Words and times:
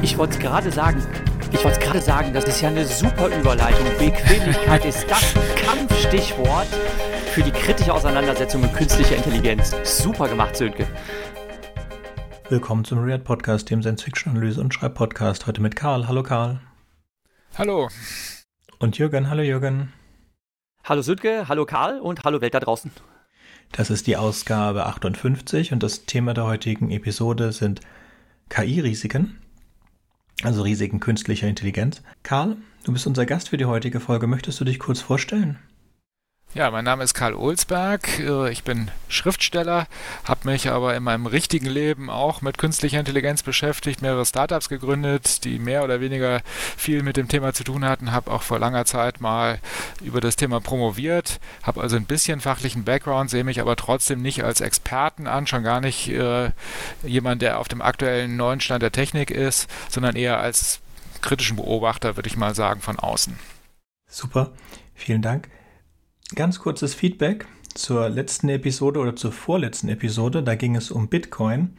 Ich 0.00 0.16
wollte 0.16 0.38
gerade 0.38 0.70
sagen, 0.70 1.04
ich 1.50 1.64
wollte 1.64 1.80
gerade 1.80 2.00
sagen, 2.00 2.32
das 2.32 2.44
ist 2.44 2.60
ja 2.60 2.68
eine 2.68 2.86
super 2.86 3.26
Überleitung. 3.36 3.84
Bequemlichkeit 3.98 4.84
ist 4.84 5.10
das 5.10 5.34
Kampfstichwort 5.56 6.68
für 7.32 7.42
die 7.42 7.50
kritische 7.50 7.92
Auseinandersetzung 7.92 8.60
mit 8.60 8.72
künstlicher 8.74 9.16
Intelligenz. 9.16 9.74
Super 9.82 10.28
gemacht, 10.28 10.56
Sönke. 10.56 10.86
Willkommen 12.48 12.84
zum 12.84 13.00
Read 13.00 13.24
Podcast, 13.24 13.70
dem 13.70 13.82
Science-Fiction-Analyse- 13.82 14.60
und 14.60 14.72
Schreib-Podcast. 14.72 15.48
Heute 15.48 15.60
mit 15.60 15.74
Karl. 15.74 16.06
Hallo 16.06 16.22
Karl. 16.22 16.60
Hallo. 17.56 17.88
Und 18.78 18.98
Jürgen. 18.98 19.28
Hallo 19.28 19.42
Jürgen. 19.42 19.92
Hallo 20.84 21.02
Sönke, 21.02 21.48
hallo 21.48 21.66
Karl 21.66 21.98
und 21.98 22.22
hallo 22.22 22.40
Welt 22.40 22.54
da 22.54 22.60
draußen. 22.60 22.92
Das 23.72 23.90
ist 23.90 24.06
die 24.06 24.16
Ausgabe 24.16 24.86
58 24.86 25.72
und 25.72 25.82
das 25.82 26.06
Thema 26.06 26.34
der 26.34 26.44
heutigen 26.44 26.92
Episode 26.92 27.50
sind 27.50 27.80
KI-Risiken 28.48 29.40
also 30.42 30.62
Risiken 30.62 31.00
künstlicher 31.00 31.48
Intelligenz. 31.48 32.02
Karl, 32.22 32.56
du 32.84 32.92
bist 32.92 33.06
unser 33.06 33.26
Gast 33.26 33.48
für 33.48 33.56
die 33.56 33.64
heutige 33.64 34.00
Folge. 34.00 34.26
Möchtest 34.26 34.60
du 34.60 34.64
dich 34.64 34.78
kurz 34.78 35.00
vorstellen? 35.00 35.58
Ja, 36.54 36.70
mein 36.70 36.84
Name 36.84 37.04
ist 37.04 37.12
Karl 37.12 37.34
Olsberg. 37.34 38.20
Äh, 38.20 38.50
ich 38.50 38.64
bin 38.64 38.90
Schriftsteller, 39.10 39.86
habe 40.24 40.48
mich 40.48 40.70
aber 40.70 40.96
in 40.96 41.02
meinem 41.02 41.26
richtigen 41.26 41.66
Leben 41.66 42.08
auch 42.08 42.40
mit 42.40 42.56
künstlicher 42.56 42.98
Intelligenz 42.98 43.42
beschäftigt, 43.42 44.00
mehrere 44.00 44.24
Startups 44.24 44.70
gegründet, 44.70 45.44
die 45.44 45.58
mehr 45.58 45.84
oder 45.84 46.00
weniger 46.00 46.40
viel 46.74 47.02
mit 47.02 47.18
dem 47.18 47.28
Thema 47.28 47.52
zu 47.52 47.64
tun 47.64 47.84
hatten, 47.84 48.12
habe 48.12 48.30
auch 48.30 48.40
vor 48.40 48.58
langer 48.58 48.86
Zeit 48.86 49.20
mal 49.20 49.58
über 50.02 50.22
das 50.22 50.36
Thema 50.36 50.58
promoviert, 50.58 51.38
habe 51.62 51.82
also 51.82 51.96
ein 51.96 52.06
bisschen 52.06 52.40
fachlichen 52.40 52.82
Background, 52.84 53.28
sehe 53.28 53.44
mich 53.44 53.60
aber 53.60 53.76
trotzdem 53.76 54.22
nicht 54.22 54.42
als 54.42 54.62
Experten 54.62 55.26
an, 55.26 55.46
schon 55.46 55.62
gar 55.62 55.82
nicht 55.82 56.08
äh, 56.08 56.50
jemand, 57.04 57.42
der 57.42 57.58
auf 57.58 57.68
dem 57.68 57.82
aktuellen 57.82 58.38
neuen 58.38 58.62
Stand 58.62 58.82
der 58.82 58.92
Technik 58.92 59.30
ist, 59.30 59.68
sondern 59.90 60.16
eher 60.16 60.40
als 60.40 60.80
kritischen 61.20 61.56
Beobachter, 61.56 62.16
würde 62.16 62.28
ich 62.28 62.38
mal 62.38 62.54
sagen, 62.54 62.80
von 62.80 62.98
außen. 62.98 63.38
Super, 64.06 64.52
vielen 64.94 65.20
Dank. 65.20 65.50
Ganz 66.34 66.58
kurzes 66.58 66.94
Feedback 66.94 67.46
zur 67.74 68.10
letzten 68.10 68.50
Episode 68.50 69.00
oder 69.00 69.16
zur 69.16 69.32
vorletzten 69.32 69.88
Episode. 69.88 70.42
Da 70.42 70.56
ging 70.56 70.76
es 70.76 70.90
um 70.90 71.08
Bitcoin. 71.08 71.78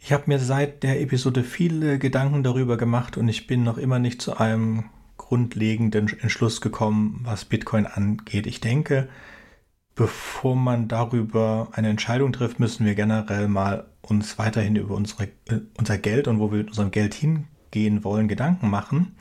Ich 0.00 0.12
habe 0.12 0.24
mir 0.26 0.40
seit 0.40 0.82
der 0.82 1.00
Episode 1.00 1.44
viele 1.44 2.00
Gedanken 2.00 2.42
darüber 2.42 2.76
gemacht 2.76 3.16
und 3.16 3.28
ich 3.28 3.46
bin 3.46 3.62
noch 3.62 3.78
immer 3.78 4.00
nicht 4.00 4.20
zu 4.20 4.36
einem 4.36 4.86
grundlegenden 5.18 6.08
Entschluss 6.18 6.60
gekommen, 6.60 7.20
was 7.22 7.44
Bitcoin 7.44 7.86
angeht. 7.86 8.48
Ich 8.48 8.60
denke, 8.60 9.08
bevor 9.94 10.56
man 10.56 10.88
darüber 10.88 11.68
eine 11.72 11.90
Entscheidung 11.90 12.32
trifft, 12.32 12.58
müssen 12.58 12.84
wir 12.84 12.96
generell 12.96 13.46
mal 13.46 13.86
uns 14.02 14.36
weiterhin 14.36 14.74
über 14.74 14.96
unsere, 14.96 15.28
äh, 15.48 15.60
unser 15.78 15.96
Geld 15.96 16.26
und 16.26 16.40
wo 16.40 16.50
wir 16.50 16.58
mit 16.58 16.68
unserem 16.68 16.90
Geld 16.90 17.14
hingehen 17.14 18.02
wollen, 18.02 18.26
Gedanken 18.26 18.68
machen. 18.68 19.14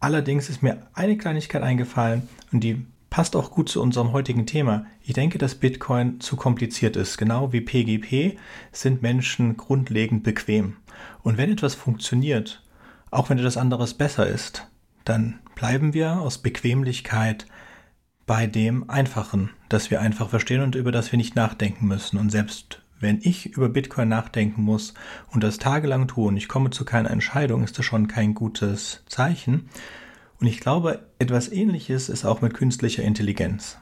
Allerdings 0.00 0.48
ist 0.48 0.62
mir 0.62 0.86
eine 0.94 1.18
Kleinigkeit 1.18 1.62
eingefallen 1.62 2.28
und 2.50 2.64
die 2.64 2.86
passt 3.10 3.36
auch 3.36 3.50
gut 3.50 3.68
zu 3.68 3.80
unserem 3.82 4.12
heutigen 4.12 4.46
Thema. 4.46 4.86
Ich 5.02 5.14
denke, 5.14 5.38
dass 5.38 5.54
Bitcoin 5.54 6.20
zu 6.20 6.36
kompliziert 6.36 6.96
ist. 6.96 7.18
Genau 7.18 7.52
wie 7.52 7.60
PGP 7.60 8.38
sind 8.72 9.02
Menschen 9.02 9.56
grundlegend 9.56 10.22
bequem. 10.22 10.76
Und 11.22 11.38
wenn 11.38 11.52
etwas 11.52 11.74
funktioniert, 11.74 12.62
auch 13.10 13.30
wenn 13.30 13.38
etwas 13.38 13.56
anderes 13.56 13.94
besser 13.94 14.26
ist, 14.26 14.66
dann 15.04 15.38
bleiben 15.54 15.94
wir 15.94 16.20
aus 16.20 16.38
Bequemlichkeit 16.38 17.46
bei 18.26 18.46
dem 18.46 18.90
Einfachen, 18.90 19.50
das 19.70 19.90
wir 19.90 20.00
einfach 20.02 20.28
verstehen 20.28 20.60
und 20.60 20.74
über 20.74 20.92
das 20.92 21.10
wir 21.10 21.16
nicht 21.16 21.34
nachdenken 21.34 21.86
müssen. 21.86 22.18
Und 22.18 22.30
selbst 22.30 22.82
wenn 23.00 23.20
ich 23.22 23.46
über 23.46 23.68
Bitcoin 23.68 24.08
nachdenken 24.08 24.62
muss 24.62 24.92
und 25.30 25.42
das 25.42 25.58
tagelang 25.58 26.08
tue 26.08 26.28
und 26.28 26.36
ich 26.36 26.48
komme 26.48 26.70
zu 26.70 26.84
keiner 26.84 27.10
Entscheidung, 27.10 27.64
ist 27.64 27.78
das 27.78 27.86
schon 27.86 28.08
kein 28.08 28.34
gutes 28.34 29.02
Zeichen. 29.06 29.70
Und 30.40 30.46
ich 30.46 30.60
glaube, 30.60 31.06
etwas 31.18 31.50
Ähnliches 31.50 32.08
ist 32.08 32.24
auch 32.24 32.40
mit 32.40 32.54
künstlicher 32.54 33.02
Intelligenz. 33.02 33.78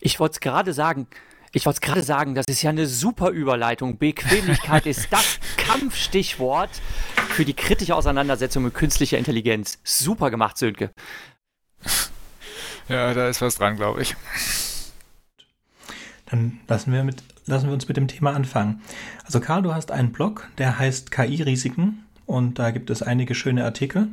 Ich 0.00 0.18
wollte 0.18 0.34
es 0.34 0.40
gerade 0.40 0.72
sagen. 0.72 1.06
Ich 1.52 1.64
wollte 1.64 1.78
es 1.78 1.80
gerade 1.80 2.02
sagen, 2.02 2.34
das 2.34 2.44
ist 2.46 2.62
ja 2.62 2.70
eine 2.70 2.86
super 2.86 3.30
Überleitung. 3.30 3.96
Bequemlichkeit 3.96 4.86
ist 4.86 5.10
das 5.10 5.38
Kampfstichwort 5.56 6.70
für 7.30 7.44
die 7.44 7.54
kritische 7.54 7.96
Auseinandersetzung 7.96 8.64
mit 8.64 8.74
künstlicher 8.74 9.16
Intelligenz. 9.16 9.78
Super 9.82 10.30
gemacht, 10.30 10.58
Sönke. 10.58 10.90
Ja, 12.88 13.14
da 13.14 13.28
ist 13.28 13.40
was 13.40 13.56
dran, 13.56 13.76
glaube 13.76 14.02
ich. 14.02 14.14
Dann 16.26 16.60
lassen 16.68 16.92
wir, 16.92 17.02
mit, 17.04 17.22
lassen 17.46 17.68
wir 17.68 17.72
uns 17.72 17.88
mit 17.88 17.96
dem 17.96 18.08
Thema 18.08 18.34
anfangen. 18.34 18.82
Also 19.24 19.40
Karl, 19.40 19.62
du 19.62 19.74
hast 19.74 19.90
einen 19.90 20.12
Blog, 20.12 20.48
der 20.58 20.78
heißt 20.78 21.10
KI-Risiken 21.10 22.04
und 22.26 22.58
da 22.58 22.70
gibt 22.70 22.90
es 22.90 23.02
einige 23.02 23.34
schöne 23.34 23.64
Artikel. 23.64 24.08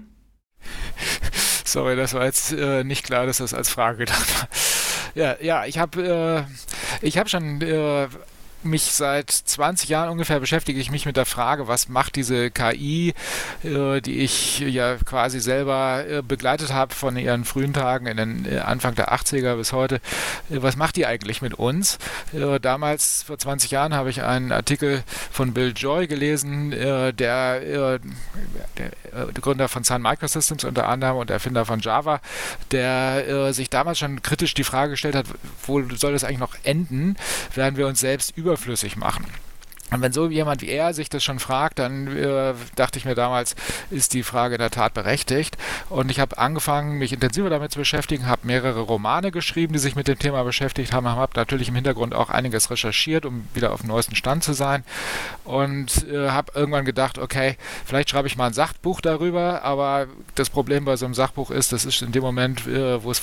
Sorry, 1.66 1.96
das 1.96 2.14
war 2.14 2.26
jetzt 2.26 2.54
äh, 2.54 2.84
nicht 2.84 3.04
klar, 3.04 3.26
dass 3.26 3.38
das 3.38 3.54
als 3.54 3.70
Frage 3.70 4.00
gedacht 4.00 4.40
war. 4.40 4.48
Ja, 5.16 5.38
ja, 5.42 5.66
ich 5.66 5.78
habe 5.80 6.46
äh, 7.02 7.06
ich 7.06 7.18
habe 7.18 7.30
schon 7.30 7.62
äh, 7.62 8.08
mich 8.66 8.84
seit 8.84 9.30
20 9.32 9.90
Jahren 9.90 10.10
ungefähr 10.10 10.40
beschäftige 10.40 10.80
ich 10.80 10.92
mich 10.92 11.06
mit 11.06 11.18
der 11.18 11.26
Frage, 11.26 11.68
was 11.68 11.90
macht 11.90 12.16
diese 12.16 12.52
KI, 12.52 13.14
äh, 13.64 14.02
die 14.02 14.20
ich 14.20 14.60
ja 14.60 14.96
quasi 14.98 15.40
selber 15.40 16.04
äh, 16.08 16.22
begleitet 16.22 16.74
habe 16.74 16.94
von 16.94 17.18
ihren 17.18 17.46
frühen 17.46 17.74
Tagen 17.74 18.08
in 18.08 18.18
den 18.18 18.46
äh, 18.52 18.60
Anfang 18.60 18.96
der 18.96 19.14
80er 19.14 19.56
bis 19.56 19.74
heute, 19.74 19.96
äh, 20.50 20.62
was 20.62 20.76
macht 20.76 20.96
die 20.96 21.06
eigentlich 21.06 21.42
mit 21.42 21.54
uns? 21.54 21.98
Äh, 22.34 22.60
damals, 22.60 23.24
vor 23.24 23.38
20 23.38 23.72
Jahren, 23.72 23.94
habe 23.94 24.10
ich 24.10 24.24
einen 24.24 24.52
Artikel 24.52 25.04
von 25.32 25.54
Bill 25.54 25.74
Joy 25.76 26.08
gelesen, 26.08 26.72
äh, 26.72 27.14
der, 27.14 27.60
der 27.60 28.00
Gründer 29.42 29.70
von 29.70 29.84
Sun 29.84 30.02
Microsystems 30.02 30.64
unter 30.64 30.88
anderem 30.88 31.18
und 31.18 31.30
Erfinder 31.30 31.66
von 31.66 31.80
Java, 31.80 32.20
der 32.72 33.54
sich 33.54 33.70
damals 33.70 34.00
schon 34.00 34.22
kritisch 34.22 34.54
die 34.54 34.64
Frage 34.64 34.92
gestellt 34.92 35.16
hat, 35.16 35.26
wo 35.66 35.82
soll 35.96 36.14
das 36.14 36.24
eigentlich 36.24 36.40
noch 36.40 36.56
enden? 36.64 37.16
Werden 37.54 37.78
wir 37.78 37.88
uns 37.88 38.00
selbst 38.00 38.36
über 38.38 38.55
überflüssig 38.56 38.96
machen. 38.96 39.26
Und 39.96 40.02
wenn 40.02 40.12
so 40.12 40.28
jemand 40.28 40.62
wie 40.62 40.68
er 40.68 40.94
sich 40.94 41.10
das 41.10 41.24
schon 41.24 41.40
fragt, 41.40 41.80
dann 41.80 42.08
äh, 42.18 42.54
dachte 42.76 43.00
ich 43.00 43.06
mir 43.06 43.16
damals, 43.16 43.56
ist 43.90 44.14
die 44.14 44.24
Frage 44.24 44.56
in 44.56 44.60
der 44.60 44.70
Tat 44.70 44.94
berechtigt. 44.94 45.58
Und 45.90 46.12
ich 46.12 46.20
habe 46.20 46.38
angefangen, 46.38 46.98
mich 46.98 47.14
intensiver 47.14 47.50
damit 47.50 47.72
zu 47.72 47.80
beschäftigen, 47.80 48.28
habe 48.28 48.46
mehrere 48.46 48.82
Romane 48.82 49.32
geschrieben, 49.32 49.72
die 49.72 49.80
sich 49.80 49.96
mit 49.96 50.10
dem 50.10 50.20
Thema 50.20 50.44
beschäftigt 50.44 50.92
haben, 50.92 51.08
habe 51.08 51.32
natürlich 51.38 51.70
im 51.70 51.76
Hintergrund 51.76 52.14
auch 52.14 52.30
einiges 52.30 52.70
recherchiert, 52.70 53.26
um 53.26 53.48
wieder 53.54 53.72
auf 53.72 53.82
dem 53.82 53.88
neuesten 53.88 54.18
Stand 54.18 54.44
zu 54.44 54.52
sein. 54.52 54.84
Und 55.46 56.06
äh, 56.10 56.30
habe 56.30 56.52
irgendwann 56.56 56.84
gedacht, 56.84 57.18
okay, 57.18 57.56
vielleicht 57.86 58.10
schreibe 58.10 58.28
ich 58.28 58.36
mal 58.36 58.48
ein 58.48 58.54
Sachbuch 58.54 59.00
darüber, 59.00 59.64
aber 59.64 60.08
das 60.36 60.50
Problem 60.50 60.84
bei 60.84 60.98
so 60.98 61.06
einem 61.06 61.14
Sachbuch 61.14 61.52
ist, 61.52 61.72
das 61.72 61.86
ist 61.86 62.02
in 62.02 62.12
dem 62.12 62.22
Moment, 62.22 62.68
äh, 62.68 63.02
wo 63.02 63.12
es 63.12 63.22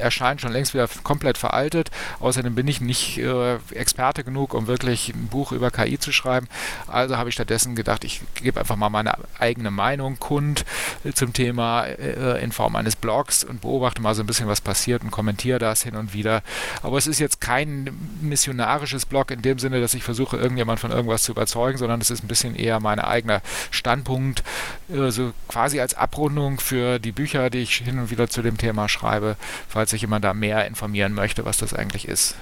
erscheint, 0.00 0.40
schon 0.40 0.52
längst 0.52 0.74
wieder 0.74 0.88
komplett 1.04 1.38
veraltet. 1.38 1.92
Außerdem 2.18 2.56
bin 2.56 2.66
ich 2.66 2.80
nicht 2.80 3.18
äh, 3.18 3.58
Experte 3.70 4.24
genug, 4.24 4.52
um 4.54 4.66
wirklich 4.66 5.10
ein 5.14 5.28
Buch 5.28 5.52
über 5.52 5.70
KI 5.70 5.96
zu 5.98 6.07
schreiben. 6.12 6.48
Also 6.86 7.16
habe 7.16 7.28
ich 7.28 7.34
stattdessen 7.34 7.76
gedacht, 7.76 8.04
ich 8.04 8.20
gebe 8.34 8.60
einfach 8.60 8.76
mal 8.76 8.90
meine 8.90 9.14
eigene 9.38 9.70
Meinung 9.70 10.18
kund 10.18 10.64
äh, 11.04 11.12
zum 11.12 11.32
Thema 11.32 11.84
äh, 11.84 12.42
in 12.42 12.52
Form 12.52 12.76
eines 12.76 12.96
Blogs 12.96 13.44
und 13.44 13.60
beobachte 13.60 14.02
mal 14.02 14.14
so 14.14 14.22
ein 14.22 14.26
bisschen, 14.26 14.48
was 14.48 14.60
passiert 14.60 15.02
und 15.02 15.10
kommentiere 15.10 15.58
das 15.58 15.82
hin 15.82 15.96
und 15.96 16.12
wieder. 16.12 16.42
Aber 16.82 16.98
es 16.98 17.06
ist 17.06 17.18
jetzt 17.18 17.40
kein 17.40 17.90
missionarisches 18.20 19.06
Blog 19.06 19.30
in 19.30 19.42
dem 19.42 19.58
Sinne, 19.58 19.80
dass 19.80 19.94
ich 19.94 20.02
versuche, 20.02 20.36
irgendjemand 20.36 20.80
von 20.80 20.90
irgendwas 20.90 21.22
zu 21.22 21.32
überzeugen, 21.32 21.78
sondern 21.78 22.00
es 22.00 22.10
ist 22.10 22.24
ein 22.24 22.28
bisschen 22.28 22.54
eher 22.54 22.80
mein 22.80 22.98
eigener 22.98 23.42
Standpunkt, 23.70 24.42
äh, 24.88 25.10
so 25.10 25.32
quasi 25.48 25.80
als 25.80 25.94
Abrundung 25.94 26.60
für 26.60 26.98
die 26.98 27.12
Bücher, 27.12 27.50
die 27.50 27.58
ich 27.58 27.74
hin 27.74 27.98
und 27.98 28.10
wieder 28.10 28.28
zu 28.28 28.42
dem 28.42 28.58
Thema 28.58 28.88
schreibe, 28.88 29.36
falls 29.68 29.90
sich 29.90 30.02
jemand 30.02 30.24
da 30.24 30.34
mehr 30.34 30.66
informieren 30.66 31.14
möchte, 31.14 31.44
was 31.44 31.58
das 31.58 31.74
eigentlich 31.74 32.08
ist. 32.08 32.34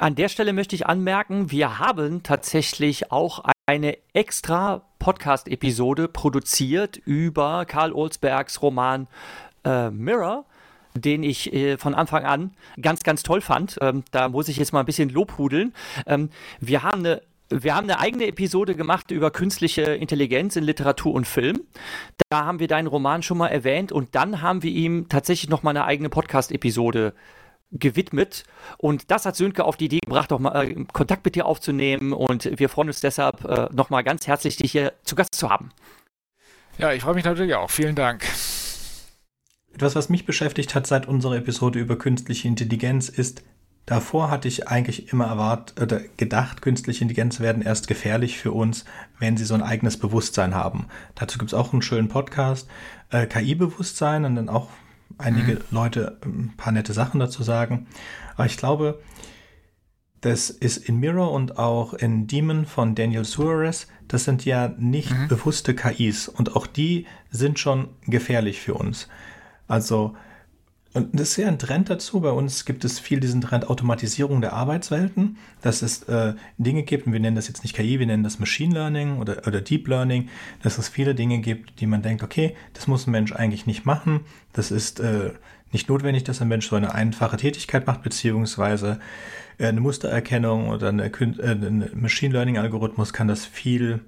An 0.00 0.14
der 0.14 0.30
Stelle 0.30 0.54
möchte 0.54 0.74
ich 0.74 0.86
anmerken, 0.86 1.50
wir 1.50 1.78
haben 1.78 2.22
tatsächlich 2.22 3.12
auch 3.12 3.44
eine 3.66 3.98
extra 4.14 4.80
Podcast-Episode 4.98 6.08
produziert 6.08 6.96
über 6.96 7.66
Karl 7.66 7.92
Olsbergs 7.92 8.62
Roman 8.62 9.08
äh, 9.64 9.90
Mirror 9.90 10.46
den 10.94 11.22
ich 11.22 11.52
äh, 11.52 11.76
von 11.76 11.94
Anfang 11.94 12.24
an 12.24 12.52
ganz, 12.80 13.04
ganz 13.04 13.22
toll 13.22 13.42
fand. 13.42 13.76
Ähm, 13.80 14.02
da 14.10 14.28
muss 14.28 14.48
ich 14.48 14.56
jetzt 14.56 14.72
mal 14.72 14.80
ein 14.80 14.86
bisschen 14.86 15.10
lobhudeln. 15.10 15.74
Ähm, 16.06 16.30
wir 16.60 16.82
haben 16.82 17.00
eine 17.00 17.20
wir 17.50 17.74
haben 17.74 17.90
eine 17.90 18.00
eigene 18.00 18.26
Episode 18.26 18.74
gemacht 18.74 19.10
über 19.10 19.30
künstliche 19.30 19.82
Intelligenz 19.82 20.56
in 20.56 20.64
Literatur 20.64 21.12
und 21.12 21.26
Film. 21.26 21.60
Da 22.30 22.44
haben 22.44 22.58
wir 22.58 22.68
deinen 22.68 22.86
Roman 22.86 23.22
schon 23.22 23.38
mal 23.38 23.48
erwähnt 23.48 23.92
und 23.92 24.14
dann 24.14 24.40
haben 24.40 24.62
wir 24.62 24.70
ihm 24.70 25.08
tatsächlich 25.08 25.50
noch 25.50 25.62
mal 25.62 25.70
eine 25.70 25.84
eigene 25.84 26.08
Podcast-Episode 26.08 27.12
gewidmet. 27.72 28.44
Und 28.78 29.10
das 29.10 29.26
hat 29.26 29.36
Sönke 29.36 29.64
auf 29.64 29.76
die 29.76 29.86
Idee 29.86 30.00
gebracht, 30.00 30.32
auch 30.32 30.38
mal 30.38 30.64
äh, 30.64 30.84
Kontakt 30.92 31.24
mit 31.24 31.34
dir 31.34 31.46
aufzunehmen. 31.46 32.12
Und 32.12 32.58
wir 32.58 32.68
freuen 32.68 32.88
uns 32.88 33.00
deshalb 33.00 33.44
äh, 33.44 33.68
nochmal 33.72 34.04
ganz 34.04 34.26
herzlich, 34.26 34.56
dich 34.56 34.72
hier 34.72 34.92
zu 35.04 35.14
Gast 35.14 35.34
zu 35.34 35.50
haben. 35.50 35.70
Ja, 36.78 36.92
ich 36.92 37.02
freue 37.02 37.14
mich 37.14 37.24
natürlich 37.24 37.54
auch. 37.54 37.70
Vielen 37.70 37.94
Dank. 37.94 38.24
Etwas, 39.74 39.94
was 39.94 40.08
mich 40.08 40.26
beschäftigt 40.26 40.74
hat 40.74 40.86
seit 40.86 41.06
unserer 41.06 41.36
Episode 41.36 41.78
über 41.78 41.96
künstliche 41.96 42.48
Intelligenz, 42.48 43.08
ist, 43.08 43.42
Davor 43.90 44.30
hatte 44.30 44.46
ich 44.46 44.68
eigentlich 44.68 45.12
immer 45.12 45.26
erwartet 45.26 45.80
oder 45.80 46.00
gedacht, 46.16 46.62
künstliche 46.62 47.02
Intelligenz 47.02 47.40
werden 47.40 47.60
erst 47.60 47.88
gefährlich 47.88 48.38
für 48.38 48.52
uns, 48.52 48.84
wenn 49.18 49.36
sie 49.36 49.44
so 49.44 49.54
ein 49.54 49.62
eigenes 49.62 49.96
Bewusstsein 49.96 50.54
haben. 50.54 50.86
Dazu 51.16 51.38
gibt 51.38 51.50
es 51.50 51.54
auch 51.54 51.72
einen 51.72 51.82
schönen 51.82 52.06
Podcast, 52.06 52.68
äh, 53.10 53.26
KI-Bewusstsein 53.26 54.24
und 54.24 54.36
dann 54.36 54.48
auch 54.48 54.68
einige 55.18 55.54
mhm. 55.54 55.60
Leute 55.70 56.18
ein 56.24 56.54
paar 56.56 56.72
nette 56.72 56.92
Sachen 56.92 57.20
dazu 57.20 57.42
sagen. 57.42 57.86
Aber 58.36 58.46
ich 58.46 58.56
glaube, 58.56 59.00
das 60.20 60.50
ist 60.50 60.76
in 60.76 60.98
Mirror 60.98 61.32
und 61.32 61.58
auch 61.58 61.94
in 61.94 62.26
Demon 62.26 62.66
von 62.66 62.94
Daniel 62.94 63.24
Suarez. 63.24 63.86
Das 64.08 64.24
sind 64.24 64.44
ja 64.44 64.68
nicht 64.78 65.10
mhm. 65.10 65.28
bewusste 65.28 65.74
KIs 65.74 66.28
und 66.28 66.56
auch 66.56 66.66
die 66.66 67.06
sind 67.30 67.58
schon 67.58 67.88
gefährlich 68.06 68.60
für 68.60 68.74
uns. 68.74 69.08
Also 69.68 70.16
und 70.92 71.08
das 71.12 71.30
ist 71.30 71.36
ja 71.36 71.46
ein 71.46 71.58
Trend 71.58 71.88
dazu. 71.88 72.20
Bei 72.20 72.30
uns 72.30 72.64
gibt 72.64 72.84
es 72.84 72.98
viel 72.98 73.20
diesen 73.20 73.40
Trend 73.40 73.70
Automatisierung 73.70 74.40
der 74.40 74.54
Arbeitswelten, 74.54 75.36
dass 75.62 75.82
es 75.82 76.02
äh, 76.04 76.34
Dinge 76.58 76.82
gibt, 76.82 77.06
und 77.06 77.12
wir 77.12 77.20
nennen 77.20 77.36
das 77.36 77.46
jetzt 77.46 77.62
nicht 77.62 77.76
KI, 77.76 78.00
wir 78.00 78.06
nennen 78.06 78.24
das 78.24 78.40
Machine 78.40 78.74
Learning 78.74 79.18
oder, 79.18 79.46
oder 79.46 79.60
Deep 79.60 79.86
Learning, 79.86 80.28
dass 80.62 80.78
es 80.78 80.88
viele 80.88 81.14
Dinge 81.14 81.38
gibt, 81.38 81.80
die 81.80 81.86
man 81.86 82.02
denkt, 82.02 82.24
okay, 82.24 82.56
das 82.74 82.88
muss 82.88 83.06
ein 83.06 83.12
Mensch 83.12 83.32
eigentlich 83.32 83.66
nicht 83.66 83.86
machen. 83.86 84.22
Das 84.52 84.72
ist 84.72 84.98
äh, 84.98 85.30
nicht 85.70 85.88
notwendig, 85.88 86.24
dass 86.24 86.42
ein 86.42 86.48
Mensch 86.48 86.68
so 86.68 86.74
eine 86.74 86.92
einfache 86.92 87.36
Tätigkeit 87.36 87.86
macht, 87.86 88.02
beziehungsweise 88.02 88.98
äh, 89.58 89.66
eine 89.66 89.80
Mustererkennung 89.80 90.70
oder 90.70 90.88
eine, 90.88 91.04
äh, 91.04 91.52
ein 91.52 91.88
Machine 91.94 92.32
Learning 92.32 92.58
Algorithmus 92.58 93.12
kann 93.12 93.28
das 93.28 93.46
viel, 93.46 94.00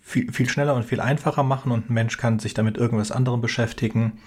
viel, 0.00 0.30
viel 0.30 0.48
schneller 0.48 0.76
und 0.76 0.84
viel 0.84 1.00
einfacher 1.00 1.42
machen 1.42 1.72
und 1.72 1.90
ein 1.90 1.94
Mensch 1.94 2.16
kann 2.16 2.38
sich 2.38 2.54
damit 2.54 2.76
irgendwas 2.76 3.10
anderem 3.10 3.40
beschäftigen. 3.40 4.20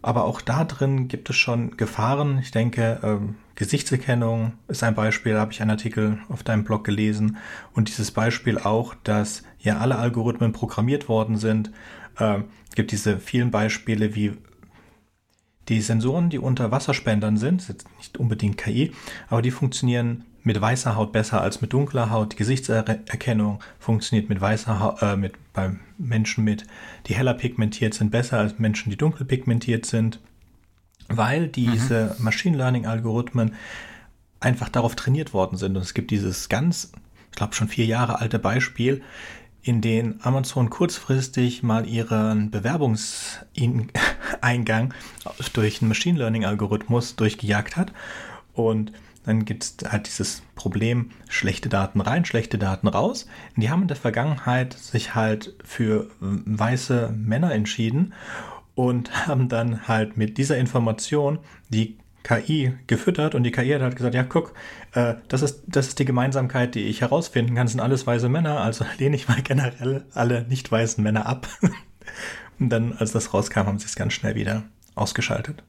Aber 0.00 0.24
auch 0.24 0.40
da 0.40 0.64
drin 0.64 1.08
gibt 1.08 1.28
es 1.30 1.36
schon 1.36 1.76
Gefahren. 1.76 2.38
Ich 2.38 2.50
denke, 2.50 3.00
ähm, 3.02 3.34
Gesichtserkennung 3.56 4.52
ist 4.68 4.84
ein 4.84 4.94
Beispiel, 4.94 5.32
da 5.34 5.40
habe 5.40 5.52
ich 5.52 5.60
einen 5.60 5.72
Artikel 5.72 6.18
auf 6.28 6.42
deinem 6.44 6.64
Blog 6.64 6.84
gelesen. 6.84 7.38
Und 7.72 7.88
dieses 7.88 8.12
Beispiel 8.12 8.58
auch, 8.58 8.94
dass 9.02 9.42
ja 9.58 9.78
alle 9.78 9.96
Algorithmen 9.96 10.52
programmiert 10.52 11.08
worden 11.08 11.36
sind. 11.36 11.72
Äh, 12.18 12.40
gibt 12.74 12.92
diese 12.92 13.18
vielen 13.18 13.50
Beispiele 13.50 14.14
wie 14.14 14.36
die 15.68 15.80
Sensoren, 15.80 16.30
die 16.30 16.38
unter 16.38 16.70
Wasserspendern 16.70 17.36
sind, 17.36 17.62
sind 17.62 17.84
nicht 17.98 18.16
unbedingt 18.18 18.56
KI, 18.56 18.92
aber 19.28 19.42
die 19.42 19.50
funktionieren 19.50 20.24
mit 20.48 20.58
weißer 20.58 20.96
Haut 20.96 21.12
besser 21.12 21.42
als 21.42 21.60
mit 21.60 21.74
dunkler 21.74 22.10
Haut. 22.10 22.32
Die 22.32 22.36
Gesichtserkennung 22.36 23.60
funktioniert 23.78 24.30
mit 24.30 24.40
weißer 24.40 24.80
Haut, 24.80 25.02
äh, 25.02 25.14
mit, 25.14 25.34
beim 25.52 25.80
Menschen 25.98 26.42
mit, 26.42 26.64
die 27.06 27.14
heller 27.14 27.34
pigmentiert 27.34 27.92
sind, 27.92 28.10
besser 28.10 28.38
als 28.38 28.58
Menschen, 28.58 28.88
die 28.88 28.96
dunkel 28.96 29.26
pigmentiert 29.26 29.84
sind, 29.84 30.20
weil 31.08 31.48
diese 31.48 32.16
mhm. 32.16 32.24
Machine 32.24 32.56
Learning 32.56 32.86
Algorithmen 32.86 33.56
einfach 34.40 34.70
darauf 34.70 34.96
trainiert 34.96 35.34
worden 35.34 35.58
sind. 35.58 35.76
Und 35.76 35.82
es 35.82 35.92
gibt 35.92 36.10
dieses 36.10 36.48
ganz, 36.48 36.92
ich 37.30 37.36
glaube 37.36 37.54
schon 37.54 37.68
vier 37.68 37.84
Jahre 37.84 38.18
alte 38.18 38.38
Beispiel, 38.38 39.02
in 39.60 39.82
dem 39.82 40.18
Amazon 40.22 40.70
kurzfristig 40.70 41.62
mal 41.62 41.86
ihren 41.86 42.50
Bewerbungseingang 42.50 44.94
durch 45.52 45.82
einen 45.82 45.88
Machine 45.88 46.18
Learning 46.18 46.46
Algorithmus 46.46 47.16
durchgejagt 47.16 47.76
hat 47.76 47.92
und 48.54 48.92
dann 49.28 49.44
gibt 49.44 49.62
es 49.62 49.76
halt 49.92 50.06
dieses 50.06 50.42
Problem, 50.54 51.10
schlechte 51.28 51.68
Daten 51.68 52.00
rein, 52.00 52.24
schlechte 52.24 52.56
Daten 52.56 52.88
raus. 52.88 53.26
Die 53.56 53.68
haben 53.68 53.82
in 53.82 53.88
der 53.88 53.96
Vergangenheit 53.98 54.72
sich 54.72 55.14
halt 55.14 55.54
für 55.62 56.08
weiße 56.20 57.12
Männer 57.14 57.52
entschieden 57.52 58.14
und 58.74 59.26
haben 59.26 59.50
dann 59.50 59.86
halt 59.86 60.16
mit 60.16 60.38
dieser 60.38 60.56
Information 60.56 61.40
die 61.68 61.98
KI 62.22 62.72
gefüttert 62.86 63.34
und 63.34 63.42
die 63.42 63.50
KI 63.50 63.68
hat 63.72 63.82
halt 63.82 63.96
gesagt, 63.96 64.14
ja 64.14 64.22
guck, 64.22 64.54
äh, 64.92 65.16
das, 65.28 65.42
ist, 65.42 65.62
das 65.66 65.88
ist 65.88 65.98
die 65.98 66.06
Gemeinsamkeit, 66.06 66.74
die 66.74 66.84
ich 66.84 67.02
herausfinden 67.02 67.54
kann, 67.54 67.66
das 67.66 67.72
sind 67.72 67.80
alles 67.82 68.06
weiße 68.06 68.30
Männer, 68.30 68.60
also 68.60 68.86
lehne 68.98 69.14
ich 69.14 69.28
mal 69.28 69.42
generell 69.42 70.06
alle 70.14 70.46
nicht 70.48 70.72
weißen 70.72 71.04
Männer 71.04 71.26
ab. 71.26 71.48
und 72.58 72.70
dann, 72.70 72.94
als 72.94 73.12
das 73.12 73.34
rauskam, 73.34 73.66
haben 73.66 73.78
sie 73.78 73.86
es 73.86 73.94
ganz 73.94 74.14
schnell 74.14 74.36
wieder 74.36 74.64
ausgeschaltet. 74.94 75.62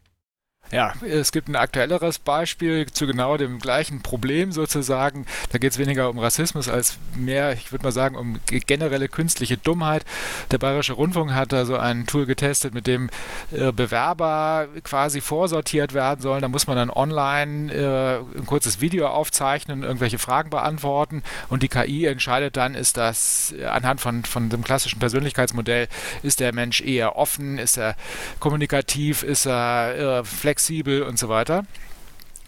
Ja, 0.72 0.94
es 1.02 1.32
gibt 1.32 1.48
ein 1.48 1.56
aktuelleres 1.56 2.20
Beispiel 2.20 2.86
zu 2.86 3.08
genau 3.08 3.38
dem 3.38 3.58
gleichen 3.58 4.04
Problem 4.04 4.52
sozusagen. 4.52 5.26
Da 5.52 5.58
geht 5.58 5.72
es 5.72 5.80
weniger 5.80 6.12
um 6.12 6.20
Rassismus 6.20 6.70
als 6.70 7.00
mehr, 7.16 7.54
ich 7.54 7.72
würde 7.72 7.84
mal 7.84 7.92
sagen, 7.92 8.16
um 8.16 8.40
generelle 8.46 9.08
künstliche 9.08 9.58
Dummheit. 9.58 10.06
Der 10.52 10.60
Bayerische 10.60 10.94
Rundfunk 10.94 11.34
hat 11.34 11.54
da 11.54 11.66
so 11.66 11.76
ein 11.76 12.06
Tool 12.06 12.28
getestet, 12.28 12.76
mit 12.76 12.86
dem 12.86 13.10
äh, 13.52 13.72
Bewerber 13.72 14.68
quasi 14.84 15.22
vorsortiert 15.22 15.96
werden 15.96 16.22
sollen. 16.22 16.44
Da 16.44 16.48
muss 16.50 16.68
man 16.68 16.76
dann 16.76 16.92
online 16.92 17.74
äh, 17.74 18.38
ein 18.38 18.46
kurzes 18.46 18.80
Video 18.80 19.08
aufzeichnen, 19.08 19.82
irgendwelche 19.82 20.20
Fragen 20.20 20.52
beantworten 20.52 21.24
und 21.50 21.64
die 21.64 21.68
KI 21.68 22.06
entscheidet 22.06 22.58
dann, 22.58 22.76
ist 22.76 22.96
das 22.96 23.56
äh, 23.58 23.66
anhand 23.66 24.02
von, 24.02 24.24
von 24.24 24.50
dem 24.50 24.64
klassischen 24.64 25.00
Persönlichkeitsmodell, 25.00 25.88
ist 26.22 26.40
der 26.40 26.54
Mensch 26.54 26.82
eher 26.82 27.16
offen, 27.16 27.58
ist 27.58 27.78
er 27.78 27.96
kommunikativ, 28.40 29.24
ist 29.24 29.48
er 29.48 30.24
flexibel 30.24 30.59
flexibel 30.60 31.04
und 31.04 31.18
so 31.18 31.30
weiter. 31.30 31.66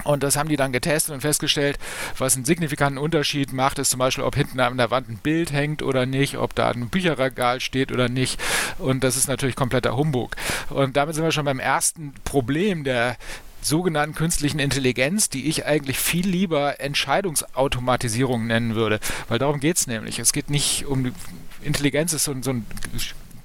Und 0.04 0.24
das 0.24 0.36
haben 0.36 0.50
die 0.50 0.56
dann 0.56 0.72
getestet 0.72 1.14
und 1.14 1.22
festgestellt, 1.22 1.78
was 2.18 2.36
einen 2.36 2.44
signifikanten 2.44 2.98
Unterschied 2.98 3.54
macht, 3.54 3.78
ist 3.78 3.92
zum 3.92 4.00
Beispiel, 4.00 4.24
ob 4.24 4.36
hinten 4.36 4.60
an 4.60 4.78
der 4.78 4.90
Wand 4.90 5.10
ein 5.10 5.18
Bild 5.18 5.54
hängt 5.54 5.84
oder 5.84 6.08
nicht, 6.08 6.38
ob 6.38 6.56
da 6.56 6.72
ein 6.72 6.90
Bücherregal 6.90 7.60
steht 7.60 7.92
oder 7.92 8.10
nicht. 8.10 8.42
Und 8.80 9.04
das 9.04 9.16
ist 9.16 9.28
natürlich 9.28 9.56
kompletter 9.56 9.96
Humbug. 9.96 10.36
Und 10.70 10.98
damit 10.98 11.14
sind 11.14 11.24
wir 11.24 11.32
schon 11.32 11.46
beim 11.46 11.60
ersten 11.60 12.14
Problem 12.24 12.84
der 12.84 13.16
sogenannten 13.62 14.16
künstlichen 14.16 14.58
Intelligenz, 14.58 15.30
die 15.30 15.48
ich 15.48 15.68
eigentlich 15.68 16.00
viel 16.00 16.28
lieber 16.28 16.80
Entscheidungsautomatisierung 16.80 18.48
nennen 18.48 18.74
würde. 18.74 19.00
Weil 19.30 19.38
darum 19.38 19.60
geht 19.60 19.78
es 19.78 19.86
nämlich. 19.86 20.18
Es 20.18 20.34
geht 20.34 20.50
nicht 20.50 20.88
um 20.88 21.14
Intelligenz, 21.62 22.12
ist 22.14 22.24
so, 22.24 22.34
so 22.42 22.50
ein 22.50 22.66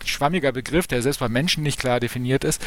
schwammiger 0.09 0.53
Begriff, 0.53 0.87
der 0.87 1.03
selbst 1.03 1.19
bei 1.19 1.29
Menschen 1.29 1.63
nicht 1.63 1.79
klar 1.79 2.01
definiert 2.01 2.45
ist. 2.45 2.65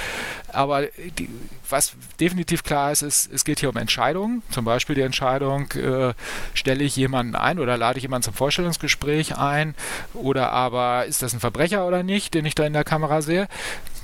Aber 0.47 0.87
die, 1.17 1.29
was 1.69 1.93
definitiv 2.19 2.63
klar 2.63 2.91
ist, 2.91 3.01
ist, 3.01 3.31
es 3.31 3.45
geht 3.45 3.59
hier 3.59 3.69
um 3.69 3.77
Entscheidungen. 3.77 4.43
Zum 4.49 4.65
Beispiel 4.65 4.95
die 4.95 5.01
Entscheidung, 5.01 5.71
äh, 5.71 6.13
stelle 6.53 6.83
ich 6.83 6.95
jemanden 6.95 7.35
ein 7.35 7.59
oder 7.59 7.77
lade 7.77 7.97
ich 7.97 8.03
jemanden 8.03 8.25
zum 8.25 8.33
Vorstellungsgespräch 8.33 9.37
ein 9.37 9.75
oder 10.13 10.51
aber 10.51 11.05
ist 11.05 11.21
das 11.21 11.33
ein 11.33 11.39
Verbrecher 11.39 11.85
oder 11.87 12.03
nicht, 12.03 12.33
den 12.33 12.45
ich 12.45 12.55
da 12.55 12.65
in 12.65 12.73
der 12.73 12.83
Kamera 12.83 13.21
sehe. 13.21 13.47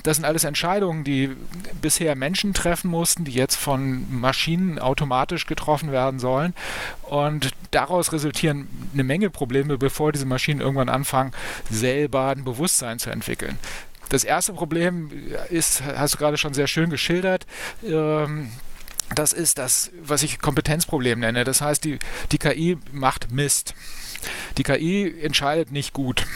Das 0.06 0.18
sind 0.18 0.24
alles 0.24 0.44
Entscheidungen, 0.44 1.02
die 1.02 1.34
bisher 1.82 2.14
Menschen 2.14 2.54
treffen 2.54 2.88
mussten, 2.88 3.24
die 3.24 3.32
jetzt 3.32 3.56
von 3.56 4.06
Maschinen 4.08 4.78
automatisch 4.78 5.46
getroffen 5.46 5.90
werden 5.90 6.20
sollen. 6.20 6.54
Und 7.02 7.50
daraus 7.72 8.12
resultieren 8.12 8.68
eine 8.92 9.02
Menge 9.02 9.30
Probleme, 9.30 9.78
bevor 9.78 10.12
diese 10.12 10.24
Maschinen 10.24 10.60
irgendwann 10.60 10.88
anfangen, 10.88 11.32
selber 11.72 12.28
ein 12.28 12.44
Bewusstsein 12.44 13.00
zu 13.00 13.10
entwickeln. 13.10 13.58
Das 14.08 14.22
erste 14.22 14.52
Problem 14.52 15.10
ist, 15.50 15.82
hast 15.82 16.14
du 16.14 16.18
gerade 16.18 16.36
schon 16.36 16.54
sehr 16.54 16.68
schön 16.68 16.88
geschildert, 16.88 17.44
ähm, 17.84 18.52
das 19.16 19.32
ist 19.32 19.58
das, 19.58 19.90
was 20.02 20.22
ich 20.22 20.38
Kompetenzproblem 20.38 21.18
nenne. 21.18 21.42
Das 21.42 21.60
heißt, 21.60 21.84
die, 21.84 21.98
die 22.30 22.38
KI 22.38 22.78
macht 22.92 23.32
Mist. 23.32 23.74
Die 24.56 24.62
KI 24.62 25.14
entscheidet 25.20 25.72
nicht 25.72 25.92
gut. 25.92 26.26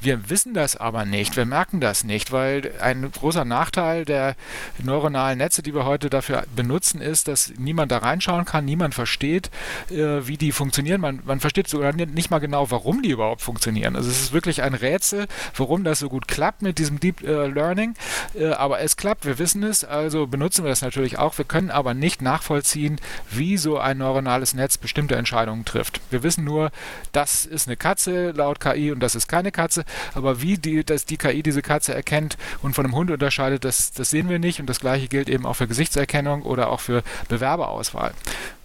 Wir 0.00 0.30
wissen 0.30 0.54
das 0.54 0.76
aber 0.76 1.04
nicht, 1.04 1.36
wir 1.36 1.44
merken 1.44 1.80
das 1.80 2.04
nicht, 2.04 2.30
weil 2.30 2.72
ein 2.80 3.10
großer 3.10 3.44
Nachteil 3.44 4.04
der 4.04 4.36
neuronalen 4.82 5.38
Netze, 5.38 5.62
die 5.62 5.74
wir 5.74 5.84
heute 5.84 6.08
dafür 6.08 6.44
benutzen, 6.54 7.00
ist, 7.00 7.26
dass 7.26 7.52
niemand 7.58 7.90
da 7.90 7.98
reinschauen 7.98 8.44
kann, 8.44 8.64
niemand 8.64 8.94
versteht, 8.94 9.50
äh, 9.90 10.26
wie 10.26 10.36
die 10.36 10.52
funktionieren. 10.52 11.00
Man, 11.00 11.20
man 11.24 11.40
versteht 11.40 11.68
sogar 11.68 11.92
nicht 11.92 12.30
mal 12.30 12.38
genau, 12.38 12.70
warum 12.70 13.02
die 13.02 13.10
überhaupt 13.10 13.42
funktionieren. 13.42 13.96
Also 13.96 14.08
es 14.10 14.20
ist 14.20 14.32
wirklich 14.32 14.62
ein 14.62 14.74
Rätsel, 14.74 15.26
warum 15.56 15.82
das 15.82 15.98
so 15.98 16.08
gut 16.08 16.28
klappt 16.28 16.62
mit 16.62 16.78
diesem 16.78 17.00
Deep 17.00 17.22
äh, 17.22 17.46
Learning. 17.46 17.94
Äh, 18.34 18.50
aber 18.50 18.80
es 18.80 18.96
klappt, 18.96 19.24
wir 19.24 19.38
wissen 19.38 19.64
es, 19.64 19.84
also 19.84 20.26
benutzen 20.26 20.64
wir 20.64 20.70
das 20.70 20.82
natürlich 20.82 21.18
auch. 21.18 21.36
Wir 21.38 21.44
können 21.44 21.70
aber 21.70 21.94
nicht 21.94 22.22
nachvollziehen, 22.22 23.00
wie 23.30 23.56
so 23.56 23.78
ein 23.78 23.98
neuronales 23.98 24.54
Netz 24.54 24.78
bestimmte 24.78 25.16
Entscheidungen 25.16 25.64
trifft. 25.64 26.00
Wir 26.10 26.22
wissen 26.22 26.44
nur, 26.44 26.70
das 27.10 27.44
ist 27.44 27.66
eine 27.66 27.76
Katze 27.76 28.30
laut 28.30 28.60
KI 28.60 28.92
und 28.92 29.00
das 29.00 29.16
ist 29.16 29.28
keine 29.28 29.50
Katze. 29.50 29.84
Aber 30.14 30.42
wie 30.42 30.58
die, 30.58 30.84
dass 30.84 31.04
die 31.04 31.16
KI 31.16 31.42
diese 31.42 31.62
Katze 31.62 31.94
erkennt 31.94 32.36
und 32.62 32.74
von 32.74 32.84
einem 32.84 32.94
Hund 32.94 33.10
unterscheidet, 33.10 33.64
das, 33.64 33.92
das 33.92 34.10
sehen 34.10 34.28
wir 34.28 34.38
nicht. 34.38 34.60
Und 34.60 34.66
das 34.68 34.80
gleiche 34.80 35.08
gilt 35.08 35.28
eben 35.28 35.46
auch 35.46 35.54
für 35.54 35.68
Gesichtserkennung 35.68 36.42
oder 36.42 36.70
auch 36.70 36.80
für 36.80 37.02
Bewerberauswahl. 37.28 38.12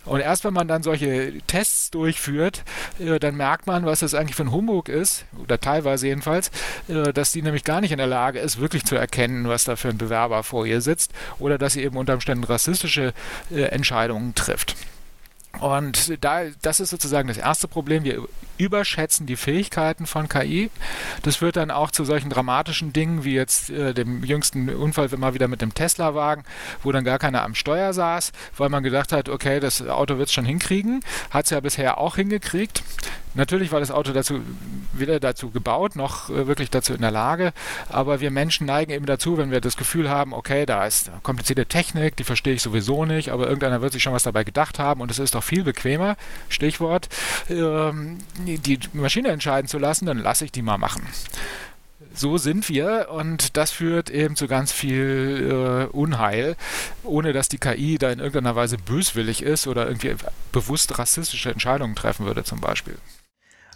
Und 0.05 0.19
erst 0.19 0.43
wenn 0.43 0.53
man 0.53 0.67
dann 0.67 0.83
solche 0.83 1.33
Tests 1.47 1.89
durchführt, 1.91 2.63
äh, 2.99 3.19
dann 3.19 3.35
merkt 3.35 3.67
man, 3.67 3.85
was 3.85 4.01
das 4.01 4.13
eigentlich 4.13 4.35
für 4.35 4.43
ein 4.43 4.51
Humbug 4.51 4.89
ist, 4.89 5.25
oder 5.41 5.59
teilweise 5.59 6.07
jedenfalls, 6.07 6.51
äh, 6.89 7.13
dass 7.13 7.31
die 7.31 7.41
nämlich 7.41 7.63
gar 7.63 7.79
nicht 7.79 7.91
in 7.91 7.99
der 7.99 8.07
Lage 8.07 8.39
ist, 8.39 8.59
wirklich 8.59 8.83
zu 8.83 8.95
erkennen, 8.95 9.47
was 9.47 9.63
da 9.63 9.75
für 9.75 9.89
ein 9.89 9.97
Bewerber 9.97 10.43
vor 10.43 10.65
ihr 10.65 10.81
sitzt, 10.81 11.11
oder 11.39 11.57
dass 11.57 11.73
sie 11.73 11.83
eben 11.83 11.95
unter 11.95 12.15
Umständen 12.15 12.43
rassistische 12.43 13.13
äh, 13.49 13.61
Entscheidungen 13.63 14.35
trifft. 14.35 14.75
Und 15.59 16.23
da, 16.23 16.45
das 16.61 16.79
ist 16.79 16.89
sozusagen 16.89 17.27
das 17.27 17.37
erste 17.37 17.67
Problem. 17.67 18.03
Wir 18.03 18.23
überschätzen 18.57 19.25
die 19.25 19.35
Fähigkeiten 19.35 20.05
von 20.05 20.27
KI. 20.27 20.69
Das 21.21 21.37
führt 21.37 21.55
dann 21.55 21.71
auch 21.71 21.91
zu 21.91 22.05
solchen 22.05 22.29
dramatischen 22.29 22.93
Dingen 22.93 23.23
wie 23.23 23.33
jetzt 23.33 23.69
äh, 23.69 23.93
dem 23.93 24.23
jüngsten 24.23 24.69
Unfall 24.69 25.09
mal 25.17 25.33
wieder 25.33 25.47
mit 25.47 25.61
dem 25.61 25.73
Tesla-Wagen, 25.73 26.43
wo 26.83 26.91
dann 26.91 27.03
gar 27.03 27.19
keiner 27.19 27.43
am 27.43 27.55
Steuer 27.55 27.93
saß, 27.93 28.31
weil 28.57 28.69
man 28.69 28.83
gedacht 28.83 29.11
hat, 29.11 29.29
okay, 29.29 29.59
das 29.59 29.81
Auto 29.87 30.17
wird 30.17 30.27
es 30.27 30.33
schon 30.33 30.45
hinkriegen. 30.45 31.01
Hat 31.29 31.45
es 31.45 31.51
ja 31.51 31.59
bisher 31.59 31.97
auch 31.97 32.15
hingekriegt. 32.15 32.83
Natürlich 33.35 33.71
war 33.71 33.79
das 33.79 33.91
Auto 33.91 34.11
dazu 34.11 34.41
weder 34.93 35.19
dazu 35.19 35.49
gebaut 35.49 35.95
noch 35.95 36.29
äh, 36.29 36.47
wirklich 36.47 36.69
dazu 36.69 36.93
in 36.93 37.01
der 37.01 37.11
Lage, 37.11 37.53
aber 37.89 38.19
wir 38.19 38.31
Menschen 38.31 38.67
neigen 38.67 38.91
eben 38.91 39.05
dazu, 39.05 39.37
wenn 39.37 39.51
wir 39.51 39.61
das 39.61 39.77
Gefühl 39.77 40.09
haben, 40.09 40.33
okay, 40.33 40.65
da 40.65 40.85
ist 40.85 41.11
komplizierte 41.23 41.65
Technik, 41.65 42.15
die 42.15 42.23
verstehe 42.23 42.53
ich 42.53 42.61
sowieso 42.61 43.05
nicht, 43.05 43.31
aber 43.31 43.45
irgendeiner 43.45 43.81
wird 43.81 43.93
sich 43.93 44.03
schon 44.03 44.13
was 44.13 44.23
dabei 44.23 44.43
gedacht 44.43 44.79
haben 44.79 45.01
und 45.01 45.11
es 45.11 45.19
ist 45.19 45.35
doch 45.35 45.43
viel 45.43 45.63
bequemer, 45.63 46.15
Stichwort, 46.49 47.09
ähm, 47.49 48.19
die 48.45 48.79
Maschine 48.93 49.29
entscheiden 49.29 49.67
zu 49.67 49.79
lassen, 49.79 50.05
dann 50.05 50.19
lasse 50.19 50.45
ich 50.45 50.51
die 50.51 50.61
mal 50.61 50.77
machen 50.77 51.07
so 52.15 52.37
sind 52.37 52.69
wir 52.69 53.07
und 53.11 53.57
das 53.57 53.71
führt 53.71 54.11
eben 54.11 54.35
zu 54.35 54.47
ganz 54.47 54.71
viel 54.71 55.89
äh, 55.91 55.95
Unheil, 55.95 56.55
ohne 57.03 57.33
dass 57.33 57.49
die 57.49 57.57
KI 57.57 57.97
da 57.97 58.11
in 58.11 58.19
irgendeiner 58.19 58.55
Weise 58.55 58.77
böswillig 58.77 59.41
ist 59.41 59.65
oder 59.65 59.87
irgendwie 59.87 60.15
bewusst 60.51 60.99
rassistische 60.99 61.51
Entscheidungen 61.51 61.95
treffen 61.95 62.27
würde 62.27 62.43
zum 62.43 62.61
Beispiel. 62.61 62.97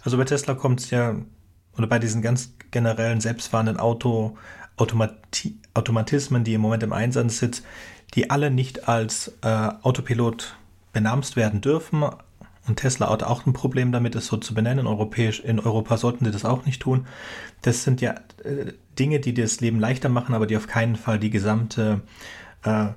Also 0.04 0.16
bei 0.16 0.24
Tesla 0.24 0.54
kommt 0.54 0.80
es 0.80 0.90
ja, 0.90 1.16
oder 1.76 1.86
bei 1.86 1.98
diesen 1.98 2.22
ganz 2.22 2.54
generellen 2.70 3.20
selbstfahrenden 3.20 3.78
Auto, 3.78 4.36
Automati 4.76 5.58
Automatismen, 5.74 6.44
die 6.44 6.54
im 6.54 6.60
Moment 6.60 6.82
im 6.82 6.92
Einsatz 6.92 7.38
sind, 7.38 7.62
die 8.14 8.30
alle 8.30 8.50
nicht 8.50 8.88
als 8.88 9.32
äh, 9.42 9.70
Autopilot 9.82 10.56
benamst 10.92 11.36
werden 11.36 11.60
dürfen. 11.60 12.04
Und 12.66 12.76
Tesla 12.76 13.08
hat 13.10 13.22
auch 13.22 13.46
ein 13.46 13.52
Problem 13.52 13.92
damit, 13.92 14.14
es 14.14 14.26
so 14.26 14.36
zu 14.36 14.54
benennen. 14.54 14.86
Europäisch, 14.86 15.40
in 15.40 15.60
Europa 15.60 15.96
sollten 15.96 16.24
sie 16.24 16.30
das 16.30 16.44
auch 16.44 16.66
nicht 16.66 16.82
tun. 16.82 17.06
Das 17.62 17.84
sind 17.84 18.00
ja 18.00 18.14
äh, 18.44 18.72
Dinge, 18.98 19.20
die 19.20 19.34
das 19.34 19.60
Leben 19.60 19.78
leichter 19.78 20.08
machen, 20.08 20.34
aber 20.34 20.46
die 20.46 20.56
auf 20.56 20.66
keinen 20.66 20.96
Fall 20.96 21.18
die 21.18 21.30
gesamte, 21.30 22.02
äh, 22.64 22.88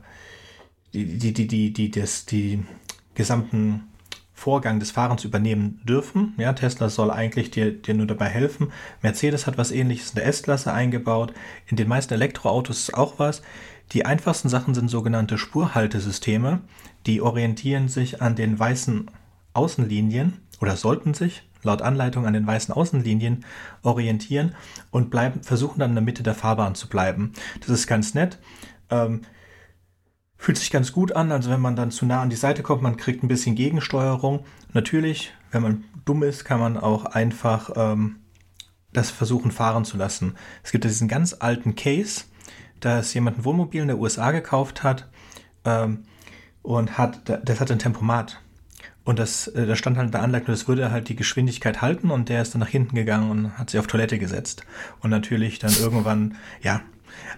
die, 0.93 1.17
die, 1.17 1.33
die, 1.33 1.47
die, 1.47 1.73
die, 1.73 1.91
das, 1.91 2.25
die 2.25 2.65
gesamten 3.13 3.90
Vorgang 4.41 4.79
des 4.79 4.89
Fahrens 4.89 5.23
übernehmen 5.23 5.79
dürfen. 5.83 6.33
Ja, 6.37 6.53
Tesla 6.53 6.89
soll 6.89 7.11
eigentlich 7.11 7.51
dir, 7.51 7.71
dir 7.71 7.93
nur 7.93 8.07
dabei 8.07 8.25
helfen. 8.25 8.71
Mercedes 9.03 9.45
hat 9.45 9.59
was 9.59 9.69
ähnliches 9.69 10.09
in 10.09 10.15
der 10.15 10.25
S-Klasse 10.25 10.73
eingebaut. 10.73 11.31
In 11.67 11.77
den 11.77 11.87
meisten 11.87 12.15
Elektroautos 12.15 12.79
ist 12.79 12.95
auch 12.95 13.19
was. 13.19 13.43
Die 13.91 14.03
einfachsten 14.03 14.49
Sachen 14.49 14.73
sind 14.73 14.89
sogenannte 14.89 15.37
Spurhaltesysteme. 15.37 16.61
Die 17.05 17.21
orientieren 17.21 17.87
sich 17.87 18.23
an 18.23 18.35
den 18.35 18.57
weißen 18.57 19.11
Außenlinien 19.53 20.39
oder 20.59 20.75
sollten 20.75 21.13
sich 21.13 21.43
laut 21.61 21.83
Anleitung 21.83 22.25
an 22.25 22.33
den 22.33 22.47
weißen 22.47 22.73
Außenlinien 22.73 23.45
orientieren 23.83 24.55
und 24.89 25.11
bleiben, 25.11 25.43
versuchen 25.43 25.79
dann 25.79 25.91
in 25.91 25.95
der 25.97 26.03
Mitte 26.03 26.23
der 26.23 26.33
Fahrbahn 26.33 26.73
zu 26.73 26.89
bleiben. 26.89 27.33
Das 27.59 27.69
ist 27.69 27.85
ganz 27.85 28.15
nett. 28.15 28.39
Ähm, 28.89 29.21
Fühlt 30.41 30.57
sich 30.57 30.71
ganz 30.71 30.91
gut 30.91 31.15
an, 31.15 31.31
also 31.31 31.51
wenn 31.51 31.61
man 31.61 31.75
dann 31.75 31.91
zu 31.91 32.03
nah 32.03 32.23
an 32.23 32.31
die 32.31 32.35
Seite 32.35 32.63
kommt, 32.63 32.81
man 32.81 32.97
kriegt 32.97 33.21
ein 33.21 33.27
bisschen 33.27 33.53
Gegensteuerung. 33.53 34.43
Natürlich, 34.73 35.31
wenn 35.51 35.61
man 35.61 35.83
dumm 36.03 36.23
ist, 36.23 36.45
kann 36.45 36.59
man 36.59 36.77
auch 36.77 37.05
einfach 37.05 37.69
ähm, 37.75 38.15
das 38.91 39.11
versuchen 39.11 39.51
fahren 39.51 39.85
zu 39.85 39.97
lassen. 39.97 40.33
Es 40.63 40.71
gibt 40.71 40.83
diesen 40.83 41.07
ganz 41.07 41.35
alten 41.39 41.75
Case, 41.75 42.23
dass 42.79 43.13
jemand 43.13 43.37
ein 43.37 43.45
Wohnmobil 43.45 43.83
in 43.83 43.89
der 43.89 43.99
USA 43.99 44.31
gekauft 44.31 44.81
hat 44.81 45.07
ähm, 45.63 46.05
und 46.63 46.97
hat, 46.97 47.21
das 47.47 47.59
hat 47.59 47.69
ein 47.69 47.77
Tempomat. 47.77 48.41
Und 49.03 49.19
das, 49.19 49.47
äh, 49.49 49.67
da 49.67 49.75
stand 49.75 49.97
halt 49.97 50.15
Anleitung, 50.15 50.47
das 50.47 50.67
würde 50.67 50.89
halt 50.89 51.07
die 51.09 51.15
Geschwindigkeit 51.15 51.83
halten 51.83 52.09
und 52.09 52.29
der 52.29 52.41
ist 52.41 52.55
dann 52.55 52.61
nach 52.61 52.67
hinten 52.67 52.95
gegangen 52.95 53.29
und 53.29 53.59
hat 53.59 53.69
sich 53.69 53.79
auf 53.79 53.85
Toilette 53.85 54.17
gesetzt. 54.17 54.65
Und 55.01 55.11
natürlich 55.11 55.59
dann 55.59 55.75
irgendwann, 55.79 56.35
ja, 56.63 56.81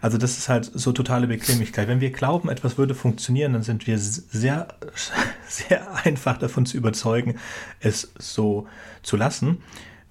also 0.02 0.18
das 0.18 0.38
ist 0.38 0.50
halt 0.50 0.70
so 0.74 0.92
totale 0.92 1.28
Bequemlichkeit. 1.28 1.88
Wenn 1.88 2.02
wir 2.02 2.12
glauben, 2.12 2.50
etwas 2.50 2.78
würde 2.78 2.96
funktionieren, 2.96 3.54
dann 3.54 3.64
sind 3.64 3.88
wir 3.88 3.98
sehr, 3.98 4.68
sehr 5.48 6.06
einfach 6.06 6.38
davon 6.38 6.66
zu 6.66 6.78
überzeugen, 6.78 7.36
es 7.80 8.14
so 8.18 8.68
zu 9.02 9.18
lassen. 9.18 9.60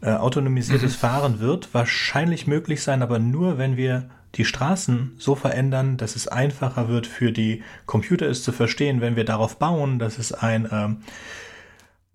Äh, 0.00 0.12
autonomisiertes 0.12 0.94
mhm. 0.94 0.98
Fahren 0.98 1.40
wird 1.40 1.72
wahrscheinlich 1.74 2.46
möglich 2.46 2.82
sein, 2.82 3.02
aber 3.02 3.18
nur, 3.18 3.58
wenn 3.58 3.76
wir 3.76 4.10
die 4.34 4.44
Straßen 4.44 5.12
so 5.18 5.34
verändern, 5.34 5.98
dass 5.98 6.16
es 6.16 6.26
einfacher 6.26 6.88
wird 6.88 7.06
für 7.06 7.32
die 7.32 7.62
Computer 7.84 8.26
es 8.26 8.42
zu 8.42 8.50
verstehen, 8.50 9.00
wenn 9.00 9.14
wir 9.14 9.24
darauf 9.24 9.58
bauen, 9.58 9.98
dass 9.98 10.18
es 10.18 10.32
ein 10.32 10.66
ähm, 10.72 11.02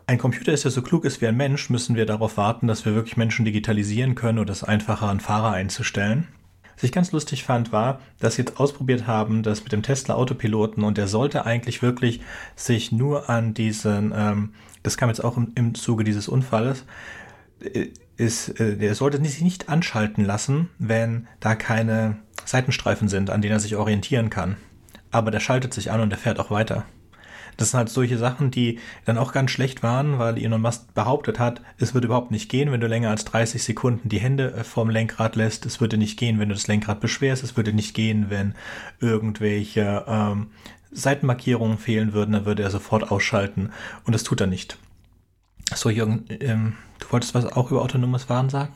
ein 0.08 0.18
Computer 0.18 0.54
ist, 0.54 0.64
der 0.64 0.72
so 0.72 0.82
klug 0.82 1.04
ist 1.04 1.22
wie 1.22 1.28
ein 1.28 1.36
Mensch, 1.36 1.70
müssen 1.70 1.98
wir 1.98 2.06
darauf 2.06 2.38
warten, 2.38 2.68
dass 2.68 2.86
wir 2.86 2.96
wirklich 2.96 3.18
Menschen 3.18 3.44
digitalisieren 3.44 4.16
können 4.16 4.40
oder 4.40 4.54
es 4.54 4.64
einfacher 4.64 5.10
an 5.10 5.20
Fahrer 5.20 5.52
einzustellen. 5.52 6.30
Was 6.78 6.84
ich 6.84 6.92
ganz 6.92 7.12
lustig 7.12 7.44
fand, 7.44 7.72
war, 7.72 8.00
dass 8.20 8.36
sie 8.36 8.44
jetzt 8.44 8.60
ausprobiert 8.60 9.08
haben, 9.08 9.42
das 9.42 9.64
mit 9.64 9.72
dem 9.72 9.82
Tesla 9.82 10.14
Autopiloten 10.14 10.84
und 10.84 11.00
der 11.00 11.08
sollte 11.08 11.44
eigentlich 11.44 11.82
wirklich 11.82 12.22
sich 12.56 12.92
nur 12.92 13.32
an 13.32 13.56
diesen, 13.56 14.14
ähm, 14.16 14.54
das 14.84 14.96
kam 14.96 15.10
jetzt 15.10 15.24
auch 15.24 15.38
im, 15.38 15.54
im 15.56 15.74
Zuge 15.74 16.04
dieses 16.04 16.28
Unfalles, 16.28 16.86
äh, 17.62 17.88
ist, 18.16 18.60
äh, 18.60 18.78
der 18.78 18.94
sollte 18.94 19.20
sich 19.24 19.42
nicht 19.42 19.70
anschalten 19.70 20.24
lassen, 20.24 20.70
wenn 20.78 21.28
da 21.40 21.56
keine 21.56 22.18
Seitenstreifen 22.46 23.08
sind, 23.08 23.32
an 23.32 23.42
denen 23.42 23.54
er 23.54 23.60
sich 23.60 23.76
orientieren 23.76 24.30
kann. 24.30 24.58
Aber 25.10 25.32
der 25.32 25.40
schaltet 25.40 25.74
sich 25.74 25.90
an 25.90 26.02
und 26.02 26.12
der 26.12 26.20
fährt 26.20 26.40
auch 26.40 26.52
weiter. 26.52 26.86
Das 27.58 27.72
sind 27.72 27.80
halt 27.80 27.90
solche 27.90 28.18
Sachen, 28.18 28.52
die 28.52 28.80
dann 29.06 29.18
auch 29.18 29.34
ganz 29.34 29.52
schlecht 29.52 29.84
waren, 29.84 30.20
weil 30.20 30.38
Elon 30.38 30.62
Musk 30.62 30.94
behauptet 30.94 31.40
hat, 31.40 31.62
es 31.80 31.94
würde 31.94 32.06
überhaupt 32.06 32.32
nicht 32.32 32.50
gehen, 32.50 32.72
wenn 32.72 32.80
du 32.80 32.88
länger 32.88 33.10
als 33.10 33.26
30 33.26 33.64
Sekunden 33.64 34.10
die 34.10 34.20
Hände 34.20 34.54
äh, 34.54 34.64
vorm 34.64 34.90
Lenkrad 34.90 35.36
lässt. 35.36 35.66
Es 35.66 35.82
würde 35.82 35.98
nicht 35.98 36.18
gehen, 36.18 36.40
wenn 36.40 36.50
du 36.50 36.56
das 36.56 36.68
Lenkrad 36.68 37.00
beschwerst. 37.00 37.44
Es 37.44 37.58
würde 37.58 37.74
nicht 37.74 37.94
gehen, 37.94 38.30
wenn 38.30 38.54
irgendwelche 39.00 40.06
ähm, 40.08 40.52
Seitenmarkierungen 40.92 41.78
fehlen 41.78 42.14
würden. 42.14 42.34
Dann 42.34 42.46
würde 42.46 42.64
er 42.64 42.70
sofort 42.70 43.12
ausschalten. 43.12 43.72
Und 44.06 44.14
das 44.14 44.24
tut 44.24 44.40
er 44.40 44.48
nicht. 44.48 44.78
So, 45.74 45.90
Jürgen, 45.90 46.26
ähm, 46.30 46.78
du 47.00 47.12
wolltest 47.12 47.36
was 47.36 47.46
auch 47.46 47.72
über 47.72 47.82
autonomes 47.82 48.26
Fahren 48.26 48.50
sagen? 48.50 48.74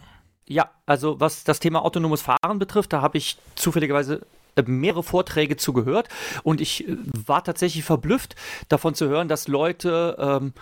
Ja, 0.47 0.71
also 0.85 1.19
was 1.19 1.43
das 1.43 1.59
Thema 1.59 1.85
autonomes 1.85 2.21
Fahren 2.21 2.59
betrifft, 2.59 2.91
da 2.91 3.01
habe 3.01 3.17
ich 3.17 3.37
zufälligerweise 3.55 4.25
mehrere 4.65 5.03
Vorträge 5.03 5.57
zugehört 5.57 6.09
und 6.43 6.61
ich 6.61 6.87
äh, 6.87 6.97
war 7.25 7.43
tatsächlich 7.43 7.83
verblüfft 7.83 8.35
davon 8.69 8.95
zu 8.95 9.07
hören, 9.07 9.27
dass 9.27 9.47
Leute 9.47 10.17
ähm, 10.19 10.53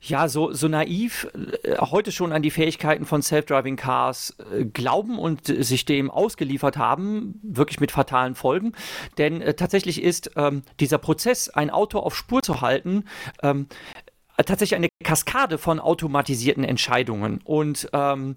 ja 0.00 0.28
so, 0.28 0.52
so 0.52 0.68
naiv 0.68 1.28
äh, 1.62 1.76
heute 1.78 2.12
schon 2.12 2.32
an 2.32 2.42
die 2.42 2.50
Fähigkeiten 2.50 3.06
von 3.06 3.22
Self-Driving 3.22 3.76
Cars 3.76 4.36
äh, 4.52 4.64
glauben 4.64 5.18
und 5.18 5.48
äh, 5.48 5.62
sich 5.62 5.84
dem 5.84 6.10
ausgeliefert 6.10 6.76
haben, 6.76 7.40
wirklich 7.42 7.80
mit 7.80 7.92
fatalen 7.92 8.34
Folgen. 8.34 8.72
Denn 9.18 9.40
äh, 9.40 9.54
tatsächlich 9.54 10.02
ist 10.02 10.30
ähm, 10.36 10.62
dieser 10.80 10.98
Prozess, 10.98 11.48
ein 11.48 11.70
Auto 11.70 11.98
auf 11.98 12.16
Spur 12.16 12.42
zu 12.42 12.60
halten, 12.60 13.04
ähm, 13.42 13.66
tatsächlich 14.44 14.76
eine 14.76 14.88
Kaskade 15.02 15.58
von 15.58 15.80
automatisierten 15.80 16.64
Entscheidungen. 16.64 17.40
Und 17.44 17.88
ähm, 17.92 18.36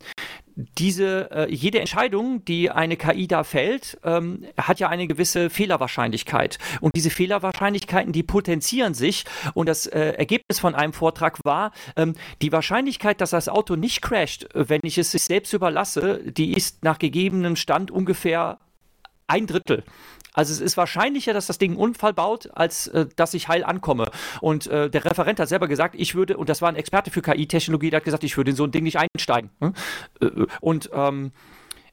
diese, 0.78 1.32
äh, 1.32 1.54
jede 1.54 1.80
Entscheidung, 1.80 2.44
die 2.46 2.70
eine 2.70 2.98
KI 2.98 3.28
da 3.28 3.44
fällt, 3.44 3.98
ähm, 4.04 4.46
hat 4.58 4.80
ja 4.80 4.90
eine 4.90 5.08
gewisse 5.08 5.50
Fehlerwahrscheinlichkeit. 5.50 6.58
Und 6.82 6.96
diese 6.96 7.10
Fehlerwahrscheinlichkeiten, 7.10 8.12
die 8.12 8.24
potenzieren 8.24 8.94
sich. 8.94 9.24
Und 9.54 9.70
das 9.70 9.88
äh, 9.88 10.14
Ergebnis 10.18 10.60
von 10.60 10.76
einem 10.76 10.94
Vortrag 10.94 11.40
war, 11.44 11.72
ähm, 11.96 12.16
die 12.42 12.52
Wahrscheinlichkeit, 12.52 13.22
dass 13.22 13.30
das 13.32 13.48
Auto 13.48 13.76
nicht 13.76 14.02
crasht, 14.02 14.48
wenn 14.54 14.82
ich 14.84 14.98
es 14.98 15.12
sich 15.12 15.24
selbst 15.24 15.54
überlasse, 15.54 16.22
die 16.26 16.54
ist 16.54 16.84
nach 16.84 17.00
gegebenem 17.00 17.56
Stand 17.56 17.92
ungefähr 17.92 18.60
ein 19.28 19.48
Drittel. 19.48 19.84
Also 20.40 20.54
es 20.54 20.62
ist 20.62 20.78
wahrscheinlicher, 20.78 21.34
dass 21.34 21.48
das 21.48 21.58
Ding 21.58 21.72
einen 21.72 21.80
Unfall 21.82 22.14
baut, 22.14 22.50
als 22.54 22.88
äh, 22.88 23.08
dass 23.18 23.34
ich 23.34 23.50
heil 23.50 23.66
ankomme. 23.66 24.10
Und 24.40 24.68
äh, 24.68 24.90
der 24.90 25.04
Referent 25.04 25.38
hat 25.38 25.50
selber 25.50 25.68
gesagt, 25.68 25.96
ich 25.98 26.16
würde, 26.16 26.38
und 26.38 26.48
das 26.48 26.62
war 26.62 26.70
ein 26.70 26.78
Experte 26.78 27.12
für 27.12 27.22
KI-Technologie, 27.22 27.90
der 27.90 27.98
hat 27.98 28.06
gesagt, 28.06 28.24
ich 28.24 28.38
würde 28.38 28.52
in 28.52 28.56
so 28.56 28.64
ein 28.64 28.72
Ding 28.72 28.86
nicht 28.86 28.98
einsteigen. 28.98 29.50
Hm? 29.60 29.74
Äh, 30.22 30.46
und 30.62 30.92
ähm, 30.94 31.34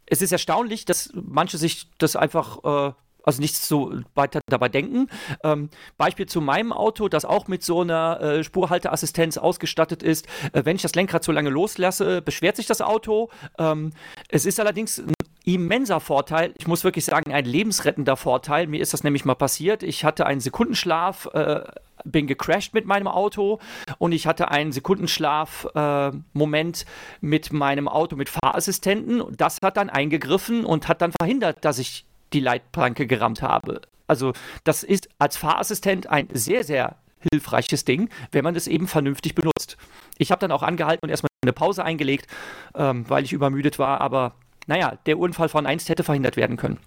es 0.07 0.23
ist 0.23 0.31
erstaunlich, 0.31 0.85
dass 0.85 1.11
manche 1.13 1.59
sich 1.59 1.91
das 1.99 2.15
einfach 2.15 2.91
äh, 2.91 2.93
also 3.25 3.43
nichts 3.43 3.67
so 3.67 3.93
weiter 4.15 4.41
dabei 4.49 4.69
denken. 4.69 5.09
Ähm, 5.43 5.69
Beispiel 5.97 6.27
zu 6.27 6.41
meinem 6.41 6.73
Auto, 6.73 7.09
das 7.09 7.25
auch 7.25 7.49
mit 7.49 7.65
so 7.65 7.81
einer 7.81 8.21
äh, 8.21 8.45
Spurhalteassistenz 8.45 9.39
ausgestattet 9.39 10.05
ist. 10.05 10.29
Äh, 10.53 10.65
wenn 10.65 10.77
ich 10.77 10.83
das 10.83 10.95
Lenkrad 10.95 11.25
zu 11.25 11.33
lange 11.33 11.51
loslasse, 11.51 12.23
beschwert 12.23 12.55
sich 12.55 12.67
das 12.67 12.81
Auto. 12.81 13.29
Ähm, 13.59 13.91
es 14.29 14.47
ist 14.47 14.61
allerdings 14.61 15.03
immenser 15.47 16.01
Vorteil. 16.01 16.53
Ich 16.59 16.67
muss 16.67 16.85
wirklich 16.85 17.05
sagen, 17.05 17.33
ein 17.33 17.45
lebensrettender 17.45 18.17
Vorteil. 18.17 18.67
Mir 18.67 18.81
ist 18.83 18.93
das 18.93 19.05
nämlich 19.05 19.25
mal 19.25 19.37
passiert. 19.37 19.85
Ich 19.85 20.05
hatte 20.05 20.27
einen 20.27 20.41
Sekundenschlaf, 20.41 21.29
äh, 21.33 21.61
bin 22.05 22.27
gecrashed 22.27 22.75
mit 22.75 22.85
meinem 22.85 23.07
Auto 23.07 23.61
und 23.99 24.11
ich 24.13 24.27
hatte 24.27 24.51
einen 24.51 24.73
Sekundenschlaf-Moment 24.73 26.83
äh, 26.83 26.87
mit 27.21 27.53
meinem 27.53 27.87
Auto 27.87 28.17
mit 28.17 28.29
Fahrassistenten. 28.29 29.23
Das 29.37 29.59
hat 29.63 29.77
dann 29.77 29.89
eingegriffen 29.89 30.65
und 30.65 30.89
hat 30.89 31.01
dann 31.01 31.13
verhindert, 31.19 31.65
dass 31.65 31.79
ich 31.79 32.07
die 32.33 32.41
Leitplanke 32.41 33.07
gerammt 33.07 33.41
habe. 33.41 33.83
Also 34.09 34.33
das 34.65 34.83
ist 34.83 35.09
als 35.19 35.37
Fahrassistent 35.37 36.09
ein 36.09 36.27
sehr, 36.33 36.65
sehr 36.65 36.97
hilfreiches 37.33 37.85
Ding, 37.85 38.09
wenn 38.33 38.43
man 38.43 38.57
es 38.57 38.67
eben 38.67 38.89
vernünftig 38.89 39.37
benutzt. 39.37 39.77
Ich 40.19 40.33
habe 40.33 40.41
dann 40.41 40.51
auch 40.51 40.65
angehalten 40.65 41.05
und 41.05 41.11
erstmal 41.11 41.29
eine 41.43 41.53
Pause 41.53 41.85
eingelegt, 41.85 42.27
ähm, 42.75 43.09
weil 43.09 43.23
ich 43.25 43.33
übermüdet 43.33 43.79
war, 43.79 44.01
aber 44.01 44.35
naja, 44.67 44.99
der 45.07 45.19
Unfall 45.19 45.49
von 45.49 45.67
einst 45.67 45.89
hätte 45.89 46.05
verhindert 46.05 46.37
werden 46.37 46.57
können. 46.57 46.79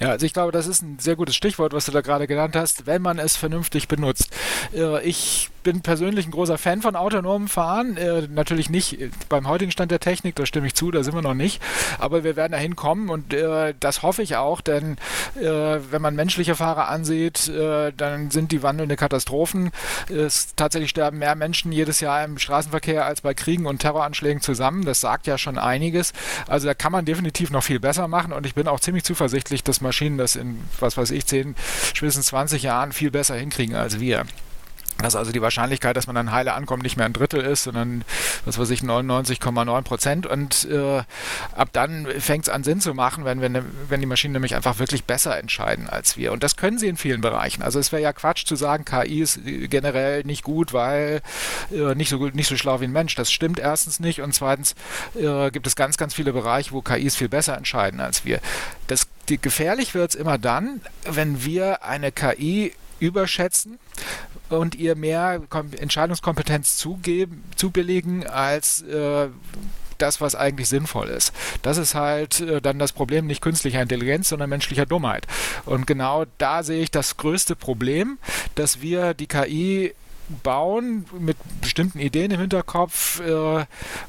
Ja, 0.00 0.10
also 0.10 0.26
ich 0.26 0.32
glaube, 0.32 0.52
das 0.52 0.68
ist 0.68 0.82
ein 0.82 0.98
sehr 1.00 1.16
gutes 1.16 1.34
Stichwort, 1.34 1.72
was 1.72 1.86
du 1.86 1.92
da 1.92 2.02
gerade 2.02 2.26
genannt 2.28 2.54
hast, 2.54 2.86
wenn 2.86 3.02
man 3.02 3.18
es 3.18 3.36
vernünftig 3.36 3.88
benutzt. 3.88 4.30
Äh, 4.72 5.02
ich 5.02 5.50
bin 5.64 5.80
persönlich 5.82 6.24
ein 6.24 6.30
großer 6.30 6.56
Fan 6.56 6.82
von 6.82 6.94
autonomem 6.94 7.48
Fahren. 7.48 7.96
Äh, 7.96 8.28
natürlich 8.30 8.70
nicht 8.70 8.98
beim 9.28 9.48
heutigen 9.48 9.72
Stand 9.72 9.90
der 9.90 9.98
Technik, 9.98 10.36
da 10.36 10.46
stimme 10.46 10.68
ich 10.68 10.74
zu, 10.74 10.92
da 10.92 11.02
sind 11.02 11.14
wir 11.14 11.22
noch 11.22 11.34
nicht. 11.34 11.60
Aber 11.98 12.22
wir 12.22 12.36
werden 12.36 12.52
dahin 12.52 12.76
kommen 12.76 13.10
und 13.10 13.34
äh, 13.34 13.74
das 13.80 14.02
hoffe 14.02 14.22
ich 14.22 14.36
auch, 14.36 14.60
denn 14.60 14.96
wenn 15.34 16.02
man 16.02 16.14
menschliche 16.14 16.54
Fahrer 16.54 16.88
ansieht, 16.88 17.50
dann 17.96 18.30
sind 18.30 18.50
die 18.50 18.62
wandelnde 18.62 18.96
Katastrophen. 18.96 19.70
Es, 20.08 20.54
tatsächlich 20.56 20.90
sterben 20.90 21.18
mehr 21.18 21.34
Menschen 21.34 21.70
jedes 21.70 22.00
Jahr 22.00 22.24
im 22.24 22.38
Straßenverkehr 22.38 23.04
als 23.04 23.20
bei 23.20 23.34
Kriegen 23.34 23.66
und 23.66 23.78
Terroranschlägen 23.78 24.42
zusammen. 24.42 24.84
Das 24.84 25.00
sagt 25.00 25.26
ja 25.26 25.38
schon 25.38 25.58
einiges. 25.58 26.12
Also 26.48 26.66
da 26.66 26.74
kann 26.74 26.92
man 26.92 27.04
definitiv 27.04 27.50
noch 27.50 27.62
viel 27.62 27.78
besser 27.78 28.08
machen 28.08 28.32
und 28.32 28.46
ich 28.46 28.54
bin 28.54 28.68
auch 28.68 28.80
ziemlich 28.80 29.04
zuversichtlich, 29.04 29.62
dass 29.62 29.80
man 29.80 29.87
Maschinen 29.88 30.18
das 30.18 30.36
in, 30.36 30.60
was 30.80 30.96
weiß 30.96 31.10
ich, 31.12 31.24
10, 31.24 31.56
spätestens 31.94 32.26
20 32.26 32.62
Jahren 32.62 32.92
viel 32.92 33.10
besser 33.10 33.36
hinkriegen 33.36 33.74
als 33.74 33.98
wir 34.00 34.26
dass 35.02 35.14
also 35.14 35.30
die 35.30 35.40
Wahrscheinlichkeit, 35.40 35.96
dass 35.96 36.06
man 36.06 36.16
dann 36.16 36.32
heile 36.32 36.54
ankommt, 36.54 36.82
nicht 36.82 36.96
mehr 36.96 37.06
ein 37.06 37.12
Drittel 37.12 37.40
ist, 37.40 37.64
sondern 37.64 38.04
was 38.44 38.58
weiß 38.58 38.70
ich, 38.70 38.80
99,9 38.80 39.82
Prozent. 39.82 40.26
Und 40.26 40.66
äh, 40.70 41.02
ab 41.54 41.68
dann 41.72 42.06
fängt 42.18 42.46
es 42.46 42.48
an 42.48 42.64
Sinn 42.64 42.80
zu 42.80 42.94
machen, 42.94 43.24
wenn, 43.24 43.40
wenn, 43.40 43.64
wenn 43.88 44.00
die 44.00 44.06
Maschinen 44.06 44.32
nämlich 44.32 44.56
einfach 44.56 44.78
wirklich 44.80 45.04
besser 45.04 45.38
entscheiden 45.38 45.88
als 45.88 46.16
wir. 46.16 46.32
Und 46.32 46.42
das 46.42 46.56
können 46.56 46.78
sie 46.78 46.88
in 46.88 46.96
vielen 46.96 47.20
Bereichen. 47.20 47.62
Also 47.62 47.78
es 47.78 47.92
wäre 47.92 48.02
ja 48.02 48.12
Quatsch 48.12 48.44
zu 48.44 48.56
sagen, 48.56 48.84
KI 48.84 49.20
ist 49.20 49.40
generell 49.44 50.24
nicht 50.24 50.42
gut, 50.42 50.72
weil 50.72 51.22
äh, 51.70 51.94
nicht, 51.94 52.08
so, 52.08 52.16
nicht 52.28 52.48
so 52.48 52.56
schlau 52.56 52.80
wie 52.80 52.84
ein 52.84 52.92
Mensch. 52.92 53.14
Das 53.14 53.30
stimmt 53.30 53.60
erstens 53.60 54.00
nicht. 54.00 54.20
Und 54.20 54.34
zweitens 54.34 54.74
äh, 55.14 55.50
gibt 55.52 55.68
es 55.68 55.76
ganz, 55.76 55.96
ganz 55.96 56.12
viele 56.14 56.32
Bereiche, 56.32 56.72
wo 56.72 56.82
KIs 56.82 57.14
viel 57.14 57.28
besser 57.28 57.56
entscheiden 57.56 58.00
als 58.00 58.24
wir. 58.24 58.40
Das, 58.88 59.06
die, 59.28 59.40
gefährlich 59.40 59.94
wird 59.94 60.10
es 60.10 60.16
immer 60.16 60.38
dann, 60.38 60.80
wenn 61.04 61.44
wir 61.44 61.84
eine 61.84 62.10
KI 62.10 62.72
überschätzen 63.00 63.78
und 64.48 64.74
ihr 64.74 64.96
mehr 64.96 65.42
Entscheidungskompetenz 65.78 66.76
zugeben, 66.76 67.44
zubelegen 67.56 68.26
als 68.26 68.82
äh, 68.82 69.28
das, 69.98 70.20
was 70.20 70.34
eigentlich 70.34 70.68
sinnvoll 70.68 71.08
ist. 71.08 71.32
Das 71.62 71.76
ist 71.76 71.94
halt 71.94 72.40
äh, 72.40 72.60
dann 72.60 72.78
das 72.78 72.92
Problem 72.92 73.26
nicht 73.26 73.42
künstlicher 73.42 73.82
Intelligenz, 73.82 74.28
sondern 74.28 74.50
menschlicher 74.50 74.86
Dummheit. 74.86 75.26
Und 75.66 75.86
genau 75.86 76.24
da 76.38 76.62
sehe 76.62 76.82
ich 76.82 76.90
das 76.90 77.16
größte 77.16 77.56
Problem, 77.56 78.18
dass 78.54 78.80
wir 78.80 79.14
die 79.14 79.26
KI 79.26 79.94
bauen 80.42 81.06
mit 81.18 81.36
bestimmten 81.60 81.98
Ideen 81.98 82.30
im 82.30 82.40
Hinterkopf 82.40 83.20
äh, 83.20 83.64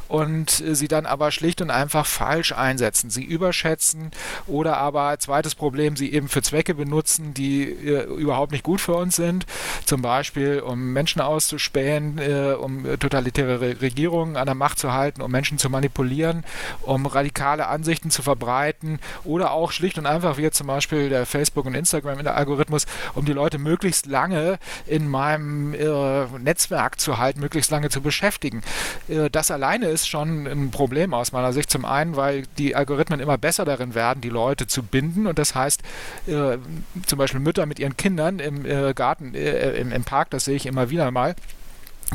und 0.07 0.49
sie 0.49 0.87
dann 0.87 1.05
aber 1.05 1.31
schlicht 1.31 1.61
und 1.61 1.71
einfach 1.71 2.05
falsch 2.05 2.51
einsetzen, 2.51 3.09
sie 3.09 3.23
überschätzen 3.23 4.11
oder 4.47 4.77
aber 4.77 5.17
zweites 5.19 5.55
Problem, 5.55 5.95
sie 5.95 6.11
eben 6.11 6.27
für 6.27 6.41
Zwecke 6.41 6.75
benutzen, 6.75 7.33
die 7.33 7.63
äh, 7.63 8.03
überhaupt 8.05 8.51
nicht 8.51 8.63
gut 8.63 8.81
für 8.81 8.95
uns 8.95 9.15
sind, 9.15 9.45
zum 9.85 10.01
Beispiel 10.01 10.59
um 10.59 10.93
Menschen 10.93 11.21
auszuspähen, 11.21 12.17
äh, 12.17 12.53
um 12.53 12.85
totalitäre 12.99 13.61
Re 13.61 13.81
Regierungen 13.81 14.35
an 14.35 14.45
der 14.45 14.55
Macht 14.55 14.79
zu 14.79 14.93
halten, 14.93 15.21
um 15.21 15.31
Menschen 15.31 15.57
zu 15.57 15.69
manipulieren, 15.69 16.43
um 16.81 17.05
radikale 17.05 17.67
Ansichten 17.67 18.11
zu 18.11 18.21
verbreiten 18.21 18.99
oder 19.23 19.51
auch 19.51 19.71
schlicht 19.71 19.97
und 19.97 20.05
einfach 20.05 20.37
wie 20.37 20.49
zum 20.51 20.67
Beispiel 20.67 21.09
der 21.09 21.25
Facebook 21.25 21.65
und 21.65 21.75
Instagram 21.75 22.25
Algorithmus, 22.25 22.85
um 23.15 23.25
die 23.25 23.33
Leute 23.33 23.57
möglichst 23.57 24.05
lange 24.05 24.59
in 24.87 25.07
meinem 25.07 25.73
äh, 25.73 25.85
äh, 26.09 26.39
Netzwerk 26.39 26.99
zu 26.99 27.17
halten, 27.17 27.39
möglichst 27.39 27.71
lange 27.71 27.89
zu 27.89 28.01
beschäftigen. 28.01 28.61
Äh, 29.07 29.29
das 29.29 29.51
alleine 29.51 29.87
ist 29.87 30.07
schon 30.07 30.47
ein 30.47 30.71
Problem 30.71 31.13
aus 31.13 31.31
meiner 31.31 31.53
Sicht. 31.53 31.69
Zum 31.69 31.85
einen, 31.85 32.15
weil 32.15 32.43
die 32.57 32.75
Algorithmen 32.75 33.19
immer 33.19 33.37
besser 33.37 33.65
darin 33.65 33.95
werden, 33.95 34.21
die 34.21 34.29
Leute 34.29 34.67
zu 34.67 34.83
binden. 34.83 35.27
Und 35.27 35.39
das 35.39 35.55
heißt, 35.55 35.81
äh, 36.27 36.57
zum 37.05 37.17
Beispiel 37.17 37.39
Mütter 37.39 37.65
mit 37.65 37.79
ihren 37.79 37.97
Kindern 37.97 38.39
im 38.39 38.63
Garten, 38.93 39.33
im, 39.33 39.91
im 39.91 40.03
Park, 40.03 40.29
das 40.29 40.45
sehe 40.45 40.55
ich 40.55 40.65
immer 40.65 40.89
wieder 40.89 41.11
mal 41.11 41.35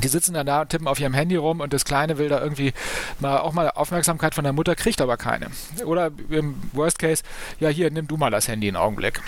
die 0.02 0.08
sitzen 0.08 0.34
dann 0.34 0.46
da 0.46 0.64
tippen 0.64 0.88
auf 0.88 0.98
ihrem 0.98 1.14
Handy 1.14 1.36
rum 1.36 1.60
und 1.60 1.72
das 1.72 1.84
Kleine 1.84 2.18
will 2.18 2.28
da 2.28 2.40
irgendwie 2.40 2.72
mal 3.20 3.38
auch 3.38 3.52
mal 3.52 3.70
Aufmerksamkeit 3.70 4.34
von 4.34 4.44
der 4.44 4.52
Mutter, 4.52 4.74
kriegt 4.74 5.00
aber 5.00 5.16
keine. 5.16 5.48
Oder 5.84 6.10
im 6.30 6.56
Worst 6.72 6.98
Case, 6.98 7.22
ja 7.60 7.68
hier, 7.68 7.90
nimm 7.90 8.08
du 8.08 8.16
mal 8.16 8.30
das 8.30 8.48
Handy 8.48 8.68
einen 8.68 8.76
Augenblick. 8.76 9.21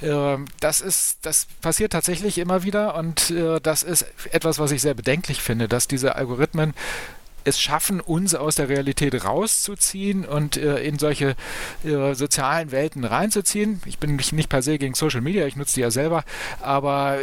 Äh, 0.00 0.36
das 0.60 0.80
ist, 0.80 1.18
das 1.22 1.46
passiert 1.60 1.92
tatsächlich 1.92 2.38
immer 2.38 2.62
wieder 2.62 2.94
und 2.94 3.30
äh, 3.30 3.60
das 3.60 3.82
ist 3.82 4.06
etwas, 4.30 4.58
was 4.58 4.70
ich 4.70 4.80
sehr 4.80 4.94
bedenklich 4.94 5.42
finde, 5.42 5.68
dass 5.68 5.88
diese 5.88 6.16
Algorithmen 6.16 6.74
es 7.44 7.60
schaffen, 7.60 8.00
uns 8.00 8.34
aus 8.34 8.56
der 8.56 8.68
Realität 8.68 9.24
rauszuziehen 9.24 10.24
und 10.24 10.56
äh, 10.56 10.82
in 10.82 10.98
solche 10.98 11.36
äh, 11.84 12.14
sozialen 12.14 12.70
Welten 12.70 13.04
reinzuziehen. 13.04 13.80
Ich 13.86 13.98
bin 13.98 14.16
nicht 14.16 14.48
per 14.48 14.62
se 14.62 14.78
gegen 14.78 14.94
Social 14.94 15.20
Media, 15.20 15.46
ich 15.46 15.56
nutze 15.56 15.74
die 15.74 15.80
ja 15.80 15.90
selber, 15.90 16.24
aber 16.60 17.18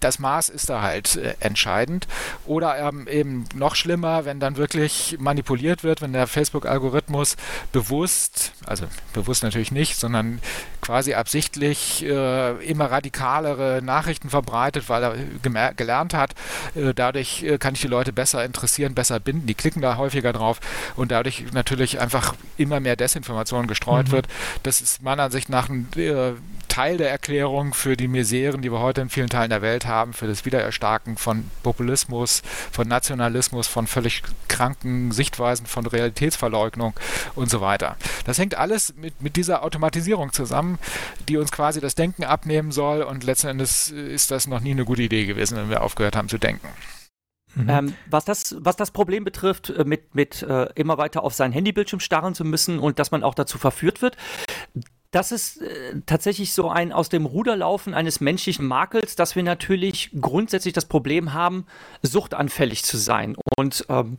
das 0.00 0.18
Maß 0.18 0.48
ist 0.48 0.70
da 0.70 0.82
halt 0.82 1.16
äh, 1.16 1.34
entscheidend. 1.40 2.08
Oder 2.46 2.78
ähm, 2.78 3.06
eben 3.06 3.44
noch 3.54 3.74
schlimmer, 3.74 4.24
wenn 4.24 4.40
dann 4.40 4.56
wirklich 4.56 5.16
manipuliert 5.20 5.84
wird, 5.84 6.00
wenn 6.00 6.12
der 6.12 6.26
Facebook-Algorithmus 6.26 7.36
bewusst, 7.72 8.52
also 8.66 8.86
bewusst 9.12 9.42
natürlich 9.42 9.72
nicht, 9.72 9.96
sondern 9.96 10.40
quasi 10.80 11.14
absichtlich 11.14 12.04
äh, 12.04 12.64
immer 12.64 12.90
radikalere 12.90 13.80
Nachrichten 13.82 14.30
verbreitet, 14.30 14.88
weil 14.88 15.02
er 15.02 15.74
gelernt 15.74 16.14
hat, 16.14 16.34
äh, 16.74 16.94
dadurch 16.94 17.42
äh, 17.42 17.58
kann 17.58 17.74
ich 17.74 17.82
die 17.82 17.86
Leute 17.86 18.12
besser 18.12 18.44
interessieren, 18.44 18.94
besser 18.94 19.20
binden, 19.20 19.46
die 19.46 19.54
klicken 19.54 19.82
da 19.82 19.96
häufiger 19.96 20.32
drauf 20.32 20.60
und 20.96 21.10
dadurch 21.12 21.44
natürlich 21.52 22.00
einfach 22.00 22.34
immer 22.56 22.80
mehr 22.80 22.96
Desinformation 22.96 23.66
gestreut 23.66 24.08
mhm. 24.08 24.12
wird. 24.12 24.28
Das 24.62 24.80
ist 24.80 25.02
meiner 25.02 25.24
Ansicht 25.24 25.48
nach 25.50 25.68
ein 25.68 25.88
äh, 25.96 26.32
Teil 26.70 26.96
der 26.96 27.10
Erklärung 27.10 27.74
für 27.74 27.96
die 27.96 28.08
Miseren, 28.08 28.62
die 28.62 28.70
wir 28.70 28.78
heute 28.78 29.00
in 29.02 29.10
vielen 29.10 29.28
Teilen 29.28 29.50
der 29.50 29.60
Welt 29.60 29.86
haben, 29.86 30.12
für 30.12 30.26
das 30.26 30.44
Wiedererstarken 30.44 31.16
von 31.16 31.50
Populismus, 31.62 32.42
von 32.70 32.86
Nationalismus, 32.88 33.66
von 33.66 33.86
völlig 33.86 34.22
kranken 34.48 35.10
Sichtweisen, 35.10 35.66
von 35.66 35.84
Realitätsverleugnung 35.84 36.94
und 37.34 37.50
so 37.50 37.60
weiter. 37.60 37.96
Das 38.24 38.38
hängt 38.38 38.54
alles 38.54 38.94
mit, 38.96 39.20
mit 39.20 39.36
dieser 39.36 39.64
Automatisierung 39.64 40.32
zusammen, 40.32 40.78
die 41.28 41.36
uns 41.36 41.50
quasi 41.50 41.80
das 41.80 41.96
Denken 41.96 42.24
abnehmen 42.24 42.70
soll 42.70 43.02
und 43.02 43.24
letzten 43.24 43.48
Endes 43.48 43.90
ist 43.90 44.30
das 44.30 44.46
noch 44.46 44.60
nie 44.60 44.70
eine 44.70 44.84
gute 44.84 45.02
Idee 45.02 45.26
gewesen, 45.26 45.58
wenn 45.58 45.70
wir 45.70 45.82
aufgehört 45.82 46.14
haben 46.14 46.28
zu 46.28 46.38
denken. 46.38 46.68
Mhm. 47.56 47.68
Ähm, 47.68 47.94
was, 48.08 48.24
das, 48.24 48.54
was 48.60 48.76
das 48.76 48.92
Problem 48.92 49.24
betrifft, 49.24 49.70
äh, 49.70 49.84
mit, 49.84 50.14
mit 50.14 50.42
äh, 50.42 50.68
immer 50.76 50.98
weiter 50.98 51.24
auf 51.24 51.34
sein 51.34 51.50
Handybildschirm 51.50 51.98
starren 52.00 52.34
zu 52.34 52.44
müssen 52.44 52.78
und 52.78 53.00
dass 53.00 53.10
man 53.10 53.24
auch 53.24 53.34
dazu 53.34 53.58
verführt 53.58 54.02
wird, 54.02 54.16
das 55.10 55.32
ist 55.32 55.60
äh, 55.60 56.00
tatsächlich 56.06 56.52
so 56.52 56.68
ein 56.68 56.92
aus 56.92 57.08
dem 57.08 57.26
Ruderlaufen 57.26 57.94
eines 57.94 58.20
menschlichen 58.20 58.66
Makels, 58.66 59.16
dass 59.16 59.34
wir 59.34 59.42
natürlich 59.42 60.10
grundsätzlich 60.20 60.72
das 60.72 60.84
Problem 60.84 61.32
haben, 61.32 61.66
suchtanfällig 62.02 62.84
zu 62.84 62.96
sein. 62.96 63.36
Und 63.56 63.84
ähm, 63.88 64.18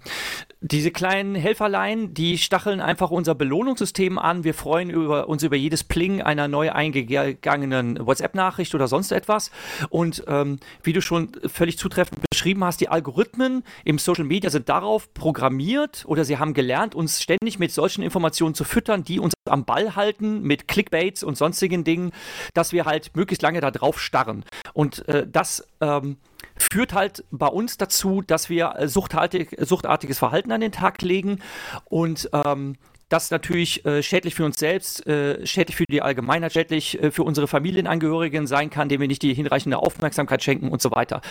diese 0.60 0.92
kleinen 0.92 1.36
Helferlein, 1.36 2.14
die 2.14 2.38
stacheln 2.38 2.82
einfach 2.82 3.10
unser 3.10 3.36
Belohnungssystem 3.36 4.20
an. 4.20 4.44
Wir 4.44 4.54
freuen 4.54 4.90
über, 4.90 5.30
uns 5.30 5.44
über 5.44 5.56
jedes 5.56 5.84
Pling 5.86 6.22
einer 6.22 6.50
neu 6.50 6.72
eingegangenen 6.72 8.06
WhatsApp-Nachricht 8.06 8.76
oder 8.76 8.88
sonst 8.88 9.12
etwas. 9.12 9.50
Und 9.90 10.24
ähm, 10.28 10.60
wie 10.84 10.94
du 10.94 11.02
schon 11.02 11.32
völlig 11.48 11.78
zutreffend 11.78 12.20
beschrieben 12.42 12.64
hast, 12.64 12.82
die 12.82 12.90
Algorithmen 12.90 13.64
im 13.86 14.00
Social 14.00 14.26
Media 14.26 14.50
sind 14.50 14.68
darauf 14.68 15.14
programmiert 15.14 16.06
oder 16.08 16.26
sie 16.26 16.40
haben 16.40 16.56
gelernt, 16.56 16.96
uns 16.96 17.22
ständig 17.22 17.60
mit 17.60 17.72
solchen 17.72 18.02
Informationen 18.02 18.56
zu 18.56 18.64
füttern, 18.64 19.04
die 19.04 19.20
uns 19.20 19.36
am 19.48 19.64
Ball 19.64 19.96
halten, 19.96 20.42
mit 20.42 20.68
Clickbaits 20.68 21.22
und 21.22 21.38
sonstigen 21.38 21.84
Dingen, 21.84 22.12
dass 22.56 22.74
wir 22.74 22.86
halt 22.86 23.16
möglichst 23.16 23.44
lange 23.44 23.62
da 23.62 23.70
drauf 23.70 24.02
starren. 24.02 24.44
Und 24.74 25.08
äh, 25.08 25.28
das 25.32 25.68
ähm, 25.82 26.18
führt 26.58 26.94
halt 26.94 27.26
bei 27.30 27.46
uns 27.46 27.78
dazu, 27.78 28.24
dass 28.26 28.50
wir 28.50 28.74
äh, 28.76 28.88
suchtartig, 28.88 29.56
suchtartiges 29.60 30.18
Verhalten 30.18 30.52
an 30.52 30.62
den 30.62 30.72
Tag 30.72 31.04
legen 31.04 31.42
und 31.86 32.28
ähm, 32.34 32.76
das 33.12 33.30
natürlich 33.30 33.86
äh, 33.86 34.02
schädlich 34.02 34.36
für 34.36 34.46
uns 34.46 34.58
selbst, 34.58 35.06
äh, 35.06 35.46
schädlich 35.46 35.76
für 35.76 35.86
die 35.88 36.02
Allgemeinheit, 36.02 36.54
schädlich 36.54 37.02
äh, 37.02 37.12
für 37.12 37.24
unsere 37.24 37.48
Familienangehörigen 37.48 38.48
sein 38.48 38.70
kann, 38.70 38.90
denen 38.90 39.02
wir 39.02 39.08
nicht 39.08 39.22
die 39.22 39.34
hinreichende 39.34 39.78
Aufmerksamkeit 39.78 40.44
schenken 40.44 40.70
und 40.70 40.82
so 40.82 40.92
weiter. 40.92 41.22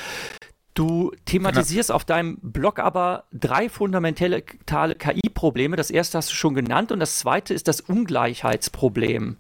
Du 0.81 1.13
thematisierst 1.27 1.93
auf 1.93 2.07
deinem 2.07 2.39
Blog 2.41 2.79
aber 2.79 3.25
drei 3.35 3.69
fundamentale 3.69 4.41
KI-Probleme. 4.41 5.77
Das 5.77 5.91
erste 5.91 6.17
hast 6.17 6.31
du 6.31 6.35
schon 6.35 6.55
genannt 6.55 6.91
und 6.91 7.01
das 7.01 7.19
zweite 7.19 7.53
ist 7.53 7.69
das 7.69 7.83
Ungleichheitsproblem. 7.83 9.37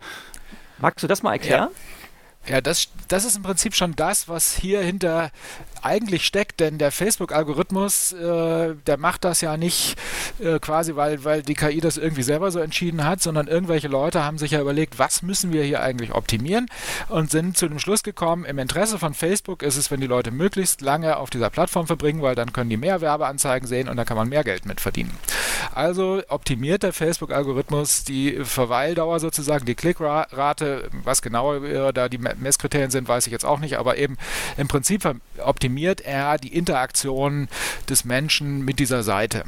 Magst 0.76 1.02
du 1.02 1.06
das 1.06 1.22
mal 1.22 1.32
erklären? 1.32 1.70
Ja. 2.46 2.56
Ja, 2.56 2.60
das, 2.60 2.88
das 3.08 3.24
ist 3.24 3.36
im 3.36 3.42
Prinzip 3.42 3.74
schon 3.74 3.96
das, 3.96 4.28
was 4.28 4.54
hier 4.54 4.82
hinter 4.82 5.30
eigentlich 5.82 6.26
steckt, 6.26 6.60
denn 6.60 6.78
der 6.78 6.92
Facebook-Algorithmus, 6.92 8.12
äh, 8.12 8.74
der 8.86 8.96
macht 8.98 9.24
das 9.24 9.40
ja 9.40 9.56
nicht 9.56 9.96
äh, 10.38 10.58
quasi, 10.58 10.96
weil, 10.96 11.24
weil 11.24 11.42
die 11.42 11.54
KI 11.54 11.80
das 11.80 11.96
irgendwie 11.96 12.22
selber 12.22 12.50
so 12.50 12.60
entschieden 12.60 13.04
hat, 13.04 13.22
sondern 13.22 13.48
irgendwelche 13.48 13.88
Leute 13.88 14.24
haben 14.24 14.38
sich 14.38 14.52
ja 14.52 14.60
überlegt, 14.60 14.98
was 14.98 15.22
müssen 15.22 15.52
wir 15.52 15.62
hier 15.62 15.82
eigentlich 15.82 16.14
optimieren 16.14 16.66
und 17.08 17.30
sind 17.30 17.56
zu 17.56 17.68
dem 17.68 17.78
Schluss 17.78 18.02
gekommen, 18.02 18.44
im 18.44 18.58
Interesse 18.58 18.98
von 18.98 19.14
Facebook 19.14 19.62
ist 19.62 19.76
es, 19.76 19.90
wenn 19.90 20.00
die 20.00 20.06
Leute 20.06 20.30
möglichst 20.30 20.80
lange 20.80 21.16
auf 21.16 21.30
dieser 21.30 21.50
Plattform 21.50 21.86
verbringen, 21.86 22.22
weil 22.22 22.34
dann 22.34 22.52
können 22.52 22.70
die 22.70 22.76
mehr 22.76 23.00
Werbeanzeigen 23.00 23.66
sehen 23.66 23.88
und 23.88 23.96
dann 23.96 24.06
kann 24.06 24.16
man 24.16 24.28
mehr 24.28 24.44
Geld 24.44 24.66
mit 24.66 24.80
verdienen. 24.80 25.16
Also 25.74 26.22
optimiert 26.28 26.82
der 26.82 26.92
Facebook-Algorithmus 26.92 28.04
die 28.04 28.38
Verweildauer 28.44 29.20
sozusagen, 29.20 29.64
die 29.64 29.74
Klickrate, 29.74 30.90
was 31.04 31.22
genau 31.22 31.54
äh, 31.54 31.92
da 31.92 32.08
die 32.08 32.18
Messkriterien 32.18 32.90
sind, 32.90 33.08
weiß 33.08 33.26
ich 33.26 33.32
jetzt 33.32 33.44
auch 33.44 33.58
nicht, 33.58 33.78
aber 33.78 33.96
eben 33.96 34.16
im 34.56 34.68
Prinzip 34.68 35.08
optimiert 35.42 35.69
er 36.00 36.38
die 36.38 36.54
Interaktion 36.54 37.48
des 37.88 38.04
Menschen 38.04 38.64
mit 38.64 38.78
dieser 38.78 39.02
Seite 39.02 39.44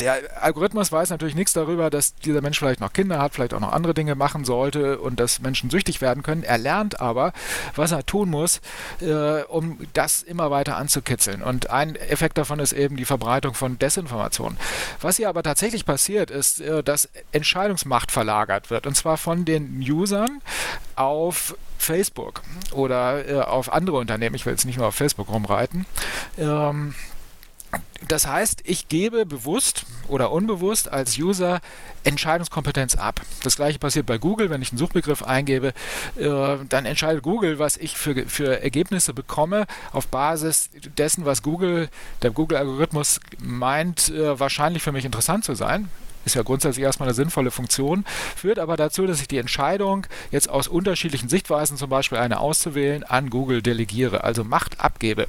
der 0.00 0.42
Algorithmus 0.42 0.92
weiß 0.92 1.10
natürlich 1.10 1.34
nichts 1.34 1.52
darüber, 1.52 1.90
dass 1.90 2.14
dieser 2.14 2.40
Mensch 2.40 2.58
vielleicht 2.58 2.80
noch 2.80 2.92
Kinder 2.92 3.18
hat, 3.20 3.34
vielleicht 3.34 3.54
auch 3.54 3.60
noch 3.60 3.72
andere 3.72 3.94
Dinge 3.94 4.14
machen 4.14 4.44
sollte 4.44 4.98
und 4.98 5.20
dass 5.20 5.40
Menschen 5.40 5.70
süchtig 5.70 6.00
werden 6.00 6.22
können. 6.22 6.42
Er 6.42 6.58
lernt 6.58 7.00
aber, 7.00 7.32
was 7.74 7.92
er 7.92 8.04
tun 8.06 8.30
muss, 8.30 8.60
äh, 9.00 9.42
um 9.42 9.78
das 9.92 10.22
immer 10.22 10.50
weiter 10.50 10.76
anzukitzeln. 10.76 11.42
Und 11.42 11.70
ein 11.70 11.96
Effekt 11.96 12.38
davon 12.38 12.58
ist 12.58 12.72
eben 12.72 12.96
die 12.96 13.04
Verbreitung 13.04 13.54
von 13.54 13.78
Desinformation. 13.78 14.56
Was 15.00 15.16
hier 15.16 15.28
aber 15.28 15.42
tatsächlich 15.42 15.84
passiert, 15.84 16.30
ist, 16.30 16.60
äh, 16.60 16.82
dass 16.82 17.08
Entscheidungsmacht 17.32 18.10
verlagert 18.10 18.70
wird. 18.70 18.86
Und 18.86 18.96
zwar 18.96 19.16
von 19.16 19.44
den 19.44 19.80
Usern 19.80 20.40
auf 20.96 21.56
Facebook 21.82 22.42
oder 22.72 23.28
äh, 23.28 23.40
auf 23.40 23.72
andere 23.72 23.98
Unternehmen. 23.98 24.34
Ich 24.34 24.46
will 24.46 24.52
jetzt 24.52 24.64
nicht 24.64 24.78
nur 24.78 24.88
auf 24.88 24.94
Facebook 24.94 25.28
rumreiten. 25.28 25.86
Ähm, 26.38 26.94
das 28.08 28.26
heißt, 28.26 28.62
ich 28.64 28.88
gebe 28.88 29.24
bewusst 29.24 29.86
oder 30.08 30.32
unbewusst 30.32 30.90
als 30.90 31.16
User 31.18 31.60
Entscheidungskompetenz 32.04 32.96
ab. 32.96 33.20
Das 33.44 33.56
gleiche 33.56 33.78
passiert 33.78 34.06
bei 34.06 34.18
Google, 34.18 34.50
wenn 34.50 34.60
ich 34.60 34.72
einen 34.72 34.78
Suchbegriff 34.78 35.22
eingebe, 35.22 35.72
äh, 36.18 36.56
dann 36.68 36.84
entscheidet 36.84 37.22
Google, 37.22 37.58
was 37.58 37.76
ich 37.76 37.96
für, 37.96 38.26
für 38.26 38.60
Ergebnisse 38.60 39.14
bekomme, 39.14 39.66
auf 39.92 40.08
Basis 40.08 40.70
dessen, 40.98 41.24
was 41.24 41.42
Google, 41.42 41.88
der 42.22 42.32
Google-Algorithmus 42.32 43.20
meint, 43.38 44.10
äh, 44.10 44.38
wahrscheinlich 44.38 44.82
für 44.82 44.92
mich 44.92 45.04
interessant 45.04 45.44
zu 45.44 45.54
sein 45.54 45.88
ist 46.24 46.34
ja 46.34 46.42
grundsätzlich 46.42 46.84
erstmal 46.84 47.08
eine 47.08 47.14
sinnvolle 47.14 47.50
Funktion, 47.50 48.04
führt 48.36 48.58
aber 48.58 48.76
dazu, 48.76 49.06
dass 49.06 49.20
ich 49.20 49.28
die 49.28 49.38
Entscheidung 49.38 50.06
jetzt 50.30 50.48
aus 50.48 50.68
unterschiedlichen 50.68 51.28
Sichtweisen, 51.28 51.76
zum 51.76 51.90
Beispiel 51.90 52.18
eine 52.18 52.40
auszuwählen, 52.40 53.04
an 53.04 53.30
Google 53.30 53.62
delegiere, 53.62 54.24
also 54.24 54.44
Macht 54.44 54.80
abgebe. 54.80 55.26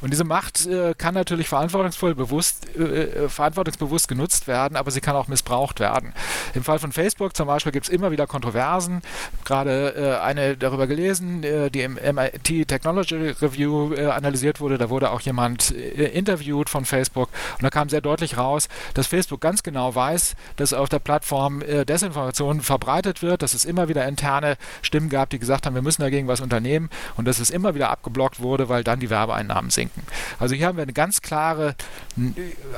Und 0.00 0.12
diese 0.12 0.24
Macht 0.24 0.66
äh, 0.66 0.94
kann 0.96 1.14
natürlich 1.14 1.48
verantwortungsvoll 1.48 2.14
bewusst, 2.14 2.66
äh, 2.76 3.24
äh, 3.24 3.28
verantwortungsbewusst 3.28 4.08
genutzt 4.08 4.46
werden, 4.46 4.76
aber 4.76 4.90
sie 4.90 5.00
kann 5.00 5.16
auch 5.16 5.28
missbraucht 5.28 5.80
werden. 5.80 6.12
Im 6.54 6.62
Fall 6.62 6.78
von 6.78 6.92
Facebook 6.92 7.36
zum 7.36 7.46
Beispiel 7.46 7.72
gibt 7.72 7.86
es 7.86 7.92
immer 7.92 8.10
wieder 8.10 8.26
Kontroversen. 8.26 9.02
Gerade 9.44 9.94
äh, 9.96 10.24
eine 10.24 10.56
darüber 10.56 10.86
gelesen, 10.86 11.42
äh, 11.42 11.70
die 11.70 11.82
im 11.82 11.94
MIT 11.94 12.68
Technology 12.68 13.14
Review 13.14 13.94
äh, 13.94 14.06
analysiert 14.06 14.60
wurde. 14.60 14.78
Da 14.78 14.90
wurde 14.90 15.10
auch 15.10 15.20
jemand 15.20 15.70
interviewt 15.70 16.70
von 16.70 16.84
Facebook 16.84 17.28
und 17.56 17.62
da 17.62 17.70
kam 17.70 17.88
sehr 17.88 18.00
deutlich 18.00 18.36
raus, 18.36 18.68
dass 18.94 19.06
Facebook 19.06 19.40
ganz 19.40 19.62
genau 19.62 19.94
weiß, 19.94 20.17
weiß, 20.18 20.34
dass 20.56 20.72
auf 20.72 20.88
der 20.88 20.98
Plattform 20.98 21.62
äh, 21.62 21.84
Desinformation 21.84 22.60
verbreitet 22.60 23.22
wird, 23.22 23.42
dass 23.42 23.54
es 23.54 23.64
immer 23.64 23.88
wieder 23.88 24.06
interne 24.06 24.56
Stimmen 24.82 25.08
gab, 25.08 25.30
die 25.30 25.38
gesagt 25.38 25.66
haben, 25.66 25.74
wir 25.74 25.82
müssen 25.82 26.02
dagegen 26.02 26.28
was 26.28 26.40
unternehmen 26.40 26.90
und 27.16 27.26
dass 27.26 27.38
es 27.38 27.50
immer 27.50 27.74
wieder 27.74 27.90
abgeblockt 27.90 28.40
wurde, 28.40 28.68
weil 28.68 28.84
dann 28.84 29.00
die 29.00 29.10
Werbeeinnahmen 29.10 29.70
sinken. 29.70 30.02
Also 30.38 30.54
hier 30.54 30.66
haben 30.66 30.76
wir 30.76 30.82
eine 30.82 30.92
ganz 30.92 31.22
klare, 31.22 31.74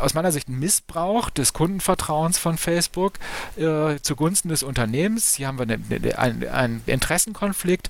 aus 0.00 0.14
meiner 0.14 0.33
Sicht, 0.33 0.48
Missbrauch 0.48 1.31
des 1.31 1.53
Kundenvertrauens 1.53 2.38
von 2.38 2.59
Facebook 2.59 3.14
äh, 3.57 3.96
zugunsten 4.03 4.48
des 4.48 4.62
Unternehmens. 4.62 5.35
Hier 5.35 5.46
haben 5.46 5.59
wir 5.59 5.62
eine, 5.62 6.18
eine, 6.18 6.53
einen 6.53 6.83
Interessenkonflikt 6.87 7.88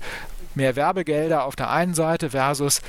mehr 0.55 0.75
Werbegelder 0.75 1.45
auf 1.45 1.55
der 1.55 1.69
einen 1.69 1.93
Seite 1.93 2.31
versus 2.31 2.81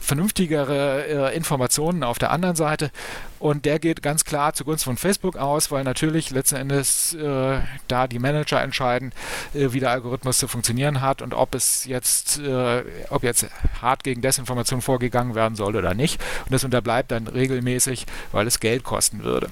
vernünftigere 0.00 1.30
äh, 1.30 1.36
Informationen 1.36 2.02
auf 2.02 2.18
der 2.18 2.30
anderen 2.30 2.56
Seite. 2.56 2.90
Und 3.38 3.64
der 3.64 3.78
geht 3.78 4.02
ganz 4.02 4.24
klar 4.24 4.52
zugunsten 4.52 4.84
von 4.84 4.96
Facebook 4.96 5.36
aus, 5.36 5.70
weil 5.70 5.84
natürlich 5.84 6.30
letzten 6.30 6.56
Endes 6.56 7.14
äh, 7.14 7.60
da 7.86 8.06
die 8.08 8.18
Manager 8.18 8.60
entscheiden, 8.60 9.12
äh, 9.54 9.72
wie 9.72 9.80
der 9.80 9.90
Algorithmus 9.90 10.38
zu 10.38 10.48
funktionieren 10.48 11.00
hat 11.00 11.22
und 11.22 11.34
ob 11.34 11.54
es 11.54 11.84
jetzt, 11.84 12.38
äh, 12.40 12.82
ob 13.10 13.22
jetzt 13.22 13.46
hart 13.80 14.02
gegen 14.02 14.22
Desinformation 14.22 14.82
vorgegangen 14.82 15.34
werden 15.34 15.54
soll 15.54 15.76
oder 15.76 15.94
nicht. 15.94 16.20
Und 16.44 16.52
das 16.52 16.64
unterbleibt 16.64 17.12
dann 17.12 17.28
regelmäßig, 17.28 18.06
weil 18.32 18.46
es 18.46 18.60
Geld 18.60 18.82
kosten 18.82 19.22
würde. 19.22 19.48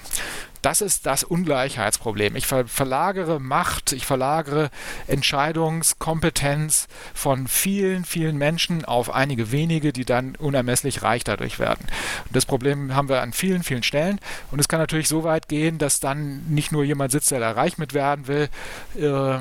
Das 0.67 0.81
ist 0.81 1.07
das 1.07 1.23
Ungleichheitsproblem. 1.23 2.35
Ich 2.35 2.49
ver 2.49 2.67
verlagere 2.67 3.39
Macht, 3.39 3.93
ich 3.93 4.05
verlagere 4.05 4.71
Entscheidungskompetenz 5.07 6.89
von 7.15 7.47
vielen, 7.47 8.05
vielen 8.05 8.37
Menschen 8.37 8.85
auf 8.85 9.15
einige 9.15 9.53
wenige, 9.53 9.93
die 9.93 10.05
dann 10.05 10.35
unermesslich 10.35 11.05
reich 11.05 11.23
dadurch 11.23 11.61
werden. 11.61 11.87
Und 12.25 12.35
das 12.35 12.47
Problem 12.47 12.97
haben 12.97 13.09
wir 13.09 13.23
an 13.23 13.33
vielen, 13.33 13.63
vielen 13.63 13.85
Stellen. 13.85 14.19
Und 14.51 14.59
es 14.59 14.67
kann 14.67 14.81
natürlich 14.81 15.07
so 15.07 15.23
weit 15.23 15.49
gehen, 15.49 15.79
dass 15.79 16.01
dann 16.01 16.45
nicht 16.49 16.73
nur 16.73 16.83
jemand 16.83 17.13
sitzt, 17.13 17.31
der 17.31 17.39
da 17.39 17.53
reich 17.53 17.79
mit 17.79 17.95
werden 17.95 18.27
will. 18.27 18.49
Äh, 18.97 19.39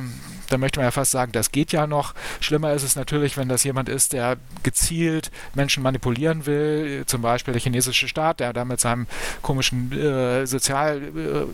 da 0.50 0.58
möchte 0.58 0.80
man 0.80 0.86
ja 0.86 0.92
fast 0.92 1.12
sagen, 1.12 1.32
das 1.32 1.52
geht 1.52 1.72
ja 1.72 1.88
noch. 1.88 2.14
Schlimmer 2.40 2.74
ist 2.74 2.84
es 2.84 2.96
natürlich, 2.96 3.38
wenn 3.38 3.50
das 3.50 3.64
jemand 3.64 3.90
ist, 3.90 4.14
der 4.14 4.38
gezielt 4.64 5.32
Menschen 5.54 5.84
manipulieren 5.84 6.46
will, 6.46 7.04
zum 7.06 7.22
Beispiel 7.22 7.54
der 7.54 7.62
chinesische 7.62 8.08
Staat, 8.08 8.40
der 8.40 8.54
da 8.54 8.66
mit 8.66 8.80
seinem 8.80 9.08
komischen 9.42 9.92
äh, 9.92 10.46
Sozial 10.46 11.02
äh, 11.02 11.46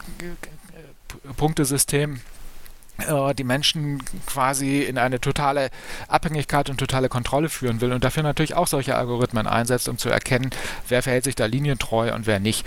äh, 3.07 3.33
die 3.33 3.43
Menschen 3.43 4.03
quasi 4.25 4.81
in 4.81 4.97
eine 4.97 5.19
totale 5.19 5.69
Abhängigkeit 6.07 6.69
und 6.69 6.77
totale 6.77 7.09
Kontrolle 7.09 7.49
führen 7.49 7.81
will 7.81 7.91
und 7.93 8.03
dafür 8.03 8.23
natürlich 8.23 8.55
auch 8.55 8.67
solche 8.67 8.95
Algorithmen 8.95 9.47
einsetzt, 9.47 9.89
um 9.89 9.97
zu 9.97 10.09
erkennen, 10.09 10.51
wer 10.87 11.01
verhält 11.01 11.23
sich 11.23 11.35
da 11.35 11.45
linientreu 11.45 12.13
und 12.13 12.27
wer 12.27 12.39
nicht 12.39 12.65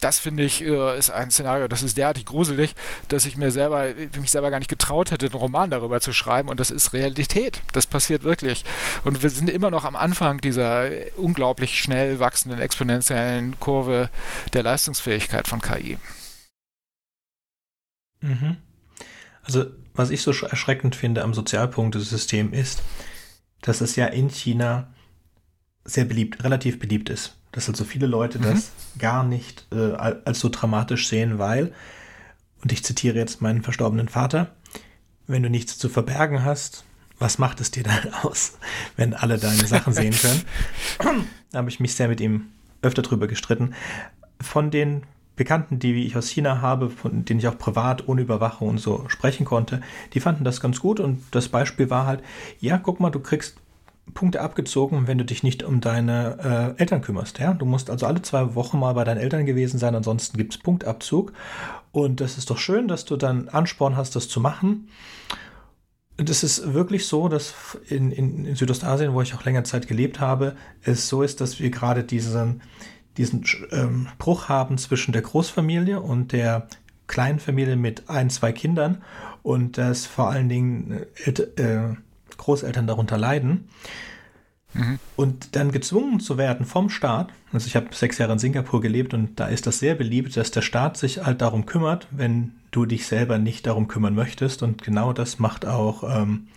das 0.00 0.18
finde 0.18 0.44
ich 0.44 0.62
äh, 0.62 0.98
ist 0.98 1.10
ein 1.10 1.30
Szenario, 1.30 1.68
das 1.68 1.82
ist 1.82 1.96
derartig 1.96 2.26
gruselig, 2.26 2.74
dass 3.08 3.26
ich 3.26 3.36
mir 3.36 3.50
selber, 3.50 3.86
mich 4.20 4.30
selber 4.30 4.50
gar 4.50 4.58
nicht 4.58 4.68
getraut 4.68 5.10
hätte, 5.10 5.26
einen 5.26 5.34
Roman 5.34 5.70
darüber 5.70 6.00
zu 6.00 6.12
schreiben. 6.12 6.48
Und 6.48 6.60
das 6.60 6.70
ist 6.70 6.92
Realität. 6.92 7.62
Das 7.72 7.86
passiert 7.86 8.22
wirklich. 8.22 8.64
Und 9.04 9.22
wir 9.22 9.30
sind 9.30 9.50
immer 9.50 9.70
noch 9.70 9.84
am 9.84 9.96
Anfang 9.96 10.40
dieser 10.40 10.90
unglaublich 11.16 11.80
schnell 11.80 12.18
wachsenden 12.18 12.60
exponentiellen 12.60 13.58
Kurve 13.60 14.10
der 14.52 14.62
Leistungsfähigkeit 14.62 15.48
von 15.48 15.60
KI. 15.60 15.98
Mhm. 18.20 18.56
Also, 19.42 19.66
was 19.94 20.10
ich 20.10 20.22
so 20.22 20.32
erschreckend 20.32 20.96
finde 20.96 21.22
am 21.22 21.32
Sozialpunktesystem 21.32 22.52
ist, 22.52 22.82
dass 23.62 23.80
es 23.80 23.96
ja 23.96 24.06
in 24.06 24.28
China 24.28 24.92
sehr 25.84 26.04
beliebt, 26.04 26.42
relativ 26.42 26.78
beliebt 26.78 27.08
ist. 27.10 27.36
Dass 27.56 27.70
also 27.70 27.84
viele 27.84 28.06
Leute 28.06 28.38
mhm. 28.38 28.42
das 28.42 28.70
gar 28.98 29.24
nicht 29.24 29.66
äh, 29.72 29.92
als 29.94 30.40
so 30.40 30.50
dramatisch 30.50 31.08
sehen, 31.08 31.38
weil, 31.38 31.72
und 32.62 32.70
ich 32.70 32.84
zitiere 32.84 33.16
jetzt 33.16 33.40
meinen 33.40 33.62
verstorbenen 33.62 34.10
Vater, 34.10 34.54
wenn 35.26 35.42
du 35.42 35.48
nichts 35.48 35.78
zu 35.78 35.88
verbergen 35.88 36.44
hast, 36.44 36.84
was 37.18 37.38
macht 37.38 37.62
es 37.62 37.70
dir 37.70 37.82
dann 37.82 38.12
aus, 38.22 38.58
wenn 38.96 39.14
alle 39.14 39.38
deine 39.38 39.66
Sachen 39.66 39.94
sehen 39.94 40.14
können? 40.14 40.42
da 41.50 41.58
habe 41.58 41.70
ich 41.70 41.80
mich 41.80 41.94
sehr 41.94 42.08
mit 42.08 42.20
ihm 42.20 42.48
öfter 42.82 43.00
drüber 43.00 43.26
gestritten. 43.26 43.72
Von 44.38 44.70
den 44.70 45.04
Bekannten, 45.34 45.78
die 45.78 46.04
ich 46.04 46.14
aus 46.14 46.28
China 46.28 46.60
habe, 46.60 46.90
von 46.90 47.24
denen 47.24 47.40
ich 47.40 47.48
auch 47.48 47.56
privat 47.56 48.06
ohne 48.06 48.20
Überwachung 48.20 48.68
und 48.68 48.78
so 48.78 49.08
sprechen 49.08 49.46
konnte, 49.46 49.80
die 50.12 50.20
fanden 50.20 50.44
das 50.44 50.60
ganz 50.60 50.80
gut 50.80 51.00
und 51.00 51.22
das 51.30 51.48
Beispiel 51.48 51.88
war 51.88 52.04
halt, 52.04 52.22
ja, 52.60 52.76
guck 52.76 53.00
mal, 53.00 53.08
du 53.08 53.20
kriegst 53.20 53.56
Punkte 54.14 54.40
abgezogen, 54.40 55.06
wenn 55.06 55.18
du 55.18 55.24
dich 55.24 55.42
nicht 55.42 55.62
um 55.62 55.80
deine 55.80 56.74
äh, 56.76 56.80
Eltern 56.80 57.02
kümmerst. 57.02 57.38
Ja? 57.38 57.54
Du 57.54 57.66
musst 57.66 57.90
also 57.90 58.06
alle 58.06 58.22
zwei 58.22 58.54
Wochen 58.54 58.78
mal 58.78 58.94
bei 58.94 59.04
deinen 59.04 59.18
Eltern 59.18 59.46
gewesen 59.46 59.78
sein, 59.78 59.94
ansonsten 59.94 60.36
gibt 60.38 60.54
es 60.54 60.60
Punktabzug. 60.60 61.32
Und 61.92 62.20
das 62.20 62.38
ist 62.38 62.50
doch 62.50 62.58
schön, 62.58 62.88
dass 62.88 63.04
du 63.04 63.16
dann 63.16 63.48
Ansporn 63.48 63.96
hast, 63.96 64.16
das 64.16 64.28
zu 64.28 64.40
machen. 64.40 64.88
Und 66.18 66.30
es 66.30 66.42
ist 66.42 66.72
wirklich 66.72 67.06
so, 67.06 67.28
dass 67.28 67.54
in, 67.88 68.10
in, 68.10 68.46
in 68.46 68.56
Südostasien, 68.56 69.12
wo 69.12 69.20
ich 69.20 69.34
auch 69.34 69.44
länger 69.44 69.64
Zeit 69.64 69.86
gelebt 69.86 70.18
habe, 70.18 70.56
es 70.82 71.08
so 71.08 71.22
ist, 71.22 71.40
dass 71.40 71.60
wir 71.60 71.70
gerade 71.70 72.04
diesen, 72.04 72.62
diesen 73.18 73.44
ähm, 73.70 74.08
Bruch 74.18 74.48
haben 74.48 74.78
zwischen 74.78 75.12
der 75.12 75.22
Großfamilie 75.22 76.00
und 76.00 76.32
der 76.32 76.68
kleinen 77.06 77.38
Familie 77.38 77.76
mit 77.76 78.08
ein, 78.08 78.30
zwei 78.30 78.52
Kindern 78.52 79.02
und 79.42 79.78
dass 79.78 80.06
vor 80.06 80.30
allen 80.30 80.48
Dingen 80.48 81.06
äh, 81.24 81.30
äh, 81.30 81.96
Großeltern 82.36 82.86
darunter 82.86 83.18
leiden. 83.18 83.68
Mhm. 84.74 84.98
Und 85.16 85.56
dann 85.56 85.72
gezwungen 85.72 86.20
zu 86.20 86.36
werden 86.36 86.66
vom 86.66 86.90
Staat, 86.90 87.30
also 87.52 87.66
ich 87.66 87.76
habe 87.76 87.88
sechs 87.92 88.18
Jahre 88.18 88.34
in 88.34 88.38
Singapur 88.38 88.80
gelebt 88.80 89.14
und 89.14 89.40
da 89.40 89.46
ist 89.46 89.66
das 89.66 89.78
sehr 89.78 89.94
beliebt, 89.94 90.36
dass 90.36 90.50
der 90.50 90.62
Staat 90.62 90.96
sich 90.96 91.24
halt 91.24 91.40
darum 91.40 91.66
kümmert, 91.66 92.08
wenn 92.10 92.52
du 92.70 92.84
dich 92.84 93.06
selber 93.06 93.38
nicht 93.38 93.66
darum 93.66 93.88
kümmern 93.88 94.14
möchtest. 94.14 94.62
Und 94.62 94.82
genau 94.82 95.12
das 95.12 95.38
macht 95.38 95.64
auch 95.64 96.04
ähm, 96.04 96.48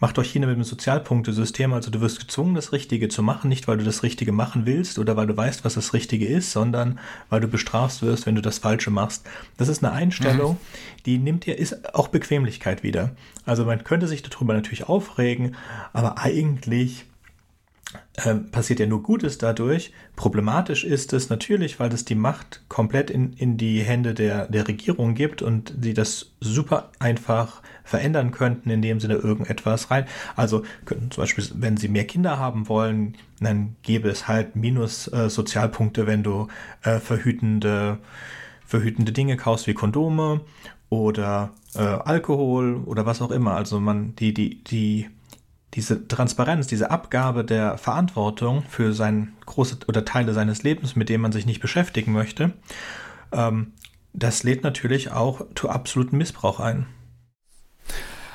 macht 0.00 0.18
euch 0.18 0.30
China 0.30 0.46
mit 0.46 0.56
dem 0.56 0.64
Sozialpunktesystem. 0.64 1.72
Also 1.72 1.90
du 1.90 2.00
wirst 2.00 2.20
gezwungen, 2.20 2.54
das 2.54 2.72
Richtige 2.72 3.08
zu 3.08 3.22
machen, 3.22 3.48
nicht 3.48 3.68
weil 3.68 3.78
du 3.78 3.84
das 3.84 4.02
Richtige 4.02 4.32
machen 4.32 4.66
willst 4.66 4.98
oder 4.98 5.16
weil 5.16 5.26
du 5.26 5.36
weißt, 5.36 5.64
was 5.64 5.74
das 5.74 5.92
Richtige 5.92 6.26
ist, 6.26 6.52
sondern 6.52 6.98
weil 7.30 7.40
du 7.40 7.48
bestraft 7.48 8.02
wirst, 8.02 8.26
wenn 8.26 8.34
du 8.34 8.42
das 8.42 8.58
Falsche 8.58 8.90
machst. 8.90 9.24
Das 9.56 9.68
ist 9.68 9.84
eine 9.84 9.92
Einstellung, 9.92 10.52
mhm. 10.52 11.02
die 11.06 11.18
nimmt 11.18 11.46
dir, 11.46 11.58
ist 11.58 11.94
auch 11.94 12.08
Bequemlichkeit 12.08 12.82
wieder. 12.82 13.12
Also 13.46 13.64
man 13.64 13.84
könnte 13.84 14.08
sich 14.08 14.22
darüber 14.22 14.54
natürlich 14.54 14.88
aufregen, 14.88 15.56
aber 15.92 16.18
eigentlich 16.18 17.06
äh, 18.16 18.34
passiert 18.36 18.78
ja 18.78 18.86
nur 18.86 19.02
Gutes 19.02 19.38
dadurch. 19.38 19.92
Problematisch 20.14 20.84
ist 20.84 21.12
es 21.12 21.30
natürlich, 21.30 21.80
weil 21.80 21.92
es 21.92 22.04
die 22.04 22.14
Macht 22.14 22.62
komplett 22.68 23.10
in, 23.10 23.32
in 23.32 23.56
die 23.56 23.82
Hände 23.82 24.14
der, 24.14 24.46
der 24.46 24.68
Regierung 24.68 25.14
gibt 25.14 25.42
und 25.42 25.74
sie 25.80 25.94
das 25.94 26.30
super 26.40 26.92
einfach 27.00 27.60
verändern 27.82 28.30
könnten, 28.30 28.70
indem 28.70 29.00
sie 29.00 29.08
da 29.08 29.14
irgendetwas 29.14 29.90
rein. 29.90 30.06
Also 30.36 30.62
könnten 30.84 31.10
zum 31.10 31.22
Beispiel, 31.22 31.44
wenn 31.54 31.76
sie 31.76 31.88
mehr 31.88 32.06
Kinder 32.06 32.38
haben 32.38 32.68
wollen, 32.68 33.16
dann 33.40 33.74
gäbe 33.82 34.08
es 34.08 34.28
halt 34.28 34.54
minus 34.54 35.12
äh, 35.12 35.28
Sozialpunkte, 35.28 36.06
wenn 36.06 36.22
du 36.22 36.46
äh, 36.82 37.00
verhütende, 37.00 37.98
verhütende 38.64 39.10
Dinge 39.10 39.36
kaufst 39.36 39.66
wie 39.66 39.74
Kondome 39.74 40.40
oder 40.88 41.50
äh, 41.74 41.80
Alkohol 41.80 42.76
oder 42.86 43.06
was 43.06 43.20
auch 43.20 43.32
immer. 43.32 43.56
Also 43.56 43.80
man, 43.80 44.14
die, 44.16 44.32
die, 44.32 44.62
die 44.62 45.08
diese 45.74 46.06
Transparenz, 46.06 46.66
diese 46.66 46.90
Abgabe 46.90 47.44
der 47.44 47.78
Verantwortung 47.78 48.62
für 48.68 48.92
sein 48.92 49.32
große 49.46 49.78
oder 49.88 50.04
Teile 50.04 50.32
seines 50.32 50.62
Lebens, 50.62 50.96
mit 50.96 51.08
dem 51.08 51.20
man 51.20 51.32
sich 51.32 51.46
nicht 51.46 51.60
beschäftigen 51.60 52.12
möchte, 52.12 52.52
ähm, 53.32 53.72
das 54.12 54.44
lädt 54.44 54.62
natürlich 54.62 55.10
auch 55.10 55.44
zu 55.56 55.68
absoluten 55.68 56.16
Missbrauch 56.16 56.60
ein. 56.60 56.86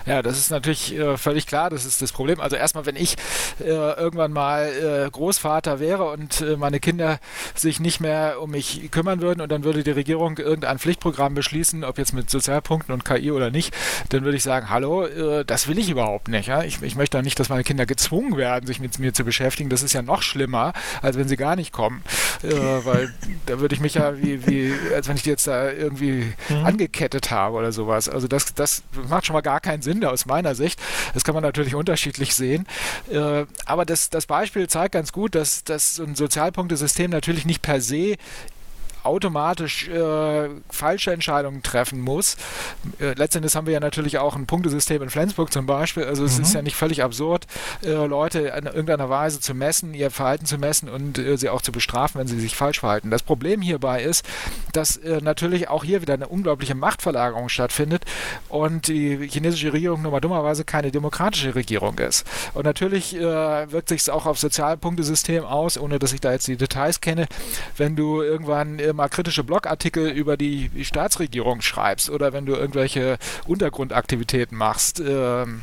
Ja, 0.05 0.21
das 0.21 0.37
ist 0.37 0.51
natürlich 0.51 0.97
äh, 0.97 1.17
völlig 1.17 1.47
klar, 1.47 1.69
das 1.69 1.85
ist 1.85 2.01
das 2.01 2.11
Problem. 2.11 2.39
Also 2.39 2.55
erstmal, 2.55 2.85
wenn 2.85 2.95
ich 2.95 3.15
äh, 3.59 3.65
irgendwann 3.65 4.31
mal 4.31 5.05
äh, 5.07 5.09
Großvater 5.09 5.79
wäre 5.79 6.05
und 6.05 6.41
äh, 6.41 6.57
meine 6.57 6.79
Kinder 6.79 7.19
sich 7.55 7.79
nicht 7.79 7.99
mehr 7.99 8.41
um 8.41 8.51
mich 8.51 8.89
kümmern 8.91 9.21
würden 9.21 9.41
und 9.41 9.51
dann 9.51 9.63
würde 9.63 9.83
die 9.83 9.91
Regierung 9.91 10.37
irgendein 10.37 10.79
Pflichtprogramm 10.79 11.33
beschließen, 11.33 11.83
ob 11.83 11.97
jetzt 11.97 12.13
mit 12.13 12.29
Sozialpunkten 12.29 12.93
und 12.93 13.05
KI 13.05 13.31
oder 13.31 13.51
nicht, 13.51 13.75
dann 14.09 14.23
würde 14.23 14.37
ich 14.37 14.43
sagen, 14.43 14.69
hallo, 14.69 15.05
äh, 15.05 15.45
das 15.45 15.67
will 15.67 15.77
ich 15.77 15.89
überhaupt 15.89 16.27
nicht. 16.27 16.47
Ja? 16.47 16.63
Ich, 16.63 16.81
ich 16.81 16.95
möchte 16.95 17.17
doch 17.17 17.23
nicht, 17.23 17.39
dass 17.39 17.49
meine 17.49 17.63
Kinder 17.63 17.85
gezwungen 17.85 18.37
werden, 18.37 18.65
sich 18.67 18.79
mit 18.79 18.99
mir 18.99 19.13
zu 19.13 19.23
beschäftigen. 19.23 19.69
Das 19.69 19.83
ist 19.83 19.93
ja 19.93 20.01
noch 20.01 20.21
schlimmer, 20.21 20.73
als 21.01 21.17
wenn 21.17 21.27
sie 21.27 21.37
gar 21.37 21.55
nicht 21.55 21.71
kommen. 21.71 22.03
Äh, 22.43 22.51
weil 22.53 23.13
da 23.45 23.59
würde 23.59 23.75
ich 23.75 23.81
mich 23.81 23.95
ja 23.95 24.17
wie, 24.21 24.45
wie, 24.47 24.73
als 24.93 25.07
wenn 25.07 25.15
ich 25.15 25.23
die 25.23 25.29
jetzt 25.29 25.47
da 25.47 25.71
irgendwie 25.71 26.33
mhm. 26.49 26.65
angekettet 26.65 27.31
habe 27.31 27.57
oder 27.57 27.71
sowas. 27.71 28.09
Also 28.09 28.27
das, 28.27 28.53
das 28.53 28.83
macht 29.09 29.25
schon 29.25 29.33
mal 29.33 29.41
gar 29.41 29.59
keinen 29.59 29.81
Sinn. 29.81 29.88
Sinn 29.89 30.05
aus 30.05 30.25
meiner 30.25 30.53
Sicht. 30.55 30.79
Das 31.13 31.23
kann 31.23 31.33
man 31.33 31.43
natürlich 31.43 31.73
unterschiedlich 31.73 32.35
sehen. 32.35 32.67
Äh, 33.11 33.45
aber 33.65 33.85
das, 33.85 34.09
das 34.09 34.27
Beispiel 34.27 34.67
zeigt 34.67 34.93
ganz 34.93 35.11
gut, 35.11 35.33
dass, 35.35 35.63
dass 35.63 35.95
so 35.95 36.03
ein 36.03 36.15
Sozialpunktesystem 36.15 37.09
natürlich 37.09 37.45
nicht 37.45 37.61
per 37.61 37.81
se 37.81 38.15
automatisch 39.03 39.87
äh, 39.87 40.49
falsche 40.69 41.11
Entscheidungen 41.11 41.63
treffen 41.63 42.01
muss. 42.01 42.37
Äh, 42.99 43.13
letztendlich 43.13 43.55
haben 43.55 43.67
wir 43.67 43.73
ja 43.73 43.79
natürlich 43.79 44.17
auch 44.17 44.35
ein 44.35 44.45
Punktesystem 44.45 45.01
in 45.01 45.09
Flensburg 45.09 45.51
zum 45.51 45.65
Beispiel. 45.65 46.05
Also 46.05 46.23
es 46.23 46.37
mhm. 46.37 46.43
ist 46.43 46.53
ja 46.53 46.61
nicht 46.61 46.75
völlig 46.75 47.03
absurd, 47.03 47.47
äh, 47.83 47.89
Leute 48.05 48.39
in 48.39 48.65
irgendeiner 48.65 49.09
Weise 49.09 49.39
zu 49.39 49.53
messen, 49.53 49.93
ihr 49.93 50.11
Verhalten 50.11 50.45
zu 50.45 50.57
messen 50.57 50.89
und 50.89 51.17
äh, 51.17 51.37
sie 51.37 51.49
auch 51.49 51.61
zu 51.61 51.71
bestrafen, 51.71 52.19
wenn 52.19 52.27
sie 52.27 52.39
sich 52.39 52.55
falsch 52.55 52.79
verhalten. 52.79 53.09
Das 53.09 53.23
Problem 53.23 53.61
hierbei 53.61 54.03
ist, 54.03 54.25
dass 54.73 54.97
äh, 54.97 55.19
natürlich 55.21 55.69
auch 55.69 55.83
hier 55.83 56.01
wieder 56.01 56.13
eine 56.13 56.27
unglaubliche 56.27 56.75
Machtverlagerung 56.75 57.49
stattfindet 57.49 58.03
und 58.47 58.87
die 58.87 59.27
chinesische 59.29 59.73
Regierung 59.73 60.01
nur 60.01 60.11
mal 60.11 60.19
dummerweise 60.19 60.65
keine 60.65 60.91
demokratische 60.91 61.55
Regierung 61.55 61.97
ist. 61.99 62.25
Und 62.53 62.65
natürlich 62.65 63.15
äh, 63.15 63.71
wirkt 63.71 63.89
sich 63.89 64.01
es 64.01 64.09
auch 64.09 64.25
auf 64.25 64.39
Sozialpunktesystem 64.39 65.43
aus, 65.43 65.77
ohne 65.77 65.99
dass 65.99 66.13
ich 66.13 66.21
da 66.21 66.31
jetzt 66.31 66.47
die 66.47 66.57
Details 66.57 67.01
kenne. 67.01 67.27
Wenn 67.77 67.95
du 67.95 68.21
irgendwann 68.21 68.79
mal 68.99 69.07
kritische 69.07 69.43
Blogartikel 69.43 70.09
über 70.09 70.37
die, 70.37 70.69
Staatsregierung 70.83 71.61
schreibst 71.61 72.09
oder 72.09 72.33
wenn 72.33 72.45
du 72.45 72.53
irgendwelche 72.53 73.17
Untergrundaktivitäten 73.47 74.57
machst, 74.57 74.99
ähm, 74.99 75.61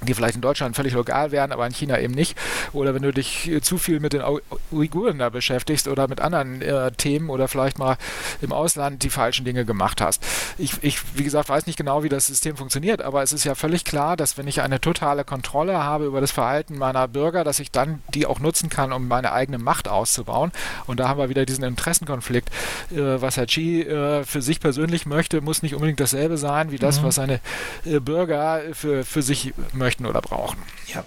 die 0.00 0.14
vielleicht 0.14 0.36
in 0.36 0.40
Deutschland 0.40 0.76
völlig 0.76 0.92
lokal 0.92 1.32
wären, 1.32 1.50
aber 1.52 1.66
in 1.66 1.72
China 1.72 1.98
eben 1.98 2.14
nicht. 2.14 2.36
Oder 2.72 2.94
wenn 2.94 3.02
du 3.02 3.12
dich 3.12 3.48
äh, 3.50 3.60
zu 3.60 3.78
viel 3.78 4.00
mit 4.00 4.12
den 4.12 4.22
Uiguren 4.70 5.18
da 5.18 5.28
beschäftigst 5.28 5.88
oder 5.88 6.06
mit 6.08 6.20
anderen 6.20 6.62
äh, 6.62 6.92
Themen 6.92 7.30
oder 7.30 7.48
vielleicht 7.48 7.78
mal 7.78 7.96
im 8.40 8.52
Ausland 8.52 9.02
die 9.02 9.10
falschen 9.10 9.44
Dinge 9.44 9.64
gemacht 9.64 10.00
hast. 10.00 10.24
Ich, 10.56 10.74
ich, 10.82 11.00
wie 11.16 11.24
gesagt, 11.24 11.48
weiß 11.48 11.66
nicht 11.66 11.76
genau, 11.76 12.04
wie 12.04 12.08
das 12.08 12.26
System 12.26 12.56
funktioniert, 12.56 13.02
aber 13.02 13.22
es 13.22 13.32
ist 13.32 13.44
ja 13.44 13.54
völlig 13.54 13.84
klar, 13.84 14.16
dass 14.16 14.38
wenn 14.38 14.46
ich 14.46 14.62
eine 14.62 14.80
totale 14.80 15.24
Kontrolle 15.24 15.78
habe 15.78 16.06
über 16.06 16.20
das 16.20 16.30
Verhalten 16.30 16.78
meiner 16.78 17.08
Bürger, 17.08 17.42
dass 17.42 17.58
ich 17.58 17.72
dann 17.72 18.02
die 18.14 18.26
auch 18.26 18.38
nutzen 18.38 18.68
kann, 18.68 18.92
um 18.92 19.08
meine 19.08 19.32
eigene 19.32 19.58
Macht 19.58 19.88
auszubauen. 19.88 20.52
Und 20.86 21.00
da 21.00 21.08
haben 21.08 21.18
wir 21.18 21.28
wieder 21.28 21.44
diesen 21.44 21.64
Interessenkonflikt. 21.64 22.50
Äh, 22.92 23.20
was 23.20 23.36
Herr 23.36 23.46
Xi 23.46 23.82
äh, 23.82 24.24
für 24.24 24.42
sich 24.42 24.60
persönlich 24.60 25.06
möchte, 25.06 25.40
muss 25.40 25.62
nicht 25.62 25.74
unbedingt 25.74 26.00
dasselbe 26.00 26.38
sein 26.38 26.70
wie 26.70 26.78
das, 26.78 27.00
mhm. 27.00 27.04
was 27.04 27.14
seine 27.16 27.40
äh, 27.84 27.98
Bürger 27.98 28.60
für, 28.72 29.04
für 29.04 29.22
sich 29.22 29.54
möchten 29.72 29.87
möchten 29.88 30.06
oder 30.06 30.20
brauchen. 30.20 30.58
Ja. 30.92 31.04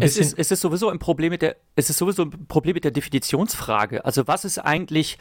Es 0.00 0.16
ist, 0.16 0.36
es 0.36 0.50
ist 0.50 0.60
sowieso 0.60 0.88
ein 0.88 0.98
Problem 0.98 1.30
mit 1.30 1.42
der, 1.42 1.56
es 1.76 1.90
ist 1.90 1.98
sowieso 1.98 2.22
ein 2.22 2.46
Problem 2.48 2.74
mit 2.74 2.82
der 2.82 2.90
Definitionsfrage. 2.90 4.04
Also 4.04 4.26
was 4.26 4.44
ist 4.44 4.58
eigentlich 4.58 5.18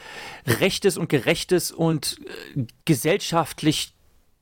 rechtes 0.48 0.98
und 0.98 1.08
gerechtes 1.08 1.72
und 1.72 2.18
äh, 2.56 2.66
gesellschaftlich 2.86 3.94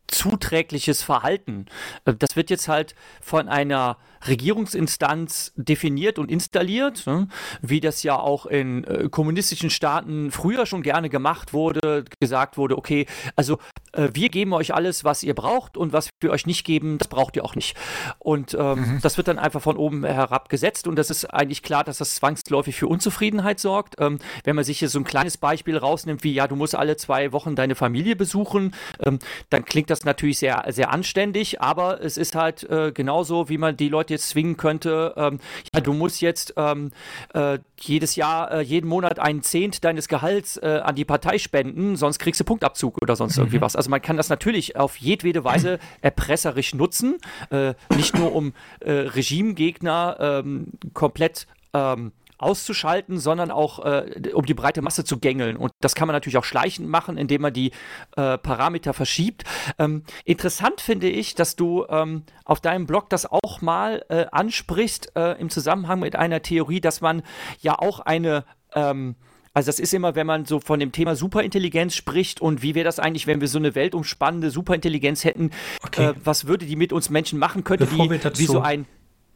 zuträgliches 0.07 1.03
Verhalten? 1.03 1.65
Äh, 2.05 2.13
das 2.13 2.37
wird 2.37 2.49
jetzt 2.51 2.69
halt 2.69 2.95
von 3.21 3.49
einer 3.49 3.97
Regierungsinstanz 4.27 5.53
definiert 5.55 6.19
und 6.19 6.31
installiert, 6.31 7.05
ne? 7.05 7.27
wie 7.61 7.79
das 7.79 8.03
ja 8.03 8.17
auch 8.17 8.45
in 8.45 8.83
äh, 8.83 9.09
kommunistischen 9.09 9.69
Staaten 9.69 10.31
früher 10.31 10.65
schon 10.65 10.83
gerne 10.83 11.09
gemacht 11.09 11.53
wurde, 11.53 12.05
gesagt 12.19 12.57
wurde, 12.57 12.77
okay, 12.77 13.05
also 13.35 13.57
äh, 13.93 14.09
wir 14.13 14.29
geben 14.29 14.53
euch 14.53 14.73
alles, 14.73 15.03
was 15.03 15.23
ihr 15.23 15.33
braucht 15.33 15.77
und 15.77 15.93
was 15.93 16.09
wir 16.21 16.31
euch 16.31 16.45
nicht 16.45 16.65
geben, 16.65 16.97
das 16.97 17.07
braucht 17.07 17.35
ihr 17.35 17.45
auch 17.45 17.55
nicht. 17.55 17.77
Und 18.19 18.53
ähm, 18.53 18.79
mhm. 18.79 18.99
das 19.01 19.17
wird 19.17 19.27
dann 19.27 19.39
einfach 19.39 19.61
von 19.61 19.77
oben 19.77 20.03
herab 20.03 20.49
gesetzt 20.49 20.87
und 20.87 20.95
das 20.95 21.09
ist 21.09 21.25
eigentlich 21.25 21.63
klar, 21.63 21.83
dass 21.83 21.97
das 21.97 22.15
zwangsläufig 22.15 22.75
für 22.75 22.87
Unzufriedenheit 22.87 23.59
sorgt. 23.59 23.95
Ähm, 23.99 24.19
wenn 24.43 24.55
man 24.55 24.65
sich 24.65 24.79
hier 24.79 24.89
so 24.89 24.99
ein 24.99 25.03
kleines 25.03 25.37
Beispiel 25.37 25.77
rausnimmt, 25.77 26.23
wie 26.23 26.33
ja, 26.33 26.47
du 26.47 26.55
musst 26.55 26.75
alle 26.75 26.97
zwei 26.97 27.31
Wochen 27.31 27.55
deine 27.55 27.75
Familie 27.75 28.15
besuchen, 28.15 28.73
ähm, 28.99 29.19
dann 29.49 29.65
klingt 29.65 29.89
das 29.89 30.05
natürlich 30.05 30.39
sehr, 30.39 30.63
sehr 30.69 30.91
anständig, 30.91 31.61
aber 31.61 32.01
es 32.01 32.17
ist 32.17 32.35
halt 32.35 32.63
äh, 32.69 32.91
genauso, 32.91 33.49
wie 33.49 33.57
man 33.57 33.77
die 33.77 33.89
Leute 33.89 34.12
jetzt 34.13 34.29
zwingen 34.29 34.57
könnte, 34.57 35.13
ähm, 35.17 35.39
ja, 35.73 35.81
du 35.81 35.93
musst 35.93 36.21
jetzt 36.21 36.53
ähm, 36.57 36.91
äh, 37.33 37.59
jedes 37.79 38.15
Jahr, 38.15 38.51
äh, 38.51 38.61
jeden 38.61 38.87
Monat 38.87 39.19
einen 39.19 39.43
Zehnt 39.43 39.83
deines 39.83 40.07
Gehalts 40.07 40.57
äh, 40.57 40.81
an 40.83 40.95
die 40.95 41.05
Partei 41.05 41.37
spenden, 41.37 41.95
sonst 41.95 42.19
kriegst 42.19 42.39
du 42.39 42.43
Punktabzug 42.43 43.01
oder 43.01 43.15
sonst 43.15 43.37
mhm. 43.37 43.43
irgendwie 43.43 43.61
was. 43.61 43.75
Also 43.75 43.89
man 43.89 44.01
kann 44.01 44.17
das 44.17 44.29
natürlich 44.29 44.75
auf 44.75 44.97
jedwede 44.97 45.43
Weise 45.43 45.79
erpresserisch 46.01 46.73
nutzen, 46.73 47.17
äh, 47.49 47.73
nicht 47.95 48.17
nur 48.17 48.33
um 48.33 48.53
äh, 48.79 48.91
Regimegegner 48.91 50.17
ähm, 50.19 50.67
komplett 50.93 51.47
ähm, 51.73 52.11
auszuschalten, 52.43 53.19
sondern 53.19 53.51
auch 53.51 53.83
äh, 53.83 54.31
um 54.33 54.45
die 54.45 54.53
breite 54.53 54.81
Masse 54.81 55.03
zu 55.03 55.19
gängeln. 55.19 55.57
Und 55.57 55.71
das 55.81 55.95
kann 55.95 56.07
man 56.07 56.13
natürlich 56.13 56.37
auch 56.37 56.43
schleichend 56.43 56.87
machen, 56.87 57.17
indem 57.17 57.41
man 57.41 57.53
die 57.53 57.71
äh, 58.15 58.37
Parameter 58.37 58.93
verschiebt. 58.93 59.43
Ähm, 59.79 60.03
interessant 60.25 60.81
finde 60.81 61.09
ich, 61.09 61.35
dass 61.35 61.55
du 61.55 61.85
ähm, 61.89 62.23
auf 62.45 62.61
deinem 62.61 62.85
Blog 62.85 63.09
das 63.09 63.25
auch 63.25 63.61
mal 63.61 64.05
äh, 64.09 64.25
ansprichst 64.31 65.13
äh, 65.15 65.39
im 65.39 65.49
Zusammenhang 65.49 65.99
mit 65.99 66.15
einer 66.15 66.41
Theorie, 66.41 66.81
dass 66.81 67.01
man 67.01 67.23
ja 67.61 67.79
auch 67.79 67.99
eine 67.99 68.45
ähm, 68.75 69.15
also 69.55 69.67
das 69.67 69.79
ist 69.79 69.93
immer, 69.93 70.15
wenn 70.15 70.25
man 70.25 70.45
so 70.45 70.59
von 70.59 70.79
dem 70.79 70.91
Thema 70.91 71.15
Superintelligenz 71.15 71.95
spricht 71.95 72.41
und 72.41 72.63
wie 72.63 72.73
wäre 72.73 72.85
das 72.85 72.99
eigentlich, 72.99 73.27
wenn 73.27 73.39
wir 73.39 73.47
so 73.47 73.59
eine 73.59 73.75
weltumspannende 73.75 74.49
Superintelligenz 74.49 75.23
hätten, 75.23 75.51
okay. 75.85 76.07
äh, 76.07 76.13
was 76.23 76.47
würde 76.47 76.65
die 76.65 76.75
mit 76.75 76.91
uns 76.91 77.11
Menschen 77.11 77.37
machen? 77.37 77.63
Könnte 77.63 77.85
Bevor 77.85 78.07
die 78.07 78.39
wie 78.39 78.45
so 78.45 78.61
ein 78.61 78.87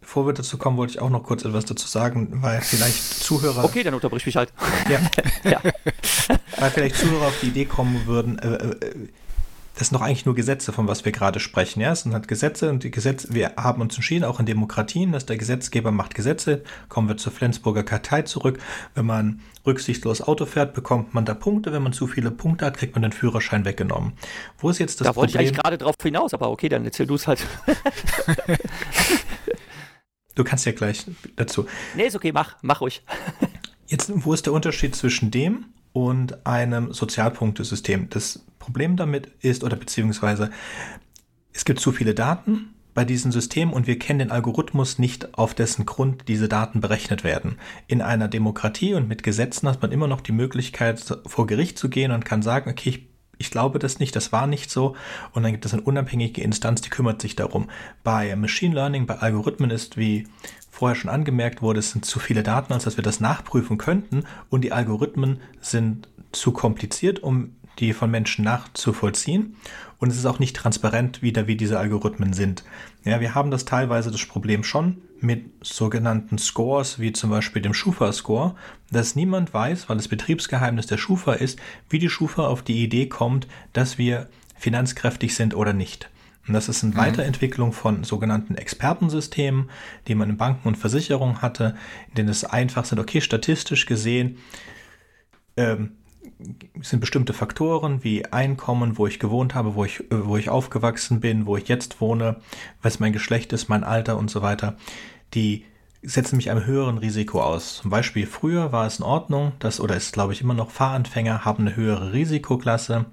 Bevor 0.08 0.26
wir 0.26 0.32
dazu 0.32 0.58
kommen, 0.58 0.78
wollte 0.78 0.94
ich 0.94 1.02
auch 1.02 1.10
noch 1.10 1.22
kurz 1.22 1.44
etwas 1.44 1.66
dazu 1.66 1.86
sagen, 1.86 2.30
weil 2.42 2.62
vielleicht 2.62 2.96
Zuhörer. 3.22 3.66
Okay, 3.66 3.84
dann 3.84 3.94
unterbrich 3.94 4.26
mich 4.26 4.38
halt. 4.38 4.54
Ja. 4.90 5.02
ja. 5.52 5.60
Weil 6.58 6.72
vielleicht 6.72 6.96
Zuhörer 6.96 7.28
auf 7.28 7.38
die 7.42 7.48
Idee 7.48 7.66
kommen 7.66 8.08
würden, 8.08 8.40
äh, 8.40 8.54
äh, 8.56 9.10
das 9.76 9.90
sind 9.90 10.00
doch 10.00 10.02
eigentlich 10.02 10.26
nur 10.26 10.34
Gesetze, 10.34 10.72
von 10.72 10.88
was 10.88 11.04
wir 11.04 11.12
gerade 11.12 11.42
sprechen. 11.42 11.82
Ja, 11.82 11.92
es 11.92 12.04
sind 12.04 12.14
halt 12.14 12.30
Gesetze 12.30 12.70
und 12.70 12.86
die 12.86 12.90
Gesetze, 12.90 13.34
wir 13.34 13.58
haben 13.58 13.82
uns 13.82 13.96
entschieden, 13.96 14.24
auch 14.24 14.40
in 14.40 14.46
Demokratien, 14.46 15.12
dass 15.12 15.26
der 15.26 15.36
Gesetzgeber 15.36 15.92
macht 15.92 16.16
Gesetze. 16.16 16.64
Kommen 16.88 17.10
wir 17.10 17.18
zur 17.18 17.34
Flensburger 17.34 17.84
Kartei 17.84 18.22
zurück. 18.22 18.60
Wenn 18.96 19.06
man 19.06 19.42
rücksichtslos 19.66 20.22
Auto 20.22 20.46
fährt, 20.46 20.74
bekommt 20.74 21.14
man 21.14 21.26
da 21.26 21.34
Punkte. 21.34 21.74
Wenn 21.74 21.84
man 21.84 21.92
zu 21.92 22.08
viele 22.08 22.32
Punkte 22.32 22.66
hat, 22.66 22.78
kriegt 22.78 22.96
man 22.96 23.02
den 23.02 23.12
Führerschein 23.12 23.66
weggenommen. 23.66 24.14
Wo 24.58 24.70
ist 24.70 24.80
jetzt 24.80 25.02
das 25.02 25.08
da 25.08 25.12
Problem? 25.12 25.34
Da 25.34 25.40
wollte 25.40 25.44
ich 25.44 25.50
eigentlich 25.50 25.64
gerade 25.64 25.78
drauf 25.78 25.96
hinaus, 26.02 26.34
aber 26.34 26.50
okay, 26.50 26.70
dann 26.70 26.86
erzähl 26.86 27.06
du 27.06 27.16
es 27.16 27.28
halt. 27.28 27.46
Du 30.38 30.44
kannst 30.44 30.68
ja 30.68 30.72
gleich 30.72 31.04
dazu. 31.36 31.66
Nee, 31.96 32.06
ist 32.06 32.16
okay, 32.16 32.32
mach, 32.32 32.58
mach 32.62 32.80
ruhig. 32.80 33.02
Jetzt, 33.88 34.12
wo 34.14 34.34
ist 34.36 34.46
der 34.46 34.54
Unterschied 34.54 34.96
zwischen 34.96 35.32
dem 35.32 35.66
und 35.94 36.46
einem 36.46 36.94
Sozialpunktesystem? 36.94 38.12
Das 38.12 38.46
Problem 38.60 38.98
damit 38.98 39.32
ist, 39.40 39.64
oder 39.64 39.76
beziehungsweise, 39.76 40.52
es 41.54 41.66
gibt 41.66 41.80
zu 41.80 41.92
viele 41.92 42.14
Daten, 42.14 42.76
bei 42.94 43.04
diesen 43.04 43.32
Systemen 43.32 43.74
und 43.74 43.88
wir 43.88 43.98
kennen 43.98 44.20
den 44.20 44.32
Algorithmus 44.32 45.00
nicht, 45.00 45.36
auf 45.40 45.56
dessen 45.56 45.88
Grund 45.88 46.28
diese 46.28 46.48
Daten 46.48 46.82
berechnet 46.82 47.24
werden. 47.24 47.58
In 47.88 48.04
einer 48.04 48.28
Demokratie 48.28 48.94
und 48.94 49.08
mit 49.08 49.24
Gesetzen 49.24 49.68
hat 49.68 49.82
man 49.82 49.92
immer 49.92 50.08
noch 50.08 50.22
die 50.22 50.32
Möglichkeit, 50.34 51.04
vor 51.26 51.48
Gericht 51.48 51.80
zu 51.80 51.90
gehen 51.90 52.12
und 52.12 52.26
kann 52.26 52.44
sagen, 52.44 52.70
okay, 52.70 52.90
ich, 52.90 53.08
ich 53.38 53.52
glaube 53.52 53.80
das 53.80 54.00
nicht, 54.00 54.16
das 54.16 54.32
war 54.32 54.48
nicht 54.48 54.70
so. 54.70 54.96
Und 55.34 55.44
dann 55.44 55.52
gibt 55.52 55.66
es 55.66 55.74
eine 55.74 55.84
unabhängige 55.84 56.42
Instanz, 56.42 56.82
die 56.82 56.90
kümmert 56.90 57.22
sich 57.22 57.36
darum. 57.36 57.70
Bei 58.04 58.36
Machine 58.36 58.76
Learning, 58.76 59.06
bei 59.06 59.18
Algorithmen 59.20 59.70
ist, 59.70 59.98
wie 59.98 60.28
vorher 60.70 60.96
schon 60.96 61.10
angemerkt 61.10 61.62
wurde, 61.62 61.80
es 61.80 61.92
sind 61.92 62.06
zu 62.06 62.20
viele 62.20 62.44
Daten, 62.44 62.74
als 62.74 62.84
dass 62.84 62.98
wir 62.98 63.04
das 63.04 63.20
nachprüfen 63.20 63.78
könnten. 63.78 64.24
Und 64.50 64.62
die 64.62 64.72
Algorithmen 64.72 65.40
sind 65.62 66.08
zu 66.32 66.52
kompliziert, 66.52 67.24
um 67.24 67.56
die 67.80 67.94
von 67.94 68.10
Menschen 68.10 68.44
nachzuvollziehen. 68.44 69.56
Und 70.00 70.10
es 70.10 70.18
ist 70.18 70.26
auch 70.26 70.40
nicht 70.40 70.56
transparent 70.56 71.22
wieder, 71.22 71.48
wie 71.48 71.56
diese 71.56 71.80
Algorithmen 71.80 72.34
sind. 72.34 72.64
Ja, 73.04 73.20
wir 73.20 73.36
haben 73.36 73.52
das 73.52 73.66
teilweise 73.66 74.12
das 74.12 74.26
Problem 74.26 74.64
schon 74.64 75.02
mit 75.20 75.52
sogenannten 75.62 76.38
Scores, 76.38 77.00
wie 77.00 77.12
zum 77.12 77.30
Beispiel 77.30 77.62
dem 77.62 77.74
Schufa-Score, 77.74 78.56
dass 78.92 79.16
niemand 79.16 79.54
weiß, 79.54 79.90
weil 79.90 79.98
es 79.98 80.08
Betriebsgeheimnis 80.08 80.88
der 80.88 80.98
Schufa 80.98 81.34
ist, 81.34 81.60
wie 81.90 82.00
die 82.00 82.10
Schufa 82.10 82.48
auf 82.48 82.62
die 82.62 82.84
Idee 82.84 83.08
kommt, 83.08 83.48
dass 83.74 83.98
wir 83.98 84.30
finanzkräftig 84.56 85.36
sind 85.36 85.56
oder 85.56 85.74
nicht. 85.74 86.10
Und 86.48 86.54
das 86.54 86.70
ist 86.70 86.84
eine 86.84 86.94
mhm. 86.94 86.98
Weiterentwicklung 86.98 87.74
von 87.74 88.04
sogenannten 88.04 88.56
Expertensystemen, 88.56 89.70
die 90.08 90.16
man 90.16 90.30
in 90.30 90.38
Banken 90.38 90.68
und 90.68 90.78
Versicherungen 90.78 91.42
hatte, 91.42 91.76
in 92.10 92.16
denen 92.16 92.30
es 92.30 92.46
einfach 92.46 92.86
sind, 92.86 93.00
okay, 93.00 93.22
statistisch 93.22 93.86
gesehen, 93.86 94.38
ähm, 95.58 95.98
sind 96.82 97.00
bestimmte 97.00 97.34
Faktoren 97.34 98.04
wie 98.04 98.26
Einkommen, 98.26 98.98
wo 98.98 99.08
ich 99.08 99.20
gewohnt 99.20 99.56
habe, 99.56 99.76
wo 99.76 99.86
ich, 99.86 100.04
wo 100.10 100.38
ich 100.38 100.50
aufgewachsen 100.50 101.20
bin, 101.20 101.46
wo 101.46 101.58
ich 101.58 101.68
jetzt 101.68 102.00
wohne, 102.00 102.38
was 102.82 103.00
mein 103.00 103.14
Geschlecht 103.14 103.54
ist, 103.54 103.70
mein 103.70 103.84
Alter 103.84 104.18
und 104.18 104.30
so 104.30 104.42
weiter, 104.42 104.78
die 105.34 105.66
setzen 106.04 106.38
mich 106.38 106.52
einem 106.52 106.66
höheren 106.66 107.00
Risiko 107.00 107.42
aus. 107.42 107.78
Zum 107.78 107.90
Beispiel 107.90 108.28
früher 108.28 108.72
war 108.72 108.86
es 108.86 109.00
in 109.00 109.06
Ordnung, 109.06 109.54
dass, 109.60 109.80
oder 109.80 109.96
ist 109.96 110.14
glaube 110.14 110.32
ich 110.32 110.42
immer 110.42 110.54
noch, 110.54 110.70
Fahranfänger 110.70 111.44
haben 111.44 111.68
eine 111.68 111.76
höhere 111.76 112.14
Risikoklasse 112.14 113.06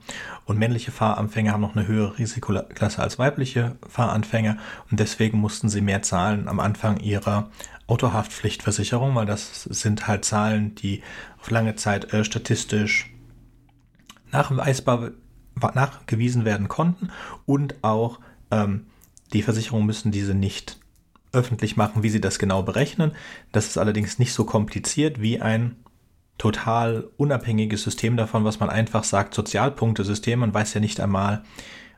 und 0.44 0.58
männliche 0.58 0.90
Fahranfänger 0.90 1.52
haben 1.52 1.62
noch 1.62 1.74
eine 1.74 1.88
höhere 1.88 2.18
Risikoklasse 2.18 3.02
als 3.02 3.18
weibliche 3.18 3.76
Fahranfänger 3.88 4.58
und 4.90 5.00
deswegen 5.00 5.38
mussten 5.38 5.70
sie 5.70 5.80
mehr 5.80 6.02
zahlen 6.02 6.46
am 6.46 6.60
Anfang 6.60 7.00
ihrer 7.00 7.50
Autohaftpflichtversicherung, 7.86 9.14
weil 9.14 9.26
das 9.26 9.64
sind 9.64 10.06
halt 10.06 10.24
Zahlen, 10.24 10.74
die 10.74 11.02
auf 11.40 11.50
lange 11.50 11.74
Zeit 11.76 12.12
äh, 12.12 12.24
statistisch 12.24 13.13
nachweisbar 14.34 15.12
nachgewiesen 15.74 16.44
werden 16.44 16.68
konnten 16.68 17.10
und 17.46 17.76
auch 17.82 18.18
ähm, 18.50 18.86
die 19.32 19.42
Versicherungen 19.42 19.86
müssen 19.86 20.12
diese 20.12 20.34
nicht 20.34 20.78
öffentlich 21.32 21.76
machen, 21.76 22.02
wie 22.02 22.10
sie 22.10 22.20
das 22.20 22.38
genau 22.38 22.62
berechnen. 22.62 23.12
Das 23.52 23.66
ist 23.66 23.78
allerdings 23.78 24.18
nicht 24.18 24.32
so 24.32 24.44
kompliziert 24.44 25.20
wie 25.20 25.40
ein 25.40 25.76
total 26.38 27.08
unabhängiges 27.16 27.82
System 27.82 28.16
davon, 28.16 28.44
was 28.44 28.60
man 28.60 28.70
einfach 28.70 29.04
sagt, 29.04 29.34
Sozialpunktesystem. 29.34 30.40
Man 30.40 30.54
weiß 30.54 30.74
ja 30.74 30.80
nicht 30.80 31.00
einmal, 31.00 31.44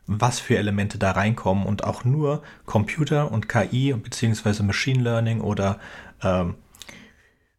was 0.06 0.38
für 0.38 0.56
Elemente 0.56 0.98
da 0.98 1.12
reinkommen 1.12 1.66
und 1.66 1.84
auch 1.84 2.04
nur 2.04 2.42
Computer 2.64 3.32
und 3.32 3.48
KI 3.48 3.92
beziehungsweise 3.94 4.62
Machine 4.62 5.02
Learning 5.02 5.40
oder 5.40 5.78
ähm, 6.22 6.54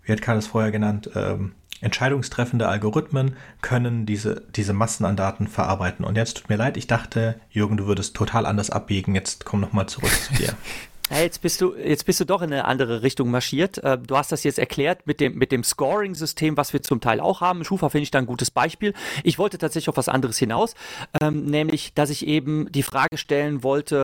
wie 0.04 0.12
hat 0.14 0.22
Karl 0.22 0.38
es 0.38 0.48
vorher 0.48 0.72
genannt, 0.72 1.10
ähm, 1.16 1.54
entscheidungstreffende 1.82 2.68
Algorithmen 2.68 3.36
können 3.62 4.06
diese, 4.06 4.44
diese 4.56 4.74
Massen 4.74 5.06
an 5.06 5.16
Daten 5.16 5.48
verarbeiten. 5.48 6.06
Und 6.06 6.16
jetzt 6.16 6.38
tut 6.38 6.50
mir 6.50 6.56
leid, 6.56 6.78
ich 6.78 6.88
dachte, 6.88 7.36
Jürgen, 7.50 7.78
du 7.78 7.86
würdest 7.86 8.16
total 8.16 8.46
anders 8.46 8.70
abbiegen. 8.70 9.16
Jetzt 9.16 9.46
komm 9.46 9.60
nochmal 9.60 9.88
zurück 9.88 10.12
zu 10.12 10.34
dir. 10.34 10.54
Ja, 11.10 11.20
jetzt 11.20 11.42
bist 11.42 11.62
du, 11.62 11.74
jetzt 11.74 12.06
bist 12.06 12.20
du 12.20 12.26
doch 12.26 12.42
in 12.42 12.52
eine 12.52 12.66
andere 12.66 13.02
Richtung 13.02 13.32
marschiert. 13.32 13.78
Äh, 13.78 13.98
du 13.98 14.18
hast 14.18 14.34
das 14.34 14.44
jetzt 14.44 14.60
erklärt 14.60 15.08
mit 15.08 15.22
dem, 15.22 15.36
mit 15.36 15.54
dem 15.54 15.64
Scoring-System, 15.64 16.58
was 16.58 16.74
wir 16.74 16.84
zum 16.84 17.00
Teil 17.00 17.22
auch 17.22 17.40
haben. 17.40 17.64
Schufa 17.64 17.88
finde 17.88 18.04
ich 18.04 18.12
da 18.12 18.20
ein 18.20 18.26
gutes 18.26 18.52
Beispiel. 18.52 18.94
Ich 19.24 19.40
wollte 19.40 19.58
tatsächlich 19.58 19.88
auf 19.88 19.96
was 19.96 20.10
anderes 20.10 20.38
hinaus, 20.38 20.74
ähm, 21.22 21.46
nämlich, 21.46 21.94
dass 21.94 22.10
ich 22.10 22.28
eben 22.28 22.70
die 22.74 22.84
Frage 22.84 23.18
stellen 23.18 23.64
wollte, 23.64 24.02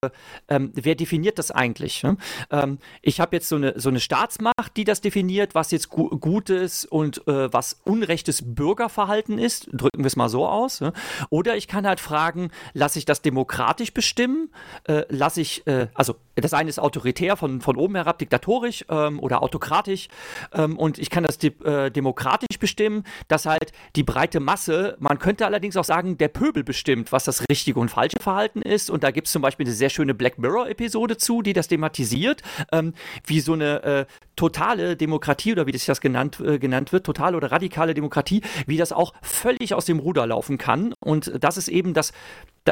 ähm, 0.48 0.72
wer 0.76 0.96
definiert 0.96 1.40
das 1.40 1.52
eigentlich? 1.52 2.04
Ne? 2.04 2.16
Ähm, 2.52 2.78
ich 3.02 3.20
habe 3.20 3.36
jetzt 3.36 3.50
so 3.50 3.58
eine, 3.58 3.78
so 3.78 3.90
eine 3.90 4.00
Staatsmacht, 4.00 4.78
die 4.78 4.86
das 4.86 5.02
definiert, 5.02 5.56
was 5.56 5.72
jetzt 5.72 5.90
gu 5.90 6.08
gutes 6.18 6.86
und 6.86 7.28
äh, 7.28 7.52
was 7.52 7.82
unrechtes 7.84 8.56
Bürgerverhalten 8.56 9.40
ist. 9.40 9.68
Drücken 9.74 10.00
wir 10.00 10.06
es 10.06 10.16
mal 10.16 10.30
so 10.30 10.48
aus. 10.48 10.80
Ne? 10.80 10.94
Oder 11.30 11.58
ich 11.58 11.68
kann 11.68 11.86
halt 11.86 12.00
fragen, 12.00 12.50
lasse 12.74 12.98
ich 12.98 13.04
das 13.04 13.22
demokratisch 13.22 13.94
bestimmen? 13.94 14.54
Äh, 14.86 15.04
lasse 15.10 15.42
ich, 15.42 15.68
äh, 15.68 15.88
also 15.94 16.16
das 16.36 16.54
eine 16.54 16.70
ist 16.70 16.80
autoritär 16.80 17.38
von, 17.38 17.62
von 17.62 17.78
oben 17.78 17.96
herab, 17.96 18.18
diktatorisch 18.18 18.86
ähm, 18.90 19.20
oder 19.20 19.44
autokratisch. 19.44 20.08
Ähm, 20.54 20.78
und 20.78 20.98
ich 20.98 21.10
kann 21.10 21.24
das 21.24 21.38
de 21.38 21.54
äh, 21.64 21.92
demokratisch 21.92 22.60
bestimmen, 22.60 23.04
dass 23.28 23.46
halt 23.46 23.72
die 23.96 24.04
breite 24.04 24.40
Masse, 24.40 24.98
man 25.00 25.20
könnte 25.20 25.46
allerdings 25.46 25.78
auch 25.78 25.84
sagen, 25.84 26.18
der 26.18 26.30
Pöbel 26.30 26.64
bestimmt, 26.64 27.12
was 27.12 27.26
das 27.26 27.44
richtige 27.50 27.80
und 27.80 27.90
falsche 27.90 28.20
Verhalten 28.20 28.62
ist. 28.62 28.90
Und 28.90 29.04
da 29.04 29.12
gibt 29.12 29.28
es 29.28 29.34
zum 29.34 29.42
Beispiel 29.42 29.66
eine 29.66 29.76
sehr 29.76 29.90
schöne 29.90 30.14
Black 30.14 30.40
Mirror-Episode 30.40 31.18
zu, 31.18 31.42
die 31.42 31.54
das 31.54 31.68
thematisiert, 31.68 32.42
ähm, 32.72 32.94
wie 33.26 33.40
so 33.40 33.54
eine 33.54 33.84
äh, 33.84 34.06
totale 34.36 34.96
Demokratie 34.98 35.52
oder 35.52 35.68
wie 35.68 35.72
das, 35.72 35.86
das 35.86 36.02
genannt, 36.02 36.40
äh, 36.40 36.58
genannt 36.58 36.92
wird, 36.92 37.06
totale 37.06 37.38
oder 37.38 37.52
radikale 37.52 37.94
Demokratie, 37.94 38.42
wie 38.66 38.78
das 38.78 38.92
auch 38.92 39.14
völlig 39.22 39.74
aus 39.74 39.86
dem 39.86 40.00
Ruder 40.00 40.26
laufen 40.26 40.58
kann. 40.58 40.94
Und 41.00 41.32
das 41.40 41.58
ist 41.58 41.68
eben 41.68 41.94
das, 41.94 42.14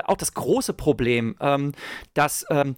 auch 0.05 0.17
das 0.17 0.33
große 0.33 0.73
Problem, 0.73 1.35
ähm, 1.39 1.73
dass 2.13 2.45
ähm, 2.49 2.75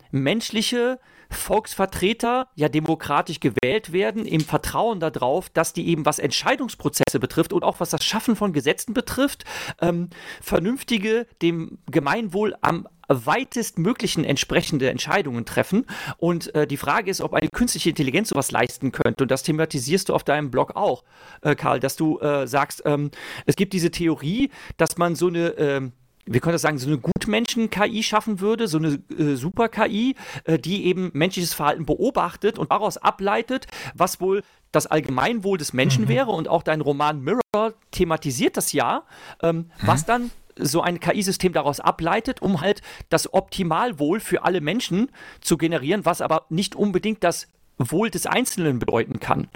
menschliche 0.74 1.00
Volksvertreter 1.30 2.48
ja 2.56 2.70
demokratisch 2.70 3.40
gewählt 3.40 3.92
werden, 3.92 4.26
im 4.26 4.42
Vertrauen 4.42 5.00
darauf, 5.00 5.50
dass 5.50 5.74
die 5.74 5.88
eben 5.88 6.06
was 6.06 6.20
Entscheidungsprozesse 6.20 7.20
betrifft 7.20 7.54
und 7.54 7.64
auch 7.64 7.80
was 7.80 7.90
das 7.90 8.04
Schaffen 8.04 8.36
von 8.36 8.54
Gesetzen 8.54 8.94
betrifft, 8.94 9.44
ähm, 9.82 10.10
vernünftige, 10.42 11.26
dem 11.42 11.80
Gemeinwohl 11.90 12.56
am 12.62 12.88
weitestmöglichen 13.08 14.24
entsprechende 14.26 14.90
Entscheidungen 14.90 15.46
treffen. 15.46 15.86
Und 16.18 16.54
äh, 16.54 16.68
die 16.68 16.78
Frage 16.78 17.10
ist, 17.10 17.22
ob 17.22 17.34
eine 17.34 17.50
künstliche 17.50 17.90
Intelligenz 17.90 18.30
sowas 18.30 18.52
leisten 18.52 18.92
könnte. 18.92 19.24
Und 19.24 19.32
das 19.32 19.44
thematisierst 19.44 20.10
du 20.10 20.14
auf 20.14 20.24
deinem 20.24 20.52
Blog 20.52 20.76
auch, 20.76 21.04
äh, 21.42 21.56
Karl, 21.56 21.80
dass 21.80 21.96
du 21.96 22.20
äh, 22.20 22.48
sagst, 22.48 22.84
ähm, 22.86 23.10
es 23.46 23.56
gibt 23.56 23.74
diese 23.74 23.90
Theorie, 23.90 24.52
dass 24.78 24.98
man 24.98 25.16
so 25.16 25.28
eine 25.28 25.50
ähm, 25.58 25.94
wir 26.26 26.40
können 26.40 26.54
das 26.54 26.62
sagen, 26.62 26.78
so 26.78 26.88
eine 26.88 26.98
Gutmenschen-KI 26.98 28.04
schaffen 28.04 28.40
würde, 28.40 28.68
so 28.68 28.78
eine 28.78 29.00
äh, 29.18 29.36
Super-KI, 29.36 30.16
äh, 30.46 30.58
die 30.58 30.86
eben 30.86 31.12
menschliches 31.14 31.54
Verhalten 31.54 31.86
beobachtet 31.86 32.58
und 32.58 32.72
daraus 32.72 32.98
ableitet, 32.98 33.68
was 33.94 34.22
wohl 34.22 34.44
das 34.72 34.88
Allgemeinwohl 34.88 35.58
des 35.58 35.74
Menschen 35.74 36.06
mhm. 36.06 36.10
wäre. 36.10 36.32
Und 36.32 36.48
auch 36.48 36.64
dein 36.64 36.82
Roman 36.82 37.22
Mirror 37.22 37.74
thematisiert 37.92 38.58
das 38.58 38.72
ja, 38.72 39.04
ähm, 39.42 39.58
mhm. 39.58 39.72
was 39.82 40.06
dann 40.06 40.32
so 40.58 40.82
ein 40.82 41.00
KI-System 41.00 41.52
daraus 41.52 41.80
ableitet, 41.80 42.42
um 42.42 42.62
halt 42.62 42.82
das 43.10 43.34
Optimalwohl 43.34 44.20
für 44.20 44.44
alle 44.44 44.62
Menschen 44.62 45.10
zu 45.42 45.58
generieren, 45.58 46.06
was 46.06 46.22
aber 46.22 46.46
nicht 46.50 46.76
unbedingt 46.76 47.24
das 47.24 47.48
Wohl 47.78 48.10
des 48.10 48.28
Einzelnen 48.28 48.80
bedeuten 48.80 49.20
kann. 49.20 49.48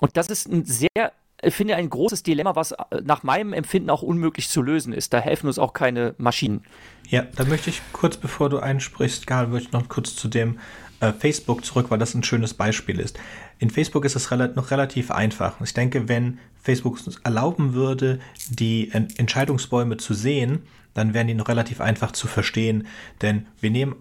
Und 0.00 0.16
das 0.16 0.28
ist 0.28 0.48
ein 0.48 0.64
sehr 0.64 1.12
ich 1.42 1.54
finde 1.54 1.76
ein 1.76 1.88
großes 1.88 2.22
Dilemma, 2.22 2.54
was 2.56 2.72
äh, 2.72 2.76
nach 3.02 3.22
meinem 3.22 3.52
Empfinden 3.52 3.90
auch 3.90 4.02
unmöglich 4.02 4.48
zu 4.48 4.62
lösen 4.62 4.92
ist. 4.92 5.12
Da 5.12 5.20
helfen 5.20 5.46
uns 5.46 5.58
auch 5.58 5.72
keine 5.72 6.14
Maschinen. 6.18 6.62
Ja, 7.08 7.22
da 7.36 7.44
möchte 7.44 7.70
ich 7.70 7.80
kurz, 7.92 8.16
bevor 8.16 8.50
du 8.50 8.58
einsprichst, 8.58 9.26
Karl, 9.26 9.48
möchte 9.48 9.68
ich 9.68 9.72
noch 9.72 9.88
kurz 9.88 10.14
zu 10.14 10.28
dem 10.28 10.58
äh, 11.00 11.12
Facebook 11.12 11.64
zurück, 11.64 11.86
weil 11.90 11.98
das 11.98 12.14
ein 12.14 12.22
schönes 12.22 12.54
Beispiel 12.54 13.00
ist. 13.00 13.18
In 13.58 13.70
Facebook 13.70 14.04
ist 14.04 14.16
es 14.16 14.30
rel 14.30 14.52
noch 14.54 14.70
relativ 14.70 15.10
einfach. 15.10 15.60
Ich 15.60 15.74
denke, 15.74 16.08
wenn 16.08 16.38
Facebook 16.62 16.98
uns 17.06 17.18
erlauben 17.24 17.74
würde, 17.74 18.20
die 18.48 18.90
Entscheidungsbäume 18.92 19.96
zu 19.96 20.14
sehen, 20.14 20.62
dann 20.94 21.14
wären 21.14 21.26
die 21.26 21.34
noch 21.34 21.48
relativ 21.48 21.80
einfach 21.80 22.12
zu 22.12 22.26
verstehen. 22.26 22.86
Denn 23.22 23.46
wir 23.60 23.70
nehmen 23.70 23.96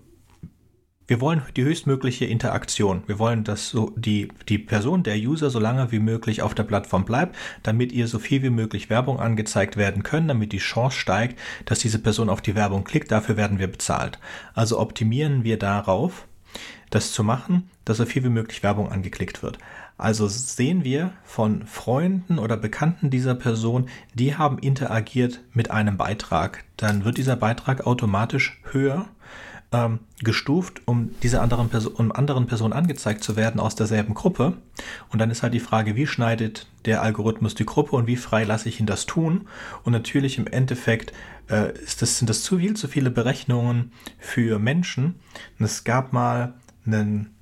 wir 1.10 1.20
wollen 1.22 1.42
die 1.56 1.64
höchstmögliche 1.64 2.26
Interaktion. 2.26 3.02
Wir 3.08 3.18
wollen, 3.18 3.44
dass 3.44 3.70
so 3.70 3.92
die, 3.96 4.28
die 4.48 4.60
Person, 4.60 5.02
der 5.02 5.18
User, 5.18 5.50
so 5.50 5.58
lange 5.60 5.92
wie 5.92 5.98
möglich 5.98 6.44
auf 6.44 6.54
der 6.54 6.64
Plattform 6.64 7.04
bleibt, 7.04 7.36
damit 7.64 7.92
ihr 7.92 8.08
so 8.08 8.20
viel 8.20 8.44
wie 8.44 8.52
möglich 8.52 8.92
Werbung 8.92 9.20
angezeigt 9.20 9.76
werden 9.76 10.04
können, 10.04 10.28
damit 10.28 10.52
die 10.52 10.60
Chance 10.60 11.00
steigt, 11.00 11.40
dass 11.66 11.80
diese 11.80 11.98
Person 11.98 12.30
auf 12.30 12.42
die 12.42 12.54
Werbung 12.54 12.84
klickt. 12.84 13.12
Dafür 13.12 13.38
werden 13.38 13.58
wir 13.58 13.68
bezahlt. 13.68 14.20
Also 14.54 14.80
optimieren 14.80 15.44
wir 15.44 15.58
darauf, 15.58 16.28
das 16.92 17.12
zu 17.12 17.24
machen, 17.24 17.72
dass 17.86 17.98
so 17.98 18.06
viel 18.06 18.24
wie 18.24 18.30
möglich 18.30 18.62
Werbung 18.62 18.92
angeklickt 18.92 19.42
wird. 19.42 19.58
Also 19.98 20.28
sehen 20.28 20.84
wir 20.84 21.12
von 21.24 21.66
Freunden 21.66 22.38
oder 22.38 22.56
Bekannten 22.56 23.10
dieser 23.10 23.34
Person, 23.34 23.90
die 24.14 24.36
haben 24.36 24.60
interagiert 24.60 25.42
mit 25.54 25.72
einem 25.72 25.98
Beitrag. 25.98 26.64
Dann 26.78 27.04
wird 27.04 27.18
dieser 27.18 27.36
Beitrag 27.36 27.88
automatisch 27.88 28.62
höher 28.72 29.08
ähm, 29.72 30.00
gestuft, 30.22 30.82
um 30.86 31.12
diese 31.22 31.42
anderen 31.42 31.70
Person, 31.70 31.94
um 31.94 32.12
anderen 32.12 32.48
Personen 32.48 32.74
angezeigt 32.74 33.24
zu 33.24 33.36
werden 33.36 33.60
aus 33.60 33.76
derselben 33.76 34.14
Gruppe. 34.14 34.54
Und 35.10 35.20
dann 35.20 35.30
ist 35.30 35.44
halt 35.44 35.54
die 35.54 35.60
Frage, 35.60 35.96
wie 35.96 36.08
schneidet 36.08 36.68
der 36.86 37.02
Algorithmus 37.02 37.56
die 37.56 37.66
Gruppe 37.66 37.96
und 37.96 38.08
wie 38.08 38.16
frei 38.16 38.44
lasse 38.44 38.70
ich 38.70 38.80
ihn 38.80 38.86
das 38.86 39.06
tun? 39.06 39.48
Und 39.84 39.94
natürlich 39.94 40.38
im 40.38 40.48
Endeffekt 40.48 41.14
äh, 41.50 41.78
ist 41.80 42.02
das, 42.02 42.18
sind 42.18 42.30
das 42.30 42.44
zu 42.44 42.58
viel, 42.58 42.76
zu 42.76 42.88
viele 42.88 43.12
Berechnungen 43.12 43.92
für 44.18 44.60
Menschen. 44.60 45.20
Und 45.60 45.66
es 45.66 45.84
gab 45.84 46.14
mal 46.14 46.56
einen, 46.86 47.36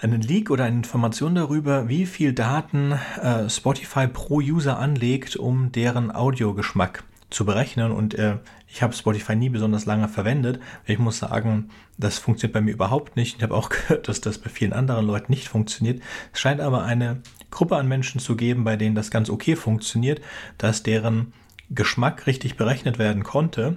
einen 0.00 0.22
Leak 0.22 0.50
oder 0.50 0.64
eine 0.64 0.76
Information 0.76 1.34
darüber, 1.34 1.88
wie 1.88 2.06
viel 2.06 2.32
Daten 2.32 2.92
äh, 3.20 3.50
Spotify 3.50 4.06
pro 4.06 4.36
User 4.36 4.78
anlegt, 4.78 5.34
um 5.34 5.72
deren 5.72 6.14
Audiogeschmack 6.14 7.02
zu 7.30 7.44
berechnen. 7.44 7.90
Und 7.90 8.14
äh, 8.14 8.36
ich 8.74 8.82
habe 8.82 8.92
Spotify 8.92 9.36
nie 9.36 9.50
besonders 9.50 9.86
lange 9.86 10.08
verwendet. 10.08 10.58
Ich 10.84 10.98
muss 10.98 11.18
sagen, 11.18 11.70
das 11.96 12.18
funktioniert 12.18 12.54
bei 12.54 12.60
mir 12.60 12.72
überhaupt 12.72 13.14
nicht. 13.14 13.36
Ich 13.36 13.42
habe 13.44 13.54
auch 13.54 13.68
gehört, 13.70 14.08
dass 14.08 14.20
das 14.20 14.38
bei 14.38 14.50
vielen 14.50 14.72
anderen 14.72 15.06
Leuten 15.06 15.30
nicht 15.30 15.46
funktioniert. 15.46 16.02
Es 16.32 16.40
scheint 16.40 16.60
aber 16.60 16.82
eine 16.82 17.22
Gruppe 17.52 17.76
an 17.76 17.86
Menschen 17.86 18.20
zu 18.20 18.34
geben, 18.34 18.64
bei 18.64 18.74
denen 18.74 18.96
das 18.96 19.12
ganz 19.12 19.30
okay 19.30 19.54
funktioniert, 19.54 20.20
dass 20.58 20.82
deren 20.82 21.32
Geschmack 21.70 22.26
richtig 22.26 22.56
berechnet 22.56 22.98
werden 22.98 23.22
konnte 23.22 23.76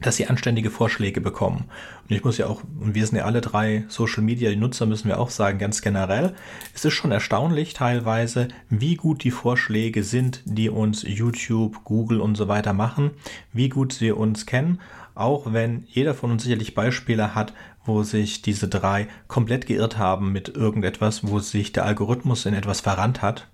dass 0.00 0.16
sie 0.16 0.26
anständige 0.26 0.70
Vorschläge 0.70 1.20
bekommen. 1.20 1.64
Und 2.08 2.14
ich 2.14 2.24
muss 2.24 2.38
ja 2.38 2.46
auch, 2.46 2.62
und 2.80 2.94
wir 2.94 3.06
sind 3.06 3.18
ja 3.18 3.24
alle 3.24 3.40
drei 3.40 3.84
Social 3.88 4.22
Media 4.22 4.54
Nutzer, 4.54 4.86
müssen 4.86 5.08
wir 5.08 5.18
auch 5.18 5.30
sagen, 5.30 5.58
ganz 5.58 5.82
generell, 5.82 6.34
es 6.74 6.84
ist 6.84 6.94
schon 6.94 7.10
erstaunlich 7.10 7.74
teilweise, 7.74 8.48
wie 8.68 8.96
gut 8.96 9.24
die 9.24 9.30
Vorschläge 9.30 10.02
sind, 10.02 10.42
die 10.44 10.70
uns 10.70 11.02
YouTube, 11.02 11.84
Google 11.84 12.20
und 12.20 12.36
so 12.36 12.48
weiter 12.48 12.72
machen, 12.72 13.10
wie 13.52 13.68
gut 13.68 13.92
sie 13.92 14.12
uns 14.12 14.46
kennen, 14.46 14.80
auch 15.14 15.52
wenn 15.52 15.84
jeder 15.88 16.14
von 16.14 16.30
uns 16.30 16.44
sicherlich 16.44 16.74
Beispiele 16.74 17.34
hat, 17.34 17.52
wo 17.84 18.02
sich 18.02 18.42
diese 18.42 18.68
drei 18.68 19.08
komplett 19.26 19.66
geirrt 19.66 19.98
haben 19.98 20.30
mit 20.30 20.48
irgendetwas, 20.48 21.26
wo 21.26 21.40
sich 21.40 21.72
der 21.72 21.84
Algorithmus 21.84 22.46
in 22.46 22.54
etwas 22.54 22.80
verrannt 22.80 23.22
hat. 23.22 23.48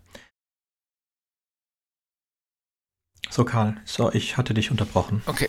So, 3.30 3.44
Karl, 3.44 3.76
so, 3.84 4.12
ich 4.12 4.36
hatte 4.36 4.54
dich 4.54 4.70
unterbrochen. 4.70 5.22
Okay. 5.26 5.48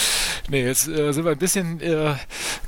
nee, 0.51 0.65
jetzt 0.65 0.87
äh, 0.87 1.11
sind 1.13 1.23
wir 1.23 1.31
ein 1.31 1.37
bisschen 1.37 1.79
äh, 1.81 2.13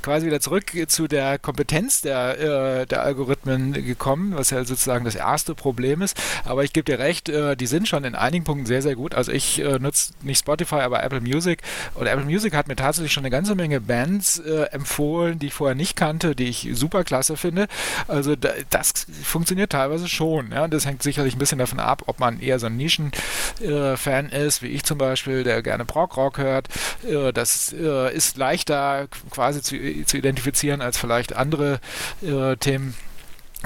quasi 0.02 0.26
wieder 0.26 0.40
zurück 0.40 0.72
zu 0.88 1.06
der 1.06 1.38
Kompetenz 1.38 2.00
der, 2.00 2.40
äh, 2.40 2.86
der 2.86 3.02
Algorithmen 3.02 3.72
gekommen, 3.72 4.32
was 4.34 4.50
ja 4.50 4.64
sozusagen 4.64 5.04
das 5.04 5.14
erste 5.14 5.54
Problem 5.54 6.02
ist. 6.02 6.20
Aber 6.44 6.64
ich 6.64 6.72
gebe 6.72 6.84
dir 6.84 6.98
recht, 6.98 7.28
äh, 7.28 7.56
die 7.56 7.66
sind 7.66 7.86
schon 7.86 8.04
in 8.04 8.14
einigen 8.14 8.44
Punkten 8.44 8.66
sehr, 8.66 8.82
sehr 8.82 8.96
gut. 8.96 9.14
Also 9.14 9.30
ich 9.30 9.60
äh, 9.60 9.78
nutze 9.78 10.14
nicht 10.22 10.38
Spotify, 10.38 10.76
aber 10.76 11.02
Apple 11.04 11.20
Music. 11.20 11.62
Und 11.94 12.06
Apple 12.06 12.24
Music 12.24 12.54
hat 12.54 12.68
mir 12.68 12.76
tatsächlich 12.76 13.12
schon 13.12 13.22
eine 13.22 13.30
ganze 13.30 13.54
Menge 13.54 13.80
Bands 13.80 14.38
äh, 14.38 14.64
empfohlen, 14.72 15.38
die 15.38 15.48
ich 15.48 15.54
vorher 15.54 15.74
nicht 15.74 15.94
kannte, 15.94 16.34
die 16.34 16.48
ich 16.48 16.70
super 16.72 17.04
klasse 17.04 17.36
finde. 17.36 17.68
Also 18.08 18.34
da, 18.34 18.50
das 18.70 19.06
funktioniert 19.22 19.72
teilweise 19.72 20.08
schon. 20.08 20.52
Ja? 20.52 20.64
Und 20.64 20.72
das 20.72 20.86
hängt 20.86 21.02
sicherlich 21.02 21.36
ein 21.36 21.38
bisschen 21.38 21.58
davon 21.58 21.80
ab, 21.80 22.04
ob 22.06 22.18
man 22.18 22.40
eher 22.40 22.58
so 22.58 22.66
ein 22.66 22.76
Nischen-Fan 22.76 24.30
ist, 24.30 24.62
wie 24.62 24.68
ich 24.68 24.84
zum 24.84 24.96
Beispiel, 24.96 25.44
der 25.44 25.62
gerne 25.62 25.84
Prog-Rock 25.84 26.38
hört. 26.38 26.68
das 27.34 27.73
ist 27.74 28.36
leichter 28.36 29.08
quasi 29.30 29.62
zu, 29.62 29.76
zu 30.04 30.16
identifizieren 30.16 30.80
als 30.80 30.98
vielleicht 30.98 31.34
andere 31.34 31.80
äh, 32.22 32.56
Themen. 32.56 32.94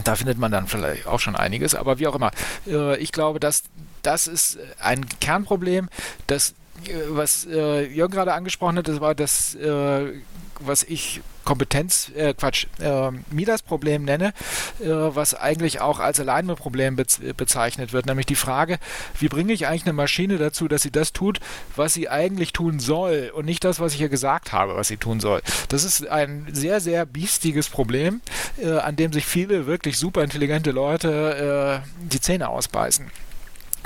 Da 0.05 0.15
findet 0.15 0.39
man 0.39 0.53
dann 0.53 0.67
vielleicht 0.67 1.07
auch 1.07 1.21
schon 1.21 1.37
einiges, 1.37 1.75
aber 1.75 1.99
wie 1.99 2.07
auch 2.07 2.15
immer. 2.15 2.31
Äh, 2.67 2.99
ich 2.99 3.13
glaube, 3.13 3.41
dass 3.41 3.65
das 4.03 4.27
ist 4.27 4.59
ein 4.79 5.07
Kernproblem, 5.21 5.89
das 6.27 6.55
äh, 6.87 6.93
was 7.09 7.47
äh, 7.47 7.87
Jörg 7.87 8.11
gerade 8.11 8.33
angesprochen 8.33 8.79
hat, 8.79 8.89
das 8.89 9.01
war 9.01 9.15
das, 9.15 9.55
äh, 9.57 10.13
was 10.61 10.83
ich 10.83 11.21
Kompetenz, 11.45 12.11
äh, 12.15 12.35
Quatsch, 12.35 12.67
äh, 12.79 13.11
Midas-Problem 13.31 14.05
nenne, 14.05 14.35
äh, 14.81 14.87
was 14.89 15.35
eigentlich 15.35 15.81
auch 15.81 15.99
als 15.99 16.21
Alignment-Problem 16.21 16.97
be 16.97 17.07
bezeichnet 17.35 17.95
wird, 17.95 18.05
nämlich 18.05 18.27
die 18.27 18.35
Frage, 18.35 18.79
wie 19.19 19.29
bringe 19.29 19.55
ich 19.55 19.67
eigentlich 19.67 19.85
eine 19.85 19.95
Maschine 19.95 20.37
dazu, 20.37 20.69
dass 20.69 20.83
sie 20.83 20.91
das 20.91 21.15
tut, 21.15 21.41
was 21.75 21.95
sie 21.95 22.11
eigentlich 22.11 22.53
tun 22.53 22.81
soll 22.81 23.33
und 23.35 23.47
nicht 23.47 23.65
das, 23.65 23.81
was 23.81 23.95
ich 23.95 24.01
ihr 24.03 24.11
gesagt 24.11 24.53
habe, 24.53 24.77
was 24.77 24.89
sie 24.89 24.99
tun 24.99 25.21
soll. 25.21 25.41
Das 25.69 25.85
ist 25.85 26.07
ein 26.07 26.49
sehr, 26.53 26.81
sehr 26.81 27.07
biestiges 27.07 27.71
Problem, 27.71 28.21
äh, 28.59 28.73
an 28.73 28.97
dem 28.97 29.15
sich 29.15 29.25
viele 29.25 29.67
wirklich 29.67 29.97
super 29.97 30.23
intelligente 30.23 30.71
Leute 30.71 31.83
äh, 31.83 31.89
die 32.13 32.21
Zähne 32.21 32.51
ausbeißen. 32.51 33.11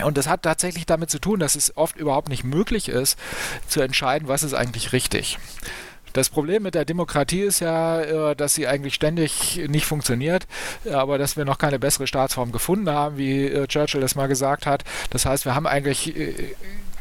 Und 0.02 0.16
das 0.16 0.26
hat 0.26 0.42
tatsächlich 0.42 0.86
damit 0.86 1.10
zu 1.10 1.20
tun, 1.20 1.38
dass 1.38 1.54
es 1.54 1.76
oft 1.76 1.96
überhaupt 1.96 2.28
nicht 2.28 2.44
möglich 2.44 2.88
ist, 2.88 3.18
zu 3.68 3.80
entscheiden, 3.80 4.26
was 4.26 4.42
ist 4.42 4.54
eigentlich 4.54 4.92
richtig. 4.92 5.38
Das 6.12 6.30
Problem 6.30 6.62
mit 6.62 6.74
der 6.74 6.84
Demokratie 6.84 7.40
ist 7.40 7.60
ja, 7.60 8.00
äh, 8.00 8.36
dass 8.36 8.54
sie 8.54 8.66
eigentlich 8.66 8.94
ständig 8.94 9.60
nicht 9.68 9.86
funktioniert, 9.86 10.46
aber 10.90 11.18
dass 11.18 11.36
wir 11.36 11.44
noch 11.44 11.58
keine 11.58 11.78
bessere 11.78 12.06
Staatsform 12.06 12.52
gefunden 12.52 12.90
haben, 12.90 13.16
wie 13.16 13.46
äh, 13.46 13.66
Churchill 13.66 14.00
das 14.00 14.14
mal 14.14 14.28
gesagt 14.28 14.66
hat. 14.66 14.84
Das 15.10 15.26
heißt, 15.26 15.44
wir 15.44 15.54
haben 15.54 15.66
eigentlich 15.66 16.16
äh, 16.16 16.54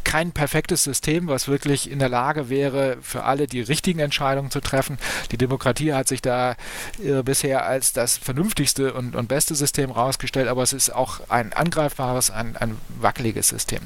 kein 0.04 0.32
perfektes 0.32 0.84
System, 0.84 1.28
was 1.28 1.48
wirklich 1.48 1.90
in 1.90 2.00
der 2.00 2.10
Lage 2.10 2.50
wäre, 2.50 2.98
für 3.02 3.24
alle 3.24 3.48
die 3.48 3.62
richtigen 3.62 4.00
Entscheidungen 4.00 4.52
zu 4.52 4.60
treffen. 4.60 4.98
Die 5.32 5.38
Demokratie 5.38 5.94
hat 5.94 6.08
sich 6.08 6.22
da 6.22 6.56
äh, 7.04 7.24
bisher 7.24 7.66
als 7.66 7.94
das 7.94 8.18
vernünftigste 8.18 8.94
und, 8.94 9.16
und 9.16 9.28
beste 9.28 9.56
System 9.56 9.92
rausgestellt, 9.92 10.48
aber 10.48 10.64
es 10.64 10.74
ist 10.74 10.94
auch 10.94 11.22
ein 11.30 11.54
angreifbares, 11.54 12.32
ein, 12.32 12.58
ein 12.58 12.78
wackeliges 13.00 13.48
System. 13.48 13.80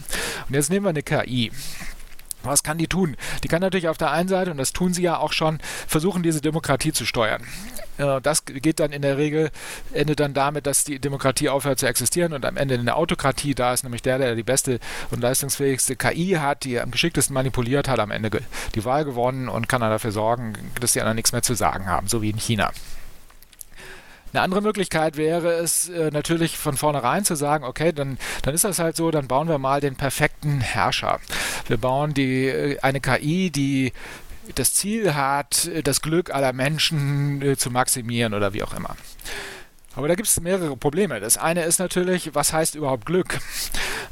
Und 0.47 0.55
jetzt 0.55 0.69
nehmen 0.69 0.85
wir 0.85 0.89
eine 0.89 1.03
KI. 1.03 1.51
Was 2.45 2.63
kann 2.63 2.77
die 2.77 2.87
tun? 2.87 3.15
Die 3.43 3.47
kann 3.47 3.61
natürlich 3.61 3.87
auf 3.87 3.97
der 3.97 4.11
einen 4.11 4.29
Seite, 4.29 4.51
und 4.51 4.57
das 4.57 4.73
tun 4.73 4.93
sie 4.93 5.01
ja 5.01 5.17
auch 5.17 5.33
schon, 5.33 5.59
versuchen, 5.87 6.23
diese 6.23 6.41
Demokratie 6.41 6.93
zu 6.93 7.05
steuern. 7.05 7.43
Das 7.97 8.43
geht 8.45 8.79
dann 8.79 8.91
in 8.91 9.01
der 9.01 9.17
Regel, 9.17 9.51
endet 9.93 10.19
dann 10.19 10.33
damit, 10.33 10.67
dass 10.67 10.83
die 10.83 10.99
Demokratie 10.99 11.47
aufhört 11.47 11.79
zu 11.79 11.87
existieren 11.87 12.33
und 12.33 12.45
am 12.45 12.57
Ende 12.57 12.75
eine 12.75 12.95
Autokratie 12.95 13.55
da 13.55 13.73
ist, 13.73 13.83
nämlich 13.83 14.01
der, 14.01 14.17
der 14.17 14.35
die 14.35 14.43
beste 14.43 14.79
und 15.11 15.21
leistungsfähigste 15.21 15.95
KI 15.95 16.37
hat, 16.39 16.65
die 16.65 16.79
am 16.79 16.91
geschicktesten 16.91 17.33
manipuliert 17.33 17.87
hat, 17.87 17.99
am 17.99 18.11
Ende 18.11 18.29
die 18.73 18.85
Wahl 18.85 19.05
gewonnen 19.05 19.47
und 19.47 19.69
kann 19.69 19.81
dann 19.81 19.91
dafür 19.91 20.11
sorgen, 20.11 20.53
dass 20.81 20.93
die 20.93 20.99
anderen 20.99 21.15
nichts 21.15 21.31
mehr 21.31 21.41
zu 21.41 21.53
sagen 21.53 21.87
haben, 21.87 22.07
so 22.07 22.21
wie 22.21 22.31
in 22.31 22.37
China. 22.37 22.71
Eine 24.35 24.43
andere 24.43 24.61
Möglichkeit 24.61 25.15
wäre 25.15 25.53
es 25.53 25.87
äh, 25.87 26.11
natürlich 26.11 26.57
von 26.57 26.75
vornherein 26.75 27.23
zu 27.23 27.35
sagen, 27.35 27.63
okay, 27.63 27.93
dann, 27.93 28.17
dann 28.41 28.53
ist 28.53 28.65
das 28.65 28.79
halt 28.79 28.97
so, 28.97 29.09
dann 29.09 29.29
bauen 29.29 29.47
wir 29.47 29.59
mal 29.59 29.79
den 29.79 29.95
perfekten 29.95 30.59
Herrscher. 30.59 31.21
Wir 31.69 31.77
bauen 31.77 32.13
die, 32.13 32.47
äh, 32.47 32.79
eine 32.81 32.99
KI, 32.99 33.49
die 33.49 33.93
das 34.55 34.73
Ziel 34.73 35.15
hat, 35.15 35.69
das 35.85 36.01
Glück 36.01 36.31
aller 36.35 36.51
Menschen 36.51 37.41
äh, 37.41 37.55
zu 37.55 37.71
maximieren 37.71 38.33
oder 38.33 38.51
wie 38.51 38.63
auch 38.63 38.73
immer. 38.73 38.97
Aber 39.95 40.07
da 40.07 40.15
gibt 40.15 40.27
es 40.27 40.39
mehrere 40.41 40.75
Probleme. 40.75 41.19
Das 41.19 41.37
eine 41.37 41.63
ist 41.63 41.79
natürlich, 41.79 42.35
was 42.35 42.53
heißt 42.53 42.75
überhaupt 42.75 43.05
Glück? 43.05 43.39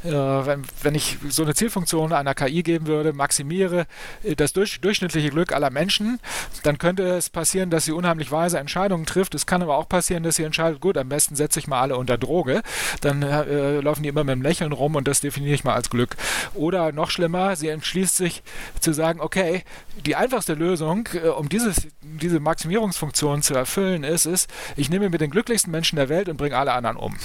Äh, 0.04 0.10
wenn, 0.10 0.62
wenn, 0.82 0.94
ich 0.94 1.16
so 1.30 1.44
eine 1.44 1.54
Zielfunktion 1.54 2.12
einer 2.12 2.34
KI 2.34 2.62
geben 2.62 2.86
würde, 2.86 3.14
maximiere 3.14 3.86
äh, 4.22 4.36
das 4.36 4.52
durch, 4.52 4.82
durchschnittliche 4.82 5.30
Glück 5.30 5.50
aller 5.52 5.70
Menschen, 5.70 6.20
dann 6.62 6.76
könnte 6.76 7.04
es 7.04 7.30
passieren, 7.30 7.70
dass 7.70 7.86
sie 7.86 7.92
unheimlich 7.92 8.30
weise 8.30 8.58
Entscheidungen 8.58 9.06
trifft. 9.06 9.34
Es 9.34 9.46
kann 9.46 9.62
aber 9.62 9.78
auch 9.78 9.88
passieren, 9.88 10.22
dass 10.22 10.36
sie 10.36 10.42
entscheidet, 10.42 10.82
gut, 10.82 10.98
am 10.98 11.08
besten 11.08 11.36
setze 11.36 11.58
ich 11.58 11.68
mal 11.68 11.80
alle 11.80 11.96
unter 11.96 12.18
Droge. 12.18 12.62
Dann 13.00 13.22
äh, 13.22 13.80
laufen 13.80 14.02
die 14.02 14.10
immer 14.10 14.24
mit 14.24 14.32
einem 14.32 14.42
Lächeln 14.42 14.72
rum 14.72 14.94
und 14.94 15.08
das 15.08 15.22
definiere 15.22 15.54
ich 15.54 15.64
mal 15.64 15.74
als 15.74 15.88
Glück. 15.88 16.16
Oder 16.52 16.92
noch 16.92 17.10
schlimmer, 17.10 17.56
sie 17.56 17.68
entschließt 17.68 18.18
sich 18.18 18.42
zu 18.80 18.92
sagen, 18.92 19.20
okay, 19.22 19.64
die 20.04 20.16
einfachste 20.16 20.52
Lösung, 20.52 21.08
äh, 21.14 21.28
um 21.28 21.48
dieses, 21.48 21.88
diese 22.02 22.40
Maximierungsfunktion 22.40 23.40
zu 23.40 23.54
erfüllen, 23.54 24.04
ist 24.04 24.26
es, 24.26 24.48
ich 24.76 24.90
nehme 24.90 25.08
mir 25.08 25.18
den 25.18 25.30
glücklichsten 25.30 25.72
Menschen 25.74 25.96
der 25.96 26.08
Welt 26.08 26.28
und 26.28 26.36
bringe 26.36 26.56
alle 26.56 26.72
anderen 26.72 26.96
um. 26.96 27.16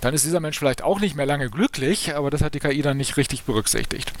Dann 0.00 0.12
ist 0.12 0.26
dieser 0.26 0.40
Mensch 0.40 0.58
vielleicht 0.58 0.82
auch 0.82 1.00
nicht 1.00 1.16
mehr 1.16 1.24
lange 1.24 1.48
glücklich, 1.48 2.14
aber 2.14 2.30
das 2.30 2.42
hat 2.42 2.54
die 2.54 2.60
KI 2.60 2.82
dann 2.82 2.98
nicht 2.98 3.16
richtig 3.16 3.44
berücksichtigt. 3.44 4.12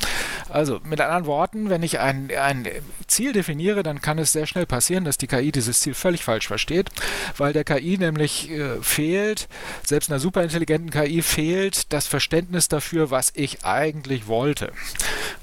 Also 0.48 0.80
mit 0.84 1.00
anderen 1.00 1.26
Worten, 1.26 1.68
wenn 1.68 1.82
ich 1.82 1.98
ein, 1.98 2.30
ein 2.30 2.66
Ziel 3.06 3.32
definiere, 3.32 3.82
dann 3.82 4.00
kann 4.00 4.18
es 4.18 4.32
sehr 4.32 4.46
schnell 4.46 4.64
passieren, 4.64 5.04
dass 5.04 5.18
die 5.18 5.26
KI 5.26 5.52
dieses 5.52 5.80
Ziel 5.80 5.94
völlig 5.94 6.24
falsch 6.24 6.46
versteht, 6.46 6.88
weil 7.36 7.52
der 7.52 7.64
KI 7.64 7.98
nämlich 7.98 8.50
äh, 8.50 8.80
fehlt, 8.80 9.48
selbst 9.84 10.10
einer 10.10 10.18
superintelligenten 10.18 10.90
KI 10.90 11.20
fehlt 11.20 11.92
das 11.92 12.06
Verständnis 12.06 12.68
dafür, 12.68 13.10
was 13.10 13.32
ich 13.34 13.64
eigentlich 13.64 14.28
wollte. 14.28 14.72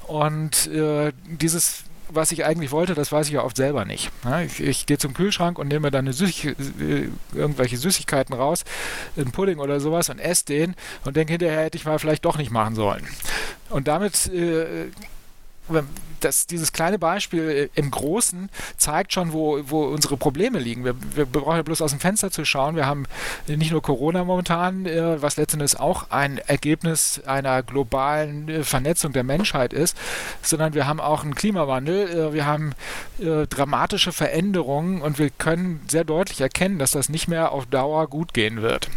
Und 0.08 0.66
äh, 0.66 1.12
dieses 1.26 1.84
was 2.08 2.32
ich 2.32 2.44
eigentlich 2.44 2.70
wollte, 2.70 2.94
das 2.94 3.12
weiß 3.12 3.26
ich 3.26 3.34
ja 3.34 3.42
oft 3.42 3.56
selber 3.56 3.84
nicht. 3.84 4.10
Ich, 4.44 4.60
ich 4.60 4.86
gehe 4.86 4.98
zum 4.98 5.14
Kühlschrank 5.14 5.58
und 5.58 5.68
nehme 5.68 5.90
dann 5.90 6.10
Süß 6.12 6.44
äh, 6.44 7.08
irgendwelche 7.34 7.76
Süßigkeiten 7.76 8.34
raus, 8.34 8.64
einen 9.16 9.32
Pudding 9.32 9.58
oder 9.58 9.80
sowas 9.80 10.10
und 10.10 10.18
esse 10.18 10.44
den 10.46 10.74
und 11.04 11.16
denke 11.16 11.32
hinterher 11.32 11.62
hätte 11.64 11.76
ich 11.76 11.84
mal 11.84 11.98
vielleicht 11.98 12.24
doch 12.24 12.38
nicht 12.38 12.50
machen 12.50 12.74
sollen. 12.74 13.06
Und 13.70 13.88
damit 13.88 14.26
äh, 14.26 14.86
das, 16.24 16.46
dieses 16.46 16.72
kleine 16.72 16.98
Beispiel 16.98 17.70
äh, 17.74 17.78
im 17.78 17.90
Großen 17.90 18.48
zeigt 18.76 19.12
schon, 19.12 19.32
wo, 19.32 19.60
wo 19.68 19.84
unsere 19.84 20.16
Probleme 20.16 20.58
liegen. 20.58 20.84
Wir, 20.84 20.94
wir 21.14 21.26
brauchen 21.26 21.56
ja 21.56 21.62
bloß 21.62 21.82
aus 21.82 21.90
dem 21.90 22.00
Fenster 22.00 22.30
zu 22.30 22.44
schauen. 22.44 22.76
Wir 22.76 22.86
haben 22.86 23.04
nicht 23.46 23.70
nur 23.70 23.82
Corona 23.82 24.24
momentan, 24.24 24.86
äh, 24.86 25.20
was 25.20 25.36
letztendlich 25.36 25.78
auch 25.78 26.10
ein 26.10 26.38
Ergebnis 26.38 27.20
einer 27.26 27.62
globalen 27.62 28.48
äh, 28.48 28.64
Vernetzung 28.64 29.12
der 29.12 29.24
Menschheit 29.24 29.72
ist, 29.72 29.96
sondern 30.42 30.74
wir 30.74 30.86
haben 30.86 31.00
auch 31.00 31.24
einen 31.24 31.34
Klimawandel. 31.34 32.32
wir 32.32 32.46
haben 32.46 32.72
dramatische 33.18 34.12
Veränderungen 34.12 35.00
und 35.00 35.18
wir 35.18 35.30
können 35.30 35.80
sehr 35.88 36.04
deutlich 36.04 36.40
erkennen, 36.40 36.78
dass 36.78 36.92
das 36.92 37.08
nicht 37.08 37.28
mehr 37.28 37.52
auf 37.52 37.66
Dauer 37.66 38.08
gut 38.08 38.34
gehen 38.34 38.62
wird. 38.62 38.88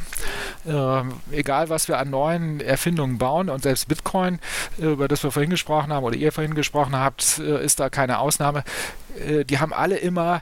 Äh, 0.66 1.04
egal, 1.32 1.70
was 1.70 1.88
wir 1.88 1.98
an 1.98 2.10
neuen 2.10 2.60
Erfindungen 2.60 3.18
bauen 3.18 3.50
und 3.50 3.64
selbst 3.64 3.88
Bitcoin, 3.88 4.40
über 4.78 5.08
das 5.08 5.24
wir 5.24 5.32
vorhin 5.32 5.50
gesprochen 5.50 5.94
haben 5.94 6.04
oder 6.04 6.16
ihr 6.16 6.32
vorhin 6.32 6.56
gesprochen 6.58 6.96
habt, 6.96 7.40
äh, 7.40 7.64
ist 7.64 7.80
da 7.80 7.90
keine 7.90 8.20
Ausnahme. 8.20 8.64
Äh, 9.18 9.46
die 9.46 9.60
haben 9.60 9.74
alle 9.74 9.98
immer 9.98 10.42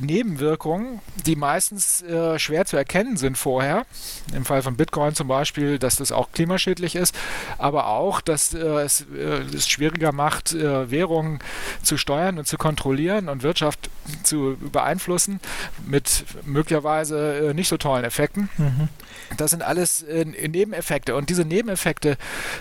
Nebenwirkungen, 0.00 1.00
die 1.26 1.36
meistens 1.36 2.02
äh, 2.02 2.38
schwer 2.38 2.64
zu 2.66 2.76
erkennen 2.76 3.16
sind 3.16 3.36
vorher. 3.36 3.86
Im 4.34 4.44
Fall 4.44 4.62
von 4.62 4.76
Bitcoin 4.76 5.14
zum 5.14 5.28
Beispiel, 5.28 5.78
dass 5.78 5.96
das 5.96 6.12
auch 6.12 6.32
klimaschädlich 6.32 6.94
ist, 6.94 7.14
aber 7.58 7.88
auch, 7.88 8.20
dass 8.20 8.54
äh, 8.54 8.58
es 8.58 9.06
äh, 9.14 9.42
es 9.54 9.68
schwieriger 9.68 10.12
macht, 10.12 10.52
äh, 10.52 10.90
Währungen 10.90 11.40
zu 11.82 11.96
steuern 11.96 12.38
und 12.38 12.46
zu 12.46 12.58
kontrollieren 12.58 13.28
und 13.28 13.42
Wirtschaft 13.42 13.90
zu 14.22 14.56
beeinflussen 14.72 15.40
mit 15.86 16.24
möglicherweise 16.44 17.50
äh, 17.50 17.54
nicht 17.54 17.68
so 17.68 17.76
tollen 17.76 18.04
Effekten. 18.04 18.48
Mhm. 18.58 18.88
Das 19.36 19.50
sind 19.50 19.62
alles 19.62 20.02
äh, 20.02 20.24
Nebeneffekte 20.24 21.14
und 21.14 21.30
diese 21.30 21.44
Nebeneffekte, 21.44 22.16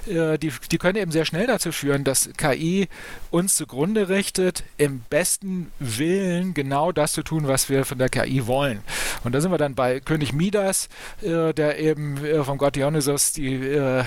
die, 0.05 0.51
die 0.71 0.77
können 0.77 0.97
eben 0.97 1.11
sehr 1.11 1.25
schnell 1.25 1.47
dazu 1.47 1.71
führen, 1.71 2.03
dass 2.03 2.29
KI 2.37 2.87
uns 3.31 3.55
zugrunde 3.55 4.09
richtet, 4.09 4.63
im 4.77 5.01
besten 5.09 5.71
Willen 5.79 6.53
genau 6.53 6.91
das 6.91 7.13
zu 7.19 7.23
tun, 7.23 7.47
was 7.47 7.69
wir 7.69 7.85
von 7.85 7.97
der 7.97 8.09
KI 8.09 8.47
wollen. 8.47 8.81
Und 9.23 9.35
da 9.35 9.41
sind 9.41 9.51
wir 9.51 9.57
dann 9.57 9.75
bei 9.75 9.99
König 9.99 10.31
Midas, 10.31 10.87
äh, 11.21 11.53
der 11.53 11.79
eben 11.79 12.23
äh, 12.23 12.43
vom 12.43 12.57
Gott 12.57 12.75
Dionysos 12.75 13.33
die, 13.33 13.55
äh, 13.55 14.03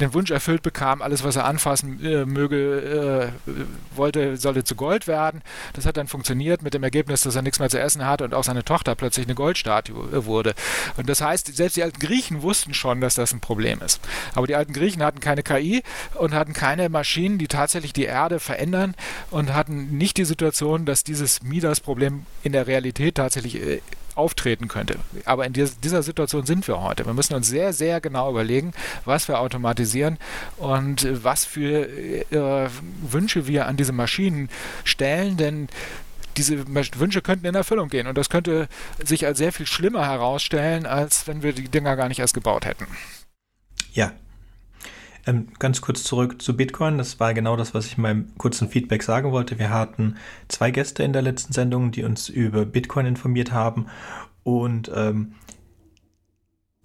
den 0.00 0.12
Wunsch 0.14 0.30
erfüllt 0.30 0.62
bekam, 0.62 1.00
alles, 1.00 1.22
was 1.22 1.36
er 1.36 1.44
anfassen 1.44 2.04
äh, 2.04 2.24
möge, 2.24 3.32
äh, 3.46 3.56
wollte, 3.96 4.36
sollte 4.36 4.64
zu 4.64 4.74
Gold 4.74 5.06
werden. 5.06 5.42
Das 5.74 5.86
hat 5.86 5.96
dann 5.96 6.08
funktioniert 6.08 6.62
mit 6.62 6.74
dem 6.74 6.82
Ergebnis, 6.82 7.22
dass 7.22 7.36
er 7.36 7.42
nichts 7.42 7.60
mehr 7.60 7.68
zu 7.68 7.78
essen 7.78 8.04
hatte 8.04 8.24
und 8.24 8.34
auch 8.34 8.44
seine 8.44 8.64
Tochter 8.64 8.94
plötzlich 8.94 9.26
eine 9.26 9.34
Goldstatue 9.36 10.08
äh, 10.12 10.24
wurde. 10.24 10.54
Und 10.96 11.08
das 11.08 11.20
heißt, 11.20 11.54
selbst 11.54 11.76
die 11.76 11.84
alten 11.84 12.00
Griechen 12.00 12.42
wussten 12.42 12.74
schon, 12.74 13.00
dass 13.00 13.14
das 13.14 13.32
ein 13.32 13.40
Problem 13.40 13.80
ist. 13.80 14.00
Aber 14.34 14.46
die 14.46 14.56
alten 14.56 14.72
Griechen 14.72 15.02
hatten 15.04 15.20
keine 15.20 15.42
KI 15.42 15.82
und 16.14 16.34
hatten 16.34 16.52
keine 16.52 16.88
Maschinen, 16.88 17.38
die 17.38 17.48
tatsächlich 17.48 17.92
die 17.92 18.04
Erde 18.04 18.40
verändern 18.40 18.94
und 19.30 19.54
hatten 19.54 19.96
nicht 19.96 20.16
die 20.16 20.24
Situation, 20.24 20.84
dass 20.84 21.04
dieses 21.04 21.42
Midas-Problem 21.42 22.26
in 22.42 22.52
der 22.52 22.66
Realität 22.66 23.16
tatsächlich 23.16 23.56
äh, 23.56 23.80
auftreten 24.14 24.68
könnte. 24.68 24.96
Aber 25.24 25.46
in 25.46 25.52
dieser 25.52 26.02
Situation 26.02 26.44
sind 26.44 26.66
wir 26.68 26.82
heute. 26.82 27.06
Wir 27.06 27.14
müssen 27.14 27.34
uns 27.34 27.48
sehr, 27.48 27.72
sehr 27.72 28.00
genau 28.00 28.30
überlegen, 28.30 28.72
was 29.04 29.28
wir 29.28 29.40
automatisieren 29.40 30.18
und 30.56 31.06
was 31.24 31.44
für 31.44 31.88
äh, 31.88 32.68
Wünsche 33.02 33.46
wir 33.46 33.66
an 33.66 33.76
diese 33.76 33.92
Maschinen 33.92 34.50
stellen, 34.84 35.36
denn 35.36 35.68
diese 36.36 36.66
Wünsche 36.68 37.22
könnten 37.22 37.46
in 37.46 37.54
Erfüllung 37.54 37.88
gehen 37.88 38.06
und 38.06 38.16
das 38.16 38.30
könnte 38.30 38.68
sich 39.04 39.26
als 39.26 39.38
sehr 39.38 39.52
viel 39.52 39.66
schlimmer 39.66 40.06
herausstellen, 40.06 40.86
als 40.86 41.26
wenn 41.26 41.42
wir 41.42 41.52
die 41.52 41.68
Dinger 41.68 41.96
gar 41.96 42.08
nicht 42.08 42.20
erst 42.20 42.34
gebaut 42.34 42.66
hätten. 42.66 42.86
Ja, 43.92 44.12
ähm, 45.26 45.48
ganz 45.58 45.80
kurz 45.80 46.02
zurück 46.04 46.40
zu 46.40 46.56
Bitcoin. 46.56 46.98
Das 46.98 47.20
war 47.20 47.34
genau 47.34 47.56
das, 47.56 47.74
was 47.74 47.86
ich 47.86 47.96
in 47.96 48.02
meinem 48.02 48.36
kurzen 48.38 48.68
Feedback 48.68 49.02
sagen 49.02 49.32
wollte. 49.32 49.58
Wir 49.58 49.70
hatten 49.70 50.16
zwei 50.48 50.70
Gäste 50.70 51.02
in 51.02 51.12
der 51.12 51.22
letzten 51.22 51.52
Sendung, 51.52 51.90
die 51.90 52.04
uns 52.04 52.28
über 52.28 52.64
Bitcoin 52.64 53.06
informiert 53.06 53.52
haben. 53.52 53.86
Und 54.42 54.90
ähm, 54.94 55.34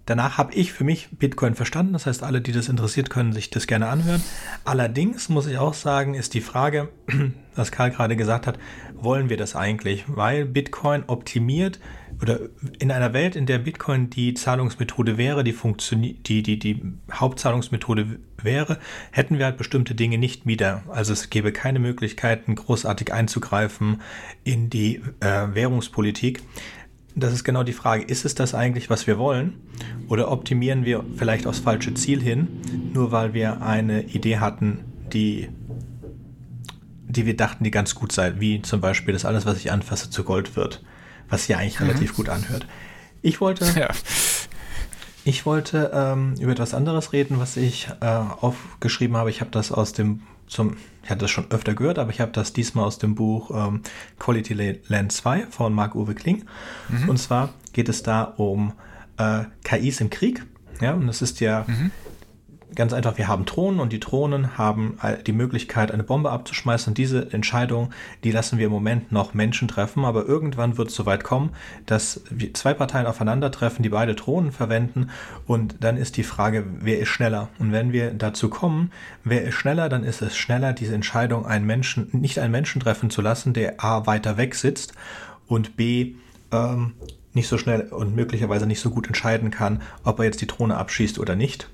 danach 0.04 0.38
habe 0.38 0.54
ich 0.54 0.72
für 0.72 0.84
mich 0.84 1.08
Bitcoin 1.12 1.54
verstanden. 1.54 1.92
Das 1.92 2.06
heißt, 2.06 2.22
alle, 2.22 2.40
die 2.40 2.52
das 2.52 2.68
interessiert, 2.68 3.10
können 3.10 3.32
sich 3.32 3.50
das 3.50 3.66
gerne 3.66 3.88
anhören. 3.88 4.22
Allerdings 4.64 5.28
muss 5.28 5.46
ich 5.46 5.58
auch 5.58 5.74
sagen, 5.74 6.14
ist 6.14 6.34
die 6.34 6.40
Frage, 6.40 6.88
was 7.54 7.72
Karl 7.72 7.90
gerade 7.90 8.16
gesagt 8.16 8.46
hat, 8.46 8.58
wollen 8.94 9.28
wir 9.28 9.36
das 9.36 9.56
eigentlich? 9.56 10.04
Weil 10.08 10.44
Bitcoin 10.44 11.04
optimiert 11.06 11.80
oder 12.22 12.40
in 12.78 12.90
einer 12.90 13.12
Welt, 13.12 13.36
in 13.36 13.46
der 13.46 13.58
Bitcoin 13.58 14.08
die 14.10 14.34
Zahlungsmethode 14.34 15.18
wäre, 15.18 15.44
die, 15.44 15.54
die, 16.22 16.42
die, 16.42 16.58
die 16.58 16.82
Hauptzahlungsmethode 17.12 18.18
wäre, 18.42 18.78
hätten 19.10 19.38
wir 19.38 19.46
halt 19.46 19.58
bestimmte 19.58 19.94
Dinge 19.94 20.18
nicht 20.18 20.46
wieder. 20.46 20.82
Also 20.88 21.12
es 21.12 21.30
gäbe 21.30 21.52
keine 21.52 21.78
Möglichkeiten, 21.78 22.54
großartig 22.54 23.12
einzugreifen 23.12 24.00
in 24.44 24.70
die 24.70 25.02
äh, 25.20 25.54
Währungspolitik. 25.54 26.42
Das 27.14 27.32
ist 27.32 27.44
genau 27.44 27.62
die 27.62 27.72
Frage, 27.72 28.04
ist 28.04 28.24
es 28.24 28.34
das 28.34 28.54
eigentlich, 28.54 28.90
was 28.90 29.06
wir 29.06 29.18
wollen? 29.18 29.54
Oder 30.08 30.30
optimieren 30.30 30.84
wir 30.84 31.04
vielleicht 31.16 31.46
aufs 31.46 31.60
falsche 31.60 31.94
Ziel 31.94 32.22
hin, 32.22 32.48
nur 32.92 33.10
weil 33.12 33.32
wir 33.34 33.62
eine 33.62 34.04
Idee 34.04 34.38
hatten, 34.38 34.84
die, 35.12 35.48
die 37.08 37.24
wir 37.24 37.36
dachten, 37.36 37.64
die 37.64 37.70
ganz 37.70 37.94
gut 37.94 38.12
sei, 38.12 38.34
wie 38.38 38.60
zum 38.60 38.80
Beispiel, 38.80 39.12
dass 39.12 39.24
alles, 39.24 39.46
was 39.46 39.58
ich 39.58 39.72
anfasse, 39.72 40.10
zu 40.10 40.24
Gold 40.24 40.56
wird 40.56 40.82
was 41.28 41.42
sich 41.42 41.50
ja 41.50 41.58
eigentlich 41.58 41.80
mhm. 41.80 41.86
relativ 41.86 42.14
gut 42.14 42.28
anhört. 42.28 42.66
Ich 43.22 43.40
wollte, 43.40 43.64
ja. 43.78 43.88
ich 45.24 45.46
wollte 45.46 45.90
ähm, 45.92 46.34
über 46.38 46.52
etwas 46.52 46.74
anderes 46.74 47.12
reden, 47.12 47.38
was 47.38 47.56
ich 47.56 47.88
äh, 48.00 48.06
aufgeschrieben 48.06 49.16
habe. 49.16 49.30
Ich 49.30 49.40
habe 49.40 49.50
das 49.50 49.72
aus 49.72 49.92
dem, 49.92 50.22
zum, 50.46 50.76
ich 51.02 51.10
hatte 51.10 51.22
das 51.22 51.30
schon 51.30 51.50
öfter 51.50 51.74
gehört, 51.74 51.98
aber 51.98 52.10
ich 52.10 52.20
habe 52.20 52.32
das 52.32 52.52
diesmal 52.52 52.84
aus 52.84 52.98
dem 52.98 53.14
Buch 53.14 53.50
ähm, 53.52 53.82
Quality 54.18 54.80
Land 54.88 55.12
2 55.12 55.46
von 55.50 55.72
Marc-Uwe 55.72 56.14
Kling. 56.14 56.44
Mhm. 56.88 57.08
Und 57.08 57.18
zwar 57.18 57.50
geht 57.72 57.88
es 57.88 58.02
da 58.02 58.22
um 58.22 58.72
äh, 59.18 59.44
KIs 59.64 60.00
im 60.00 60.10
Krieg. 60.10 60.44
Ja, 60.80 60.92
und 60.92 61.06
das 61.06 61.22
ist 61.22 61.40
ja 61.40 61.64
mhm. 61.66 61.90
Ganz 62.74 62.92
einfach, 62.92 63.16
wir 63.16 63.28
haben 63.28 63.44
Drohnen 63.44 63.78
und 63.78 63.92
die 63.92 64.00
Drohnen 64.00 64.58
haben 64.58 64.98
die 65.24 65.32
Möglichkeit, 65.32 65.92
eine 65.92 66.02
Bombe 66.02 66.30
abzuschmeißen. 66.30 66.90
Und 66.90 66.98
diese 66.98 67.32
Entscheidung, 67.32 67.90
die 68.24 68.32
lassen 68.32 68.58
wir 68.58 68.66
im 68.66 68.72
Moment 68.72 69.12
noch 69.12 69.34
Menschen 69.34 69.68
treffen, 69.68 70.04
aber 70.04 70.26
irgendwann 70.26 70.76
wird 70.76 70.88
es 70.88 70.96
so 70.96 71.06
weit 71.06 71.22
kommen, 71.22 71.50
dass 71.86 72.24
zwei 72.54 72.74
Parteien 72.74 73.06
aufeinandertreffen, 73.06 73.84
die 73.84 73.88
beide 73.88 74.16
Drohnen 74.16 74.50
verwenden. 74.50 75.10
Und 75.46 75.76
dann 75.80 75.96
ist 75.96 76.16
die 76.16 76.24
Frage, 76.24 76.66
wer 76.80 76.98
ist 76.98 77.08
schneller? 77.08 77.48
Und 77.60 77.70
wenn 77.70 77.92
wir 77.92 78.10
dazu 78.12 78.50
kommen, 78.50 78.90
wer 79.22 79.44
ist 79.44 79.54
schneller, 79.54 79.88
dann 79.88 80.02
ist 80.02 80.20
es 80.20 80.36
schneller, 80.36 80.72
diese 80.72 80.94
Entscheidung, 80.94 81.46
einen 81.46 81.66
Menschen, 81.66 82.08
nicht 82.12 82.40
einen 82.40 82.52
Menschen 82.52 82.80
treffen 82.80 83.10
zu 83.10 83.22
lassen, 83.22 83.52
der 83.52 83.82
A 83.82 84.06
weiter 84.06 84.36
weg 84.36 84.56
sitzt 84.56 84.92
und 85.46 85.76
B 85.76 86.16
ähm, 86.50 86.94
nicht 87.32 87.48
so 87.48 87.58
schnell 87.58 87.82
und 87.92 88.16
möglicherweise 88.16 88.66
nicht 88.66 88.80
so 88.80 88.90
gut 88.90 89.06
entscheiden 89.06 89.50
kann, 89.50 89.82
ob 90.02 90.18
er 90.18 90.24
jetzt 90.24 90.40
die 90.40 90.46
Drohne 90.46 90.76
abschießt 90.76 91.20
oder 91.20 91.36
nicht. 91.36 91.68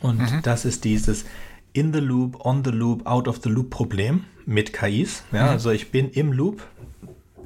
Und 0.00 0.18
mhm. 0.18 0.42
das 0.42 0.64
ist 0.64 0.84
dieses 0.84 1.24
In 1.72 1.92
the 1.92 2.00
Loop, 2.00 2.44
On 2.44 2.64
the 2.64 2.70
Loop, 2.70 3.06
Out 3.06 3.28
of 3.28 3.40
the 3.42 3.48
Loop 3.48 3.70
Problem 3.70 4.24
mit 4.46 4.72
KIs. 4.72 5.22
Ja, 5.32 5.44
mhm. 5.44 5.48
Also 5.50 5.70
ich 5.70 5.90
bin 5.90 6.10
im 6.10 6.32
Loop. 6.32 6.62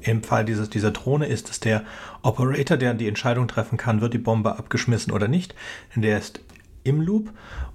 Im 0.01 0.21
Fall 0.21 0.45
dieses, 0.45 0.69
dieser 0.69 0.91
Drohne 0.91 1.25
ist 1.25 1.49
es 1.49 1.59
der 1.59 1.83
Operator, 2.21 2.77
der 2.77 2.93
die 2.93 3.07
Entscheidung 3.07 3.47
treffen 3.47 3.77
kann, 3.77 4.01
wird 4.01 4.13
die 4.13 4.19
Bombe 4.19 4.55
abgeschmissen 4.55 5.11
oder 5.11 5.27
nicht. 5.27 5.55
Der 5.95 6.19
ist 6.19 6.41
im 6.83 7.01
Loop. 7.01 7.31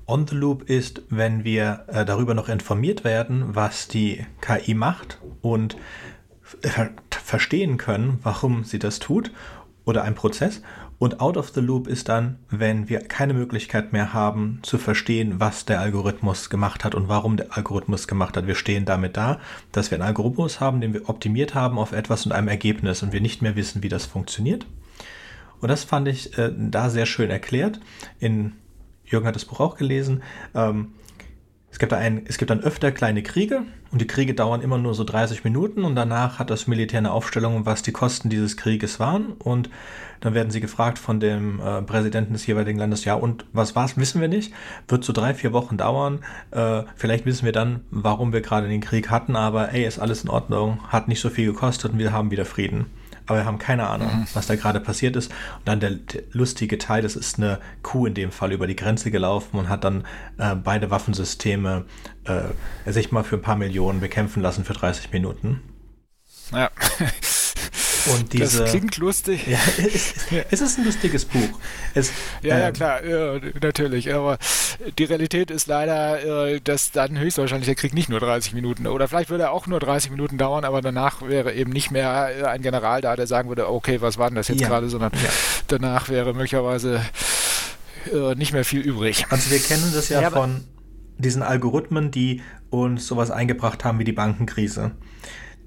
On 0.07 0.27
the 0.27 0.35
Loop 0.35 0.69
ist, 0.69 1.03
wenn 1.09 1.45
wir 1.45 1.85
äh, 1.89 2.05
darüber 2.05 2.35
noch 2.35 2.49
informiert 2.49 3.05
werden, 3.05 3.55
was 3.55 3.89
die 3.89 4.25
KI 4.41 4.75
macht 4.75 5.19
und 5.41 5.77
ver 6.43 6.91
verstehen 7.11 7.77
können, 7.79 8.19
warum 8.23 8.65
sie 8.65 8.81
das 8.81 8.99
tut 8.99 9.31
oder 9.85 10.03
ein 10.03 10.17
Prozess. 10.17 10.63
Und 11.01 11.19
out 11.19 11.39
of 11.39 11.49
the 11.55 11.63
loop 11.63 11.89
ist 11.89 12.11
dann, 12.11 12.37
wenn 12.51 12.91
wir 12.91 13.01
keine 13.01 13.33
Möglichkeit 13.33 13.91
mehr 13.95 14.13
haben 14.13 14.59
zu 14.61 14.77
verstehen, 14.77 15.41
was 15.41 15.65
der 15.65 15.81
Algorithmus 15.81 16.51
gemacht 16.51 16.85
hat 16.85 16.95
und 16.95 17.09
warum 17.09 17.39
der 17.39 17.57
Algorithmus 17.57 18.07
gemacht 18.07 18.37
hat. 18.37 18.47
Wir 18.47 18.55
stehen 18.55 18.85
damit 18.85 19.17
da, 19.17 19.41
dass 19.73 19.91
wir 19.91 19.97
einen 19.97 20.07
Algorithmus 20.07 20.61
haben, 20.61 20.83
den 20.83 20.93
wir 20.93 21.09
optimiert 21.09 21.55
haben 21.55 21.79
auf 21.79 21.93
etwas 21.93 22.27
und 22.27 22.33
einem 22.33 22.49
Ergebnis 22.49 23.03
und 23.03 23.15
wir 23.15 23.23
nicht 23.23 23.41
mehr 23.41 23.57
wissen, 23.57 23.83
wie 23.83 23.89
das 23.89 24.05
funktioniert. 24.05 24.67
Und 25.63 25.71
das 25.71 25.85
fand 25.85 26.07
ich 26.07 26.37
äh, 26.37 26.53
da 26.55 26.91
sehr 26.91 27.07
schön 27.07 27.31
erklärt. 27.31 27.81
In 28.19 28.53
Jürgen 29.07 29.27
hat 29.27 29.37
das 29.37 29.47
Buch 29.47 29.61
auch 29.61 29.77
gelesen. 29.77 30.23
Ähm, 30.55 30.93
es 31.73 31.79
gibt, 31.79 31.93
ein, 31.93 32.23
es 32.27 32.37
gibt 32.37 32.51
dann 32.51 32.61
öfter 32.61 32.91
kleine 32.91 33.23
Kriege 33.23 33.63
und 33.93 34.01
die 34.01 34.07
Kriege 34.07 34.35
dauern 34.35 34.61
immer 34.61 34.77
nur 34.77 34.95
so 34.95 35.05
30 35.05 35.45
Minuten 35.45 35.85
und 35.85 35.95
danach 35.95 36.39
hat 36.39 36.51
das 36.51 36.67
Militär 36.67 36.99
eine 36.99 37.13
Aufstellung, 37.13 37.65
was 37.65 37.83
die 37.83 37.93
Kosten 37.93 38.29
dieses 38.29 38.57
Krieges 38.57 38.99
waren. 38.99 39.33
Und 39.35 39.71
dann 40.21 40.35
werden 40.35 40.51
sie 40.51 40.61
gefragt 40.61 40.99
von 40.99 41.21
dem 41.21 41.61
äh, 41.61 41.81
Präsidenten 41.83 42.33
des 42.33 42.47
jeweiligen 42.47 42.79
Landes, 42.79 43.05
ja 43.05 43.15
und 43.15 43.47
was 43.53 43.75
war's, 43.77 43.97
wissen 43.97 44.21
wir 44.21 44.29
nicht, 44.29 44.53
wird 44.89 45.05
so 45.05 45.13
drei, 45.13 45.33
vier 45.33 45.53
Wochen 45.53 45.77
dauern, 45.77 46.21
äh, 46.51 46.83
vielleicht 46.97 47.25
wissen 47.25 47.47
wir 47.47 47.53
dann, 47.53 47.81
warum 47.91 48.33
wir 48.33 48.43
gerade 48.43 48.69
den 48.69 48.83
Krieg 48.83 49.09
hatten, 49.09 49.35
aber 49.35 49.73
ey, 49.73 49.87
ist 49.87 49.99
alles 49.99 50.25
in 50.25 50.29
Ordnung, 50.29 50.81
hat 50.89 51.09
nicht 51.09 51.21
so 51.21 51.31
viel 51.31 51.47
gekostet 51.47 51.93
und 51.93 51.99
wir 51.99 52.13
haben 52.13 52.31
wieder 52.31 52.45
Frieden 52.45 52.87
aber 53.31 53.39
wir 53.39 53.45
haben 53.45 53.59
keine 53.59 53.87
Ahnung, 53.87 54.09
mhm. 54.09 54.27
was 54.35 54.49
da 54.49 54.57
gerade 54.57 54.81
passiert 54.81 55.15
ist. 55.15 55.31
Und 55.59 55.69
dann 55.69 55.79
der, 55.79 55.93
lustige 56.33 56.79
Teil, 56.79 57.01
das 57.01 57.15
ist 57.15 57.39
eine 57.39 57.61
Kuh 57.83 58.07
in 58.07 58.15
dem 58.15 58.33
Fall 58.33 58.51
über 58.51 58.67
die 58.67 58.75
Grenze 58.75 59.13
gelaufen 59.13 59.57
und 59.57 59.69
hat 59.69 59.85
dann 59.85 60.05
äh, 60.39 60.57
beide 60.57 60.91
Waffensysteme, 60.91 61.85
äh, 62.25 62.91
sich 62.91 63.13
mal 63.13 63.23
für 63.23 63.37
ein 63.37 63.43
paar 63.43 63.55
Millionen 63.55 64.01
bekämpfen 64.01 64.43
lassen 64.43 64.65
für 64.65 64.73
30 64.73 65.13
Minuten. 65.13 65.63
Ja. 66.53 66.71
Und 68.07 68.33
diese, 68.33 68.63
das 68.63 68.71
klingt 68.71 68.97
lustig. 68.97 69.47
Ja, 69.47 69.59
es, 69.79 70.15
es 70.51 70.61
ist 70.61 70.79
ein 70.79 70.85
lustiges 70.85 71.25
Buch. 71.25 71.59
Es, 71.95 72.13
ja, 72.43 72.57
ähm, 72.57 72.61
ja, 72.61 72.71
klar, 72.73 73.05
ja, 73.05 73.41
natürlich. 73.61 74.13
Aber 74.15 74.39
die 74.99 75.05
Realität 75.05 75.51
ist 75.51 75.67
leider, 75.67 76.49
äh, 76.49 76.61
dass 76.61 76.93
dann 76.93 77.19
höchstwahrscheinlich 77.19 77.67
der 77.67 77.75
Krieg 77.75 77.95
nicht 77.95 78.09
nur 78.09 78.21
30 78.21 78.55
Minuten 78.55 78.87
oder 78.87 79.09
vielleicht 79.09 79.31
würde 79.31 79.45
er 79.45 79.53
auch 79.53 79.67
nur 79.67 79.81
30 79.81 80.11
Minuten 80.11 80.39
dauern, 80.39 80.65
aber 80.65 80.81
danach 80.81 81.23
wäre 81.23 81.53
eben 81.53 81.73
nicht 81.73 81.91
mehr 81.91 82.31
äh, 82.41 82.45
ein 82.45 82.63
General 82.63 83.01
da, 83.01 83.17
der 83.17 83.27
sagen 83.27 83.49
würde, 83.49 83.69
okay, 83.69 84.01
was 84.01 84.19
war 84.19 84.29
denn 84.29 84.37
das 84.37 84.49
jetzt 84.49 84.61
ja, 84.61 84.69
gerade, 84.69 84.89
sondern 84.89 85.13
danach 85.69 86.09
wäre 86.09 86.33
möglicherweise 86.33 87.03
äh, 88.13 88.35
nicht 88.35 88.53
mehr 88.53 88.65
viel 88.65 88.81
übrig. 88.81 89.27
Also 89.31 89.51
wir 89.51 89.59
kennen 89.59 89.93
das 89.95 90.09
ja, 90.09 90.23
ja 90.23 90.31
von 90.31 90.65
diesen 91.19 91.43
Algorithmen, 91.43 92.11
die 92.11 92.43
uns 92.71 93.07
sowas 93.07 93.31
eingebracht 93.31 93.85
haben 93.85 93.99
wie 93.99 94.05
die 94.05 94.13
Bankenkrise 94.13 94.93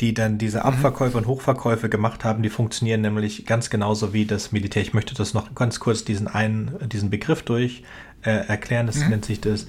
die 0.02 0.14
dann 0.14 0.38
diese 0.38 0.60
mhm. 0.60 0.66
Abverkäufe 0.66 1.18
und 1.18 1.28
Hochverkäufe 1.28 1.90
gemacht 1.90 2.24
haben, 2.24 2.44
die 2.44 2.50
funktionieren 2.50 3.02
nämlich 3.02 3.46
ganz 3.46 3.70
genauso 3.70 4.14
wie 4.14 4.26
das 4.26 4.52
Militär. 4.52 4.82
Ich 4.82 4.94
möchte 4.94 5.16
das 5.16 5.34
noch 5.34 5.54
ganz 5.56 5.80
kurz 5.80 6.04
diesen 6.04 6.28
einen, 6.28 6.78
diesen 6.90 7.10
Begriff 7.10 7.44
durch 7.44 7.84
äh, 8.22 8.32
erklären, 8.32 8.88
das 8.88 8.98
mhm. 8.98 9.10
nennt 9.10 9.26
sich 9.26 9.42
das. 9.42 9.68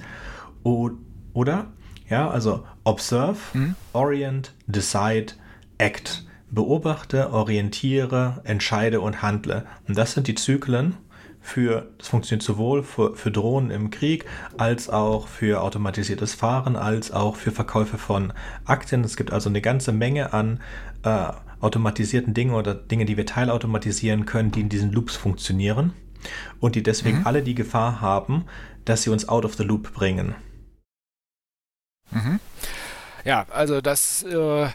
O 0.63 0.91
oder? 1.33 1.67
Ja, 2.09 2.29
also 2.29 2.65
observe, 2.83 3.39
mhm. 3.53 3.75
orient, 3.93 4.53
decide, 4.67 5.33
act. 5.77 6.25
Beobachte, 6.51 7.33
orientiere, 7.33 8.41
entscheide 8.45 9.01
und 9.01 9.21
handle. 9.21 9.65
Und 9.87 9.97
das 9.97 10.13
sind 10.13 10.27
die 10.27 10.35
Zyklen, 10.35 10.95
für, 11.45 11.87
das 11.99 12.07
funktioniert 12.07 12.43
sowohl 12.43 12.83
für, 12.83 13.15
für 13.15 13.31
Drohnen 13.31 13.69
im 13.69 13.91
Krieg, 13.91 14.25
als 14.57 14.89
auch 14.89 15.27
für 15.27 15.61
automatisiertes 15.61 16.33
Fahren, 16.33 16.75
als 16.75 17.11
auch 17.11 17.35
für 17.35 17.51
Verkäufe 17.51 17.97
von 17.99 18.33
Aktien. 18.65 19.03
Es 19.03 19.15
gibt 19.15 19.31
also 19.31 19.49
eine 19.49 19.61
ganze 19.61 19.91
Menge 19.91 20.33
an 20.33 20.59
äh, 21.03 21.27
automatisierten 21.61 22.33
Dingen 22.33 22.55
oder 22.55 22.73
Dinge, 22.73 23.05
die 23.05 23.15
wir 23.15 23.27
teilautomatisieren 23.27 24.25
können, 24.25 24.51
die 24.51 24.61
in 24.61 24.69
diesen 24.69 24.91
Loops 24.91 25.15
funktionieren 25.15 25.93
und 26.59 26.75
die 26.75 26.83
deswegen 26.83 27.19
mhm. 27.19 27.27
alle 27.27 27.43
die 27.43 27.55
Gefahr 27.55 28.01
haben, 28.01 28.45
dass 28.83 29.03
sie 29.03 29.11
uns 29.11 29.29
out 29.29 29.45
of 29.45 29.53
the 29.53 29.63
loop 29.63 29.93
bringen. 29.93 30.35
Mhm. 32.11 32.39
Ja, 33.23 33.45
also 33.51 33.81
das 33.81 34.23
äh, 34.23 34.67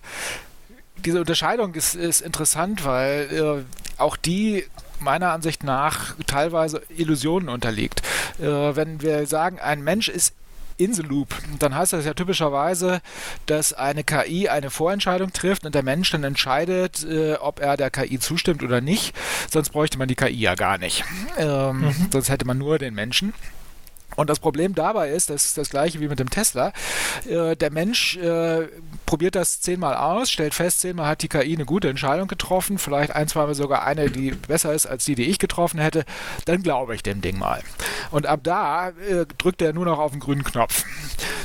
diese 1.04 1.18
Unterscheidung 1.18 1.74
ist, 1.74 1.94
ist 1.96 2.20
interessant, 2.20 2.84
weil 2.84 3.66
äh, 3.66 4.00
auch 4.00 4.16
die 4.16 4.64
meiner 5.00 5.32
Ansicht 5.32 5.64
nach 5.64 6.14
teilweise 6.26 6.82
Illusionen 6.96 7.48
unterliegt. 7.48 8.02
Äh, 8.38 8.44
wenn 8.44 9.02
wir 9.02 9.26
sagen, 9.26 9.58
ein 9.58 9.82
Mensch 9.82 10.08
ist 10.08 10.34
in 10.80 10.94
the 10.94 11.02
Loop, 11.02 11.34
dann 11.58 11.74
heißt 11.74 11.92
das 11.92 12.06
ja 12.06 12.14
typischerweise, 12.14 13.02
dass 13.46 13.74
eine 13.74 14.02
KI 14.02 14.48
eine 14.48 14.70
Vorentscheidung 14.70 15.32
trifft 15.32 15.66
und 15.66 15.74
der 15.74 15.82
Mensch 15.82 16.10
dann 16.10 16.24
entscheidet, 16.24 17.04
äh, 17.04 17.34
ob 17.34 17.60
er 17.60 17.76
der 17.76 17.90
KI 17.90 18.18
zustimmt 18.18 18.62
oder 18.62 18.80
nicht. 18.80 19.14
Sonst 19.50 19.70
bräuchte 19.70 19.98
man 19.98 20.08
die 20.08 20.14
KI 20.14 20.38
ja 20.38 20.54
gar 20.54 20.78
nicht. 20.78 21.04
Ähm, 21.36 21.82
mhm. 21.82 22.08
Sonst 22.10 22.30
hätte 22.30 22.46
man 22.46 22.56
nur 22.56 22.78
den 22.78 22.94
Menschen. 22.94 23.34
Und 24.16 24.28
das 24.28 24.40
Problem 24.40 24.74
dabei 24.74 25.10
ist, 25.10 25.30
das 25.30 25.44
ist 25.44 25.58
das 25.58 25.70
gleiche 25.70 26.00
wie 26.00 26.08
mit 26.08 26.18
dem 26.18 26.30
Tesla. 26.30 26.72
Äh, 27.28 27.56
der 27.56 27.70
Mensch 27.70 28.16
äh, 28.16 28.68
probiert 29.06 29.34
das 29.34 29.60
zehnmal 29.60 29.94
aus, 29.94 30.30
stellt 30.30 30.54
fest, 30.54 30.80
zehnmal 30.80 31.06
hat 31.06 31.22
die 31.22 31.28
KI 31.28 31.54
eine 31.54 31.64
gute 31.64 31.88
Entscheidung 31.88 32.28
getroffen, 32.28 32.78
vielleicht 32.78 33.14
ein, 33.14 33.28
zweimal 33.28 33.54
sogar 33.54 33.84
eine, 33.84 34.10
die 34.10 34.32
besser 34.32 34.72
ist 34.74 34.86
als 34.86 35.04
die, 35.04 35.14
die 35.14 35.24
ich 35.24 35.38
getroffen 35.38 35.80
hätte. 35.80 36.04
Dann 36.44 36.62
glaube 36.62 36.94
ich 36.94 37.02
dem 37.02 37.20
Ding 37.20 37.38
mal. 37.38 37.62
Und 38.10 38.26
ab 38.26 38.40
da 38.42 38.88
äh, 38.88 39.26
drückt 39.38 39.62
er 39.62 39.72
nur 39.72 39.84
noch 39.84 39.98
auf 39.98 40.10
den 40.10 40.20
grünen 40.20 40.44
Knopf. 40.44 40.84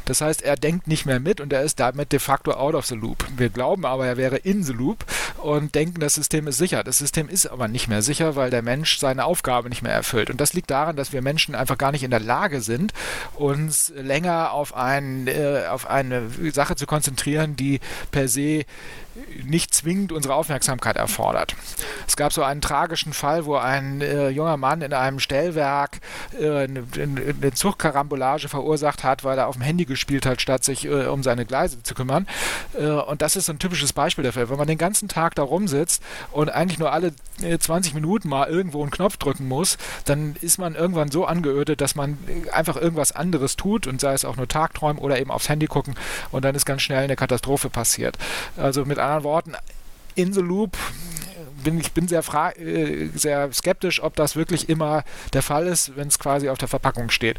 Das 0.06 0.22
heißt, 0.22 0.44
er 0.44 0.56
denkt 0.56 0.88
nicht 0.88 1.06
mehr 1.06 1.20
mit 1.20 1.42
und 1.42 1.52
er 1.52 1.64
ist 1.64 1.80
damit 1.80 2.12
de 2.12 2.20
facto 2.20 2.52
out 2.52 2.76
of 2.76 2.86
the 2.86 2.96
loop. 2.96 3.26
Wir 3.36 3.50
glauben 3.50 3.86
aber, 3.86 4.06
er 4.06 4.18
wäre 4.18 4.38
in 4.38 4.64
the 4.64 4.74
loop 4.74 5.06
und 5.38 5.76
denken, 5.76 6.00
das 6.00 6.16
System 6.16 6.48
ist 6.48 6.58
sicher. 6.58 6.84
Das 6.84 7.00
System 7.00 7.28
ist 7.28 7.48
aber 7.48 7.68
nicht 7.68 7.88
mehr 7.88 8.02
sicher, 8.02 8.36
weil 8.36 8.50
der 8.50 8.62
Mensch 8.62 9.00
seine 9.00 9.26
Aufgabe 9.26 9.70
nicht 9.70 9.82
mehr 9.82 9.94
erfüllt. 9.94 10.30
Und 10.30 10.40
das 10.40 10.54
liegt 10.54 10.70
daran, 10.70 10.96
dass 10.96 11.14
wir 11.14 11.22
Menschen 11.22 11.56
einfach 11.56 11.78
gar 11.78 11.92
nicht 11.92 12.04
in 12.04 12.12
der 12.12 12.20
Lage 12.20 12.62
sind, 12.62 12.94
uns 13.36 13.92
länger 13.96 14.52
auf, 14.52 14.76
ein, 14.76 15.28
äh, 15.28 15.64
auf 15.70 15.90
eine 15.90 16.30
Sache 16.52 16.76
zu 16.76 16.86
konzentrieren, 16.86 17.56
die 17.56 17.80
per 18.12 18.28
se 18.28 18.66
nicht 19.46 19.74
zwingend 19.74 20.12
unsere 20.12 20.36
Aufmerksamkeit 20.36 20.98
erfordert. 20.98 21.56
Es 22.08 22.16
gab 22.16 22.34
so 22.34 22.44
einen 22.44 22.62
tragischen 22.62 23.14
Fall, 23.14 23.46
wo 23.46 23.56
ein 23.56 24.02
äh, 24.02 24.30
junger 24.30 24.58
Mann 24.58 24.82
in 24.82 24.94
einem 24.94 25.20
Stellwerk 25.20 26.00
äh, 26.40 26.64
eine, 26.64 26.84
eine 26.96 27.54
Zugkarambolage 27.54 28.50
verursacht 28.50 29.04
hat, 29.04 29.24
weil 29.24 29.38
er 29.38 29.48
auf 29.48 29.56
dem 29.56 29.62
Handy 29.62 29.86
gespielt 29.86 30.26
hat, 30.26 30.42
statt 30.42 30.64
sich 30.64 30.86
äh, 30.86 31.06
um 31.06 31.24
seine 31.24 31.46
Gleise 31.46 31.82
zu 31.84 31.96
kümmern. 31.96 32.28
Äh, 32.78 32.88
und 32.88 33.22
das 33.22 33.36
ist 33.36 33.46
so 33.46 33.54
ein 33.54 33.60
typisches 33.60 33.94
Beispiel 33.94 34.24
dafür. 34.24 34.50
Wenn 34.50 34.58
man 34.58 34.68
den 34.68 34.78
ganzen 34.78 35.08
Tag 35.08 35.36
da 35.36 35.44
rumsitzt 35.44 36.04
und 36.32 36.50
eigentlich 36.50 36.80
nur 36.80 36.92
alle 36.92 37.14
20 37.60 37.92
äh, 37.92 37.96
Minuten 37.96 38.30
mal 38.30 38.48
irgendwo 38.48 38.82
einen 38.82 38.92
Knopf 38.92 39.18
drücken 39.18 39.48
muss, 39.48 39.78
dann 40.06 40.36
ist 40.42 40.58
man 40.58 40.76
irgendwann 40.76 41.12
so 41.12 41.26
angeödet, 41.26 41.82
dass 41.82 41.96
man 41.96 42.18
einfach 42.52 42.76
irgendwas 42.76 43.14
anderes 43.14 43.56
tut 43.56 43.88
und 43.88 44.02
sei 44.02 44.14
es 44.14 44.26
auch 44.26 44.36
nur 44.36 44.48
Tagträumen 44.48 45.02
oder 45.02 45.20
eben 45.20 45.32
aufs 45.32 45.50
Handy 45.50 45.68
gucken 45.68 45.96
und 46.32 46.44
dann 46.44 46.56
ist 46.56 46.66
ganz 46.66 46.82
schnell 46.82 47.04
eine 47.04 47.16
Katastrophe 47.16 47.70
passiert. 47.70 48.18
Also 48.58 48.86
mit 48.86 49.00
anderen 49.06 49.24
Worten, 49.24 49.54
in 50.16 50.34
the 50.34 50.42
Loop 50.42 50.78
bin, 51.66 51.80
ich 51.80 51.92
bin 51.92 52.08
sehr, 52.08 52.24
äh, 52.58 53.10
sehr 53.14 53.52
skeptisch, 53.52 54.02
ob 54.02 54.16
das 54.16 54.38
wirklich 54.38 54.70
immer 54.70 55.04
der 55.34 55.42
Fall 55.42 55.68
ist, 55.68 55.98
wenn 55.98 56.08
es 56.08 56.18
quasi 56.18 56.48
auf 56.48 56.58
der 56.58 56.70
Verpackung 56.70 57.10
steht. 57.10 57.38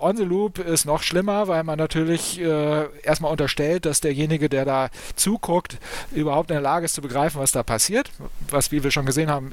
On 0.00 0.16
the 0.16 0.24
Loop 0.24 0.58
ist 0.58 0.84
noch 0.84 1.02
schlimmer, 1.02 1.48
weil 1.48 1.62
man 1.64 1.78
natürlich 1.78 2.38
äh, 2.40 2.86
erstmal 3.02 3.30
unterstellt, 3.30 3.86
dass 3.86 4.00
derjenige, 4.00 4.48
der 4.48 4.64
da 4.64 4.90
zuguckt, 5.16 5.78
überhaupt 6.12 6.50
in 6.50 6.54
der 6.54 6.62
Lage 6.62 6.84
ist 6.84 6.94
zu 6.94 7.02
begreifen, 7.02 7.40
was 7.40 7.52
da 7.52 7.62
passiert, 7.62 8.10
was, 8.50 8.72
wie 8.72 8.82
wir 8.82 8.90
schon 8.90 9.06
gesehen 9.06 9.30
haben, 9.30 9.52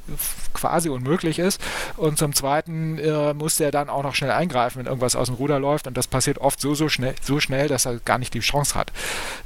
quasi 0.54 0.90
unmöglich 0.90 1.40
ist. 1.40 1.62
Und 1.96 2.18
zum 2.18 2.34
Zweiten 2.34 2.98
äh, 2.98 3.34
muss 3.34 3.58
der 3.58 3.72
dann 3.72 3.90
auch 3.90 4.04
noch 4.04 4.16
schnell 4.16 4.32
eingreifen, 4.32 4.80
wenn 4.80 4.88
irgendwas 4.88 5.16
aus 5.16 5.28
dem 5.28 5.36
Ruder 5.36 5.60
läuft. 5.60 5.88
Und 5.88 5.96
das 5.96 6.08
passiert 6.08 6.40
oft 6.40 6.60
so, 6.60 6.74
so 6.74 6.90
schnell, 6.90 7.16
so 7.22 7.40
schnell, 7.40 7.68
dass 7.68 7.86
er 7.86 8.00
gar 8.00 8.18
nicht 8.18 8.34
die 8.34 8.40
Chance 8.40 8.76
hat. 8.76 8.92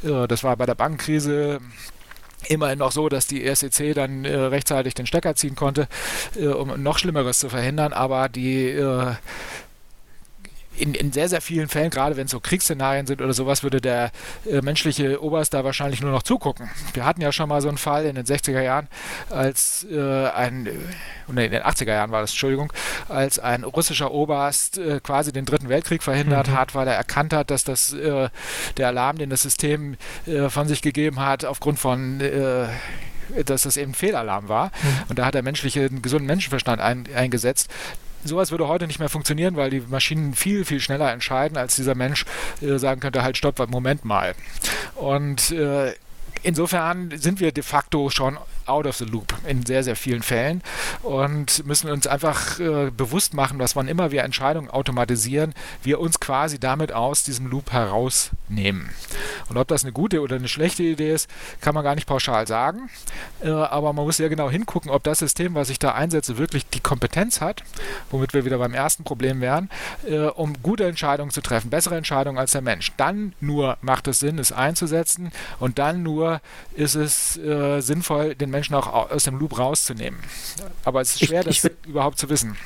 Äh, 0.03 0.27
das 0.27 0.43
war 0.43 0.55
bei 0.55 0.65
der 0.65 0.75
Bankenkrise 0.75 1.59
immerhin 2.47 2.79
noch 2.79 2.91
so, 2.91 3.09
dass 3.09 3.27
die 3.27 3.43
ESEC 3.43 3.93
dann 3.93 4.25
äh, 4.25 4.35
rechtzeitig 4.35 4.93
den 4.93 5.05
Stecker 5.05 5.35
ziehen 5.35 5.55
konnte, 5.55 5.87
äh, 6.35 6.47
um 6.47 6.81
noch 6.81 6.97
Schlimmeres 6.97 7.39
zu 7.39 7.49
verhindern. 7.49 7.93
Aber 7.93 8.29
die 8.29 8.69
äh, 8.69 9.13
in, 10.77 10.93
in 10.93 11.11
sehr, 11.11 11.27
sehr 11.27 11.41
vielen 11.41 11.67
Fällen, 11.67 11.89
gerade 11.89 12.15
wenn 12.15 12.25
es 12.25 12.31
so 12.31 12.39
Kriegsszenarien 12.39 13.05
sind 13.05 13.21
oder 13.21 13.33
sowas, 13.33 13.63
würde 13.63 13.81
der 13.81 14.11
äh, 14.49 14.61
menschliche 14.61 15.21
Oberst 15.21 15.53
da 15.53 15.63
wahrscheinlich 15.63 16.01
nur 16.01 16.11
noch 16.11 16.23
zugucken. 16.23 16.69
Wir 16.93 17.05
hatten 17.05 17.21
ja 17.21 17.31
schon 17.31 17.49
mal 17.49 17.61
so 17.61 17.67
einen 17.67 17.77
Fall 17.77 18.05
in 18.05 18.15
den 18.15 18.25
60er 18.25 18.61
Jahren, 18.61 18.87
als 19.29 19.85
äh, 19.91 20.29
ein, 20.29 20.67
äh, 20.67 20.71
nee, 21.27 21.45
in 21.45 21.51
den 21.51 21.63
80er 21.63 21.93
Jahren 21.93 22.11
war 22.11 22.21
das, 22.21 22.31
Entschuldigung, 22.31 22.71
als 23.09 23.37
ein 23.39 23.63
russischer 23.63 24.11
Oberst 24.11 24.77
äh, 24.77 24.99
quasi 25.01 25.31
den 25.31 25.45
Dritten 25.45 25.69
Weltkrieg 25.69 26.03
verhindert 26.03 26.47
mhm. 26.47 26.57
hat, 26.57 26.73
weil 26.73 26.87
er 26.87 26.95
erkannt 26.95 27.33
hat, 27.33 27.51
dass 27.51 27.63
das 27.63 27.93
äh, 27.93 28.29
der 28.77 28.87
Alarm, 28.87 29.17
den 29.17 29.29
das 29.29 29.41
System 29.41 29.97
äh, 30.25 30.49
von 30.49 30.67
sich 30.67 30.81
gegeben 30.81 31.19
hat, 31.19 31.45
aufgrund 31.45 31.79
von 31.79 32.21
dass 33.45 33.63
das 33.63 33.77
eben 33.77 33.91
ein 33.91 33.95
Fehlalarm 33.95 34.49
war. 34.49 34.67
Mhm. 34.67 35.03
Und 35.09 35.19
da 35.19 35.25
hat 35.25 35.35
der 35.35 35.43
menschliche, 35.43 35.85
einen 35.85 36.01
gesunden 36.01 36.27
Menschenverstand 36.27 36.81
ein, 36.81 37.05
eingesetzt 37.15 37.69
sowas 38.23 38.51
würde 38.51 38.67
heute 38.67 38.87
nicht 38.87 38.99
mehr 38.99 39.09
funktionieren, 39.09 39.55
weil 39.55 39.69
die 39.69 39.81
Maschinen 39.81 40.33
viel, 40.33 40.65
viel 40.65 40.79
schneller 40.79 41.11
entscheiden, 41.11 41.57
als 41.57 41.75
dieser 41.75 41.95
Mensch 41.95 42.25
äh, 42.61 42.77
sagen 42.77 43.01
könnte, 43.01 43.23
halt 43.23 43.37
stopp, 43.37 43.59
Moment 43.69 44.05
mal. 44.05 44.33
Und 44.95 45.51
äh, 45.51 45.93
insofern 46.43 47.11
sind 47.17 47.39
wir 47.39 47.51
de 47.51 47.63
facto 47.63 48.09
schon 48.09 48.37
out 48.71 48.87
of 48.87 48.95
the 48.95 49.05
loop 49.05 49.33
in 49.45 49.65
sehr, 49.65 49.83
sehr 49.83 49.95
vielen 49.95 50.23
Fällen 50.23 50.61
und 51.03 51.65
müssen 51.65 51.91
uns 51.91 52.07
einfach 52.07 52.59
äh, 52.59 52.89
bewusst 52.89 53.33
machen, 53.33 53.59
dass 53.59 53.75
wann 53.75 53.87
immer 53.87 54.11
wir 54.11 54.23
Entscheidungen 54.23 54.69
automatisieren, 54.69 55.53
wir 55.83 55.99
uns 55.99 56.19
quasi 56.19 56.59
damit 56.59 56.93
aus 56.93 57.23
diesem 57.23 57.47
Loop 57.47 57.71
herausnehmen. 57.71 58.89
Und 59.49 59.57
ob 59.57 59.67
das 59.67 59.83
eine 59.83 59.91
gute 59.91 60.21
oder 60.21 60.37
eine 60.37 60.47
schlechte 60.47 60.83
Idee 60.83 61.13
ist, 61.13 61.29
kann 61.59 61.75
man 61.75 61.83
gar 61.83 61.95
nicht 61.95 62.07
pauschal 62.07 62.47
sagen, 62.47 62.89
äh, 63.43 63.49
aber 63.49 63.91
man 63.93 64.05
muss 64.05 64.17
sehr 64.17 64.29
genau 64.29 64.49
hingucken, 64.49 64.89
ob 64.89 65.03
das 65.03 65.19
System, 65.19 65.55
was 65.55 65.69
ich 65.69 65.79
da 65.79 65.91
einsetze, 65.91 66.37
wirklich 66.37 66.65
die 66.67 66.79
Kompetenz 66.79 67.41
hat, 67.41 67.63
womit 68.09 68.33
wir 68.33 68.45
wieder 68.45 68.57
beim 68.57 68.73
ersten 68.73 69.03
Problem 69.03 69.41
wären, 69.41 69.69
äh, 70.07 70.19
um 70.27 70.61
gute 70.61 70.85
Entscheidungen 70.85 71.31
zu 71.31 71.41
treffen, 71.41 71.69
bessere 71.69 71.97
Entscheidungen 71.97 72.37
als 72.37 72.51
der 72.51 72.61
Mensch. 72.61 72.91
Dann 72.95 73.33
nur 73.41 73.77
macht 73.81 74.07
es 74.07 74.19
Sinn, 74.19 74.39
es 74.39 74.51
einzusetzen 74.51 75.31
und 75.59 75.79
dann 75.79 76.03
nur 76.03 76.41
ist 76.75 76.95
es 76.95 77.37
äh, 77.37 77.81
sinnvoll, 77.81 78.35
den 78.35 78.49
Menschen 78.49 78.60
auch 78.69 79.11
aus 79.11 79.23
dem 79.23 79.37
Loop 79.37 79.57
rauszunehmen. 79.57 80.19
Aber 80.85 81.01
es 81.01 81.15
ist 81.15 81.25
schwer, 81.25 81.41
ich, 81.41 81.47
ich 81.47 81.61
das 81.61 81.71
überhaupt 81.87 82.17
zu 82.17 82.29
wissen. 82.29 82.57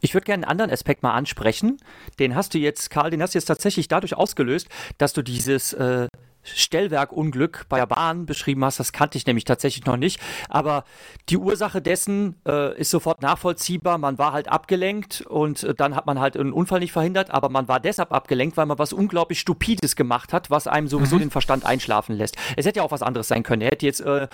Ich 0.00 0.14
würde 0.14 0.24
gerne 0.24 0.42
einen 0.42 0.50
anderen 0.50 0.70
Aspekt 0.70 1.02
mal 1.02 1.12
ansprechen. 1.12 1.78
Den 2.18 2.34
hast 2.34 2.54
du 2.54 2.58
jetzt, 2.58 2.90
Karl, 2.90 3.10
den 3.10 3.22
hast 3.22 3.34
du 3.34 3.38
jetzt 3.38 3.46
tatsächlich 3.46 3.86
dadurch 3.86 4.14
ausgelöst, 4.14 4.68
dass 4.98 5.12
du 5.12 5.22
dieses 5.22 5.72
äh, 5.74 6.08
Stellwerkunglück 6.42 7.66
bei 7.68 7.78
der 7.78 7.86
Bahn 7.86 8.26
beschrieben 8.26 8.64
hast, 8.64 8.80
das 8.80 8.92
kannte 8.92 9.16
ich 9.16 9.26
nämlich 9.26 9.44
tatsächlich 9.44 9.86
noch 9.86 9.96
nicht. 9.96 10.20
Aber 10.48 10.84
die 11.28 11.36
Ursache 11.36 11.80
dessen 11.80 12.36
äh, 12.46 12.76
ist 12.78 12.90
sofort 12.90 13.22
nachvollziehbar. 13.22 13.98
Man 13.98 14.18
war 14.18 14.32
halt 14.32 14.48
abgelenkt 14.48 15.22
und 15.22 15.62
äh, 15.62 15.74
dann 15.74 15.94
hat 15.94 16.06
man 16.06 16.18
halt 16.18 16.36
einen 16.36 16.52
Unfall 16.52 16.80
nicht 16.80 16.92
verhindert, 16.92 17.30
aber 17.30 17.48
man 17.48 17.68
war 17.68 17.80
deshalb 17.80 18.12
abgelenkt, 18.12 18.56
weil 18.56 18.66
man 18.66 18.78
was 18.78 18.92
unglaublich 18.92 19.40
Stupides 19.40 19.94
gemacht 19.96 20.32
hat, 20.32 20.50
was 20.50 20.66
einem 20.66 20.88
sowieso 20.88 21.16
mhm. 21.16 21.20
den 21.20 21.30
Verstand 21.30 21.64
einschlafen 21.64 22.16
lässt. 22.16 22.36
Es 22.56 22.66
hätte 22.66 22.78
ja 22.78 22.82
auch 22.82 22.90
was 22.90 23.02
anderes 23.02 23.28
sein 23.28 23.44
können. 23.44 23.62
Er 23.62 23.70
hätte 23.70 23.86
jetzt 23.86 24.00
äh, 24.00 24.28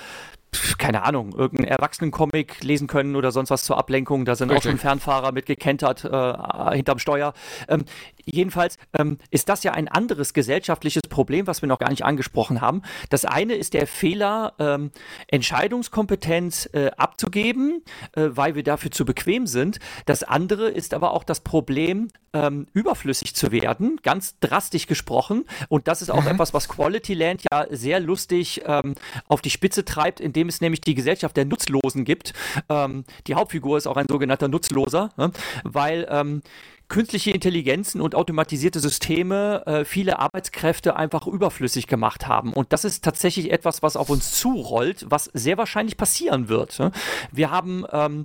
keine 0.78 1.02
Ahnung, 1.02 1.34
irgendeinen 1.34 1.68
Erwachsenencomic 1.68 2.62
lesen 2.62 2.86
können 2.86 3.16
oder 3.16 3.32
sonst 3.32 3.50
was 3.50 3.62
zur 3.62 3.76
Ablenkung. 3.78 4.24
Da 4.24 4.34
sind 4.34 4.50
Richtig. 4.50 4.66
auch 4.66 4.70
schon 4.70 4.78
Fernfahrer 4.78 5.32
mit 5.32 5.46
gekentert 5.46 6.04
äh, 6.04 6.74
hinterm 6.74 6.98
Steuer. 6.98 7.34
Ähm, 7.68 7.84
jedenfalls 8.32 8.78
ähm, 8.98 9.18
ist 9.30 9.48
das 9.48 9.62
ja 9.64 9.72
ein 9.72 9.88
anderes 9.88 10.32
gesellschaftliches 10.32 11.02
Problem, 11.08 11.46
was 11.46 11.62
wir 11.62 11.68
noch 11.68 11.78
gar 11.78 11.90
nicht 11.90 12.04
angesprochen 12.04 12.60
haben. 12.60 12.82
Das 13.10 13.24
eine 13.24 13.54
ist 13.54 13.74
der 13.74 13.86
Fehler, 13.86 14.54
ähm, 14.58 14.90
Entscheidungskompetenz 15.28 16.68
äh, 16.72 16.90
abzugeben, 16.96 17.82
äh, 18.12 18.28
weil 18.30 18.54
wir 18.54 18.62
dafür 18.62 18.90
zu 18.90 19.04
bequem 19.04 19.46
sind. 19.46 19.78
Das 20.06 20.22
andere 20.22 20.68
ist 20.68 20.94
aber 20.94 21.12
auch 21.12 21.24
das 21.24 21.40
Problem, 21.40 22.08
ähm, 22.32 22.66
überflüssig 22.72 23.34
zu 23.34 23.52
werden, 23.52 23.98
ganz 24.02 24.38
drastisch 24.40 24.86
gesprochen. 24.86 25.44
Und 25.68 25.88
das 25.88 26.02
ist 26.02 26.10
auch 26.10 26.22
mhm. 26.22 26.28
etwas, 26.28 26.54
was 26.54 26.68
Quality 26.68 27.14
Land 27.14 27.42
ja 27.50 27.66
sehr 27.70 28.00
lustig 28.00 28.62
ähm, 28.66 28.94
auf 29.28 29.40
die 29.40 29.50
Spitze 29.50 29.84
treibt, 29.84 30.20
indem 30.20 30.48
es 30.48 30.60
nämlich 30.60 30.80
die 30.80 30.94
Gesellschaft 30.94 31.36
der 31.36 31.44
Nutzlosen 31.44 32.04
gibt. 32.04 32.32
Ähm, 32.68 33.04
die 33.26 33.34
Hauptfigur 33.34 33.78
ist 33.78 33.86
auch 33.86 33.96
ein 33.96 34.06
sogenannter 34.08 34.48
Nutzloser, 34.48 35.10
ne? 35.16 35.32
weil 35.64 36.06
ähm, 36.10 36.42
künstliche 36.88 37.30
Intelligenzen 37.30 38.00
und 38.00 38.14
automatisierte 38.14 38.80
Systeme 38.80 39.62
äh, 39.66 39.84
viele 39.84 40.18
Arbeitskräfte 40.18 40.96
einfach 40.96 41.26
überflüssig 41.26 41.86
gemacht 41.86 42.26
haben. 42.26 42.52
Und 42.52 42.72
das 42.72 42.84
ist 42.84 43.04
tatsächlich 43.04 43.52
etwas, 43.52 43.82
was 43.82 43.96
auf 43.96 44.08
uns 44.10 44.32
zurollt, 44.32 45.06
was 45.08 45.24
sehr 45.34 45.58
wahrscheinlich 45.58 45.96
passieren 45.96 46.48
wird. 46.48 46.78
Ne? 46.78 46.92
Wir 47.30 47.50
haben 47.50 47.84
ähm, 47.92 48.24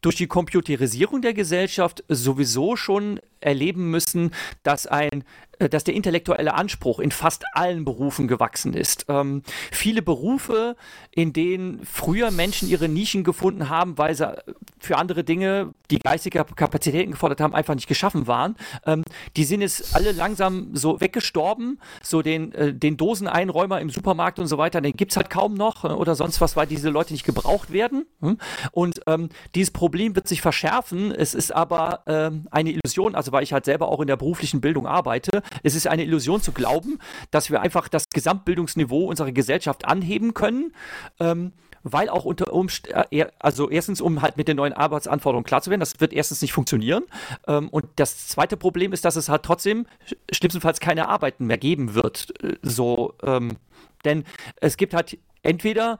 durch 0.00 0.16
die 0.16 0.28
Computerisierung 0.28 1.22
der 1.22 1.34
Gesellschaft 1.34 2.04
sowieso 2.08 2.76
schon 2.76 3.20
erleben 3.44 3.90
müssen, 3.90 4.30
dass 4.62 4.86
ein 4.86 5.24
äh, 5.58 5.68
dass 5.68 5.84
der 5.84 5.94
intellektuelle 5.94 6.54
Anspruch 6.54 6.98
in 6.98 7.10
fast 7.10 7.44
allen 7.52 7.84
Berufen 7.84 8.28
gewachsen 8.28 8.74
ist. 8.74 9.06
Ähm, 9.08 9.42
viele 9.70 10.02
Berufe, 10.02 10.76
in 11.10 11.32
denen 11.32 11.84
früher 11.84 12.30
Menschen 12.30 12.68
ihre 12.68 12.88
Nischen 12.88 13.24
gefunden 13.24 13.68
haben, 13.68 13.98
weil 13.98 14.14
sie 14.14 14.34
für 14.78 14.96
andere 14.96 15.24
Dinge, 15.24 15.74
die 15.90 15.98
geistige 15.98 16.44
Kapazitäten 16.44 17.12
gefordert 17.12 17.40
haben, 17.40 17.54
einfach 17.54 17.74
nicht 17.74 17.86
geschaffen 17.86 18.26
waren, 18.26 18.56
ähm, 18.86 19.02
die 19.36 19.44
sind 19.44 19.60
jetzt 19.60 19.94
alle 19.94 20.12
langsam 20.12 20.70
so 20.74 21.00
weggestorben. 21.00 21.78
So 22.02 22.22
den, 22.22 22.52
äh, 22.52 22.74
den 22.74 22.96
Doseneinräumer 22.96 23.80
im 23.80 23.90
Supermarkt 23.90 24.38
und 24.38 24.46
so 24.46 24.58
weiter, 24.58 24.80
den 24.80 24.92
gibt 24.92 25.12
es 25.12 25.16
halt 25.16 25.30
kaum 25.30 25.54
noch 25.54 25.84
äh, 25.84 25.88
oder 25.88 26.14
sonst 26.14 26.40
was, 26.40 26.56
weil 26.56 26.66
diese 26.66 26.90
Leute 26.90 27.12
nicht 27.12 27.24
gebraucht 27.24 27.72
werden. 27.72 28.06
Hm? 28.20 28.38
Und 28.72 29.00
ähm, 29.06 29.28
dieses 29.54 29.70
Problem 29.70 30.16
wird 30.16 30.28
sich 30.28 30.40
verschärfen. 30.40 31.12
Es 31.12 31.34
ist 31.34 31.54
aber 31.54 32.02
ähm, 32.06 32.48
eine 32.50 32.70
Illusion, 32.70 33.14
also 33.14 33.32
weil 33.34 33.42
ich 33.42 33.52
halt 33.52 33.66
selber 33.66 33.88
auch 33.88 34.00
in 34.00 34.06
der 34.06 34.16
beruflichen 34.16 34.62
Bildung 34.62 34.86
arbeite, 34.86 35.42
es 35.62 35.74
ist 35.74 35.86
eine 35.86 36.04
Illusion 36.04 36.40
zu 36.40 36.52
glauben, 36.52 36.98
dass 37.30 37.50
wir 37.50 37.60
einfach 37.60 37.88
das 37.88 38.04
Gesamtbildungsniveau 38.12 39.04
unserer 39.04 39.32
Gesellschaft 39.32 39.84
anheben 39.84 40.32
können. 40.32 40.72
Ähm, 41.20 41.52
weil 41.84 42.08
auch 42.08 42.24
unter 42.24 42.52
Umständen, 42.52 42.98
äh, 43.10 43.26
also 43.38 43.70
erstens, 43.70 44.00
um 44.00 44.22
halt 44.22 44.36
mit 44.36 44.48
den 44.48 44.56
neuen 44.56 44.72
Arbeitsanforderungen 44.72 45.44
klar 45.44 45.62
zu 45.62 45.70
werden, 45.70 45.80
das 45.80 46.00
wird 46.00 46.12
erstens 46.12 46.42
nicht 46.42 46.52
funktionieren. 46.52 47.04
Ähm, 47.46 47.68
und 47.68 47.84
das 47.96 48.26
zweite 48.26 48.56
Problem 48.56 48.92
ist, 48.92 49.04
dass 49.04 49.16
es 49.16 49.28
halt 49.28 49.42
trotzdem 49.42 49.86
schlimmstenfalls 50.32 50.80
keine 50.80 51.08
Arbeiten 51.08 51.46
mehr 51.46 51.58
geben 51.58 51.94
wird. 51.94 52.32
Äh, 52.42 52.56
so, 52.62 53.14
ähm, 53.22 53.58
denn 54.04 54.24
es 54.60 54.76
gibt 54.76 54.94
halt 54.94 55.18
entweder 55.42 55.98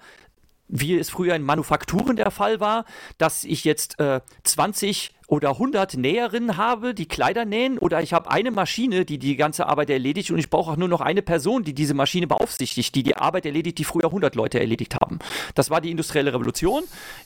wie 0.66 0.98
es 0.98 1.10
früher 1.10 1.34
in 1.34 1.42
Manufakturen 1.42 2.16
der 2.16 2.30
Fall 2.30 2.58
war, 2.58 2.86
dass 3.18 3.44
ich 3.44 3.64
jetzt 3.64 4.00
äh, 4.00 4.22
20 4.44 5.14
oder 5.26 5.50
100 5.50 5.96
Näherinnen 5.96 6.56
habe, 6.56 6.94
die 6.94 7.06
Kleider 7.06 7.44
nähen, 7.44 7.78
oder 7.78 8.02
ich 8.02 8.12
habe 8.12 8.30
eine 8.30 8.50
Maschine, 8.50 9.04
die 9.04 9.18
die 9.18 9.36
ganze 9.36 9.66
Arbeit 9.66 9.90
erledigt 9.90 10.30
und 10.30 10.38
ich 10.38 10.50
brauche 10.50 10.72
auch 10.72 10.76
nur 10.76 10.88
noch 10.88 11.00
eine 11.00 11.22
Person, 11.22 11.64
die 11.64 11.74
diese 11.74 11.94
Maschine 11.94 12.26
beaufsichtigt, 12.26 12.94
die 12.94 13.02
die 13.02 13.16
Arbeit 13.16 13.46
erledigt, 13.46 13.78
die 13.78 13.84
früher 13.84 14.06
100 14.06 14.34
Leute 14.34 14.60
erledigt 14.60 14.96
haben. 14.96 15.18
Das 15.54 15.70
war 15.70 15.80
die 15.80 15.90
industrielle 15.90 16.32
Revolution. 16.32 16.84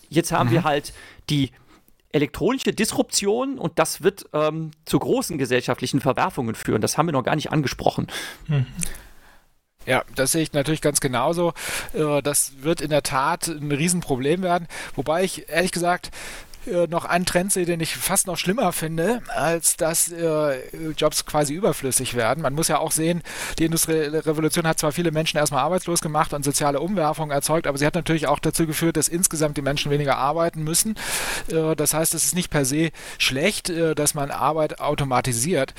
Jetzt 0.09 0.33
haben 0.33 0.51
mhm. 0.51 0.53
wir 0.53 0.65
halt 0.65 0.93
die 1.29 1.51
elektronische 2.13 2.73
Disruption 2.73 3.59
und 3.59 3.79
das 3.79 4.03
wird 4.03 4.27
ähm, 4.33 4.71
zu 4.85 4.99
großen 4.99 5.37
gesellschaftlichen 5.37 6.01
Verwerfungen 6.01 6.55
führen. 6.55 6.81
Das 6.81 6.97
haben 6.97 7.07
wir 7.07 7.13
noch 7.13 7.25
gar 7.25 7.37
nicht 7.37 7.53
angesprochen. 7.53 8.07
Mhm. 8.47 8.67
Ja, 9.87 10.05
das 10.15 10.33
sehe 10.33 10.43
ich 10.43 10.53
natürlich 10.53 10.83
ganz 10.83 11.01
genauso. 11.01 11.55
Äh, 11.95 12.23
das 12.23 12.63
wird 12.63 12.81
in 12.81 12.91
der 12.91 13.03
Tat 13.03 13.49
ein 13.49 13.73
Riesenproblem 13.73 14.43
werden. 14.43 14.69
Wobei 14.95 15.25
ich 15.25 15.49
ehrlich 15.49 15.73
gesagt 15.73 16.11
äh, 16.69 16.87
noch 16.89 17.05
einen 17.05 17.27
Trend 17.27 17.53
sehe, 17.53 17.65
den 17.65 17.81
ich 17.81 17.97
fast 17.97 18.27
noch 18.27 18.37
schlimmer 18.37 18.73
finde, 18.73 19.21
als 19.29 19.77
dass 19.77 20.11
äh, 20.11 20.59
Jobs 20.97 21.27
quasi 21.27 21.55
überflüssig 21.55 22.15
werden. 22.15 22.43
Man 22.43 22.55
muss 22.55 22.69
ja 22.69 22.79
auch 22.79 22.93
sehen, 22.93 23.23
die 23.59 23.65
industrielle 23.65 24.25
Revolution 24.27 24.67
hat 24.67 24.79
zwar 24.79 24.93
viele 24.93 25.11
Menschen 25.11 25.39
erstmal 25.39 25.63
arbeitslos 25.63 26.01
gemacht 26.01 26.33
und 26.33 26.45
soziale 26.45 26.81
Umwerfungen 26.81 27.31
erzeugt, 27.31 27.67
aber 27.67 27.79
sie 27.79 27.87
hat 27.87 27.95
natürlich 27.95 28.27
auch 28.27 28.39
dazu 28.39 28.67
geführt, 28.67 28.97
dass 28.97 29.09
insgesamt 29.09 29.57
die 29.57 29.63
Menschen 29.63 29.91
weniger 29.91 30.17
arbeiten 30.17 30.63
müssen. 30.63 30.95
Äh, 31.51 31.75
das 31.77 31.95
heißt, 31.95 32.15
es 32.15 32.25
ist 32.25 32.35
nicht 32.35 32.51
per 32.51 32.65
se 32.65 32.91
schlecht, 33.19 33.71
äh, 33.71 33.95
dass 33.95 34.15
man 34.15 34.31
Arbeit 34.31 34.81
automatisiert. 34.81 35.75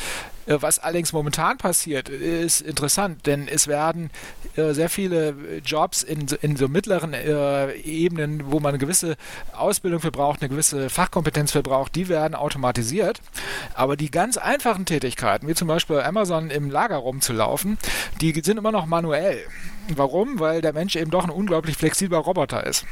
Äh, 0.50 0.62
was 0.62 0.80
allerdings 0.80 1.14
momentan 1.14 1.58
passiert, 1.58 2.10
ist 2.10 2.62
interessant, 2.62 3.26
denn 3.28 3.47
es 3.47 3.68
werden 3.68 4.10
äh, 4.56 4.74
sehr 4.74 4.89
viele 4.89 5.36
Jobs 5.64 6.04
in, 6.04 6.26
in 6.41 6.56
so 6.56 6.68
mittleren 6.68 7.14
äh, 7.14 7.74
Ebenen, 7.74 8.52
wo 8.52 8.60
man 8.60 8.70
eine 8.70 8.80
gewisse 8.80 9.16
Ausbildung 9.54 10.02
für 10.02 10.12
braucht, 10.12 10.41
eine 10.41 10.50
gewisse 10.50 10.89
Fachkompetenz 10.89 11.52
für 11.52 11.62
braucht, 11.62 11.95
die 11.95 12.10
werden 12.10 12.34
automatisiert. 12.34 13.22
Aber 13.76 13.95
die 13.95 14.10
ganz 14.10 14.38
einfachen 14.38 14.86
Tätigkeiten, 14.86 15.47
wie 15.47 15.54
zum 15.54 15.68
Beispiel 15.68 15.97
bei 15.97 16.06
Amazon 16.06 16.50
im 16.50 16.72
Lager 16.72 16.97
rumzulaufen, 16.97 17.78
die 18.22 18.34
sind 18.41 18.58
immer 18.58 18.72
noch 18.72 18.88
manuell. 18.88 19.39
Warum? 19.95 20.39
Weil 20.39 20.62
der 20.62 20.74
Mensch 20.74 20.95
eben 20.95 21.12
doch 21.12 21.24
ein 21.24 21.30
unglaublich 21.30 21.78
flexibler 21.78 22.20
Roboter 22.20 22.66
ist. 22.66 22.86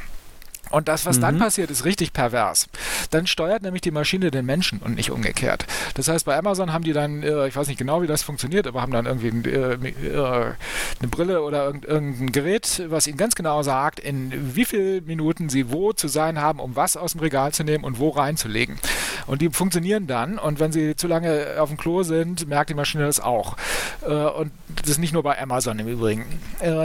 Und 0.70 0.88
das, 0.88 1.05
was 1.05 1.18
mhm. 1.18 1.22
dann 1.22 1.38
passiert, 1.39 1.72
ist 1.72 1.86
richtig 1.86 2.13
pervers. 2.13 2.68
Dann 3.11 3.28
steuert 3.28 3.63
nämlich 3.63 3.82
die 3.82 3.91
Maschine 3.91 4.32
den 4.32 4.45
Menschen 4.45 4.80
und 4.80 4.95
nicht 4.95 5.11
umgekehrt. 5.11 5.65
Das 5.93 6.07
heißt, 6.07 6.26
bei 6.26 6.38
Amazon 6.38 6.74
haben 6.74 6.84
die 6.84 6.93
dann, 6.93 7.24
äh, 7.24 7.47
ich 7.47 7.55
weiß 7.55 7.68
nicht 7.68 7.78
genau, 7.78 8.01
wie 8.01 8.07
das 8.07 8.24
funktioniert, 8.24 8.68
aber 8.68 8.82
haben 8.82 8.91
dann 8.91 9.05
irgendwie 9.05 9.49
äh, 9.49 9.74
äh, 9.74 10.53
eine 10.99 11.07
Brille 11.09 11.41
oder 11.41 11.65
irgendein 11.65 12.32
Gerät, 12.32 12.84
was 12.88 13.07
ihnen 13.07 13.18
ganz 13.18 13.36
genau 13.36 13.63
sagt, 13.63 13.99
in 13.99 14.55
wie 14.55 14.65
vielen 14.65 15.05
Minuten 15.05 15.49
sie 15.49 15.72
wo 15.72 15.93
zu 15.93 16.07
sein 16.07 16.39
haben, 16.39 16.59
um 16.59 16.76
was 16.76 16.97
aus 16.97 17.13
dem 17.13 17.22
Regal 17.22 17.51
zu 17.53 17.63
nehmen 17.63 17.84
und 17.84 17.99
wo 17.99 18.09
reinzulegen. 18.09 18.78
Und 19.26 19.41
die 19.41 19.49
funktionieren 19.49 20.07
dann. 20.07 20.38
Und 20.38 20.59
wenn 20.59 20.72
sie 20.72 20.95
zu 20.95 21.07
lange 21.07 21.55
auf 21.59 21.70
dem 21.70 21.78
Klo 21.78 22.03
sind, 22.03 22.47
merkt 22.47 22.70
die 22.70 22.74
Maschine 22.74 23.05
das 23.05 23.20
auch. 23.20 23.57
und 24.01 24.51
das 24.82 24.91
ist 24.91 24.97
nicht 24.99 25.13
nur 25.13 25.24
bei 25.24 25.41
Amazon 25.41 25.80
im 25.80 25.88
Übrigen. 25.88 26.26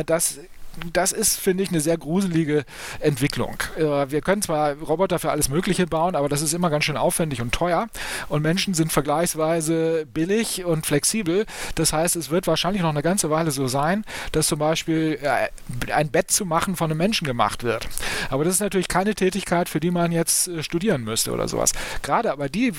das 0.07 0.39
das 0.93 1.13
ist, 1.13 1.39
finde 1.39 1.63
ich, 1.63 1.71
eine 1.71 1.81
sehr 1.81 1.99
gruselige 1.99 2.65
Entwicklung. 3.01 3.57
Äh, 3.77 4.11
wir 4.11 4.21
können 4.23 4.43
zwar 4.43 4.73
Roboter 4.75 5.19
für 5.19 5.31
alles 5.31 5.49
Mögliche 5.49 5.87
bauen, 5.87 6.17
aber 6.17 6.29
das 6.29 6.43
ist 6.43 6.55
immer 6.55 6.71
ganz 6.71 6.85
schön 6.85 6.97
aufwendig 6.97 7.41
und 7.41 7.53
teuer. 7.53 7.89
Und 8.29 8.43
Menschen 8.43 8.75
sind 8.75 8.93
vergleichsweise 8.93 10.07
billig 10.13 10.65
und 10.65 10.87
flexibel. 10.87 11.47
Das 11.75 11.93
heißt, 11.93 12.17
es 12.17 12.31
wird 12.31 12.47
wahrscheinlich 12.47 12.83
noch 12.83 12.91
eine 12.91 13.03
ganze 13.03 13.31
Weile 13.31 13.51
so 13.51 13.67
sein, 13.67 14.05
dass 14.33 14.47
zum 14.47 14.59
Beispiel 14.59 15.19
äh, 15.23 15.93
ein 15.93 16.11
Bett 16.11 16.31
zu 16.31 16.47
machen 16.47 16.77
von 16.77 16.91
einem 16.91 16.99
Menschen 16.99 17.27
gemacht 17.27 17.65
wird. 17.65 17.89
Aber 18.31 18.45
das 18.45 18.55
ist 18.55 18.61
natürlich 18.61 18.89
keine 18.89 19.15
Tätigkeit, 19.15 19.69
für 19.69 19.81
die 19.81 19.91
man 19.91 20.13
jetzt 20.13 20.49
äh, 20.49 20.63
studieren 20.63 21.05
müsste 21.05 21.33
oder 21.33 21.49
sowas. 21.49 21.73
Gerade 22.03 22.33
aber 22.33 22.49
die 22.49 22.73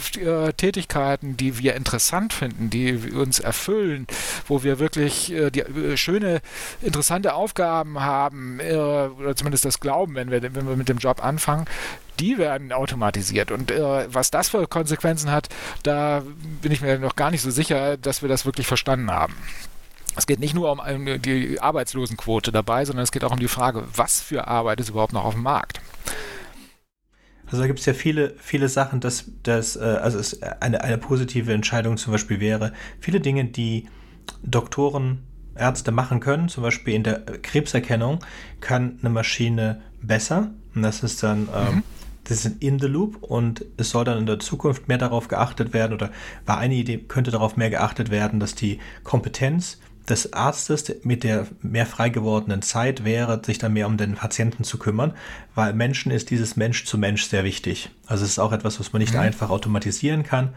Tätigkeiten, 0.58 1.38
die 1.38 1.60
wir 1.60 1.76
interessant 1.76 2.34
finden, 2.34 2.70
die 2.70 2.94
uns 3.12 3.40
erfüllen, 3.40 4.08
wo 4.48 4.64
wir 4.64 4.80
wirklich 4.80 5.34
die 5.54 5.98
schöne, 5.98 6.42
interessante 6.82 7.34
Aufgaben 7.34 7.83
Aufgaben 7.84 8.00
haben, 8.00 8.60
äh, 8.60 8.76
oder 8.76 9.36
zumindest 9.36 9.66
das 9.66 9.80
glauben, 9.80 10.16
wenn 10.16 10.32
wir, 10.32 10.42
wenn 10.42 10.68
wir 10.68 10.76
mit 10.76 10.90
dem 10.90 10.98
Job 10.98 11.24
anfangen, 11.24 11.66
die 12.20 12.38
werden 12.38 12.72
automatisiert. 12.72 13.52
Und 13.52 13.72
äh, 13.72 14.08
was 14.14 14.32
das 14.32 14.50
für 14.50 14.68
Konsequenzen 14.68 15.32
hat, 15.32 15.50
da 15.84 16.24
bin 16.62 16.72
ich 16.72 16.82
mir 16.82 17.00
noch 17.00 17.16
gar 17.16 17.32
nicht 17.32 17.42
so 17.42 17.52
sicher, 17.52 17.98
dass 17.98 18.22
wir 18.22 18.30
das 18.30 18.46
wirklich 18.46 18.68
verstanden 18.68 19.12
haben. 19.12 19.34
Es 20.16 20.28
geht 20.28 20.40
nicht 20.40 20.54
nur 20.54 20.72
um 20.72 20.82
die 21.24 21.60
Arbeitslosenquote 21.60 22.52
dabei, 22.52 22.86
sondern 22.86 23.04
es 23.04 23.12
geht 23.12 23.24
auch 23.24 23.32
um 23.32 23.40
die 23.40 23.48
Frage, 23.48 23.84
was 23.96 24.22
für 24.22 24.48
Arbeit 24.48 24.80
ist 24.80 24.90
überhaupt 24.90 25.14
noch 25.14 25.26
auf 25.26 25.34
dem 25.34 25.42
Markt. 25.42 25.82
Also 27.48 27.62
da 27.62 27.68
gibt 27.68 27.80
es 27.80 27.86
ja 27.86 27.94
viele, 27.94 28.36
viele 28.38 28.70
Sachen, 28.70 29.00
dass 29.00 29.26
das, 29.42 29.76
äh, 29.76 29.80
also 29.80 30.20
es 30.20 30.42
eine, 30.42 30.82
eine 30.84 30.98
positive 30.98 31.52
Entscheidung 31.52 31.98
zum 31.98 32.12
Beispiel 32.12 32.40
wäre, 32.40 32.74
viele 33.00 33.20
Dinge, 33.20 33.46
die 33.46 33.88
Doktoren 34.44 35.24
Ärzte 35.56 35.92
machen 35.92 36.20
können, 36.20 36.50
zum 36.50 36.64
Beispiel 36.64 36.94
in 36.94 37.04
der 37.04 37.20
Krebserkennung, 37.20 38.20
kann 38.62 38.98
eine 39.02 39.10
Maschine 39.10 39.82
besser. 40.02 40.52
Und 40.76 40.82
das 40.82 41.04
ist 41.04 41.22
dann, 41.24 41.50
ähm, 41.56 41.76
mhm. 41.76 41.84
das 42.24 42.46
ist 42.46 42.62
in 42.62 42.80
the 42.80 42.88
loop 42.88 43.22
und 43.22 43.66
es 43.78 43.92
soll 43.92 44.06
dann 44.06 44.18
in 44.18 44.26
der 44.26 44.40
Zukunft 44.40 44.88
mehr 44.88 44.98
darauf 44.98 45.28
geachtet 45.28 45.74
werden 45.74 45.94
oder 45.94 46.12
war 46.46 46.58
eine 46.58 46.76
Idee, 46.76 46.98
könnte 46.98 47.32
darauf 47.32 47.58
mehr 47.58 47.70
geachtet 47.70 48.10
werden, 48.10 48.40
dass 48.40 48.56
die 48.56 48.80
Kompetenz 49.04 49.80
des 50.10 50.34
Arztes 50.34 50.94
mit 51.04 51.24
der 51.24 51.48
mehr 51.62 51.86
frei 51.86 52.10
gewordenen 52.10 52.62
Zeit 52.62 53.06
wäre, 53.06 53.42
sich 53.46 53.58
dann 53.58 53.74
mehr 53.74 53.88
um 53.88 53.96
den 53.96 54.16
Patienten 54.16 54.64
zu 54.64 54.78
kümmern, 54.78 55.14
weil 55.56 55.74
Menschen 55.74 56.12
ist 56.12 56.30
dieses 56.30 56.58
Mensch 56.58 56.86
zu 56.86 56.98
Mensch 56.98 57.24
sehr 57.26 57.44
wichtig. 57.44 57.90
Also 58.06 58.26
es 58.26 58.32
ist 58.32 58.40
auch 58.40 58.52
etwas, 58.52 58.80
was 58.80 58.92
man 58.92 59.02
nicht 59.02 59.14
mhm. 59.14 59.22
einfach 59.22 59.50
automatisieren 59.50 60.24
kann. 60.24 60.50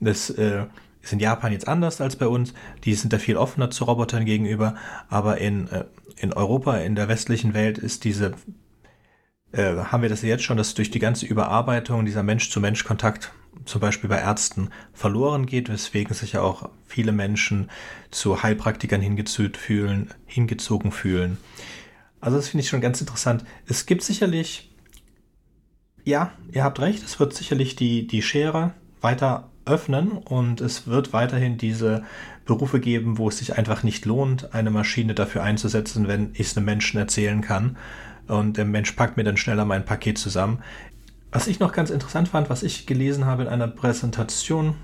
Das 0.00 0.30
äh, 0.30 0.64
ist 1.04 1.12
in 1.12 1.20
Japan 1.20 1.52
jetzt 1.52 1.68
anders 1.68 2.00
als 2.00 2.16
bei 2.16 2.26
uns. 2.26 2.54
Die 2.84 2.94
sind 2.94 3.12
da 3.12 3.18
viel 3.18 3.36
offener 3.36 3.70
zu 3.70 3.84
Robotern 3.84 4.24
gegenüber. 4.24 4.74
Aber 5.08 5.38
in, 5.38 5.68
äh, 5.68 5.84
in 6.16 6.32
Europa, 6.32 6.78
in 6.78 6.96
der 6.96 7.08
westlichen 7.08 7.54
Welt 7.54 7.78
ist 7.78 8.04
diese 8.04 8.34
äh, 9.52 9.76
haben 9.76 10.02
wir 10.02 10.08
das 10.08 10.22
jetzt 10.22 10.42
schon, 10.42 10.56
dass 10.56 10.74
durch 10.74 10.90
die 10.90 10.98
ganze 10.98 11.26
Überarbeitung 11.26 12.04
dieser 12.04 12.24
Mensch-zu-Mensch-Kontakt 12.24 13.32
zum 13.66 13.80
Beispiel 13.80 14.10
bei 14.10 14.18
Ärzten 14.18 14.70
verloren 14.92 15.46
geht, 15.46 15.68
weswegen 15.68 16.12
sich 16.12 16.32
ja 16.32 16.42
auch 16.42 16.68
viele 16.86 17.12
Menschen 17.12 17.70
zu 18.10 18.42
Heilpraktikern 18.42 19.00
hingezogen 19.00 19.54
fühlen, 19.54 20.10
hingezogen 20.26 20.90
fühlen. 20.90 21.38
Also 22.20 22.36
das 22.36 22.48
finde 22.48 22.62
ich 22.62 22.68
schon 22.68 22.80
ganz 22.80 23.00
interessant. 23.00 23.44
Es 23.66 23.86
gibt 23.86 24.02
sicherlich, 24.02 24.74
ja, 26.04 26.32
ihr 26.50 26.64
habt 26.64 26.80
recht, 26.80 27.04
es 27.04 27.20
wird 27.20 27.32
sicherlich 27.34 27.76
die, 27.76 28.06
die 28.06 28.22
Schere 28.22 28.72
weiter 29.00 29.50
öffnen 29.66 30.12
und 30.12 30.60
es 30.60 30.86
wird 30.86 31.12
weiterhin 31.12 31.56
diese 31.56 32.04
Berufe 32.44 32.80
geben, 32.80 33.18
wo 33.18 33.28
es 33.28 33.38
sich 33.38 33.56
einfach 33.56 33.82
nicht 33.82 34.04
lohnt, 34.04 34.54
eine 34.54 34.70
Maschine 34.70 35.14
dafür 35.14 35.42
einzusetzen, 35.42 36.08
wenn 36.08 36.30
ich 36.34 36.48
es 36.48 36.56
einem 36.56 36.66
Menschen 36.66 36.98
erzählen 36.98 37.40
kann. 37.40 37.76
Und 38.26 38.56
der 38.56 38.64
Mensch 38.64 38.92
packt 38.92 39.16
mir 39.16 39.24
dann 39.24 39.36
schneller 39.36 39.64
mein 39.64 39.84
Paket 39.84 40.18
zusammen. 40.18 40.58
Was 41.30 41.46
ich 41.46 41.58
noch 41.58 41.72
ganz 41.72 41.90
interessant 41.90 42.28
fand, 42.28 42.48
was 42.48 42.62
ich 42.62 42.86
gelesen 42.86 43.24
habe 43.24 43.42
in 43.42 43.48
einer 43.48 43.68
Präsentation, 43.68 44.76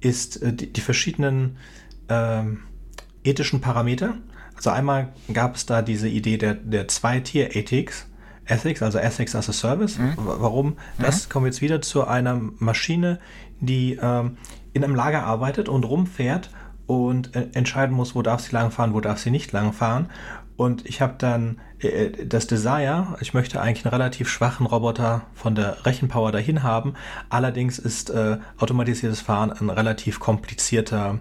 ist 0.00 0.40
äh, 0.42 0.52
die, 0.52 0.72
die, 0.72 0.80
verschiedenen 0.80 1.56
ähm, 2.08 2.60
ethischen 3.24 3.60
Parameter. 3.60 4.14
Also 4.54 4.70
einmal 4.70 5.12
gab 5.32 5.56
es 5.56 5.66
da 5.66 5.82
diese 5.82 6.08
Idee 6.08 6.36
der, 6.36 6.54
der 6.54 6.88
Zwei-Tier-Ethics, 6.88 8.06
Ethics, 8.46 8.82
also 8.82 8.98
Ethics 8.98 9.34
as 9.34 9.48
a 9.48 9.52
Service. 9.52 9.98
Mhm. 9.98 10.14
Warum? 10.16 10.76
Das 10.98 11.26
mhm. 11.26 11.32
kommt 11.32 11.46
jetzt 11.46 11.60
wieder 11.60 11.82
zu 11.82 12.06
einer 12.06 12.40
Maschine, 12.58 13.18
die 13.60 13.98
ähm, 14.00 14.36
in 14.72 14.84
einem 14.84 14.94
Lager 14.94 15.24
arbeitet 15.24 15.68
und 15.68 15.84
rumfährt 15.84 16.50
und 16.86 17.34
äh, 17.36 17.48
entscheiden 17.52 17.94
muss, 17.94 18.14
wo 18.14 18.22
darf 18.22 18.40
sie 18.40 18.52
langfahren, 18.52 18.94
wo 18.94 19.00
darf 19.00 19.18
sie 19.18 19.30
nicht 19.30 19.52
langfahren. 19.52 20.08
Und 20.56 20.86
ich 20.86 21.00
habe 21.00 21.14
dann 21.18 21.60
äh, 21.78 22.26
das 22.26 22.46
Desire, 22.46 23.16
ich 23.20 23.34
möchte 23.34 23.60
eigentlich 23.60 23.84
einen 23.84 23.92
relativ 23.92 24.28
schwachen 24.28 24.66
Roboter 24.66 25.22
von 25.34 25.54
der 25.54 25.86
Rechenpower 25.86 26.32
dahin 26.32 26.62
haben. 26.62 26.94
Allerdings 27.28 27.78
ist 27.78 28.10
äh, 28.10 28.38
automatisiertes 28.58 29.20
Fahren 29.20 29.52
ein 29.52 29.70
relativ 29.70 30.18
komplizierter, 30.18 31.20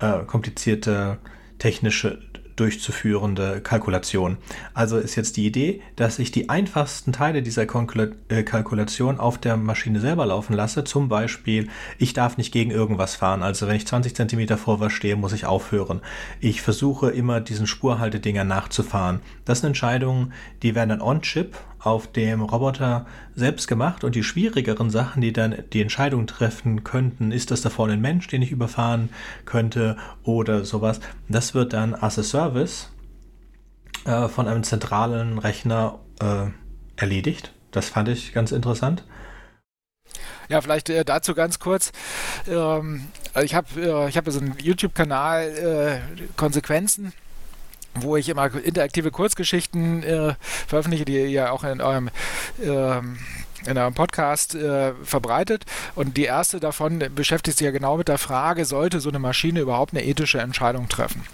äh, 0.00 0.24
komplizierte 0.24 1.18
technische 1.58 2.18
durchzuführende 2.56 3.60
Kalkulation. 3.60 4.38
Also 4.74 4.98
ist 4.98 5.16
jetzt 5.16 5.36
die 5.36 5.46
Idee, 5.46 5.82
dass 5.96 6.18
ich 6.18 6.30
die 6.30 6.48
einfachsten 6.48 7.12
Teile 7.12 7.42
dieser 7.42 7.62
äh, 7.62 8.42
Kalkulation 8.42 9.18
auf 9.18 9.38
der 9.38 9.56
Maschine 9.56 10.00
selber 10.00 10.26
laufen 10.26 10.54
lasse. 10.54 10.84
Zum 10.84 11.08
Beispiel, 11.08 11.68
ich 11.98 12.12
darf 12.12 12.36
nicht 12.36 12.52
gegen 12.52 12.70
irgendwas 12.70 13.16
fahren. 13.16 13.42
Also 13.42 13.66
wenn 13.68 13.76
ich 13.76 13.86
20 13.86 14.14
cm 14.14 14.56
vor 14.56 14.80
was 14.80 14.92
stehe, 14.92 15.16
muss 15.16 15.32
ich 15.32 15.46
aufhören. 15.46 16.00
Ich 16.40 16.62
versuche 16.62 17.10
immer 17.10 17.40
diesen 17.40 17.66
Spurhaltedinger 17.66 18.44
nachzufahren. 18.44 19.20
Das 19.44 19.60
sind 19.60 19.68
Entscheidungen, 19.68 20.32
die 20.62 20.74
werden 20.74 20.90
dann 20.90 21.00
on-chip 21.00 21.56
auf 21.84 22.10
dem 22.10 22.42
Roboter 22.42 23.06
selbst 23.34 23.68
gemacht 23.68 24.04
und 24.04 24.14
die 24.14 24.22
schwierigeren 24.22 24.90
Sachen, 24.90 25.20
die 25.20 25.32
dann 25.32 25.64
die 25.72 25.82
Entscheidung 25.82 26.26
treffen 26.26 26.84
könnten, 26.84 27.32
ist 27.32 27.50
das 27.50 27.62
da 27.62 27.70
vorne 27.70 27.94
ein 27.94 28.00
Mensch, 28.00 28.26
den 28.28 28.42
ich 28.42 28.50
überfahren 28.50 29.10
könnte 29.44 29.96
oder 30.22 30.64
sowas, 30.64 31.00
das 31.28 31.54
wird 31.54 31.72
dann 31.72 31.94
as 31.94 32.18
a 32.18 32.22
Service 32.22 32.90
äh, 34.04 34.28
von 34.28 34.48
einem 34.48 34.62
zentralen 34.62 35.38
Rechner 35.38 35.98
äh, 36.20 36.46
erledigt. 36.96 37.52
Das 37.70 37.88
fand 37.88 38.08
ich 38.08 38.32
ganz 38.32 38.52
interessant. 38.52 39.04
Ja, 40.48 40.60
vielleicht 40.60 40.90
äh, 40.90 41.04
dazu 41.04 41.34
ganz 41.34 41.58
kurz. 41.58 41.92
Ähm, 42.46 43.08
ich 43.42 43.54
habe 43.54 43.80
äh, 43.80 44.12
hab 44.12 44.28
so 44.30 44.38
einen 44.38 44.54
YouTube-Kanal 44.58 46.00
äh, 46.06 46.26
Konsequenzen 46.36 47.12
wo 47.94 48.16
ich 48.16 48.28
immer 48.28 48.52
interaktive 48.54 49.10
Kurzgeschichten 49.10 50.02
äh, 50.02 50.34
veröffentliche, 50.66 51.04
die 51.04 51.24
ihr 51.24 51.52
auch 51.52 51.64
in 51.64 51.80
eurem 51.80 52.10
ähm, 52.62 53.18
in 53.66 53.78
einem 53.78 53.94
Podcast 53.94 54.54
äh, 54.54 54.92
verbreitet. 55.02 55.64
Und 55.94 56.16
die 56.16 56.24
erste 56.24 56.60
davon 56.60 57.02
beschäftigt 57.14 57.58
sich 57.58 57.64
ja 57.64 57.70
genau 57.70 57.96
mit 57.96 58.08
der 58.08 58.18
Frage, 58.18 58.64
sollte 58.64 59.00
so 59.00 59.08
eine 59.08 59.18
Maschine 59.18 59.60
überhaupt 59.60 59.92
eine 59.92 60.04
ethische 60.04 60.38
Entscheidung 60.38 60.88
treffen? 60.88 61.24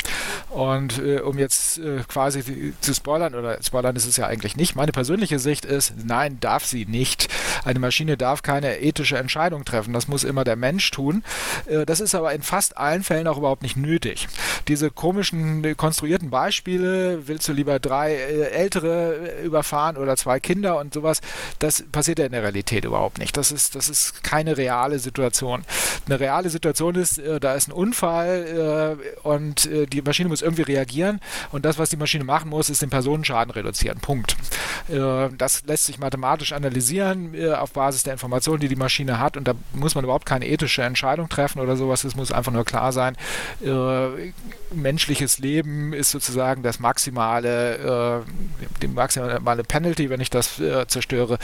Und 0.50 0.98
äh, 0.98 1.20
um 1.20 1.38
jetzt 1.38 1.78
äh, 1.78 2.02
quasi 2.08 2.74
zu 2.80 2.94
spoilern, 2.94 3.34
oder 3.34 3.62
spoilern 3.62 3.96
ist 3.96 4.06
es 4.06 4.16
ja 4.16 4.26
eigentlich 4.26 4.56
nicht, 4.56 4.74
meine 4.74 4.92
persönliche 4.92 5.38
Sicht 5.38 5.64
ist, 5.64 5.94
nein, 6.04 6.38
darf 6.40 6.64
sie 6.64 6.86
nicht. 6.86 7.28
Eine 7.64 7.78
Maschine 7.78 8.16
darf 8.16 8.42
keine 8.42 8.80
ethische 8.80 9.18
Entscheidung 9.18 9.64
treffen. 9.64 9.92
Das 9.92 10.08
muss 10.08 10.24
immer 10.24 10.44
der 10.44 10.56
Mensch 10.56 10.90
tun. 10.90 11.22
Äh, 11.66 11.86
das 11.86 12.00
ist 12.00 12.14
aber 12.14 12.32
in 12.32 12.42
fast 12.42 12.76
allen 12.76 13.02
Fällen 13.02 13.26
auch 13.26 13.38
überhaupt 13.38 13.62
nicht 13.62 13.76
nötig. 13.76 14.28
Diese 14.68 14.90
komischen 14.90 15.64
äh, 15.64 15.74
konstruierten 15.74 16.30
Beispiele, 16.30 17.26
willst 17.26 17.48
du 17.48 17.52
lieber 17.52 17.78
drei 17.78 18.14
äh, 18.14 18.50
Ältere 18.50 19.42
überfahren 19.44 19.96
oder 19.96 20.16
zwei 20.16 20.40
Kinder 20.40 20.78
und 20.78 20.94
sowas, 20.94 21.20
das 21.58 21.84
passiert 21.90 22.19
ja 22.20 22.26
in 22.26 22.32
der 22.32 22.42
Realität 22.42 22.84
überhaupt 22.84 23.18
nicht. 23.18 23.36
Das 23.36 23.50
ist, 23.52 23.74
das 23.74 23.88
ist 23.88 24.22
keine 24.22 24.56
reale 24.56 24.98
Situation. 24.98 25.64
Eine 26.06 26.20
reale 26.20 26.50
Situation 26.50 26.94
ist, 26.94 27.18
äh, 27.18 27.40
da 27.40 27.54
ist 27.54 27.68
ein 27.68 27.72
Unfall 27.72 28.98
äh, 29.24 29.26
und 29.26 29.66
äh, 29.66 29.86
die 29.86 30.02
Maschine 30.02 30.28
muss 30.28 30.42
irgendwie 30.42 30.62
reagieren 30.62 31.20
und 31.52 31.64
das, 31.64 31.78
was 31.78 31.90
die 31.90 31.96
Maschine 31.96 32.24
machen 32.24 32.50
muss, 32.50 32.70
ist 32.70 32.82
den 32.82 32.90
Personenschaden 32.90 33.50
reduzieren. 33.50 33.98
Punkt. 34.00 34.36
Das 34.88 35.62
lässt 35.66 35.86
sich 35.86 35.98
mathematisch 35.98 36.52
analysieren 36.52 37.34
auf 37.54 37.72
Basis 37.72 38.02
der 38.02 38.12
Informationen, 38.12 38.60
die 38.60 38.68
die 38.68 38.76
Maschine 38.76 39.18
hat 39.18 39.36
und 39.36 39.46
da 39.46 39.54
muss 39.72 39.94
man 39.94 40.04
überhaupt 40.04 40.26
keine 40.26 40.46
ethische 40.46 40.82
Entscheidung 40.82 41.28
treffen 41.28 41.60
oder 41.60 41.76
sowas. 41.76 42.04
Es 42.04 42.16
muss 42.16 42.32
einfach 42.32 42.52
nur 42.52 42.64
klar 42.64 42.92
sein, 42.92 43.16
menschliches 44.74 45.38
Leben 45.38 45.92
ist 45.92 46.10
sozusagen 46.10 46.62
das 46.62 46.80
maximale, 46.80 48.24
die 48.82 48.88
maximale 48.88 49.62
Penalty, 49.62 50.10
wenn 50.10 50.20
ich 50.20 50.30
das 50.30 50.60
zerstöre, 50.88 51.38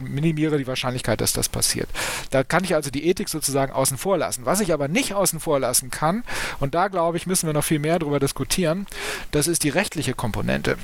minimiere 0.00 0.58
die 0.58 0.66
Wahrscheinlichkeit, 0.66 1.20
dass 1.20 1.32
das 1.32 1.48
passiert. 1.48 1.88
Da 2.30 2.44
kann 2.44 2.64
ich 2.64 2.74
also 2.74 2.90
die 2.90 3.06
Ethik 3.06 3.28
sozusagen 3.28 3.72
außen 3.72 3.98
vor 3.98 4.18
lassen. 4.18 4.46
Was 4.46 4.60
ich 4.60 4.72
aber 4.72 4.88
nicht 4.88 5.14
außen 5.14 5.40
vor 5.40 5.60
lassen 5.60 5.90
kann, 5.90 6.24
und 6.60 6.74
da 6.74 6.88
glaube 6.88 7.16
ich, 7.16 7.26
müssen 7.26 7.46
wir 7.46 7.54
noch 7.54 7.64
viel 7.64 7.78
mehr 7.78 7.98
darüber 7.98 8.20
diskutieren, 8.20 8.86
das 9.30 9.46
ist 9.46 9.64
die 9.64 9.70
rechtliche 9.70 10.14
Komponente. 10.14 10.76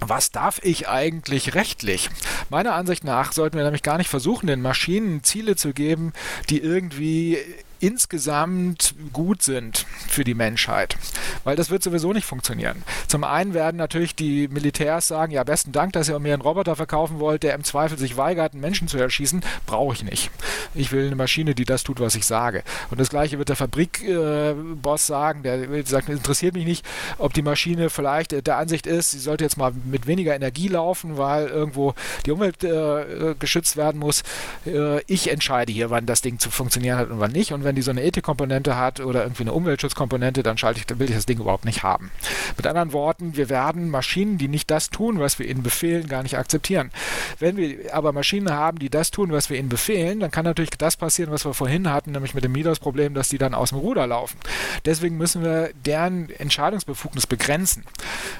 Was 0.00 0.30
darf 0.30 0.60
ich 0.62 0.88
eigentlich 0.88 1.54
rechtlich? 1.54 2.08
Meiner 2.50 2.74
Ansicht 2.74 3.02
nach 3.02 3.32
sollten 3.32 3.56
wir 3.56 3.64
nämlich 3.64 3.82
gar 3.82 3.98
nicht 3.98 4.08
versuchen, 4.08 4.46
den 4.46 4.62
Maschinen 4.62 5.24
Ziele 5.24 5.56
zu 5.56 5.72
geben, 5.72 6.12
die 6.50 6.60
irgendwie 6.60 7.38
insgesamt 7.80 8.94
gut 9.12 9.42
sind 9.42 9.86
für 10.08 10.24
die 10.24 10.34
Menschheit. 10.34 10.96
Weil 11.44 11.56
das 11.56 11.70
wird 11.70 11.82
sowieso 11.82 12.12
nicht 12.12 12.26
funktionieren. 12.26 12.82
Zum 13.06 13.24
einen 13.24 13.54
werden 13.54 13.76
natürlich 13.76 14.14
die 14.14 14.48
Militärs 14.48 15.08
sagen, 15.08 15.32
ja, 15.32 15.44
besten 15.44 15.72
Dank, 15.72 15.92
dass 15.92 16.08
ihr 16.08 16.18
mir 16.18 16.34
einen 16.34 16.42
Roboter 16.42 16.76
verkaufen 16.76 17.18
wollt, 17.18 17.42
der 17.42 17.54
im 17.54 17.64
Zweifel 17.64 17.98
sich 17.98 18.16
weigert, 18.16 18.52
einen 18.52 18.60
Menschen 18.60 18.88
zu 18.88 18.98
erschießen. 18.98 19.42
Brauche 19.66 19.94
ich 19.94 20.04
nicht. 20.04 20.30
Ich 20.74 20.92
will 20.92 21.06
eine 21.06 21.16
Maschine, 21.16 21.54
die 21.54 21.64
das 21.64 21.84
tut, 21.84 22.00
was 22.00 22.14
ich 22.14 22.26
sage. 22.26 22.62
Und 22.90 23.00
das 23.00 23.10
gleiche 23.10 23.38
wird 23.38 23.48
der 23.48 23.56
Fabrikboss 23.56 25.04
äh, 25.04 25.06
sagen, 25.06 25.42
der 25.42 25.86
sagt, 25.86 26.08
interessiert 26.08 26.54
mich 26.54 26.66
nicht, 26.66 26.84
ob 27.18 27.32
die 27.32 27.42
Maschine 27.42 27.90
vielleicht 27.90 28.46
der 28.46 28.56
Ansicht 28.56 28.86
ist, 28.86 29.12
sie 29.12 29.18
sollte 29.18 29.44
jetzt 29.44 29.56
mal 29.56 29.72
mit 29.84 30.06
weniger 30.06 30.34
Energie 30.34 30.68
laufen, 30.68 31.16
weil 31.16 31.46
irgendwo 31.46 31.94
die 32.26 32.30
Umwelt 32.30 32.62
äh, 32.64 33.34
geschützt 33.38 33.76
werden 33.76 33.98
muss. 33.98 34.22
Äh, 34.66 35.02
ich 35.06 35.30
entscheide 35.30 35.72
hier, 35.72 35.90
wann 35.90 36.06
das 36.06 36.22
Ding 36.22 36.38
zu 36.38 36.50
funktionieren 36.50 36.98
hat 36.98 37.10
und 37.10 37.20
wann 37.20 37.32
nicht. 37.32 37.52
Und 37.52 37.64
wenn 37.68 37.76
die 37.76 37.82
so 37.82 37.90
eine 37.90 38.02
Ethikkomponente 38.02 38.76
hat 38.76 39.00
oder 39.00 39.22
irgendwie 39.22 39.42
eine 39.42 39.52
Umweltschutzkomponente, 39.52 40.42
dann 40.42 40.56
schalte 40.56 40.80
ich, 40.80 40.86
dann 40.86 40.98
will 40.98 41.10
ich 41.10 41.14
das 41.14 41.26
Ding 41.26 41.38
überhaupt 41.38 41.66
nicht 41.66 41.82
haben. 41.82 42.10
Mit 42.56 42.66
anderen 42.66 42.94
Worten, 42.94 43.36
wir 43.36 43.50
werden 43.50 43.90
Maschinen, 43.90 44.38
die 44.38 44.48
nicht 44.48 44.70
das 44.70 44.88
tun, 44.88 45.20
was 45.20 45.38
wir 45.38 45.46
ihnen 45.46 45.62
befehlen, 45.62 46.08
gar 46.08 46.22
nicht 46.22 46.38
akzeptieren. 46.38 46.90
Wenn 47.38 47.58
wir 47.58 47.94
aber 47.94 48.12
Maschinen 48.12 48.50
haben, 48.50 48.78
die 48.78 48.88
das 48.88 49.10
tun, 49.10 49.32
was 49.32 49.50
wir 49.50 49.58
ihnen 49.58 49.68
befehlen, 49.68 50.18
dann 50.20 50.30
kann 50.30 50.46
natürlich 50.46 50.70
das 50.70 50.96
passieren, 50.96 51.30
was 51.30 51.44
wir 51.44 51.52
vorhin 51.52 51.90
hatten, 51.90 52.12
nämlich 52.12 52.32
mit 52.32 52.42
dem 52.42 52.52
Midos-Problem, 52.52 53.12
dass 53.12 53.28
die 53.28 53.36
dann 53.36 53.52
aus 53.52 53.68
dem 53.68 53.78
Ruder 53.78 54.06
laufen. 54.06 54.38
Deswegen 54.86 55.18
müssen 55.18 55.42
wir 55.42 55.70
deren 55.84 56.30
Entscheidungsbefugnis 56.30 57.26
begrenzen. 57.26 57.84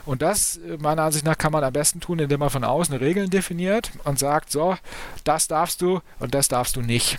Und 0.06 0.22
das, 0.22 0.56
äh, 0.56 0.78
meiner 0.78 1.02
Ansicht 1.02 1.26
nach, 1.26 1.36
kann 1.36 1.52
man 1.52 1.64
am 1.64 1.72
besten 1.74 2.00
tun, 2.00 2.18
indem 2.18 2.40
man 2.40 2.48
von 2.48 2.64
außen 2.64 2.96
Regeln 2.96 3.28
definiert 3.28 3.90
und 4.04 4.18
sagt, 4.18 4.50
so, 4.50 4.78
das 5.24 5.48
darfst 5.48 5.82
du 5.82 6.00
und 6.18 6.34
das 6.34 6.48
darfst 6.48 6.76
du 6.76 6.80
nicht. 6.80 7.18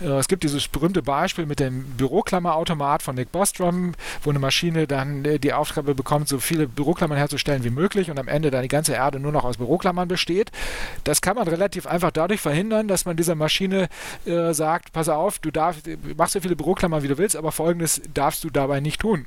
Äh, 0.00 0.18
es 0.18 0.28
gibt 0.28 0.42
dieses 0.42 0.68
berühmte 0.68 1.02
Beispiel 1.02 1.46
mit 1.46 1.60
dem 1.60 1.84
Büroklammerautomat 1.96 3.02
von 3.02 3.14
Nick 3.14 3.32
Bostrom, 3.32 3.92
wo 4.22 4.30
eine 4.30 4.38
Maschine 4.38 4.86
dann 4.86 5.24
äh, 5.24 5.38
die 5.38 5.52
Aufgabe 5.52 5.94
bekommt, 5.94 6.28
so 6.28 6.38
viele 6.38 6.66
Büroklammern 6.66 7.18
herzustellen 7.18 7.64
wie 7.64 7.70
möglich 7.70 8.10
und 8.10 8.18
am 8.18 8.28
Ende 8.28 8.50
dann 8.50 8.62
die 8.62 8.68
ganze 8.68 8.94
Erde 8.94 9.20
nur 9.20 9.32
noch 9.32 9.44
aus 9.44 9.56
Büroklammern 9.56 10.08
besteht. 10.08 10.50
Das 11.04 11.20
kann 11.20 11.36
man 11.36 11.48
relativ 11.48 11.86
einfach 11.86 12.10
dadurch 12.10 12.40
verhindern, 12.40 12.88
dass 12.88 13.04
man 13.04 13.16
dieser 13.16 13.34
Maschine 13.34 13.88
äh, 14.26 14.52
sagt, 14.52 14.92
pass 14.92 15.08
auf, 15.08 15.38
du 15.38 15.50
darfst, 15.50 15.88
machst 16.16 16.34
so 16.34 16.40
viele 16.40 16.56
Büroklammern, 16.56 17.02
wie 17.02 17.08
du 17.08 17.18
willst, 17.18 17.36
aber 17.36 17.52
folgendes 17.52 18.00
darfst 18.14 18.44
du 18.44 18.50
dabei 18.50 18.80
nicht 18.80 19.00
tun. 19.00 19.26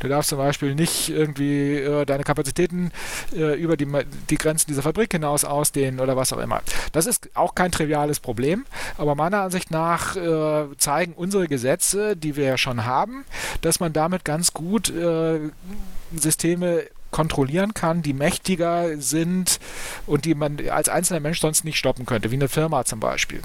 Du 0.00 0.08
darfst 0.08 0.30
zum 0.30 0.38
Beispiel 0.38 0.74
nicht 0.74 1.08
irgendwie 1.08 1.74
äh, 1.74 2.04
deine 2.04 2.24
Kapazitäten 2.24 2.92
äh, 3.34 3.60
über 3.60 3.76
die, 3.76 3.86
die 4.30 4.36
Grenzen 4.36 4.68
dieser 4.68 4.82
Fabrik 4.82 5.12
hinaus 5.12 5.44
ausdehnen 5.44 6.00
oder 6.00 6.16
was 6.16 6.32
auch 6.32 6.38
immer. 6.38 6.60
Das 6.92 7.06
ist 7.06 7.30
auch 7.34 7.54
kein 7.54 7.70
triviales 7.70 8.20
Problem, 8.20 8.64
aber 8.98 9.14
meiner 9.14 9.42
Ansicht 9.42 9.70
nach 9.70 10.13
äh, 10.16 10.76
zeigen 10.78 11.12
unsere 11.14 11.48
Gesetze, 11.48 12.16
die 12.16 12.36
wir 12.36 12.44
ja 12.44 12.58
schon 12.58 12.84
haben, 12.84 13.24
dass 13.60 13.80
man 13.80 13.92
damit 13.92 14.24
ganz 14.24 14.52
gut 14.52 14.90
äh, 14.90 15.40
Systeme 16.14 16.84
kontrollieren 17.10 17.74
kann, 17.74 18.02
die 18.02 18.12
mächtiger 18.12 19.00
sind 19.00 19.60
und 20.06 20.24
die 20.24 20.34
man 20.34 20.68
als 20.68 20.88
einzelner 20.88 21.20
Mensch 21.20 21.40
sonst 21.40 21.64
nicht 21.64 21.78
stoppen 21.78 22.06
könnte, 22.06 22.32
wie 22.32 22.36
eine 22.36 22.48
Firma 22.48 22.84
zum 22.84 22.98
Beispiel. 22.98 23.40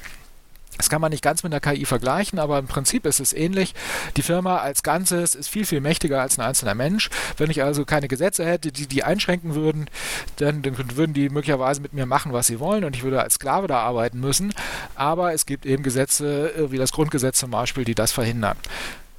Das 0.79 0.89
kann 0.89 1.01
man 1.01 1.11
nicht 1.11 1.21
ganz 1.21 1.43
mit 1.43 1.51
einer 1.51 1.59
KI 1.59 1.83
vergleichen, 1.83 2.39
aber 2.39 2.57
im 2.57 2.67
Prinzip 2.67 3.05
ist 3.05 3.19
es 3.19 3.33
ähnlich. 3.33 3.75
Die 4.15 4.21
Firma 4.21 4.59
als 4.59 4.81
Ganzes 4.81 5.35
ist 5.35 5.49
viel, 5.49 5.65
viel 5.65 5.81
mächtiger 5.81 6.21
als 6.21 6.39
ein 6.39 6.45
einzelner 6.45 6.73
Mensch. 6.73 7.09
Wenn 7.35 7.51
ich 7.51 7.61
also 7.61 7.83
keine 7.83 8.07
Gesetze 8.07 8.45
hätte, 8.45 8.71
die 8.71 8.87
die 8.87 9.03
einschränken 9.03 9.55
würden, 9.55 9.89
dann, 10.37 10.61
dann 10.61 10.77
würden 10.95 11.13
die 11.13 11.27
möglicherweise 11.27 11.81
mit 11.81 11.91
mir 11.91 12.05
machen, 12.05 12.31
was 12.31 12.47
sie 12.47 12.61
wollen 12.61 12.85
und 12.85 12.95
ich 12.95 13.03
würde 13.03 13.21
als 13.21 13.33
Sklave 13.33 13.67
da 13.67 13.81
arbeiten 13.81 14.21
müssen. 14.21 14.53
Aber 14.95 15.33
es 15.33 15.45
gibt 15.45 15.65
eben 15.65 15.83
Gesetze, 15.83 16.53
äh, 16.55 16.71
wie 16.71 16.77
das 16.77 16.93
Grundgesetz 16.93 17.39
zum 17.39 17.51
Beispiel, 17.51 17.83
die 17.83 17.95
das 17.95 18.13
verhindern. 18.13 18.55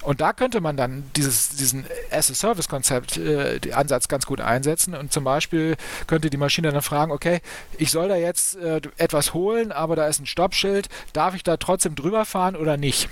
Und 0.02 0.20
da 0.20 0.32
könnte 0.32 0.60
man 0.60 0.76
dann 0.76 1.04
dieses, 1.16 1.50
diesen 1.50 1.84
as-a-Service-Konzept, 2.10 3.18
äh, 3.18 3.60
Ansatz 3.72 4.08
ganz 4.08 4.26
gut 4.26 4.40
einsetzen. 4.40 4.94
Und 4.94 5.12
zum 5.12 5.24
Beispiel 5.24 5.76
könnte 6.06 6.30
die 6.30 6.36
Maschine 6.36 6.72
dann 6.72 6.82
fragen, 6.82 7.12
okay, 7.12 7.40
ich 7.76 7.90
soll 7.90 8.08
da 8.08 8.16
jetzt 8.16 8.56
äh, 8.56 8.80
etwas 8.96 9.34
holen, 9.34 9.72
aber 9.72 9.96
da 9.96 10.06
ist 10.06 10.20
ein 10.20 10.26
Stoppschild, 10.26 10.88
darf 11.12 11.34
ich 11.34 11.42
da 11.42 11.56
trotzdem 11.56 11.94
drüber 11.94 12.24
fahren 12.24 12.56
oder 12.56 12.76
nicht? 12.76 13.08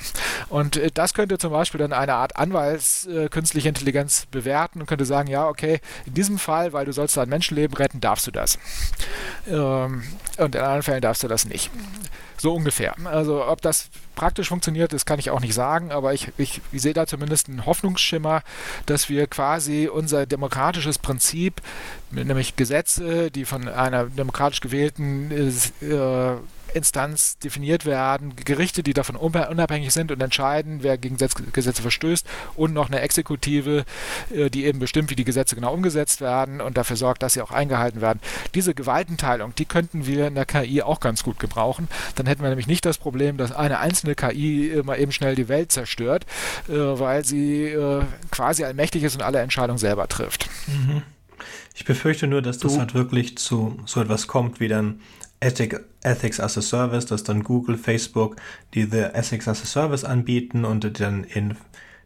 Und 0.48 0.76
äh, 0.76 0.90
das 0.92 1.14
könnte 1.14 1.38
zum 1.38 1.52
Beispiel 1.52 1.78
dann 1.78 1.92
eine 1.92 2.14
Art 2.14 2.36
Anwalts 2.36 3.06
äh, 3.06 3.28
Intelligenz 3.68 4.26
bewerten 4.26 4.80
und 4.80 4.86
könnte 4.86 5.04
sagen, 5.04 5.28
ja, 5.28 5.46
okay, 5.46 5.80
in 6.06 6.14
diesem 6.14 6.38
Fall, 6.38 6.72
weil 6.72 6.86
du 6.86 6.92
sollst 6.92 7.16
da 7.16 7.22
ein 7.22 7.28
Menschenleben 7.28 7.76
retten, 7.76 8.00
darfst 8.00 8.26
du 8.26 8.30
das. 8.30 8.58
Ähm, 9.46 10.02
und 10.38 10.54
in 10.54 10.60
anderen 10.60 10.82
Fällen 10.82 11.02
darfst 11.02 11.22
du 11.22 11.28
das 11.28 11.44
nicht. 11.44 11.70
So 12.40 12.54
ungefähr. 12.54 12.94
Also 13.04 13.44
ob 13.44 13.60
das 13.62 13.90
praktisch 14.14 14.48
funktioniert, 14.48 14.92
das 14.92 15.04
kann 15.04 15.18
ich 15.18 15.30
auch 15.30 15.40
nicht 15.40 15.54
sagen, 15.54 15.90
aber 15.90 16.14
ich, 16.14 16.28
ich, 16.38 16.60
ich 16.72 16.82
sehe 16.82 16.94
da 16.94 17.06
zumindest 17.06 17.48
einen 17.48 17.66
Hoffnungsschimmer, 17.66 18.42
dass 18.86 19.08
wir 19.08 19.26
quasi 19.26 19.88
unser 19.92 20.26
demokratisches 20.26 20.98
Prinzip, 20.98 21.60
nämlich 22.10 22.56
Gesetze, 22.56 23.30
die 23.30 23.44
von 23.44 23.68
einer 23.68 24.04
demokratisch 24.06 24.60
gewählten 24.60 25.30
äh, 25.30 26.36
Instanz 26.74 27.38
definiert 27.38 27.86
werden, 27.86 28.34
Gerichte, 28.36 28.82
die 28.82 28.92
davon 28.92 29.16
unabhängig 29.16 29.92
sind 29.92 30.12
und 30.12 30.22
entscheiden, 30.22 30.82
wer 30.82 30.98
gegen 30.98 31.16
Gesetze 31.16 31.82
verstößt 31.82 32.26
und 32.56 32.72
noch 32.72 32.88
eine 32.88 33.00
Exekutive, 33.00 33.84
äh, 34.34 34.50
die 34.50 34.64
eben 34.64 34.78
bestimmt, 34.78 35.10
wie 35.10 35.16
die 35.16 35.24
Gesetze 35.24 35.54
genau 35.54 35.72
umgesetzt 35.72 36.20
werden 36.20 36.60
und 36.60 36.76
dafür 36.76 36.96
sorgt, 36.96 37.22
dass 37.22 37.34
sie 37.34 37.42
auch 37.42 37.50
eingehalten 37.50 38.00
werden. 38.00 38.20
Diese 38.54 38.74
Gewaltenteilung, 38.74 39.54
die 39.54 39.64
könnten 39.64 40.06
wir 40.06 40.26
in 40.26 40.34
der 40.34 40.46
KI 40.46 40.82
auch 40.82 41.00
ganz 41.00 41.22
gut 41.22 41.38
gebrauchen. 41.38 41.88
Dann 42.14 42.26
hätten 42.26 42.42
wir 42.42 42.48
nämlich 42.48 42.66
nicht 42.66 42.84
das 42.84 42.98
Problem, 42.98 43.36
dass 43.36 43.52
eine 43.52 43.78
einzelne 43.78 44.14
KI 44.14 44.68
immer 44.68 44.98
eben 44.98 45.12
schnell 45.12 45.34
die 45.34 45.48
Welt 45.48 45.72
zerstört, 45.72 46.26
äh, 46.68 46.72
weil 46.72 47.24
sie 47.24 47.64
äh, 47.64 48.02
quasi 48.30 48.64
allmächtig 48.64 49.02
ist 49.02 49.14
und 49.14 49.22
alle 49.22 49.40
Entscheidungen 49.40 49.78
selber 49.78 50.08
trifft. 50.08 50.48
Mhm. 50.66 51.02
Ich 51.74 51.84
befürchte 51.84 52.26
nur, 52.26 52.42
dass 52.42 52.58
das 52.58 52.76
halt 52.76 52.94
wirklich 52.94 53.38
zu 53.38 53.78
so 53.86 54.00
etwas 54.00 54.26
kommt 54.26 54.58
wie 54.58 54.66
dann 54.66 55.00
Ethic, 55.40 55.80
Ethics 56.02 56.40
as 56.40 56.58
a 56.58 56.62
Service, 56.62 57.06
dass 57.06 57.24
dann 57.24 57.44
Google, 57.44 57.76
Facebook 57.76 58.36
diese 58.74 59.14
Ethics 59.14 59.48
as 59.48 59.62
a 59.62 59.66
Service 59.66 60.04
anbieten 60.04 60.64
und 60.64 61.00
dann 61.00 61.24
in 61.24 61.56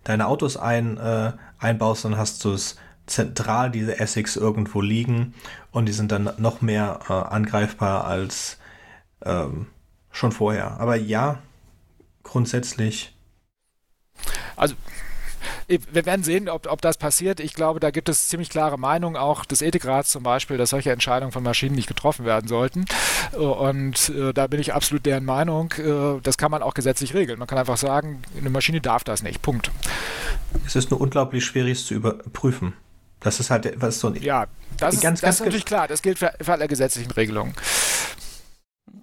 deine 0.04 0.26
Autos 0.26 0.56
ein, 0.56 0.96
äh, 0.98 1.32
einbaust, 1.58 2.04
dann 2.04 2.16
hast 2.16 2.44
du 2.44 2.52
es 2.52 2.76
zentral 3.06 3.70
diese 3.70 3.98
Ethics 3.98 4.36
irgendwo 4.36 4.80
liegen 4.80 5.34
und 5.70 5.86
die 5.86 5.92
sind 5.92 6.12
dann 6.12 6.30
noch 6.38 6.60
mehr 6.60 7.00
äh, 7.08 7.12
angreifbar 7.12 8.04
als 8.04 8.58
ähm, 9.24 9.66
schon 10.10 10.32
vorher. 10.32 10.80
Aber 10.80 10.96
ja, 10.96 11.38
grundsätzlich. 12.22 13.16
Also 14.56 14.74
wir 15.92 16.06
werden 16.06 16.22
sehen, 16.22 16.48
ob, 16.48 16.66
ob 16.70 16.80
das 16.80 16.96
passiert. 16.96 17.40
Ich 17.40 17.54
glaube, 17.54 17.80
da 17.80 17.90
gibt 17.90 18.08
es 18.08 18.28
ziemlich 18.28 18.50
klare 18.50 18.78
Meinungen, 18.78 19.16
auch 19.16 19.44
des 19.44 19.62
Ethikrats 19.62 20.10
zum 20.10 20.22
Beispiel, 20.22 20.56
dass 20.56 20.70
solche 20.70 20.92
Entscheidungen 20.92 21.32
von 21.32 21.42
Maschinen 21.42 21.74
nicht 21.74 21.88
getroffen 21.88 22.24
werden 22.24 22.48
sollten. 22.48 22.84
Und 23.32 24.10
äh, 24.10 24.32
da 24.32 24.46
bin 24.46 24.60
ich 24.60 24.74
absolut 24.74 25.06
deren 25.06 25.24
Meinung. 25.24 25.72
Äh, 25.72 26.20
das 26.22 26.38
kann 26.38 26.50
man 26.50 26.62
auch 26.62 26.74
gesetzlich 26.74 27.14
regeln. 27.14 27.38
Man 27.38 27.48
kann 27.48 27.58
einfach 27.58 27.76
sagen, 27.76 28.22
eine 28.38 28.50
Maschine 28.50 28.80
darf 28.80 29.04
das 29.04 29.22
nicht. 29.22 29.42
Punkt. 29.42 29.70
Es 30.66 30.76
ist 30.76 30.90
nur 30.90 31.00
unglaublich 31.00 31.44
schwierig 31.44 31.84
zu 31.84 31.94
überprüfen. 31.94 32.74
Das 33.20 33.38
ist 33.38 33.50
halt 33.50 33.72
was 33.80 34.00
so 34.00 34.08
ein. 34.08 34.16
Ja, 34.16 34.46
das, 34.78 35.00
ganz, 35.00 35.18
ist, 35.18 35.22
das 35.22 35.36
ist 35.36 35.40
natürlich 35.40 35.64
klar. 35.64 35.86
Das 35.86 36.02
gilt 36.02 36.18
für, 36.18 36.32
für 36.40 36.52
alle 36.52 36.66
gesetzlichen 36.66 37.12
Regelungen. 37.12 37.54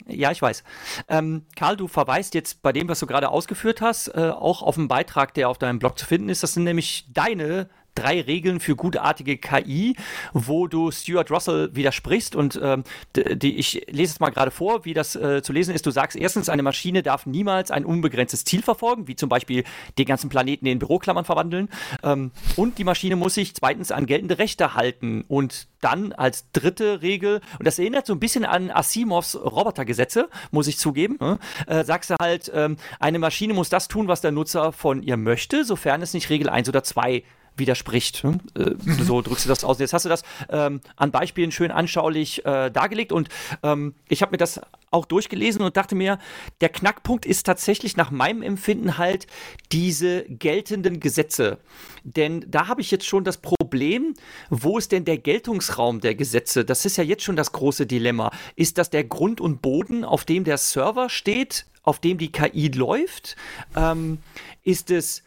Ja, 0.10 0.32
ich 0.32 0.42
weiß. 0.42 0.64
Ähm, 1.08 1.46
Karl, 1.56 1.78
du 1.78 1.88
verweist 1.88 2.34
jetzt 2.34 2.62
bei 2.62 2.72
dem, 2.72 2.90
was 2.90 3.00
du 3.00 3.06
gerade 3.06 3.30
ausgeführt 3.30 3.82
hast, 3.82 4.10
äh, 4.10 4.32
auch 4.32 4.62
auf 4.62 4.78
einen 4.78 4.88
Beitrag, 4.88 5.34
der 5.34 5.50
auf 5.50 5.58
deinem 5.58 5.80
Blog 5.80 5.98
zu 5.98 6.06
finden 6.06 6.30
ist. 6.30 6.44
Das 6.44 6.54
sind 6.54 6.64
nämlich 6.64 7.06
deine 7.14 7.70
drei 7.96 8.22
Regeln 8.22 8.60
für 8.60 8.76
gutartige 8.76 9.38
KI, 9.38 9.96
wo 10.34 10.68
du 10.68 10.92
Stuart 10.92 11.32
Russell 11.32 11.70
widersprichst. 11.74 12.36
Und 12.36 12.60
ähm, 12.62 12.84
die, 13.16 13.58
ich 13.58 13.86
lese 13.90 14.14
es 14.14 14.20
mal 14.20 14.30
gerade 14.30 14.52
vor, 14.52 14.86
wie 14.86 14.94
das 14.94 15.16
äh, 15.16 15.42
zu 15.42 15.54
lesen 15.54 15.74
ist. 15.74 15.86
Du 15.86 15.92
sagst 15.92 16.18
erstens, 16.18 16.50
eine 16.50 16.64
Maschine 16.64 17.04
darf 17.04 17.26
niemals 17.26 17.72
ein 17.72 17.86
unbegrenztes 17.86 18.46
Ziel 18.46 18.62
verfolgen, 18.62 19.08
wie 19.08 19.16
zum 19.16 19.30
Beispiel 19.30 19.64
den 19.98 20.06
ganzen 20.06 20.30
Planeten 20.30 20.66
in 20.66 20.80
Büroklammern 20.80 21.26
verwandeln. 21.26 21.70
Ähm, 22.04 22.32
und 22.56 22.78
die 22.78 22.84
Maschine 22.84 23.16
muss 23.16 23.36
sich 23.36 23.56
zweitens 23.56 23.92
an 23.92 24.06
geltende 24.06 24.38
Rechte 24.38 24.76
halten. 24.76 25.26
Und 25.28 25.68
dann 25.82 26.14
als 26.14 26.52
dritte 26.52 27.02
Regel, 27.02 27.42
und 27.58 27.66
das 27.66 27.80
erinnert 27.80 28.06
so 28.06 28.14
ein 28.14 28.20
bisschen 28.20 28.46
an 28.46 28.70
Asimovs 28.72 29.36
Robotergesetze, 29.36 30.30
muss 30.52 30.68
ich 30.68 30.78
zugeben, 30.78 31.18
ne? 31.20 31.40
äh, 31.68 31.84
sagst 31.84 32.10
du 32.10 32.16
halt, 32.20 32.52
ähm, 32.54 32.78
eine 33.00 33.20
Maschine 33.20 33.54
muss 33.54 33.70
das 33.70 33.88
tun, 33.88 34.08
was 34.08 34.22
der 34.22 34.32
Nutzer 34.32 34.72
von 34.72 35.04
ihr 35.04 35.18
möchte, 35.18 35.64
sofern 35.64 36.02
es 36.02 36.14
nicht 36.14 36.30
Regel 36.30 36.50
1 36.50 36.70
oder 36.70 36.84
2 36.84 37.24
widerspricht. 37.60 38.24
Hm? 38.24 38.40
Äh, 38.56 38.72
mhm. 38.72 39.04
so 39.04 39.22
drückst 39.22 39.46
du 39.46 39.50
das 39.50 39.64
aus. 39.64 39.80
Jetzt 39.80 39.94
hast 39.94 40.06
du 40.06 40.10
das 40.10 40.24
ähm, 40.50 40.82
an 40.96 41.12
Beispielen 41.12 41.52
schön 41.52 41.72
anschaulich 41.72 42.46
äh, 42.46 42.70
dargelegt 42.70 43.12
und 43.12 43.30
ähm, 43.64 43.94
ich 44.08 44.22
habe 44.22 44.32
mir 44.32 44.38
das 44.38 44.62
auch 44.92 45.06
durchgelesen 45.06 45.62
und 45.62 45.78
dachte 45.78 45.96
mir, 45.96 46.20
der 46.62 46.70
Knackpunkt 46.70 47.26
ist 47.26 47.46
tatsächlich 47.46 47.98
nach 47.98 48.12
meinem 48.12 48.42
Empfinden 48.42 48.98
halt 48.98 49.28
diese 49.72 50.24
geltenden 50.24 51.00
Gesetze. 51.00 51.60
Denn 52.04 52.46
da 52.48 52.68
habe 52.68 52.82
ich 52.82 52.92
jetzt 52.92 53.06
schon 53.06 53.24
das 53.24 53.38
Problem, 53.38 54.14
wo 54.50 54.78
ist 54.78 54.92
denn 54.92 55.06
der 55.06 55.18
Geltungsraum 55.18 56.02
der 56.02 56.16
Gesetze? 56.16 56.66
Das 56.66 56.86
ist 56.86 56.98
ja 56.98 57.04
jetzt 57.04 57.24
schon 57.24 57.36
das 57.36 57.52
große 57.52 57.86
Dilemma. 57.86 58.32
Ist 58.56 58.78
das 58.78 58.90
der 58.90 59.04
Grund 59.04 59.42
und 59.42 59.62
Boden, 59.62 60.04
auf 60.04 60.26
dem 60.26 60.44
der 60.44 60.58
Server 60.58 61.10
steht, 61.10 61.66
auf 61.84 62.00
dem 62.00 62.18
die 62.18 62.32
KI 62.32 62.70
läuft? 62.70 63.36
Ähm, 63.76 64.20
ist 64.64 64.92
es 64.92 65.24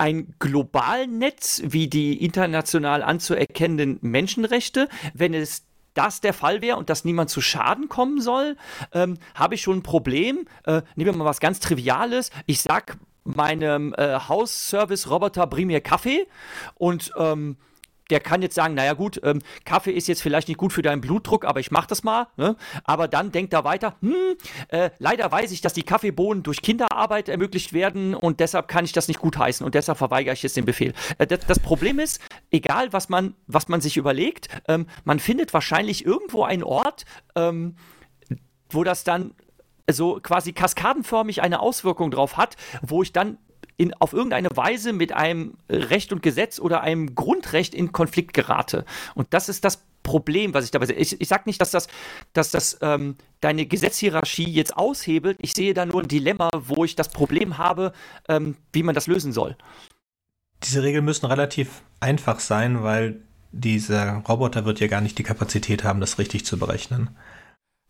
ein 0.00 0.34
Globalnetz 0.38 1.60
wie 1.62 1.86
die 1.86 2.24
international 2.24 3.02
anzuerkennenden 3.02 3.98
Menschenrechte, 4.00 4.88
wenn 5.12 5.34
es 5.34 5.66
das 5.92 6.22
der 6.22 6.32
Fall 6.32 6.62
wäre 6.62 6.78
und 6.78 6.88
dass 6.88 7.04
niemand 7.04 7.28
zu 7.28 7.42
Schaden 7.42 7.88
kommen 7.88 8.22
soll, 8.22 8.56
ähm, 8.92 9.18
habe 9.34 9.56
ich 9.56 9.60
schon 9.60 9.78
ein 9.78 9.82
Problem. 9.82 10.46
Äh, 10.64 10.82
nehmen 10.96 11.12
wir 11.12 11.16
mal 11.16 11.24
was 11.26 11.40
ganz 11.40 11.60
Triviales. 11.60 12.30
Ich 12.46 12.62
sag 12.62 12.96
meinem 13.24 13.94
äh, 13.98 14.18
Hausservice-Roboter, 14.20 15.46
bring 15.46 15.66
mir 15.66 15.82
Kaffee 15.82 16.26
und 16.76 17.12
ähm, 17.18 17.58
der 18.10 18.20
kann 18.20 18.42
jetzt 18.42 18.54
sagen, 18.54 18.74
naja 18.74 18.94
gut, 18.94 19.20
ähm, 19.24 19.40
Kaffee 19.64 19.92
ist 19.92 20.08
jetzt 20.08 20.22
vielleicht 20.22 20.48
nicht 20.48 20.58
gut 20.58 20.72
für 20.72 20.82
deinen 20.82 21.00
Blutdruck, 21.00 21.44
aber 21.44 21.60
ich 21.60 21.70
mach 21.70 21.86
das 21.86 22.02
mal. 22.02 22.26
Ne? 22.36 22.56
Aber 22.84 23.08
dann 23.08 23.32
denkt 23.32 23.52
er 23.52 23.64
weiter, 23.64 23.96
hm, 24.00 24.14
äh, 24.68 24.90
leider 24.98 25.30
weiß 25.30 25.52
ich, 25.52 25.60
dass 25.60 25.72
die 25.72 25.82
Kaffeebohnen 25.82 26.42
durch 26.42 26.62
Kinderarbeit 26.62 27.28
ermöglicht 27.28 27.72
werden 27.72 28.14
und 28.14 28.40
deshalb 28.40 28.68
kann 28.68 28.84
ich 28.84 28.92
das 28.92 29.08
nicht 29.08 29.20
gut 29.20 29.38
heißen 29.38 29.64
und 29.64 29.74
deshalb 29.74 29.98
verweigere 29.98 30.34
ich 30.34 30.42
jetzt 30.42 30.56
den 30.56 30.64
Befehl. 30.64 30.92
Äh, 31.18 31.26
das, 31.26 31.40
das, 31.46 31.60
Problem 31.60 31.98
ist, 31.98 32.20
egal 32.50 32.92
was 32.92 33.08
man, 33.08 33.34
was 33.46 33.68
man 33.68 33.80
sich 33.80 33.96
überlegt, 33.96 34.48
ähm, 34.66 34.86
man 35.04 35.20
findet 35.20 35.52
wahrscheinlich 35.52 36.04
irgendwo 36.04 36.42
einen 36.42 36.62
Ort, 36.62 37.04
ähm, 37.36 37.76
wo 38.70 38.84
das 38.84 39.04
dann 39.04 39.34
so 39.90 40.20
quasi 40.22 40.52
kaskadenförmig 40.52 41.42
eine 41.42 41.60
Auswirkung 41.60 42.10
drauf 42.10 42.36
hat, 42.36 42.56
wo 42.82 43.02
ich 43.02 43.12
dann 43.12 43.38
in, 43.80 43.94
auf 43.94 44.12
irgendeine 44.12 44.50
Weise 44.54 44.92
mit 44.92 45.12
einem 45.12 45.54
Recht 45.70 46.12
und 46.12 46.22
Gesetz 46.22 46.60
oder 46.60 46.82
einem 46.82 47.14
Grundrecht 47.14 47.74
in 47.74 47.92
Konflikt 47.92 48.34
gerate. 48.34 48.84
Und 49.14 49.28
das 49.30 49.48
ist 49.48 49.64
das 49.64 49.82
Problem, 50.02 50.52
was 50.52 50.66
ich 50.66 50.70
dabei 50.70 50.84
sehe. 50.84 50.96
Ich, 50.96 51.18
ich 51.18 51.28
sage 51.28 51.44
nicht, 51.46 51.62
dass 51.62 51.70
das, 51.70 51.88
dass 52.34 52.50
das 52.50 52.78
ähm, 52.82 53.16
deine 53.40 53.64
Gesetzhierarchie 53.64 54.50
jetzt 54.50 54.76
aushebelt. 54.76 55.38
Ich 55.40 55.54
sehe 55.54 55.72
da 55.72 55.86
nur 55.86 56.02
ein 56.02 56.08
Dilemma, 56.08 56.50
wo 56.54 56.84
ich 56.84 56.94
das 56.94 57.08
Problem 57.08 57.56
habe, 57.56 57.92
ähm, 58.28 58.56
wie 58.74 58.82
man 58.82 58.94
das 58.94 59.06
lösen 59.06 59.32
soll. 59.32 59.56
Diese 60.62 60.82
Regeln 60.82 61.06
müssen 61.06 61.24
relativ 61.24 61.80
einfach 62.00 62.38
sein, 62.38 62.82
weil 62.82 63.22
dieser 63.50 64.16
Roboter 64.28 64.66
wird 64.66 64.80
ja 64.80 64.88
gar 64.88 65.00
nicht 65.00 65.16
die 65.16 65.22
Kapazität 65.22 65.84
haben, 65.84 66.00
das 66.00 66.18
richtig 66.18 66.44
zu 66.44 66.58
berechnen. 66.58 67.16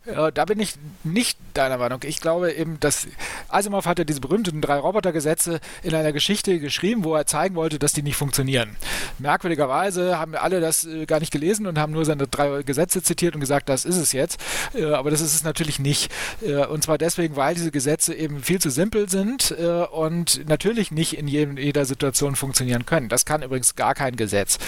Da 0.07 0.45
bin 0.47 0.59
ich 0.61 0.75
nicht 1.05 1.39
deiner 1.53 1.77
Meinung. 1.77 2.01
Ich 2.05 2.23
glaube 2.23 2.53
eben, 2.53 2.81
dass 2.81 3.07
Asimov 3.49 3.85
hat 3.85 3.99
ja 3.99 4.05
diese 4.05 4.21
berühmten 4.21 4.63
drei 4.63 4.79
Robotergesetze 4.79 5.61
in 5.83 5.95
einer 5.95 6.13
Geschichte 6.13 6.59
geschrieben, 6.59 7.05
wo 7.05 7.15
er 7.15 7.27
zeigen 7.27 7.55
wollte, 7.55 7.79
dass 7.79 7.93
die 7.93 8.03
nicht 8.03 8.17
funktionieren. 8.17 8.77
Merkwürdigerweise 9.19 10.19
haben 10.19 10.35
alle 10.35 10.61
das 10.61 10.87
äh, 10.87 11.05
gar 11.05 11.21
nicht 11.21 11.33
gelesen 11.33 11.67
und 11.67 11.79
haben 11.79 11.93
nur 11.93 12.07
seine 12.07 12.27
drei 12.27 12.63
Gesetze 12.63 13.03
zitiert 13.03 13.35
und 13.35 13.41
gesagt, 13.41 13.69
das 13.69 13.85
ist 13.85 13.99
es 13.99 14.13
jetzt. 14.13 14.41
Äh, 14.75 14.85
aber 14.85 15.11
das 15.11 15.21
ist 15.21 15.35
es 15.35 15.45
natürlich 15.45 15.79
nicht. 15.79 16.11
Äh, 16.41 16.65
und 16.65 16.83
zwar 16.83 16.97
deswegen, 16.97 17.37
weil 17.37 17.55
diese 17.55 17.71
Gesetze 17.71 18.15
eben 18.15 18.43
viel 18.43 18.59
zu 18.59 18.71
simpel 18.71 19.09
sind 19.09 19.53
und 19.93 20.49
natürlich 20.49 20.91
nicht 20.91 21.19
in 21.19 21.29
jeder 21.29 21.85
Situation 21.85 22.37
funktionieren 22.37 22.87
können. 22.87 23.09
Das 23.09 23.27
kann 23.27 23.43
übrigens 23.43 23.77
gar 23.77 23.95
kein 23.95 24.17
Gesetz. 24.17 24.59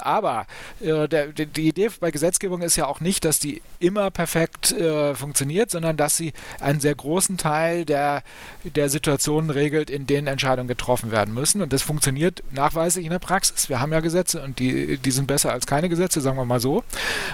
Aber 0.00 0.46
die 0.80 1.68
Idee 1.68 1.90
bei 2.00 2.10
Gesetzgebung 2.10 2.62
ist 2.62 2.76
ja 2.76 2.86
auch 2.86 3.00
nicht, 3.00 3.24
dass 3.24 3.38
die 3.38 3.62
immer 3.78 4.10
perfekt 4.10 4.63
äh, 4.72 5.14
funktioniert, 5.14 5.70
sondern 5.70 5.96
dass 5.96 6.16
sie 6.16 6.32
einen 6.60 6.80
sehr 6.80 6.94
großen 6.94 7.36
Teil 7.36 7.84
der, 7.84 8.22
der 8.64 8.88
Situationen 8.88 9.50
regelt, 9.50 9.90
in 9.90 10.06
denen 10.06 10.26
Entscheidungen 10.26 10.68
getroffen 10.68 11.10
werden 11.10 11.34
müssen. 11.34 11.62
Und 11.62 11.72
das 11.72 11.82
funktioniert 11.82 12.42
nachweislich 12.50 13.04
in 13.04 13.10
der 13.10 13.18
Praxis. 13.18 13.68
Wir 13.68 13.80
haben 13.80 13.92
ja 13.92 14.00
Gesetze 14.00 14.42
und 14.42 14.58
die, 14.58 14.98
die 14.98 15.10
sind 15.10 15.26
besser 15.26 15.52
als 15.52 15.66
keine 15.66 15.88
Gesetze, 15.88 16.20
sagen 16.20 16.36
wir 16.36 16.44
mal 16.44 16.60
so. 16.60 16.84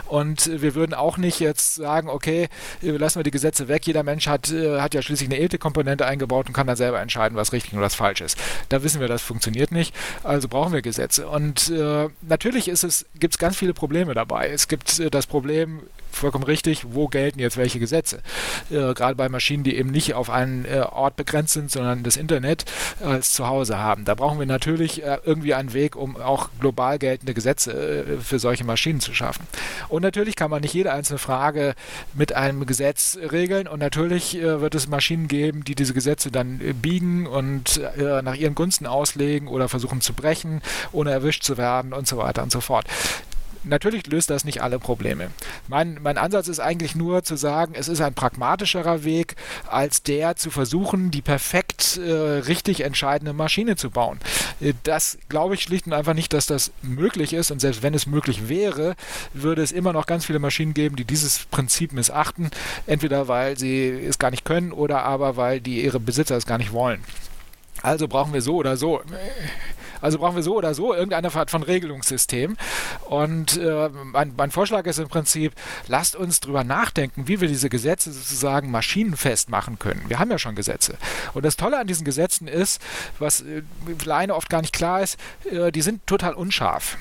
Und 0.07 0.51
wir 0.61 0.75
würden 0.75 0.95
auch 0.95 1.17
nicht 1.17 1.41
jetzt 1.41 1.75
sagen, 1.75 2.09
okay, 2.09 2.49
lassen 2.81 3.19
wir 3.19 3.25
die 3.25 3.31
Gesetze 3.31 3.69
weg. 3.69 3.87
Jeder 3.87 4.03
Mensch 4.03 4.27
hat, 4.27 4.51
äh, 4.51 4.81
hat 4.81 4.95
ja 4.95 5.03
schließlich 5.03 5.29
eine 5.29 5.41
Ethikkomponente 5.41 6.07
eingebaut 6.07 6.49
und 6.49 6.53
kann 6.53 6.67
dann 6.67 6.77
selber 6.77 7.01
entscheiden, 7.01 7.37
was 7.37 7.53
richtig 7.53 7.73
und 7.75 7.81
was 7.81 7.95
falsch 7.95 8.21
ist. 8.21 8.39
Da 8.69 8.83
wissen 8.83 9.01
wir, 9.01 9.09
das 9.09 9.23
funktioniert 9.23 9.73
nicht. 9.73 9.95
Also 10.23 10.49
brauchen 10.49 10.73
wir 10.73 10.83
Gesetze. 10.83 11.29
Und 11.29 11.71
äh, 11.71 12.09
natürlich 12.23 12.69
ist 12.69 12.85
es, 12.85 13.07
gibt 13.19 13.35
es 13.35 13.39
ganz 13.39 13.57
viele 13.57 13.75
Probleme 13.75 14.15
dabei. 14.15 14.49
Es 14.49 14.69
gibt 14.69 14.99
äh, 14.99 15.11
das 15.11 15.27
Problem, 15.27 15.81
vollkommen 16.13 16.45
richtig, 16.45 16.87
wo 16.93 17.09
gelten 17.09 17.20
jetzt 17.21 17.57
welche 17.57 17.79
Gesetze. 17.79 18.21
Äh, 18.71 18.95
Gerade 18.95 19.15
bei 19.15 19.29
Maschinen, 19.29 19.65
die 19.65 19.77
eben 19.77 19.91
nicht 19.91 20.15
auf 20.15 20.31
einen 20.31 20.65
äh, 20.65 20.81
Ort 20.81 21.17
begrenzt 21.17 21.55
sind, 21.55 21.71
sondern 21.71 22.03
das 22.03 22.17
Internet 22.17 22.65
als 23.05 23.33
Zuhause 23.33 23.79
haben. 23.79 24.05
Da 24.05 24.15
brauchen 24.15 24.39
wir 24.39 24.47
natürlich 24.47 25.03
äh, 25.03 25.19
irgendwie 25.25 25.55
einen 25.55 25.73
Weg, 25.73 25.97
um 25.97 26.17
auch 26.17 26.51
global 26.61 26.99
geltende 26.99 27.35
Gesetze 27.35 27.73
äh, 27.73 28.17
für 28.21 28.39
solche 28.39 28.65
Maschinen 28.65 29.01
zu 29.01 29.15
schaffen. 29.15 29.47
Und 29.89 30.03
natürlich 30.03 30.37
kann 30.37 30.51
man 30.51 30.63
nicht 30.63 30.75
jede 30.75 30.93
einzelne 30.93 31.19
Frage 31.19 31.75
mit 32.15 32.33
einem 32.33 32.67
Gesetz 32.67 33.19
regeln 33.31 33.67
und 33.67 33.79
natürlich 33.81 34.37
äh, 34.37 34.61
wird 34.61 34.75
es 34.75 34.89
Maschinen 34.89 35.29
geben, 35.29 35.65
die 35.65 35.75
diese 35.75 35.95
Gesetze 35.95 36.31
dann 36.31 36.61
äh, 36.61 36.73
biegen 36.73 37.27
und 37.27 37.81
nach 38.01 38.35
ihren 38.35 38.55
Gunsten 38.55 38.87
auslegen 38.87 39.49
oder 39.49 39.69
versuchen 39.69 40.01
zu 40.01 40.13
brechen, 40.13 40.63
ohne 40.93 41.11
erwischt 41.11 41.43
zu 41.43 41.57
werden 41.57 41.93
und 41.93 42.07
so 42.07 42.17
weiter 42.17 42.43
und 42.43 42.53
so 42.53 42.61
fort. 42.61 42.87
Natürlich 43.63 44.07
löst 44.07 44.31
das 44.31 44.45
nicht 44.45 44.63
alle 44.63 44.79
Probleme. 44.79 45.31
Mein, 45.69 45.99
mein 46.03 46.17
Ansatz 46.17 46.49
ist 46.49 46.61
eigentlich 46.61 46.95
nur 46.95 47.23
zu 47.23 47.37
sagen, 47.37 47.75
es 47.77 47.89
ist 47.89 48.01
ein 48.01 48.15
pragmatischerer 48.15 49.05
Weg, 49.05 49.37
als 49.69 50.03
der 50.03 50.37
zu 50.37 50.51
versuchen, 50.51 51.11
die 51.11 51.21
perfekt 51.21 51.99
äh, 51.99 52.11
richtig 52.11 52.81
entscheidende 52.81 53.35
Maschine 53.35 53.77
zu 53.77 53.91
bauen. 53.91 54.19
Äh, 54.61 54.73
das 54.83 55.19
glaube 55.29 55.55
ich 55.55 55.63
schlicht 55.63 55.87
und 55.87 55.93
einfach 55.93 56.15
nicht, 56.15 56.33
dass 56.33 56.47
das 56.47 56.73
möglich 56.81 57.35
ist. 57.35 57.51
Und 57.51 57.61
selbst 57.61 57.83
wenn 57.83 57.93
es 57.93 58.07
möglich 58.07 58.49
wäre, 58.49 58.97
würde 59.35 59.63
es 59.63 59.73
immer 59.73 59.93
noch 59.93 60.07
ganz 60.07 60.25
viele 60.25 60.39
Maschinen 60.39 60.73
geben, 60.73 60.97
die 60.97 61.05
dieses 61.05 61.45
Prinzip 61.51 61.93
missachten. 61.93 62.51
Entweder 62.87 63.29
weil 63.29 63.59
sie 63.59 63.89
es 63.89 64.19
gar 64.19 64.31
nicht 64.31 64.45
können 64.47 64.73
oder 64.73 65.03
aber 65.05 65.37
weil 65.37 65.61
die 65.61 65.85
ihre 65.85 66.01
Besitzer 66.01 66.37
es 66.37 66.47
gar 66.47 66.59
nicht 66.59 66.73
wollen. 66.73 67.03
Also 67.83 68.09
brauchen 68.09 68.33
wir 68.33 68.43
so 68.43 68.57
oder 68.57 68.77
so 68.77 69.03
also 70.01 70.19
brauchen 70.19 70.37
wir 70.37 70.43
so 70.43 70.57
oder 70.57 70.75
so 70.75 70.95
irgendeine 70.95 71.35
Art 71.35 71.51
von 71.51 71.63
Regelungssystem. 71.63 72.57
Und 73.09 73.57
äh, 73.57 73.89
mein, 73.89 74.35
mein, 74.37 74.51
Vorschlag 74.51 74.87
ist 74.87 74.99
im 74.99 75.09
Prinzip, 75.09 75.53
lasst 75.89 76.17
uns 76.17 76.41
drüber 76.41 76.65
nachdenken, 76.65 77.29
wie 77.29 77.41
wir 77.41 77.49
diese 77.49 77.69
Gesetze 77.69 78.13
sozusagen 78.13 78.71
maschinenfest 78.71 79.49
machen 79.49 79.79
können. 79.79 80.03
Wir 80.09 80.19
haben 80.19 80.31
ja 80.31 80.39
schon 80.39 80.55
Gesetze. 80.55 80.97
Und 81.35 81.45
das 81.45 81.57
Tolle 81.57 81.79
an 81.79 81.87
diesen 81.87 82.05
Gesetzen 82.05 82.49
ist, 82.49 82.81
was 83.19 83.43
äh, 83.43 83.63
alleine 84.05 84.35
oft 84.35 84.51
gar 84.51 84.61
nicht 84.61 84.75
klar 84.75 85.03
ist, 85.03 85.19
äh, 85.51 85.73
die 85.73 85.83
sind 85.83 86.07
total 86.07 86.35
unscharf. 86.35 86.97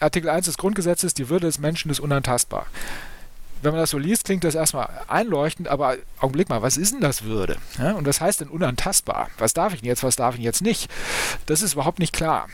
Artikel 0.00 0.30
1 0.30 0.46
des 0.46 0.56
Grundgesetzes, 0.56 1.14
die 1.14 1.28
Würde 1.28 1.46
des 1.46 1.58
Menschen 1.58 1.90
ist 1.90 2.00
unantastbar 2.00 2.66
wenn 3.62 3.72
man 3.72 3.80
das 3.80 3.90
so 3.90 3.98
liest, 3.98 4.24
klingt 4.24 4.44
das 4.44 4.54
erstmal 4.54 4.88
einleuchtend, 5.08 5.68
aber 5.68 5.96
Augenblick 6.18 6.48
mal, 6.48 6.62
was 6.62 6.76
ist 6.76 6.94
denn 6.94 7.00
das 7.00 7.24
Würde? 7.24 7.56
Ja, 7.78 7.92
und 7.92 8.06
was 8.06 8.20
heißt 8.20 8.40
denn 8.40 8.48
unantastbar? 8.48 9.28
Was 9.38 9.54
darf 9.54 9.74
ich 9.74 9.80
denn 9.80 9.88
jetzt, 9.88 10.02
was 10.02 10.16
darf 10.16 10.36
ich 10.36 10.42
jetzt 10.42 10.62
nicht? 10.62 10.90
Das 11.46 11.62
ist 11.62 11.74
überhaupt 11.74 11.98
nicht 11.98 12.12
klar. 12.12 12.48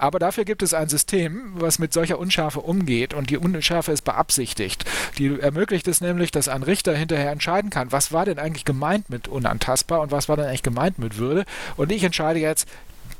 Aber 0.00 0.18
dafür 0.18 0.46
gibt 0.46 0.62
es 0.62 0.72
ein 0.72 0.88
System, 0.88 1.52
was 1.56 1.78
mit 1.78 1.92
solcher 1.92 2.18
Unschärfe 2.18 2.60
umgeht 2.60 3.12
und 3.12 3.28
die 3.28 3.36
Unschärfe 3.36 3.92
ist 3.92 4.00
beabsichtigt. 4.00 4.86
Die 5.18 5.38
ermöglicht 5.38 5.86
es 5.88 6.00
nämlich, 6.00 6.30
dass 6.30 6.48
ein 6.48 6.62
Richter 6.62 6.94
hinterher 6.94 7.30
entscheiden 7.30 7.68
kann, 7.68 7.92
was 7.92 8.10
war 8.10 8.24
denn 8.24 8.38
eigentlich 8.38 8.64
gemeint 8.64 9.10
mit 9.10 9.28
unantastbar 9.28 10.00
und 10.00 10.10
was 10.10 10.26
war 10.26 10.38
denn 10.38 10.46
eigentlich 10.46 10.62
gemeint 10.62 10.98
mit 10.98 11.18
Würde. 11.18 11.44
Und 11.76 11.92
ich 11.92 12.02
entscheide 12.02 12.40
jetzt, 12.40 12.66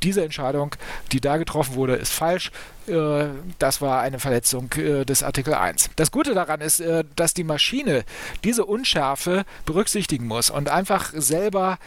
diese 0.03 0.23
Entscheidung, 0.23 0.75
die 1.11 1.21
da 1.21 1.37
getroffen 1.37 1.75
wurde, 1.75 1.95
ist 1.95 2.11
falsch. 2.11 2.51
Äh, 2.87 3.25
das 3.59 3.81
war 3.81 4.01
eine 4.01 4.19
Verletzung 4.19 4.71
äh, 4.73 5.05
des 5.05 5.23
Artikel 5.23 5.53
1. 5.53 5.91
Das 5.95 6.11
Gute 6.11 6.33
daran 6.33 6.61
ist, 6.61 6.79
äh, 6.79 7.03
dass 7.15 7.33
die 7.33 7.43
Maschine 7.43 8.03
diese 8.43 8.65
Unschärfe 8.65 9.45
berücksichtigen 9.65 10.27
muss 10.27 10.49
und 10.49 10.69
einfach 10.69 11.11
selber 11.15 11.79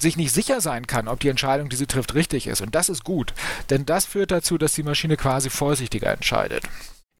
sich 0.00 0.16
nicht 0.16 0.32
sicher 0.32 0.60
sein 0.60 0.86
kann, 0.86 1.06
ob 1.06 1.20
die 1.20 1.28
Entscheidung, 1.28 1.68
die 1.68 1.76
sie 1.76 1.86
trifft, 1.86 2.14
richtig 2.14 2.46
ist. 2.48 2.60
Und 2.60 2.74
das 2.74 2.88
ist 2.88 3.04
gut, 3.04 3.32
denn 3.70 3.86
das 3.86 4.06
führt 4.06 4.30
dazu, 4.32 4.58
dass 4.58 4.72
die 4.72 4.82
Maschine 4.82 5.16
quasi 5.16 5.50
vorsichtiger 5.50 6.10
entscheidet. 6.10 6.64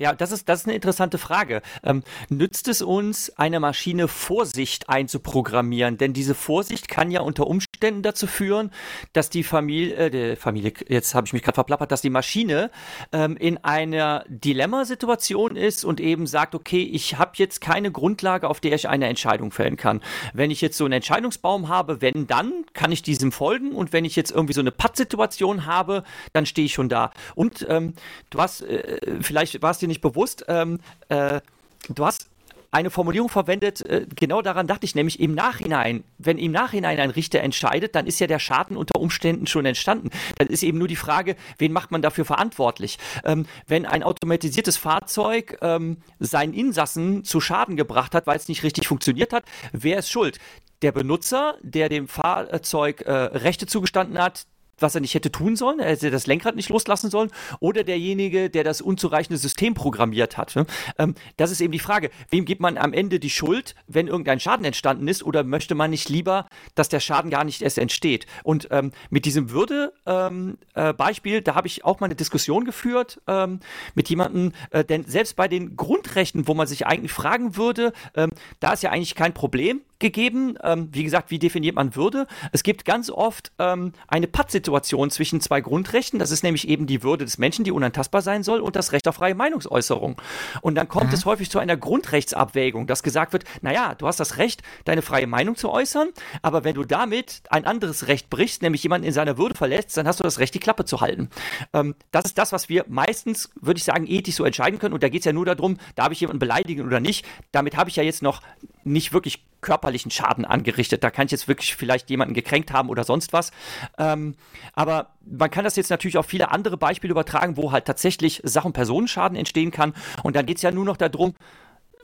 Ja, 0.01 0.15
das 0.15 0.31
ist, 0.31 0.49
das 0.49 0.61
ist 0.61 0.67
eine 0.67 0.77
interessante 0.77 1.19
Frage. 1.19 1.61
Ähm, 1.83 2.05
nützt 2.29 2.69
es 2.69 2.83
uns, 2.83 3.37
eine 3.37 3.59
Maschine 3.59 4.07
Vorsicht 4.07 4.89
einzuprogrammieren? 4.89 5.99
Denn 5.99 6.13
diese 6.13 6.37
Vorsicht 6.37 6.89
kann 6.89 7.11
ja 7.11 7.21
unter 7.21 7.49
Umständen 7.49 8.03
dazu 8.03 8.29
führen, 8.29 8.71
dass 9.13 9.29
die 9.29 9.43
Familie, 9.43 9.97
äh, 9.97 10.11
die 10.11 10.37
Familie, 10.37 10.73
jetzt 10.87 11.17
habe 11.17 11.27
ich 11.27 11.33
mich 11.33 11.43
gerade 11.43 11.57
verplappert, 11.57 11.91
dass 11.91 12.01
die 12.01 12.11
Maschine 12.11 12.71
ähm, 13.11 13.37
in 13.37 13.59
einer 13.65 14.25
Dilemmasituation 14.29 15.57
ist 15.57 15.85
und 15.85 15.99
eben 15.99 16.29
sagt, 16.29 16.55
okay, 16.55 16.83
ich 16.83 17.19
habe 17.19 17.33
jetzt 17.35 17.61
keine 17.61 17.91
Grundlage, 17.91 18.49
auf 18.49 18.61
der 18.61 18.75
ich 18.75 18.89
eine 18.89 19.09
Entscheidung 19.09 19.51
fällen 19.51 19.77
kann. 19.77 20.01
Wenn 20.33 20.53
ich 20.53 20.61
jetzt 20.61 20.77
so 20.77 20.85
einen 20.85 20.93
Entscheidungsbaum 20.93 21.67
habe, 21.67 22.01
wenn 22.01 22.29
dann, 22.29 22.65
kann 22.73 22.93
ich 22.93 23.03
diesem 23.03 23.33
folgen 23.33 23.73
und 23.73 23.93
wenn 23.93 24.05
ich 24.05 24.15
jetzt 24.15 24.31
irgendwie 24.31 24.55
so 24.55 24.61
eine 24.61 24.71
Pattsituation 24.71 25.67
habe, 25.67 26.05
dann 26.33 26.47
stehe 26.47 26.67
ich 26.67 26.75
schon 26.75 26.89
da. 26.89 27.11
Und 27.35 27.67
ähm, 27.69 27.95
du 28.31 28.39
hast, 28.39 28.61
äh, 28.63 29.19
vielleicht 29.21 29.61
warst 29.61 29.83
du 29.83 29.88
dir 29.89 29.93
nicht 29.93 30.01
bewusst. 30.01 30.45
Ähm, 30.49 30.81
äh, 31.09 31.41
du 31.89 32.07
hast 32.07 32.29
eine 32.71 32.91
Formulierung 32.91 33.31
verwendet, 33.31 33.81
äh, 33.83 34.07
genau 34.15 34.43
daran 34.43 34.67
dachte 34.67 34.85
ich 34.85 34.95
nämlich 34.95 35.21
im 35.21 35.35
Nachhinein. 35.35 36.05
Wenn 36.19 36.39
im 36.39 36.53
Nachhinein 36.53 37.01
ein 37.01 37.11
Richter 37.11 37.41
entscheidet, 37.41 37.95
dann 37.95 38.07
ist 38.07 38.19
ja 38.21 38.27
der 38.27 38.39
Schaden 38.39 38.77
unter 38.77 39.01
Umständen 39.01 39.47
schon 39.47 39.65
entstanden. 39.65 40.11
Dann 40.37 40.49
ist 40.49 40.63
eben 40.63 40.79
nur 40.79 40.89
die 40.89 40.97
Frage, 40.97 41.37
wen 41.57 41.73
macht 41.73 41.91
man 41.91 42.03
dafür 42.03 42.25
verantwortlich? 42.25 42.99
Ähm, 43.25 43.47
wenn 43.67 43.87
ein 43.87 44.03
automatisiertes 44.03 44.77
Fahrzeug 44.77 45.59
ähm, 45.63 45.99
seinen 46.19 46.53
Insassen 46.53 47.25
zu 47.25 47.41
Schaden 47.41 47.77
gebracht 47.77 48.15
hat, 48.15 48.27
weil 48.27 48.37
es 48.37 48.49
nicht 48.49 48.63
richtig 48.63 48.87
funktioniert 48.89 49.33
hat, 49.33 49.45
wer 49.73 49.99
ist 49.99 50.11
schuld? 50.11 50.39
Der 50.83 50.93
Benutzer, 50.93 51.57
der 51.63 51.89
dem 51.89 52.07
Fahrzeug 52.07 53.01
äh, 53.01 53.13
Rechte 53.13 53.67
zugestanden 53.67 54.19
hat, 54.19 54.47
was 54.79 54.95
er 54.95 55.01
nicht 55.01 55.15
hätte 55.15 55.33
tun 55.33 55.57
sollen, 55.57 55.81
er 55.81 55.91
hätte 55.91 56.11
das 56.11 56.27
Lenkrad 56.27 56.57
nicht 56.57 56.69
loslassen 56.69 57.11
sollen, 57.11 57.31
oder 57.61 57.85
derjenige, 57.85 58.51
der 58.51 58.65
das 58.65 58.81
unzureichende 58.81 59.39
System 59.39 59.75
programmiert 59.75 60.37
hat. 60.37 60.57
Ne? 60.57 60.67
Ähm, 60.99 61.15
das 61.37 61.51
ist 61.51 61.61
eben 61.61 61.73
die 61.73 61.79
Frage, 61.79 62.11
wem 62.31 62.45
gibt 62.45 62.61
man 62.61 62.79
am 62.79 62.93
Ende 62.93 63.21
die 63.21 63.31
Schuld, 63.31 63.75
wenn 63.87 64.09
irgendein 64.09 64.41
Schaden 64.41 64.65
entstanden 64.65 65.09
ist, 65.09 65.23
oder 65.23 65.45
möchte 65.45 65.75
man 65.75 65.91
nicht 65.91 66.09
lieber, 66.09 66.47
dass 66.75 66.89
der 66.89 67.01
Schaden 67.01 67.31
gar 67.31 67.45
nicht 67.45 67.63
erst 67.63 67.79
entsteht? 67.79 68.27
Und 68.43 68.69
ähm, 68.71 68.93
mit 69.11 69.25
diesem 69.25 69.51
Würde-Beispiel, 69.51 71.33
ähm, 71.33 71.39
äh, 71.39 71.43
da 71.43 71.55
habe 71.55 71.67
ich 71.67 71.85
auch 71.85 72.01
mal 72.01 72.07
eine 72.07 72.15
Diskussion 72.15 72.65
geführt 72.65 73.21
ähm, 73.27 73.61
mit 73.95 74.09
jemandem, 74.09 74.53
äh, 74.71 74.85
denn 74.85 75.05
selbst 75.05 75.37
bei 75.37 75.49
den 75.49 75.77
Grundrechten, 75.77 76.49
wo 76.49 76.55
man 76.55 76.67
sich 76.67 76.87
eigentlich 76.87 77.13
fragen 77.13 77.57
würde, 77.57 77.93
ähm, 78.15 78.31
da 78.61 78.73
ist 78.73 78.83
ja 78.83 78.91
eigentlich 78.91 79.15
kein 79.15 79.35
Problem, 79.35 79.83
gegeben. 79.99 80.57
Ähm, 80.63 80.89
wie 80.93 81.05
gesagt, 81.05 81.31
wie 81.31 81.39
definiert 81.39 81.75
man 81.75 81.97
Würde? 81.97 82.27
Es 82.53 82.63
gibt 82.63 82.85
ganz 82.85 83.11
oft 83.11 83.53
ähm, 83.59 83.93
eine 84.07 84.27
Pattsituation 84.27 85.11
zwischen 85.11 85.41
zwei 85.41 85.61
Grundrechten. 85.61 86.19
Das 86.19 86.31
ist 86.31 86.43
nämlich 86.43 86.69
eben 86.69 86.87
die 86.87 87.03
Würde 87.03 87.25
des 87.25 87.39
Menschen, 87.39 87.65
die 87.65 87.73
unantastbar 87.73 88.23
sein 88.23 88.43
soll, 88.43 88.61
und 88.61 88.77
das 88.77 88.93
Recht 88.93 89.09
auf 89.09 89.17
freie 89.17 89.35
Meinungsäußerung. 89.35 90.21
Und 90.61 90.75
dann 90.75 90.89
kommt 90.89 91.09
mhm. 91.09 91.15
es 91.15 91.25
häufig 91.25 91.51
zu 91.51 91.59
einer 91.59 91.77
Grundrechtsabwägung, 91.77 92.87
dass 92.87 93.03
gesagt 93.03 93.33
wird, 93.33 93.45
naja, 93.63 93.95
du 93.95 94.07
hast 94.07 94.21
das 94.21 94.37
Recht, 94.37 94.63
deine 94.85 95.03
freie 95.03 95.27
Meinung 95.27 95.57
zu 95.57 95.71
äußern, 95.71 96.09
aber 96.43 96.65
wenn 96.65 96.75
du 96.75 96.85
damit 96.85 97.43
ein 97.51 97.65
anderes 97.65 98.07
Recht 98.07 98.31
brichst, 98.31 98.63
nämlich 98.63 98.83
jemanden 98.83 99.07
in 99.07 99.13
seiner 99.13 99.39
Würde 99.39 99.55
verletzt, 99.55 99.97
dann 99.97 100.07
hast 100.07 100.21
du 100.21 100.25
das 100.25 100.39
Recht, 100.39 100.55
die 100.55 100.61
Klappe 100.61 100.85
zu 100.85 101.01
halten. 101.01 101.31
Ähm, 101.73 101.95
das 102.11 102.27
ist 102.27 102.39
das, 102.39 102.53
was 102.53 102.69
wir 102.69 102.85
meistens, 102.89 103.51
würde 103.61 103.79
ich 103.79 103.85
sagen, 103.85 104.07
ethisch 104.07 104.37
so 104.37 104.45
entscheiden 104.45 104.79
können. 104.79 104.95
Und 104.95 105.03
da 105.03 105.09
geht 105.09 105.23
es 105.23 105.25
ja 105.25 105.33
nur 105.33 105.45
darum, 105.45 105.79
darf 105.95 106.13
ich 106.13 106.21
jemanden 106.21 106.39
beleidigen 106.39 106.87
oder 106.87 107.01
nicht. 107.01 107.27
Damit 107.53 107.77
habe 107.77 107.91
ich 107.91 107.97
ja 107.97 108.03
jetzt 108.03 108.23
noch 108.23 108.43
nicht 108.89 109.13
wirklich 109.13 109.45
körperlichen 109.61 110.11
Schaden 110.11 110.45
angerichtet. 110.45 111.03
Da 111.03 111.11
kann 111.11 111.27
ich 111.27 111.33
jetzt 111.33 111.49
wirklich 111.49 111.75
vielleicht 111.77 112.11
jemanden 112.11 112.35
gekränkt 112.35 112.73
haben 112.73 112.89
oder 112.89 113.05
sonst 113.05 113.33
was. 113.33 113.51
Ähm, 113.99 114.35
aber 114.75 115.11
man 115.25 115.51
kann 115.51 115.65
das 115.65 115.77
jetzt 115.77 115.91
natürlich 115.91 116.17
auf 116.17 116.27
viele 116.27 116.51
andere 116.51 116.77
Beispiele 116.77 117.11
übertragen, 117.11 117.57
wo 117.57 117.73
halt 117.73 117.85
tatsächlich 117.85 118.41
Sach- 118.45 118.65
und 118.65 118.73
Personenschaden 118.73 119.37
entstehen 119.37 119.71
kann. 119.71 119.95
Und 120.23 120.37
dann 120.37 120.47
geht 120.47 120.57
es 120.59 120.63
ja 120.63 120.71
nur 120.71 120.85
noch 120.85 120.97
darum, 120.97 121.35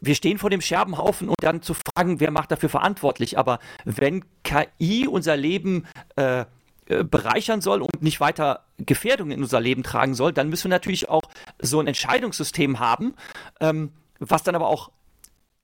wir 0.01 0.15
stehen 0.15 0.39
vor 0.39 0.51
dem 0.51 0.61
Scherbenhaufen 0.61 1.29
und 1.29 1.43
dann 1.43 1.63
zu 1.63 1.75
fragen, 1.75 2.21
wer 2.21 2.31
macht 2.31 2.51
dafür 2.51 2.69
verantwortlich. 2.69 3.39
Aber 3.39 3.59
wenn 3.85 4.25
KI 4.43 5.07
unser 5.07 5.37
Leben 5.37 5.87
äh, 6.17 6.45
äh, 6.87 7.03
bereichern 7.03 7.61
soll 7.61 7.81
und 7.81 8.03
nicht 8.03 8.21
weiter 8.21 8.65
Gefährdungen 8.79 9.33
in 9.33 9.43
unser 9.43 9.61
Leben 9.61 9.83
tragen 9.83 10.15
soll, 10.15 10.33
dann 10.33 10.51
müssen 10.51 10.65
wir 10.65 10.77
natürlich 10.77 11.09
auch 11.09 11.23
so 11.59 11.81
ein 11.81 11.87
Entscheidungssystem 11.87 12.79
haben, 12.79 13.15
ähm, 13.61 13.93
was 14.19 14.43
dann 14.43 14.55
aber 14.55 14.69
auch 14.69 14.91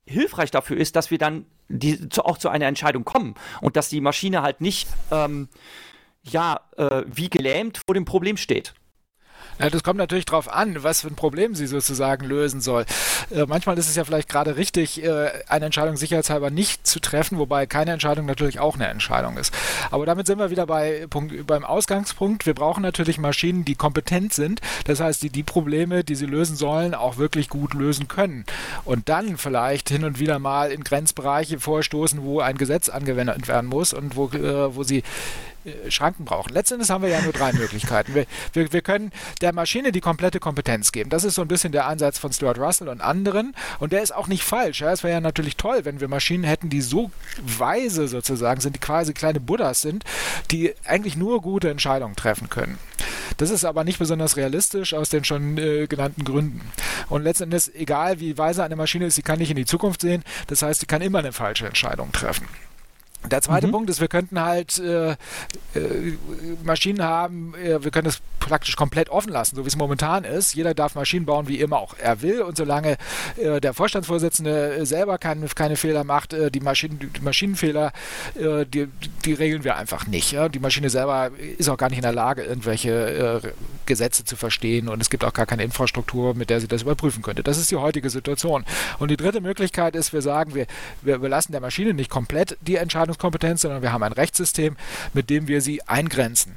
hilfreich 0.07 0.51
dafür 0.51 0.77
ist, 0.77 0.97
dass 0.97 1.11
wir 1.11 1.19
dann 1.19 1.47
die, 1.69 2.09
zu, 2.09 2.25
auch 2.25 2.39
zu 2.39 2.49
einer 2.49 2.67
Entscheidung 2.67 3.05
kommen 3.05 3.35
und 3.61 3.77
dass 3.77 3.89
die 3.89 4.01
Maschine 4.01 4.43
halt 4.43 4.61
nicht 4.61 4.89
ähm, 5.11 5.49
ja 6.23 6.61
äh, 6.77 7.05
wie 7.07 7.31
gelähmt 7.31 7.79
vor 7.87 7.95
dem 7.95 8.05
Problem 8.05 8.37
steht. 8.37 8.75
Ja, 9.61 9.69
das 9.69 9.83
kommt 9.83 9.99
natürlich 9.99 10.25
darauf 10.25 10.51
an, 10.51 10.83
was 10.83 11.03
für 11.03 11.09
ein 11.09 11.17
Problem 11.17 11.55
sie 11.55 11.67
sozusagen 11.67 12.25
lösen 12.25 12.63
soll. 12.63 12.87
Äh, 13.31 13.45
manchmal 13.47 13.77
ist 13.77 13.91
es 13.91 13.95
ja 13.95 14.05
vielleicht 14.05 14.29
gerade 14.29 14.57
richtig, 14.57 15.05
äh, 15.05 15.31
eine 15.49 15.67
Entscheidung 15.67 15.99
sicherheitshalber 15.99 16.51
nicht 16.51 16.87
zu 16.87 16.99
treffen, 16.99 17.37
wobei 17.39 17.67
keine 17.67 17.93
Entscheidung 17.93 18.25
natürlich 18.25 18.59
auch 18.59 18.77
eine 18.77 18.89
Entscheidung 18.89 19.37
ist. 19.37 19.53
Aber 19.91 20.07
damit 20.07 20.27
sind 20.27 20.39
wir 20.39 20.51
wieder 20.51 20.67
bei 20.67 21.07
Punkt, 21.11 21.47
beim 21.47 21.65
Ausgangspunkt. 21.65 22.47
Wir 22.47 22.55
brauchen 22.55 22.83
natürlich 22.83 23.19
Maschinen, 23.19 23.67
die 23.67 23.75
kompetent 23.75 24.33
sind. 24.33 24.63
Das 24.85 25.01
heißt, 25.01 25.23
die 25.23 25.31
die 25.31 25.43
Probleme, 25.43 26.05
die 26.05 26.15
sie 26.15 26.27
lösen 26.27 26.57
sollen, 26.57 26.95
auch 26.95 27.19
wirklich 27.19 27.51
gut 27.51 27.75
lösen 27.75 28.09
können. 28.09 28.47
Und 28.87 29.11
dann 29.11 29.37
vielleicht 29.37 29.91
hin 29.91 30.05
und 30.05 30.19
wieder 30.19 30.39
mal 30.39 30.71
in 30.71 30.85
Grenzbereiche 30.85 31.61
vorstoßen, 31.61 32.23
wo 32.23 32.41
ein 32.41 32.57
Gesetz 32.57 32.89
angewendet 32.89 33.47
werden 33.47 33.69
muss 33.69 33.93
und 33.93 34.17
wo, 34.17 34.29
äh, 34.29 34.75
wo 34.75 34.85
sie 34.85 35.03
äh, 35.65 35.91
Schranken 35.91 36.25
brauchen. 36.25 36.53
Letztendlich 36.53 36.91
haben 36.91 37.03
wir 37.03 37.11
ja 37.11 37.21
nur 37.21 37.33
drei 37.33 37.53
Möglichkeiten. 37.55 38.15
Wir, 38.15 38.27
wir, 38.53 38.73
wir 38.73 38.83
können 38.83 39.13
der 39.41 39.53
Maschine 39.53 39.93
die 39.93 40.01
komplette 40.01 40.41
Kompetenz 40.41 40.93
geben. 40.93 41.11
Das 41.11 41.25
ist 41.25 41.35
so 41.35 41.43
ein 41.43 41.49
bisschen 41.49 41.73
der 41.73 41.87
Ansatz 41.87 42.19
von 42.19 42.33
Stuart 42.33 42.59
Russell 42.59 42.89
und 42.89 43.01
anderen. 43.01 43.55
Und 43.79 43.93
der 43.93 44.03
ist 44.03 44.15
auch 44.15 44.27
nicht 44.27 44.45
falsch. 44.45 44.81
Ja. 44.81 44.93
Es 44.93 45.03
wäre 45.03 45.15
ja 45.15 45.21
natürlich 45.21 45.57
toll, 45.57 45.85
wenn 45.85 46.01
wir 46.01 46.09
Maschinen 46.09 46.45
hätten, 46.45 46.71
die 46.71 46.81
so 46.81 47.11
weise 47.43 48.09
sozusagen 48.09 48.61
sind, 48.61 48.77
die 48.77 48.81
quasi 48.81 49.13
kleine 49.13 49.41
Buddhas 49.41 49.83
sind, 49.83 50.05
die 50.51 50.75
eigentlich 50.85 51.17
nur 51.17 51.43
gute 51.43 51.71
Entscheidungen 51.71 52.17
treffen 52.17 52.49
können. 52.49 52.79
Das 53.37 53.51
ist 53.51 53.65
aber 53.65 53.85
nicht 53.85 53.99
besonders 53.99 54.37
realistisch 54.37 54.95
aus 54.95 55.09
den 55.09 55.25
schon 55.25 55.57
äh, 55.59 55.87
genannten 55.87 56.25
Gründen. 56.25 56.61
Und 57.09 57.23
letztendlich, 57.23 57.75
egal 57.75 58.21
wie 58.21 58.37
weise 58.37 58.63
eine 58.63 58.77
Maschine 58.77 59.07
ist, 59.07 59.15
sie 59.15 59.23
kann 59.23 59.39
nicht 59.39 59.51
in 59.51 59.57
die 59.57 59.67
Zukunft 59.67 60.01
sehen. 60.01 60.23
Das 60.49 60.63
heißt, 60.63 60.81
sie 60.81 60.87
kann 60.87 61.03
immer 61.03 61.21
eine 61.21 61.33
falsche 61.33 61.67
Entscheidung 61.67 62.13
treffen. 62.13 62.47
Der 63.29 63.43
zweite 63.43 63.67
mhm. 63.67 63.73
Punkt 63.73 63.91
ist, 63.91 64.01
wir 64.01 64.09
könnten 64.09 64.41
halt 64.41 64.79
äh, 64.79 65.11
äh, 65.11 65.17
Maschinen 66.65 67.03
haben, 67.03 67.55
äh, 67.55 67.85
wir 67.85 67.91
können 67.91 68.07
es 68.09 68.21
praktisch 68.39 68.77
komplett 68.77 69.11
offen 69.11 69.31
lassen, 69.31 69.57
so 69.57 69.65
wie 69.65 69.69
es 69.69 69.77
momentan 69.77 70.25
ist. 70.25 70.55
Jeder 70.55 70.73
darf 70.73 70.95
Maschinen 70.95 71.27
bauen, 71.27 71.47
wie 71.47 71.61
immer 71.61 71.79
auch 71.79 71.95
er 71.99 72.23
will. 72.23 72.41
Und 72.41 72.57
solange 72.57 72.97
äh, 73.37 73.61
der 73.61 73.75
Vorstandsvorsitzende 73.75 74.87
selber 74.87 75.19
keine, 75.19 75.47
keine 75.49 75.77
Fehler 75.77 76.03
macht, 76.05 76.33
äh, 76.33 76.51
die, 76.51 76.61
Maschinen, 76.61 76.99
die 76.99 77.21
Maschinenfehler, 77.21 77.93
äh, 78.37 78.65
die, 78.65 78.89
die 79.27 79.35
regeln 79.35 79.65
wir 79.65 79.77
einfach 79.77 80.07
nicht. 80.07 80.33
Ja? 80.33 80.49
Die 80.49 80.59
Maschine 80.59 80.89
selber 80.89 81.31
ist 81.59 81.69
auch 81.69 81.77
gar 81.77 81.91
nicht 81.91 81.99
in 81.99 82.03
der 82.03 82.13
Lage, 82.13 82.43
irgendwelche 82.43 83.53
Gesetze 83.85 84.25
zu 84.25 84.37
verstehen. 84.37 84.89
Und 84.89 85.03
es 85.03 85.11
gibt 85.11 85.25
auch 85.25 85.35
gar 85.35 85.47
keine 85.47 85.63
Infrastruktur, 85.63 86.35
mit 86.35 86.49
der 86.49 86.61
sie 86.61 86.69
das 86.69 86.83
überprüfen 86.83 87.23
könnte. 87.23 87.43
Das 87.43 87.59
ist 87.59 87.71
die 87.71 87.77
heutige 87.77 88.09
Situation. 88.09 88.65
Und 88.99 89.11
die 89.11 89.19
dritte 89.19 89.43
Möglichkeit 89.43 89.95
ist, 89.95 90.15
wir 90.15 90.23
sagen, 90.23 90.55
wir, 90.55 90.67
wir 91.03 91.29
lassen 91.29 91.53
der 91.53 91.61
Maschine 91.61 91.93
nicht 91.93 92.09
komplett 92.09 92.57
die 92.63 92.77
Entscheidung 92.77 93.10
Entscheidungskompetenz, 93.11 93.63
sondern 93.63 93.83
wir 93.83 93.93
haben 93.93 94.03
ein 94.03 94.13
Rechtssystem, 94.13 94.77
mit 95.13 95.31
dem 95.31 95.49
wir 95.49 95.61
sie 95.61 95.83
eingrenzen. 95.87 96.57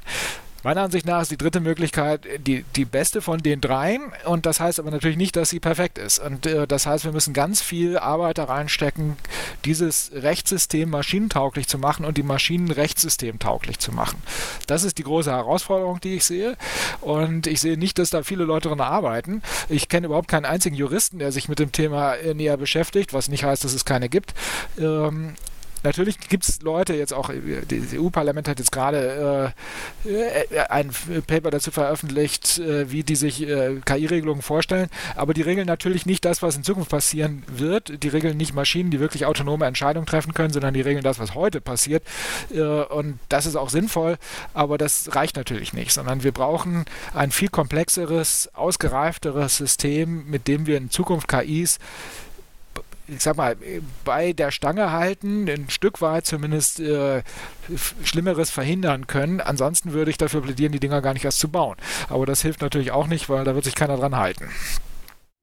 Meiner 0.62 0.80
Ansicht 0.80 1.04
nach 1.04 1.20
ist 1.20 1.30
die 1.30 1.36
dritte 1.36 1.60
Möglichkeit 1.60 2.26
die, 2.38 2.64
die 2.74 2.86
beste 2.86 3.20
von 3.20 3.42
den 3.42 3.60
dreien 3.60 4.00
und 4.24 4.46
das 4.46 4.60
heißt 4.60 4.78
aber 4.78 4.90
natürlich 4.90 5.18
nicht, 5.18 5.36
dass 5.36 5.50
sie 5.50 5.60
perfekt 5.60 5.98
ist. 5.98 6.20
Und 6.20 6.46
äh, 6.46 6.66
das 6.66 6.86
heißt, 6.86 7.04
wir 7.04 7.12
müssen 7.12 7.34
ganz 7.34 7.60
viel 7.60 7.98
Arbeit 7.98 8.38
da 8.38 8.44
reinstecken, 8.44 9.18
dieses 9.66 10.10
Rechtssystem 10.14 10.88
maschinentauglich 10.88 11.68
zu 11.68 11.76
machen 11.76 12.06
und 12.06 12.16
die 12.16 12.22
Maschinen 12.22 12.70
rechtssystemtauglich 12.70 13.78
zu 13.78 13.92
machen. 13.92 14.22
Das 14.66 14.84
ist 14.84 14.96
die 14.96 15.02
große 15.02 15.30
Herausforderung, 15.30 16.00
die 16.00 16.14
ich 16.14 16.24
sehe 16.24 16.56
und 17.02 17.46
ich 17.46 17.60
sehe 17.60 17.76
nicht, 17.76 17.98
dass 17.98 18.08
da 18.08 18.22
viele 18.22 18.44
Leute 18.44 18.70
daran 18.70 18.80
arbeiten. 18.80 19.42
Ich 19.68 19.90
kenne 19.90 20.06
überhaupt 20.06 20.28
keinen 20.28 20.46
einzigen 20.46 20.76
Juristen, 20.76 21.18
der 21.18 21.30
sich 21.30 21.46
mit 21.50 21.58
dem 21.58 21.72
Thema 21.72 22.14
äh, 22.14 22.32
näher 22.32 22.56
beschäftigt, 22.56 23.12
was 23.12 23.28
nicht 23.28 23.44
heißt, 23.44 23.64
dass 23.64 23.74
es 23.74 23.84
keine 23.84 24.08
gibt. 24.08 24.32
Ähm, 24.78 25.34
Natürlich 25.84 26.18
gibt 26.18 26.48
es 26.48 26.62
Leute, 26.62 26.94
jetzt 26.94 27.12
auch, 27.12 27.28
das 27.28 27.92
EU-Parlament 27.92 28.48
hat 28.48 28.58
jetzt 28.58 28.72
gerade 28.72 29.54
äh, 30.06 30.10
äh, 30.10 30.60
ein 30.70 30.90
Paper 31.26 31.50
dazu 31.50 31.70
veröffentlicht, 31.70 32.58
äh, 32.58 32.90
wie 32.90 33.02
die 33.02 33.16
sich 33.16 33.46
äh, 33.46 33.80
KI-Regelungen 33.84 34.40
vorstellen, 34.40 34.88
aber 35.14 35.34
die 35.34 35.42
regeln 35.42 35.66
natürlich 35.66 36.06
nicht 36.06 36.24
das, 36.24 36.40
was 36.40 36.56
in 36.56 36.64
Zukunft 36.64 36.90
passieren 36.90 37.42
wird. 37.48 38.02
Die 38.02 38.08
regeln 38.08 38.38
nicht 38.38 38.54
Maschinen, 38.54 38.90
die 38.90 38.98
wirklich 38.98 39.26
autonome 39.26 39.66
Entscheidungen 39.66 40.06
treffen 40.06 40.32
können, 40.32 40.54
sondern 40.54 40.72
die 40.72 40.80
regeln 40.80 41.04
das, 41.04 41.18
was 41.18 41.34
heute 41.34 41.60
passiert. 41.60 42.02
Äh, 42.50 42.62
und 42.62 43.18
das 43.28 43.44
ist 43.44 43.56
auch 43.56 43.68
sinnvoll, 43.68 44.16
aber 44.54 44.78
das 44.78 45.14
reicht 45.14 45.36
natürlich 45.36 45.74
nicht, 45.74 45.92
sondern 45.92 46.22
wir 46.22 46.32
brauchen 46.32 46.86
ein 47.12 47.30
viel 47.30 47.50
komplexeres, 47.50 48.48
ausgereifteres 48.54 49.58
System, 49.58 50.30
mit 50.30 50.48
dem 50.48 50.66
wir 50.66 50.78
in 50.78 50.88
Zukunft 50.88 51.28
KIs 51.28 51.78
ich 53.08 53.22
sag 53.22 53.36
mal, 53.36 53.56
bei 54.04 54.32
der 54.32 54.50
Stange 54.50 54.92
halten, 54.92 55.48
ein 55.48 55.68
Stück 55.68 56.00
weit 56.00 56.26
zumindest 56.26 56.80
äh, 56.80 57.22
Schlimmeres 58.02 58.50
verhindern 58.50 59.06
können. 59.06 59.40
Ansonsten 59.40 59.92
würde 59.92 60.10
ich 60.10 60.18
dafür 60.18 60.40
plädieren, 60.40 60.72
die 60.72 60.80
Dinger 60.80 61.02
gar 61.02 61.12
nicht 61.12 61.24
erst 61.24 61.40
zu 61.40 61.48
bauen. 61.48 61.76
Aber 62.08 62.26
das 62.26 62.42
hilft 62.42 62.62
natürlich 62.62 62.92
auch 62.92 63.06
nicht, 63.06 63.28
weil 63.28 63.44
da 63.44 63.54
wird 63.54 63.64
sich 63.64 63.74
keiner 63.74 63.96
dran 63.96 64.16
halten. 64.16 64.48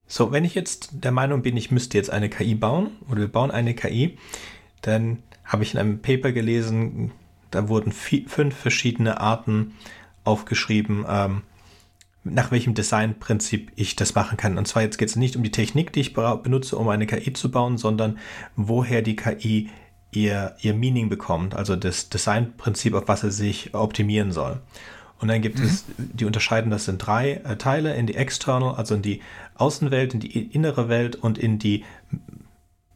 So, 0.06 0.32
wenn 0.32 0.44
ich 0.44 0.54
jetzt 0.54 0.90
der 0.92 1.12
Meinung 1.12 1.42
bin, 1.42 1.56
ich 1.56 1.70
müsste 1.70 1.96
jetzt 1.96 2.10
eine 2.10 2.28
KI 2.28 2.54
bauen 2.54 2.90
oder 3.08 3.20
wir 3.20 3.28
bauen 3.28 3.50
eine 3.50 3.74
KI, 3.74 4.18
dann 4.82 5.22
habe 5.44 5.62
ich 5.62 5.74
in 5.74 5.80
einem 5.80 6.02
Paper 6.02 6.32
gelesen, 6.32 7.12
da 7.50 7.68
wurden 7.68 7.92
vier, 7.92 8.28
fünf 8.28 8.56
verschiedene 8.56 9.20
Arten 9.20 9.74
aufgeschrieben, 10.24 11.04
ähm, 11.08 11.42
nach 12.24 12.50
welchem 12.50 12.74
Designprinzip 12.74 13.72
ich 13.74 13.96
das 13.96 14.14
machen 14.14 14.36
kann. 14.36 14.58
Und 14.58 14.68
zwar 14.68 14.82
jetzt 14.82 14.98
geht 14.98 15.08
es 15.08 15.16
nicht 15.16 15.36
um 15.36 15.42
die 15.42 15.50
Technik, 15.50 15.92
die 15.92 16.00
ich 16.00 16.14
benutze, 16.14 16.76
um 16.76 16.88
eine 16.88 17.06
KI 17.06 17.32
zu 17.32 17.50
bauen, 17.50 17.78
sondern 17.78 18.18
woher 18.54 19.02
die 19.02 19.16
KI 19.16 19.70
ihr, 20.12 20.54
ihr 20.60 20.74
Meaning 20.74 21.08
bekommt, 21.08 21.54
also 21.54 21.74
das 21.74 22.10
Designprinzip, 22.10 22.94
auf 22.94 23.08
was 23.08 23.24
er 23.24 23.30
sich 23.30 23.74
optimieren 23.74 24.30
soll. 24.30 24.60
Und 25.20 25.28
dann 25.28 25.40
gibt 25.40 25.58
mhm. 25.58 25.66
es, 25.66 25.84
die 25.98 26.24
unterscheiden 26.24 26.70
das 26.70 26.88
in 26.88 26.98
drei 26.98 27.34
äh, 27.44 27.56
Teile, 27.56 27.94
in 27.94 28.06
die 28.06 28.16
External, 28.16 28.74
also 28.74 28.96
in 28.96 29.02
die 29.02 29.20
Außenwelt, 29.54 30.14
in 30.14 30.20
die 30.20 30.46
innere 30.46 30.88
Welt 30.88 31.16
und 31.16 31.38
in 31.38 31.58
die 31.58 31.84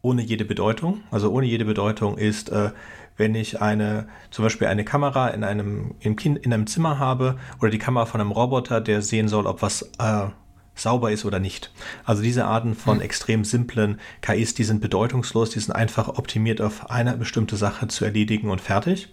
ohne 0.02 0.22
jede 0.22 0.44
Bedeutung. 0.44 1.02
Also 1.10 1.30
ohne 1.30 1.46
jede 1.46 1.64
Bedeutung 1.64 2.18
ist, 2.18 2.48
äh, 2.50 2.70
wenn 3.16 3.34
ich 3.34 3.60
eine, 3.60 4.08
zum 4.30 4.44
Beispiel 4.44 4.68
eine 4.68 4.84
Kamera 4.84 5.28
in 5.28 5.44
einem, 5.44 5.94
im 6.00 6.16
kind, 6.16 6.38
in 6.38 6.52
einem 6.52 6.66
Zimmer 6.66 6.98
habe 6.98 7.38
oder 7.60 7.70
die 7.70 7.78
Kamera 7.78 8.06
von 8.06 8.20
einem 8.20 8.32
Roboter, 8.32 8.80
der 8.80 9.02
sehen 9.02 9.28
soll, 9.28 9.46
ob 9.46 9.62
was 9.62 9.82
äh, 9.98 10.26
sauber 10.74 11.10
ist 11.10 11.24
oder 11.24 11.38
nicht. 11.38 11.72
Also 12.04 12.22
diese 12.22 12.44
Arten 12.44 12.74
von 12.74 12.98
mhm. 12.98 13.02
extrem 13.02 13.44
simplen 13.44 13.98
KIs, 14.20 14.54
die 14.54 14.64
sind 14.64 14.80
bedeutungslos, 14.80 15.50
die 15.50 15.60
sind 15.60 15.74
einfach 15.74 16.08
optimiert 16.08 16.60
auf 16.60 16.90
eine 16.90 17.16
bestimmte 17.16 17.56
Sache 17.56 17.88
zu 17.88 18.04
erledigen 18.04 18.50
und 18.50 18.60
fertig. 18.60 19.08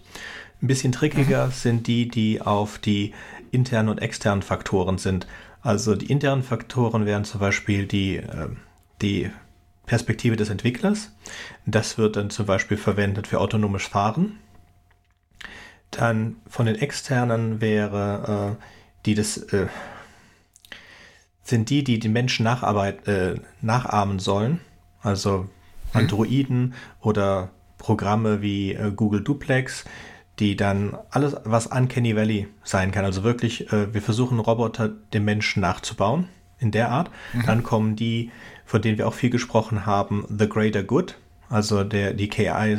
Ein 0.62 0.66
bisschen 0.68 0.92
trickiger 0.92 1.46
mhm. 1.46 1.52
sind 1.52 1.86
die, 1.86 2.08
die 2.08 2.40
auf 2.40 2.78
die 2.78 3.12
internen 3.50 3.88
und 3.88 4.02
externen 4.02 4.42
Faktoren 4.42 4.98
sind. 4.98 5.26
Also 5.62 5.94
die 5.94 6.10
internen 6.12 6.42
Faktoren 6.42 7.06
wären 7.06 7.24
zum 7.24 7.40
Beispiel 7.40 7.86
die, 7.86 8.16
äh, 8.16 8.48
die 9.00 9.30
Perspektive 9.86 10.36
des 10.36 10.50
Entwicklers. 10.50 11.12
Das 11.66 11.98
wird 11.98 12.16
dann 12.16 12.30
zum 12.30 12.46
Beispiel 12.46 12.76
verwendet 12.76 13.26
für 13.26 13.40
autonomes 13.40 13.84
Fahren. 13.84 14.38
Dann 15.90 16.36
von 16.48 16.66
den 16.66 16.76
externen 16.76 17.60
wäre 17.60 18.56
äh, 18.58 18.64
die 19.06 19.14
des 19.14 19.36
äh, 19.52 19.66
sind 21.44 21.68
die, 21.68 21.84
die 21.84 21.98
die 21.98 22.08
Menschen 22.08 22.44
nacharbeit, 22.44 23.06
äh, 23.06 23.34
nachahmen 23.60 24.18
sollen. 24.18 24.60
Also 25.02 25.48
hm. 25.92 26.00
Androiden 26.00 26.74
oder 27.00 27.50
Programme 27.78 28.40
wie 28.40 28.72
äh, 28.72 28.90
Google 28.90 29.22
Duplex, 29.22 29.84
die 30.38 30.56
dann 30.56 30.96
alles, 31.10 31.36
was 31.44 31.66
Uncanny 31.66 32.16
Valley 32.16 32.48
sein 32.64 32.90
kann. 32.90 33.04
Also 33.04 33.22
wirklich, 33.22 33.72
äh, 33.72 33.92
wir 33.92 34.02
versuchen 34.02 34.40
Roboter 34.40 34.88
dem 34.88 35.24
Menschen 35.24 35.60
nachzubauen 35.60 36.28
in 36.58 36.70
der 36.70 36.90
Art. 36.90 37.10
Mhm. 37.34 37.46
Dann 37.46 37.62
kommen 37.62 37.94
die, 37.94 38.30
von 38.64 38.82
denen 38.82 38.98
wir 38.98 39.06
auch 39.06 39.14
viel 39.14 39.30
gesprochen 39.30 39.86
haben, 39.86 40.24
The 40.28 40.48
Greater 40.48 40.82
Good. 40.82 41.16
Also 41.48 41.84
der, 41.84 42.14
die 42.14 42.28
KI 42.28 42.46
äh, 42.46 42.78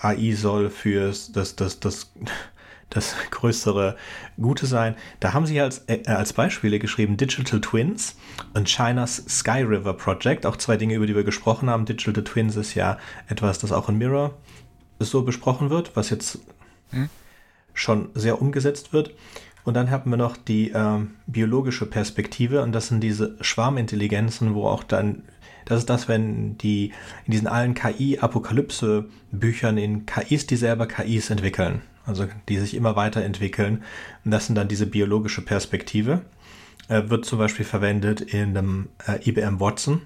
AI 0.00 0.32
soll 0.34 0.70
für 0.70 1.08
das, 1.08 1.56
das, 1.56 1.80
das, 1.80 2.12
das 2.90 3.14
größere 3.30 3.96
Gute 4.40 4.66
sein. 4.66 4.96
Da 5.20 5.32
haben 5.32 5.46
sie 5.46 5.60
als, 5.60 5.84
äh, 5.86 6.02
als 6.06 6.32
Beispiele 6.32 6.78
geschrieben 6.78 7.16
Digital 7.16 7.60
Twins 7.60 8.16
und 8.54 8.68
China's 8.68 9.24
Sky 9.28 9.62
River 9.62 9.94
Project. 9.94 10.46
Auch 10.46 10.56
zwei 10.56 10.76
Dinge, 10.76 10.94
über 10.94 11.06
die 11.06 11.14
wir 11.14 11.24
gesprochen 11.24 11.70
haben. 11.70 11.84
Digital 11.84 12.24
Twins 12.24 12.56
ist 12.56 12.74
ja 12.74 12.98
etwas, 13.28 13.58
das 13.58 13.72
auch 13.72 13.88
in 13.88 13.98
Mirror 13.98 14.34
so 14.98 15.22
besprochen 15.22 15.70
wird, 15.70 15.96
was 15.96 16.10
jetzt 16.10 16.38
hm? 16.90 17.08
schon 17.74 18.10
sehr 18.14 18.40
umgesetzt 18.40 18.92
wird. 18.92 19.14
Und 19.64 19.74
dann 19.74 19.90
haben 19.90 20.10
wir 20.10 20.16
noch 20.16 20.36
die 20.36 20.70
ähm, 20.70 21.12
biologische 21.26 21.86
Perspektive 21.86 22.62
und 22.62 22.72
das 22.72 22.88
sind 22.88 23.00
diese 23.00 23.36
Schwarmintelligenzen, 23.40 24.54
wo 24.54 24.66
auch 24.66 24.82
dann, 24.82 25.22
das 25.64 25.80
ist 25.80 25.90
das, 25.90 26.08
wenn 26.08 26.58
die 26.58 26.92
in 27.26 27.32
diesen 27.32 27.46
allen 27.46 27.74
KI-Apokalypse-Büchern 27.74 29.78
in 29.78 30.04
KIs, 30.04 30.46
die 30.46 30.56
selber 30.56 30.88
KIs 30.88 31.30
entwickeln, 31.30 31.82
also 32.04 32.26
die 32.48 32.58
sich 32.58 32.74
immer 32.74 32.96
weiterentwickeln. 32.96 33.84
Und 34.24 34.32
das 34.32 34.46
sind 34.46 34.56
dann 34.56 34.66
diese 34.66 34.86
biologische 34.86 35.42
Perspektive. 35.42 36.22
Äh, 36.88 37.08
wird 37.08 37.24
zum 37.24 37.38
Beispiel 37.38 37.64
verwendet 37.64 38.20
in 38.20 38.54
dem 38.54 38.88
äh, 39.06 39.28
IBM 39.28 39.60
Watson, 39.60 40.02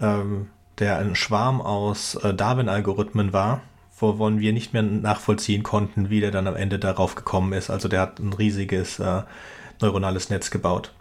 ähm, 0.00 0.48
der 0.78 0.98
ein 0.98 1.14
Schwarm 1.14 1.60
aus 1.60 2.16
äh, 2.16 2.34
Darwin-Algorithmen 2.34 3.32
war 3.32 3.62
wovon 4.00 4.40
wir 4.40 4.52
nicht 4.52 4.72
mehr 4.72 4.82
nachvollziehen 4.82 5.62
konnten, 5.62 6.10
wie 6.10 6.20
der 6.20 6.30
dann 6.30 6.46
am 6.46 6.56
Ende 6.56 6.78
darauf 6.78 7.14
gekommen 7.14 7.52
ist. 7.52 7.70
Also 7.70 7.88
der 7.88 8.00
hat 8.00 8.18
ein 8.18 8.32
riesiges 8.32 8.98
äh, 8.98 9.22
neuronales 9.80 10.30
Netz 10.30 10.50
gebaut. 10.50 10.92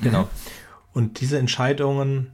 Genau. 0.00 0.28
Und 0.92 1.20
diese 1.20 1.38
Entscheidungen 1.38 2.32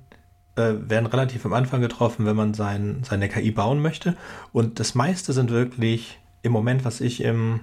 äh, 0.56 0.74
werden 0.78 1.06
relativ 1.06 1.44
am 1.44 1.52
Anfang 1.52 1.80
getroffen, 1.80 2.26
wenn 2.26 2.36
man 2.36 2.54
sein, 2.54 3.02
seine 3.02 3.28
KI 3.28 3.50
bauen 3.50 3.80
möchte. 3.80 4.16
Und 4.52 4.80
das 4.80 4.94
meiste 4.94 5.32
sind 5.32 5.50
wirklich 5.50 6.18
im 6.42 6.52
Moment, 6.52 6.84
was 6.84 7.00
ich 7.00 7.22
im 7.22 7.60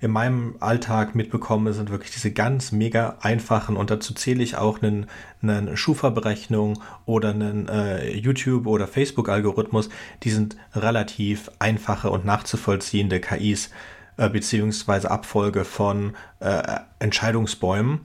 in 0.00 0.10
meinem 0.10 0.56
Alltag 0.60 1.14
mitbekomme, 1.14 1.74
sind 1.74 1.90
wirklich 1.90 2.10
diese 2.10 2.32
ganz 2.32 2.72
mega 2.72 3.18
einfachen 3.20 3.76
und 3.76 3.90
dazu 3.90 4.14
zähle 4.14 4.42
ich 4.42 4.56
auch 4.56 4.82
einen, 4.82 5.06
einen 5.42 5.76
Schufa-Berechnung 5.76 6.82
oder 7.04 7.30
einen 7.30 7.68
äh, 7.68 8.10
YouTube- 8.16 8.66
oder 8.66 8.88
Facebook-Algorithmus. 8.88 9.90
Die 10.22 10.30
sind 10.30 10.56
relativ 10.74 11.50
einfache 11.58 12.10
und 12.10 12.24
nachzuvollziehende 12.24 13.20
KIs 13.20 13.70
äh, 14.16 14.30
beziehungsweise 14.30 15.10
Abfolge 15.10 15.64
von 15.64 16.14
äh, 16.40 16.62
Entscheidungsbäumen. 16.98 18.00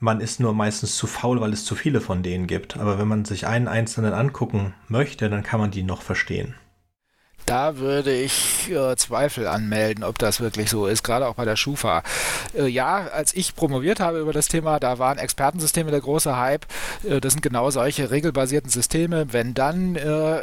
Man 0.00 0.20
ist 0.20 0.40
nur 0.40 0.54
meistens 0.54 0.96
zu 0.96 1.06
faul, 1.06 1.40
weil 1.40 1.52
es 1.52 1.64
zu 1.64 1.76
viele 1.76 2.00
von 2.00 2.22
denen 2.22 2.46
gibt. 2.46 2.76
Aber 2.76 2.98
wenn 2.98 3.06
man 3.06 3.24
sich 3.24 3.46
einen 3.46 3.68
einzelnen 3.68 4.14
angucken 4.14 4.74
möchte, 4.88 5.28
dann 5.28 5.42
kann 5.42 5.60
man 5.60 5.70
die 5.70 5.82
noch 5.82 6.02
verstehen. 6.02 6.54
Da 7.50 7.78
würde 7.78 8.14
ich 8.14 8.70
äh, 8.70 8.94
Zweifel 8.94 9.48
anmelden, 9.48 10.04
ob 10.04 10.20
das 10.20 10.38
wirklich 10.38 10.70
so 10.70 10.86
ist, 10.86 11.02
gerade 11.02 11.26
auch 11.26 11.34
bei 11.34 11.44
der 11.44 11.56
Schufa. 11.56 12.04
Äh, 12.54 12.68
ja, 12.68 13.08
als 13.12 13.34
ich 13.34 13.56
promoviert 13.56 13.98
habe 13.98 14.20
über 14.20 14.32
das 14.32 14.46
Thema, 14.46 14.78
da 14.78 15.00
waren 15.00 15.18
Expertensysteme 15.18 15.90
der 15.90 16.00
große 16.00 16.36
Hype. 16.36 16.64
Äh, 17.02 17.20
das 17.20 17.32
sind 17.32 17.42
genau 17.42 17.68
solche 17.70 18.12
regelbasierten 18.12 18.70
Systeme. 18.70 19.32
Wenn 19.32 19.52
dann 19.52 19.96
äh, 19.96 20.42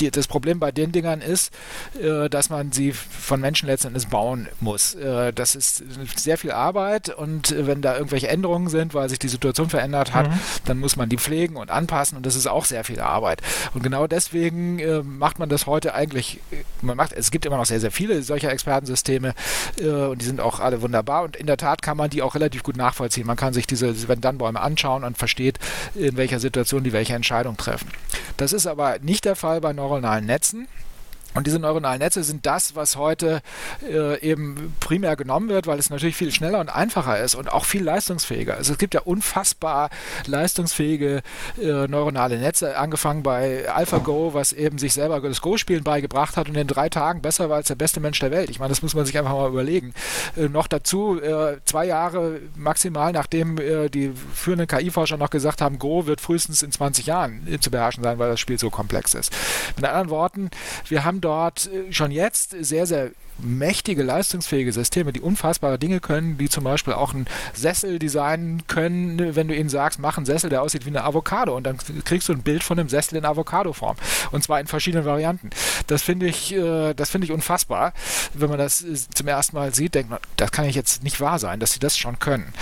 die, 0.00 0.10
das 0.10 0.26
Problem 0.26 0.58
bei 0.58 0.72
den 0.72 0.92
Dingern 0.92 1.20
ist, 1.20 1.52
äh, 2.00 2.28
dass 2.28 2.50
man 2.50 2.72
sie 2.72 2.92
von 2.92 3.40
Menschen 3.40 3.68
letztendlich 3.68 4.08
bauen 4.08 4.48
muss. 4.60 4.94
Äh, 4.94 5.32
das 5.32 5.54
ist 5.54 5.82
sehr 6.16 6.38
viel 6.38 6.52
Arbeit 6.52 7.08
und 7.08 7.50
äh, 7.50 7.66
wenn 7.66 7.82
da 7.82 7.94
irgendwelche 7.94 8.28
Änderungen 8.28 8.68
sind, 8.68 8.94
weil 8.94 9.08
sich 9.08 9.18
die 9.18 9.28
Situation 9.28 9.70
verändert 9.70 10.14
hat, 10.14 10.28
mhm. 10.28 10.40
dann 10.64 10.78
muss 10.78 10.96
man 10.96 11.08
die 11.08 11.18
pflegen 11.18 11.56
und 11.56 11.70
anpassen 11.70 12.16
und 12.16 12.26
das 12.26 12.36
ist 12.36 12.46
auch 12.46 12.64
sehr 12.64 12.84
viel 12.84 13.00
Arbeit. 13.00 13.42
Und 13.74 13.82
genau 13.82 14.06
deswegen 14.06 14.78
äh, 14.78 15.02
macht 15.02 15.38
man 15.38 15.48
das 15.48 15.66
heute 15.66 15.94
eigentlich, 15.94 16.40
äh, 16.50 16.56
man 16.80 16.96
macht, 16.96 17.12
es 17.12 17.30
gibt 17.30 17.46
immer 17.46 17.56
noch 17.56 17.66
sehr, 17.66 17.80
sehr 17.80 17.92
viele 17.92 18.22
solcher 18.22 18.50
Expertensysteme 18.50 19.34
äh, 19.78 19.88
und 19.88 20.20
die 20.20 20.26
sind 20.26 20.40
auch 20.40 20.60
alle 20.60 20.82
wunderbar 20.82 21.22
und 21.24 21.36
in 21.36 21.46
der 21.46 21.56
Tat 21.56 21.82
kann 21.82 21.96
man 21.96 22.10
die 22.10 22.22
auch 22.22 22.34
relativ 22.34 22.62
gut 22.62 22.76
nachvollziehen. 22.76 23.26
Man 23.26 23.36
kann 23.36 23.52
sich 23.54 23.66
diese 23.66 24.08
Wenn-Dann-Bäume 24.08 24.60
anschauen 24.60 25.04
und 25.04 25.18
versteht, 25.18 25.58
in 25.94 26.16
welcher 26.16 26.40
Situation 26.40 26.84
die 26.84 26.92
welche 26.92 27.14
Entscheidung 27.14 27.56
treffen. 27.56 27.88
Das 28.36 28.52
ist 28.52 28.66
aber 28.66 28.98
nicht 29.00 29.24
der 29.24 29.36
Fall 29.36 29.60
bei 29.60 29.72
neuronalen 29.82 30.26
Netzen. 30.26 30.68
Und 31.34 31.46
diese 31.46 31.58
neuronalen 31.58 32.00
Netze 32.00 32.22
sind 32.22 32.44
das, 32.46 32.76
was 32.76 32.96
heute 32.96 33.40
äh, 33.88 34.20
eben 34.20 34.74
primär 34.80 35.16
genommen 35.16 35.48
wird, 35.48 35.66
weil 35.66 35.78
es 35.78 35.90
natürlich 35.90 36.16
viel 36.16 36.30
schneller 36.30 36.60
und 36.60 36.68
einfacher 36.68 37.18
ist 37.18 37.34
und 37.34 37.50
auch 37.50 37.64
viel 37.64 37.82
leistungsfähiger. 37.82 38.56
Also 38.56 38.72
es 38.72 38.78
gibt 38.78 38.94
ja 38.94 39.00
unfassbar 39.00 39.90
leistungsfähige 40.26 41.22
äh, 41.60 41.88
neuronale 41.88 42.38
Netze, 42.38 42.76
angefangen 42.76 43.22
bei 43.22 43.68
AlphaGo, 43.68 44.34
was 44.34 44.52
eben 44.52 44.78
sich 44.78 44.92
selber 44.92 45.20
das 45.20 45.40
Go-Spielen 45.40 45.84
beigebracht 45.84 46.36
hat 46.36 46.48
und 46.48 46.56
in 46.56 46.66
drei 46.66 46.88
Tagen 46.88 47.22
besser 47.22 47.48
war 47.48 47.56
als 47.56 47.68
der 47.68 47.76
beste 47.76 48.00
Mensch 48.00 48.18
der 48.18 48.30
Welt. 48.30 48.50
Ich 48.50 48.58
meine, 48.58 48.68
das 48.68 48.82
muss 48.82 48.94
man 48.94 49.06
sich 49.06 49.16
einfach 49.16 49.32
mal 49.32 49.48
überlegen. 49.48 49.94
Äh, 50.36 50.48
noch 50.48 50.66
dazu, 50.66 51.20
äh, 51.20 51.58
zwei 51.64 51.86
Jahre 51.86 52.40
maximal, 52.56 53.12
nachdem 53.12 53.58
äh, 53.58 53.88
die 53.88 54.12
führenden 54.34 54.66
KI-Forscher 54.66 55.16
noch 55.16 55.30
gesagt 55.30 55.62
haben, 55.62 55.78
Go 55.78 56.06
wird 56.06 56.20
frühestens 56.20 56.62
in 56.62 56.72
20 56.72 57.06
Jahren 57.06 57.46
zu 57.60 57.70
beherrschen 57.70 58.04
sein, 58.04 58.18
weil 58.18 58.30
das 58.30 58.40
Spiel 58.40 58.58
so 58.58 58.68
komplex 58.68 59.14
ist. 59.14 59.32
Mit 59.76 59.84
anderen 59.86 60.10
Worten, 60.10 60.50
wir 60.88 61.04
haben 61.04 61.21
dort 61.24 61.70
äh, 61.72 61.92
schon 61.92 62.10
jetzt 62.10 62.54
sehr, 62.60 62.86
sehr 62.86 63.10
mächtige, 63.38 64.02
leistungsfähige 64.02 64.72
Systeme, 64.72 65.12
die 65.12 65.20
unfassbare 65.20 65.78
Dinge 65.78 66.00
können, 66.00 66.38
die 66.38 66.48
zum 66.48 66.64
Beispiel 66.64 66.92
auch 66.92 67.14
einen 67.14 67.26
Sessel 67.54 67.98
designen 67.98 68.66
können, 68.66 69.34
wenn 69.34 69.48
du 69.48 69.56
ihnen 69.56 69.68
sagst, 69.68 69.98
mach 69.98 70.16
einen 70.16 70.26
Sessel, 70.26 70.50
der 70.50 70.62
aussieht 70.62 70.84
wie 70.84 70.90
eine 70.90 71.04
Avocado 71.04 71.56
und 71.56 71.64
dann 71.64 71.78
kriegst 72.04 72.28
du 72.28 72.32
ein 72.32 72.42
Bild 72.42 72.62
von 72.62 72.78
einem 72.78 72.88
Sessel 72.88 73.16
in 73.16 73.24
Avocado-Form 73.24 73.96
und 74.30 74.44
zwar 74.44 74.60
in 74.60 74.66
verschiedenen 74.66 75.04
Varianten. 75.04 75.50
Das 75.86 76.02
finde 76.02 76.26
ich, 76.26 76.52
äh, 76.54 76.94
das 76.94 77.14
ich 77.14 77.32
unfassbar. 77.32 77.92
Wenn 78.34 78.50
man 78.50 78.58
das 78.58 78.82
äh, 78.82 78.94
zum 79.14 79.28
ersten 79.28 79.56
Mal 79.56 79.74
sieht, 79.74 79.94
denkt 79.94 80.10
man, 80.10 80.20
das 80.36 80.52
kann 80.52 80.64
ich 80.64 80.74
jetzt 80.74 81.02
nicht 81.02 81.20
wahr 81.20 81.38
sein, 81.38 81.60
dass 81.60 81.72
sie 81.72 81.80
das 81.80 81.96
schon 81.96 82.18
können. 82.18 82.52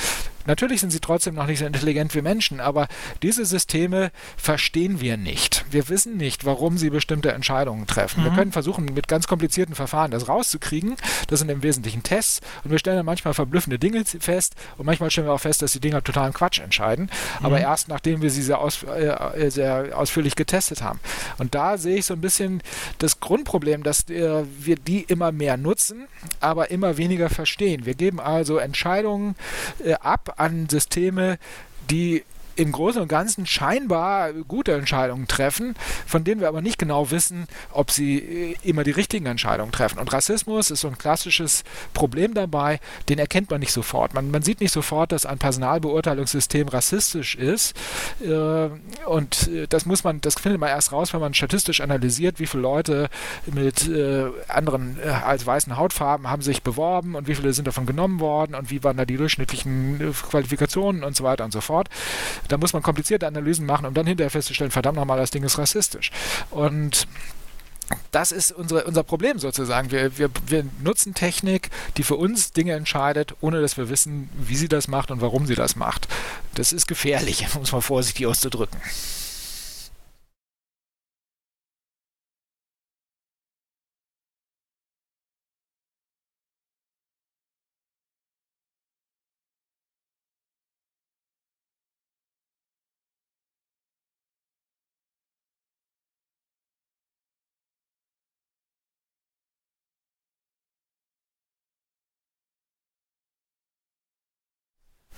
Natürlich 0.46 0.80
sind 0.80 0.90
sie 0.90 1.00
trotzdem 1.00 1.34
noch 1.34 1.46
nicht 1.46 1.58
so 1.58 1.66
intelligent 1.66 2.14
wie 2.14 2.22
Menschen, 2.22 2.60
aber 2.60 2.88
diese 3.22 3.44
Systeme 3.44 4.10
verstehen 4.36 5.00
wir 5.00 5.16
nicht. 5.16 5.64
Wir 5.70 5.88
wissen 5.88 6.16
nicht, 6.16 6.44
warum 6.44 6.78
sie 6.78 6.90
bestimmte 6.90 7.32
Entscheidungen 7.32 7.86
treffen. 7.86 8.20
Mhm. 8.20 8.24
Wir 8.24 8.32
können 8.32 8.52
versuchen, 8.52 8.86
mit 8.86 9.08
ganz 9.08 9.26
komplizierten 9.26 9.74
Verfahren 9.74 10.10
das 10.10 10.28
rauszukriegen. 10.28 10.96
Das 11.28 11.40
sind 11.40 11.50
im 11.50 11.62
Wesentlichen 11.62 12.02
Tests 12.02 12.40
und 12.64 12.70
wir 12.70 12.78
stellen 12.78 12.96
dann 12.96 13.06
manchmal 13.06 13.34
verblüffende 13.34 13.78
Dinge 13.78 14.04
fest 14.04 14.54
und 14.78 14.86
manchmal 14.86 15.10
stellen 15.10 15.26
wir 15.26 15.34
auch 15.34 15.40
fest, 15.40 15.62
dass 15.62 15.72
die 15.72 15.80
Dinger 15.80 16.02
totalen 16.02 16.32
Quatsch 16.32 16.60
entscheiden. 16.60 17.10
Mhm. 17.40 17.46
Aber 17.46 17.60
erst 17.60 17.88
nachdem 17.88 18.22
wir 18.22 18.30
sie 18.30 18.42
sehr, 18.42 18.60
aus, 18.60 18.82
äh, 18.82 19.50
sehr, 19.50 19.90
ausführlich 19.94 20.36
getestet 20.36 20.82
haben. 20.82 21.00
Und 21.38 21.54
da 21.54 21.78
sehe 21.78 21.96
ich 21.98 22.06
so 22.06 22.14
ein 22.14 22.20
bisschen 22.20 22.62
das 22.98 23.20
Grundproblem, 23.20 23.82
dass 23.82 24.08
äh, 24.08 24.44
wir 24.58 24.76
die 24.76 25.02
immer 25.02 25.32
mehr 25.32 25.56
nutzen, 25.56 26.08
aber 26.40 26.70
immer 26.70 26.96
weniger 26.96 27.28
verstehen. 27.30 27.86
Wir 27.86 27.94
geben 27.94 28.20
also 28.20 28.58
Entscheidungen 28.58 29.36
äh, 29.84 29.94
ab 29.94 30.34
an 30.40 30.68
Systeme, 30.68 31.38
die 31.90 32.24
im 32.56 32.72
Großen 32.72 33.01
und 33.01 33.09
Ganzen 33.09 33.47
scheinbar 33.47 34.32
gute 34.32 34.72
Entscheidungen 34.72 35.27
treffen, 35.28 35.74
von 36.06 36.24
denen 36.24 36.40
wir 36.40 36.48
aber 36.48 36.62
nicht 36.62 36.78
genau 36.78 37.10
wissen, 37.10 37.47
ob 37.72 37.90
sie 37.90 38.18
äh, 38.18 38.56
immer 38.62 38.85
die 38.85 38.90
richtigen 38.90 39.27
Entscheidungen 39.27 39.72
treffen. 39.72 39.98
Und 39.98 40.12
Rassismus 40.12 40.70
ist 40.70 40.81
so 40.81 40.89
ein 40.89 40.98
klassisches 40.98 41.64
Problem 41.94 42.35
dabei, 42.35 42.81
den 43.09 43.18
erkennt 43.18 43.51
man 43.51 43.60
nicht 43.60 43.72
sofort. 43.72 44.14
Man, 44.14 44.31
man 44.31 44.43
sieht 44.43 44.60
nicht 44.60 44.72
sofort, 44.72 45.12
dass 45.12 45.27
ein 45.27 45.39
Personalbeurteilungssystem 45.39 46.68
rassistisch 46.68 47.35
ist. 47.35 47.74
Äh, 48.22 48.68
und 49.06 49.48
äh, 49.48 49.66
das 49.68 49.86
muss 49.86 50.05
man, 50.05 50.20
das 50.20 50.35
findet 50.35 50.60
man 50.60 50.68
erst 50.68 50.93
raus, 50.93 51.12
wenn 51.12 51.20
man 51.20 51.35
statistisch 51.35 51.81
analysiert, 51.81 52.40
wie 52.40 52.47
viele 52.47 52.62
Leute 52.62 53.09
mit 53.47 53.90
anderen 54.48 54.98
als 55.24 55.47
weißen 55.47 55.77
Hautfarben 55.77 56.28
haben 56.28 56.43
sich 56.43 56.62
beworben 56.62 57.14
und 57.14 57.28
wie 57.28 57.35
viele 57.35 57.52
sind 57.52 57.66
davon 57.66 57.86
genommen 57.86 58.20
worden 58.20 58.55
und 58.55 58.70
wie 58.70 58.82
waren 58.85 58.97
da 58.97 59.05
die 59.05 59.16
durchschnittlichen 59.16 60.12
Qualifikationen 60.12 61.05
und 61.05 61.16
so 61.16 61.24
weiter 61.24 61.44
und 61.44 61.52
so 61.52 61.60
fort. 61.60 61.89
Da 62.51 62.59
muss 62.59 62.72
man 62.72 62.82
komplizierte 62.82 63.27
Analysen 63.27 63.64
machen, 63.64 63.86
um 63.86 63.94
dann 63.94 64.06
hinterher 64.06 64.31
festzustellen, 64.31 64.70
verdammt 64.70 64.97
nochmal, 64.97 65.18
das 65.18 65.31
Ding 65.31 65.44
ist 65.44 65.56
rassistisch. 65.56 66.10
Und 66.51 67.06
das 68.10 68.32
ist 68.32 68.52
unsere, 68.52 68.85
unser 68.85 69.02
Problem 69.02 69.39
sozusagen. 69.39 69.90
Wir, 69.90 70.18
wir, 70.18 70.31
wir 70.47 70.64
nutzen 70.82 71.14
Technik, 71.14 71.70
die 71.97 72.02
für 72.02 72.16
uns 72.16 72.52
Dinge 72.52 72.72
entscheidet, 72.74 73.35
ohne 73.40 73.60
dass 73.60 73.77
wir 73.77 73.89
wissen, 73.89 74.28
wie 74.36 74.56
sie 74.56 74.68
das 74.68 74.89
macht 74.89 75.10
und 75.10 75.20
warum 75.20 75.47
sie 75.47 75.55
das 75.55 75.77
macht. 75.77 76.09
Das 76.55 76.72
ist 76.72 76.86
gefährlich, 76.86 77.47
um 77.55 77.62
es 77.62 77.72
mal 77.72 77.81
vorsichtig 77.81 78.27
auszudrücken. 78.27 78.81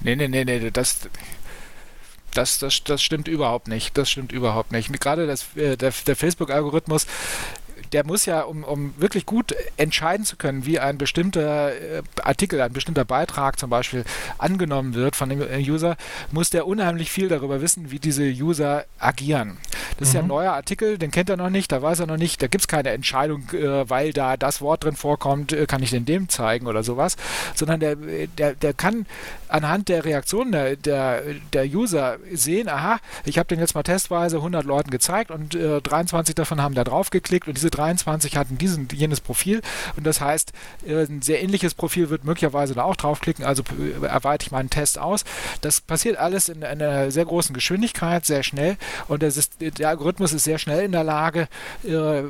Nee, 0.04 0.16
nee, 0.16 0.28
nee, 0.28 0.44
nee, 0.44 0.70
das, 0.70 1.08
das, 2.34 2.58
das, 2.58 2.82
das 2.84 3.02
stimmt 3.02 3.28
überhaupt 3.28 3.68
nicht. 3.68 3.96
Das 3.96 4.10
stimmt 4.10 4.32
überhaupt 4.32 4.72
nicht. 4.72 4.92
Gerade 5.00 5.26
das, 5.26 5.56
äh, 5.56 5.76
der, 5.76 5.92
der 6.06 6.16
Facebook-Algorithmus, 6.16 7.06
der 7.92 8.06
muss 8.06 8.26
ja, 8.26 8.42
um, 8.42 8.64
um 8.64 8.94
wirklich 8.96 9.26
gut 9.26 9.54
entscheiden 9.76 10.24
zu 10.24 10.36
können, 10.36 10.66
wie 10.66 10.78
ein 10.78 10.98
bestimmter 10.98 11.72
äh, 11.72 12.02
Artikel, 12.22 12.60
ein 12.60 12.72
bestimmter 12.72 13.04
Beitrag 13.04 13.58
zum 13.58 13.70
Beispiel 13.70 14.04
angenommen 14.38 14.94
wird 14.94 15.16
von 15.16 15.28
dem 15.28 15.42
äh, 15.42 15.58
User, 15.58 15.96
muss 16.30 16.50
der 16.50 16.66
unheimlich 16.66 17.10
viel 17.10 17.28
darüber 17.28 17.60
wissen, 17.60 17.90
wie 17.90 17.98
diese 17.98 18.24
User 18.24 18.84
agieren. 18.98 19.58
Das 19.98 20.08
ist 20.08 20.14
ja 20.14 20.20
ein 20.20 20.26
mhm. 20.26 20.30
neuer 20.30 20.52
Artikel, 20.52 20.98
den 20.98 21.10
kennt 21.10 21.28
er 21.28 21.36
noch 21.36 21.50
nicht, 21.50 21.70
da 21.70 21.82
weiß 21.82 22.00
er 22.00 22.06
noch 22.06 22.16
nicht, 22.16 22.42
da 22.42 22.46
gibt 22.46 22.62
es 22.62 22.68
keine 22.68 22.90
Entscheidung, 22.90 23.48
äh, 23.52 23.88
weil 23.88 24.12
da 24.12 24.36
das 24.36 24.60
Wort 24.60 24.84
drin 24.84 24.96
vorkommt, 24.96 25.54
kann 25.68 25.82
ich 25.82 25.90
den 25.90 26.04
dem 26.04 26.28
zeigen 26.28 26.66
oder 26.66 26.82
sowas, 26.82 27.16
sondern 27.54 27.80
der, 27.80 27.96
der, 27.96 28.54
der 28.54 28.72
kann 28.72 29.06
anhand 29.48 29.88
der 29.88 30.04
Reaktion 30.04 30.50
der, 30.50 30.76
der, 30.76 31.22
der 31.52 31.66
User 31.66 32.16
sehen, 32.32 32.68
aha, 32.68 32.98
ich 33.24 33.38
habe 33.38 33.48
den 33.48 33.60
jetzt 33.60 33.74
mal 33.74 33.82
testweise 33.82 34.36
100 34.38 34.64
Leuten 34.64 34.90
gezeigt 34.90 35.30
und 35.30 35.54
äh, 35.54 35.80
23 35.80 36.34
davon 36.34 36.62
haben 36.62 36.74
da 36.74 36.84
drauf 36.84 37.10
geklickt 37.10 37.48
und 37.48 37.56
diese 37.56 37.70
23 37.70 37.81
hatten 38.36 38.58
diesen, 38.58 38.88
jenes 38.92 39.20
Profil 39.20 39.62
und 39.96 40.06
das 40.06 40.20
heißt, 40.20 40.52
äh, 40.86 41.04
ein 41.04 41.22
sehr 41.22 41.42
ähnliches 41.42 41.74
Profil 41.74 42.10
wird 42.10 42.24
möglicherweise 42.24 42.74
da 42.74 42.84
auch 42.84 42.96
draufklicken, 42.96 43.44
also 43.44 43.62
äh, 43.78 44.04
erweite 44.06 44.46
ich 44.46 44.52
meinen 44.52 44.70
Test 44.70 44.98
aus. 44.98 45.24
Das 45.60 45.80
passiert 45.80 46.16
alles 46.16 46.48
in 46.48 46.64
einer 46.64 47.10
sehr 47.10 47.24
großen 47.24 47.54
Geschwindigkeit, 47.54 48.24
sehr 48.24 48.42
schnell 48.42 48.76
und 49.08 49.22
ist, 49.22 49.54
der 49.60 49.88
Algorithmus 49.88 50.32
ist 50.32 50.44
sehr 50.44 50.58
schnell 50.58 50.84
in 50.84 50.92
der 50.92 51.04
Lage, 51.04 51.48
äh, 51.84 52.22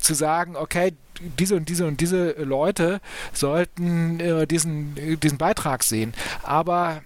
zu 0.00 0.14
sagen, 0.14 0.56
okay, 0.56 0.92
diese 1.38 1.56
und 1.56 1.68
diese 1.68 1.86
und 1.86 2.00
diese 2.00 2.32
Leute 2.32 3.00
sollten 3.32 4.20
äh, 4.20 4.46
diesen, 4.46 5.20
diesen 5.20 5.38
Beitrag 5.38 5.82
sehen. 5.82 6.12
Aber 6.42 7.02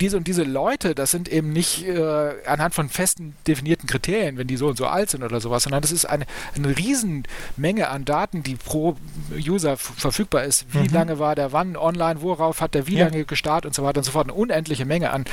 diese 0.00 0.16
und 0.16 0.26
diese 0.26 0.44
Leute, 0.44 0.94
das 0.94 1.10
sind 1.10 1.28
eben 1.28 1.52
nicht 1.52 1.86
äh, 1.86 2.34
anhand 2.46 2.74
von 2.74 2.88
festen 2.88 3.34
definierten 3.46 3.88
Kriterien, 3.88 4.36
wenn 4.38 4.46
die 4.46 4.56
so 4.56 4.68
und 4.68 4.76
so 4.76 4.86
alt 4.86 5.10
sind 5.10 5.22
oder 5.22 5.40
sowas, 5.40 5.64
sondern 5.64 5.82
das 5.82 5.92
ist 5.92 6.04
eine, 6.04 6.26
eine 6.54 6.76
Riesenmenge 6.76 7.88
an 7.88 8.04
Daten, 8.04 8.42
die 8.42 8.56
pro 8.56 8.96
User 9.34 9.76
verfügbar 9.76 10.44
ist. 10.44 10.66
Wie 10.72 10.88
mhm. 10.88 10.94
lange 10.94 11.18
war 11.18 11.34
der 11.34 11.52
wann 11.52 11.76
online, 11.76 12.22
worauf 12.22 12.60
hat 12.60 12.74
der 12.74 12.86
wie 12.86 12.96
ja. 12.96 13.06
lange 13.06 13.24
gestartet 13.24 13.66
und 13.66 13.74
so 13.74 13.82
weiter 13.82 13.98
und 13.98 14.04
so 14.04 14.12
fort. 14.12 14.26
Eine 14.26 14.34
unendliche 14.34 14.84
Menge 14.84 15.10
an, 15.10 15.24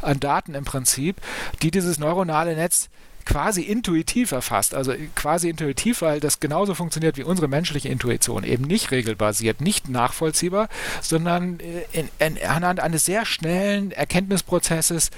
an 0.00 0.20
Daten 0.20 0.54
im 0.54 0.64
Prinzip, 0.64 1.16
die 1.62 1.70
dieses 1.70 1.98
neuronale 1.98 2.54
Netz 2.54 2.88
quasi 3.24 3.62
intuitiv 3.62 4.32
erfasst. 4.32 4.74
Also 4.74 4.94
quasi 5.14 5.48
intuitiv, 5.50 6.02
weil 6.02 6.20
das 6.20 6.40
genauso 6.40 6.74
funktioniert 6.74 7.16
wie 7.16 7.24
unsere 7.24 7.48
menschliche 7.48 7.88
Intuition. 7.88 8.44
Eben 8.44 8.64
nicht 8.64 8.90
regelbasiert, 8.90 9.60
nicht 9.60 9.88
nachvollziehbar, 9.88 10.68
sondern 11.00 11.60
äh, 11.60 11.84
in, 11.92 12.08
in, 12.18 12.44
anhand 12.44 12.80
eines 12.80 13.04
sehr 13.04 13.24
schnellen 13.24 13.92
Erkenntnisprozesses. 13.92 15.10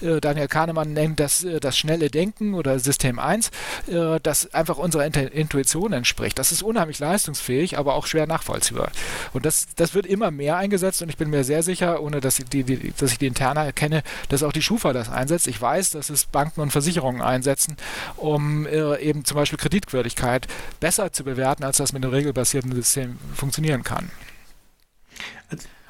Äh, 0.00 0.20
Daniel 0.20 0.48
Kahnemann 0.48 0.92
nennt 0.92 1.20
das 1.20 1.44
äh, 1.44 1.60
das 1.60 1.78
schnelle 1.78 2.10
Denken 2.10 2.54
oder 2.54 2.78
System 2.78 3.18
1, 3.18 3.50
äh, 3.86 4.20
das 4.22 4.52
einfach 4.54 4.78
unserer 4.78 5.04
Intuition 5.04 5.92
entspricht. 5.92 6.38
Das 6.38 6.52
ist 6.52 6.62
unheimlich 6.62 6.98
leistungsfähig, 6.98 7.78
aber 7.78 7.94
auch 7.94 8.06
schwer 8.06 8.26
nachvollziehbar. 8.26 8.90
Und 9.32 9.46
das, 9.46 9.68
das 9.76 9.94
wird 9.94 10.06
immer 10.06 10.30
mehr 10.30 10.56
eingesetzt 10.56 11.02
und 11.02 11.08
ich 11.08 11.16
bin 11.16 11.30
mir 11.30 11.44
sehr 11.44 11.62
sicher, 11.62 12.02
ohne 12.02 12.20
dass 12.20 12.38
ich 12.38 12.46
die, 12.46 12.64
die, 12.64 12.92
dass 12.96 13.12
ich 13.12 13.18
die 13.18 13.26
Interna 13.26 13.72
kenne, 13.72 14.02
dass 14.28 14.42
auch 14.42 14.52
die 14.52 14.62
Schufa 14.62 14.92
das 14.92 15.08
einsetzt. 15.08 15.46
Ich 15.46 15.60
weiß, 15.60 15.90
dass 15.90 16.10
es 16.10 16.24
Banken 16.26 16.60
und 16.60 16.70
Versicherungen 16.70 17.22
einsetzt 17.22 17.51
setzen, 17.52 17.76
um 18.16 18.66
äh, 18.66 18.98
eben 19.00 19.24
zum 19.24 19.36
Beispiel 19.36 19.58
Kreditwürdigkeit 19.58 20.46
besser 20.80 21.12
zu 21.12 21.24
bewerten, 21.24 21.64
als 21.64 21.76
das 21.76 21.92
mit 21.92 22.04
einem 22.04 22.14
regelbasierten 22.14 22.72
System 22.72 23.18
funktionieren 23.34 23.82
kann. 23.82 24.10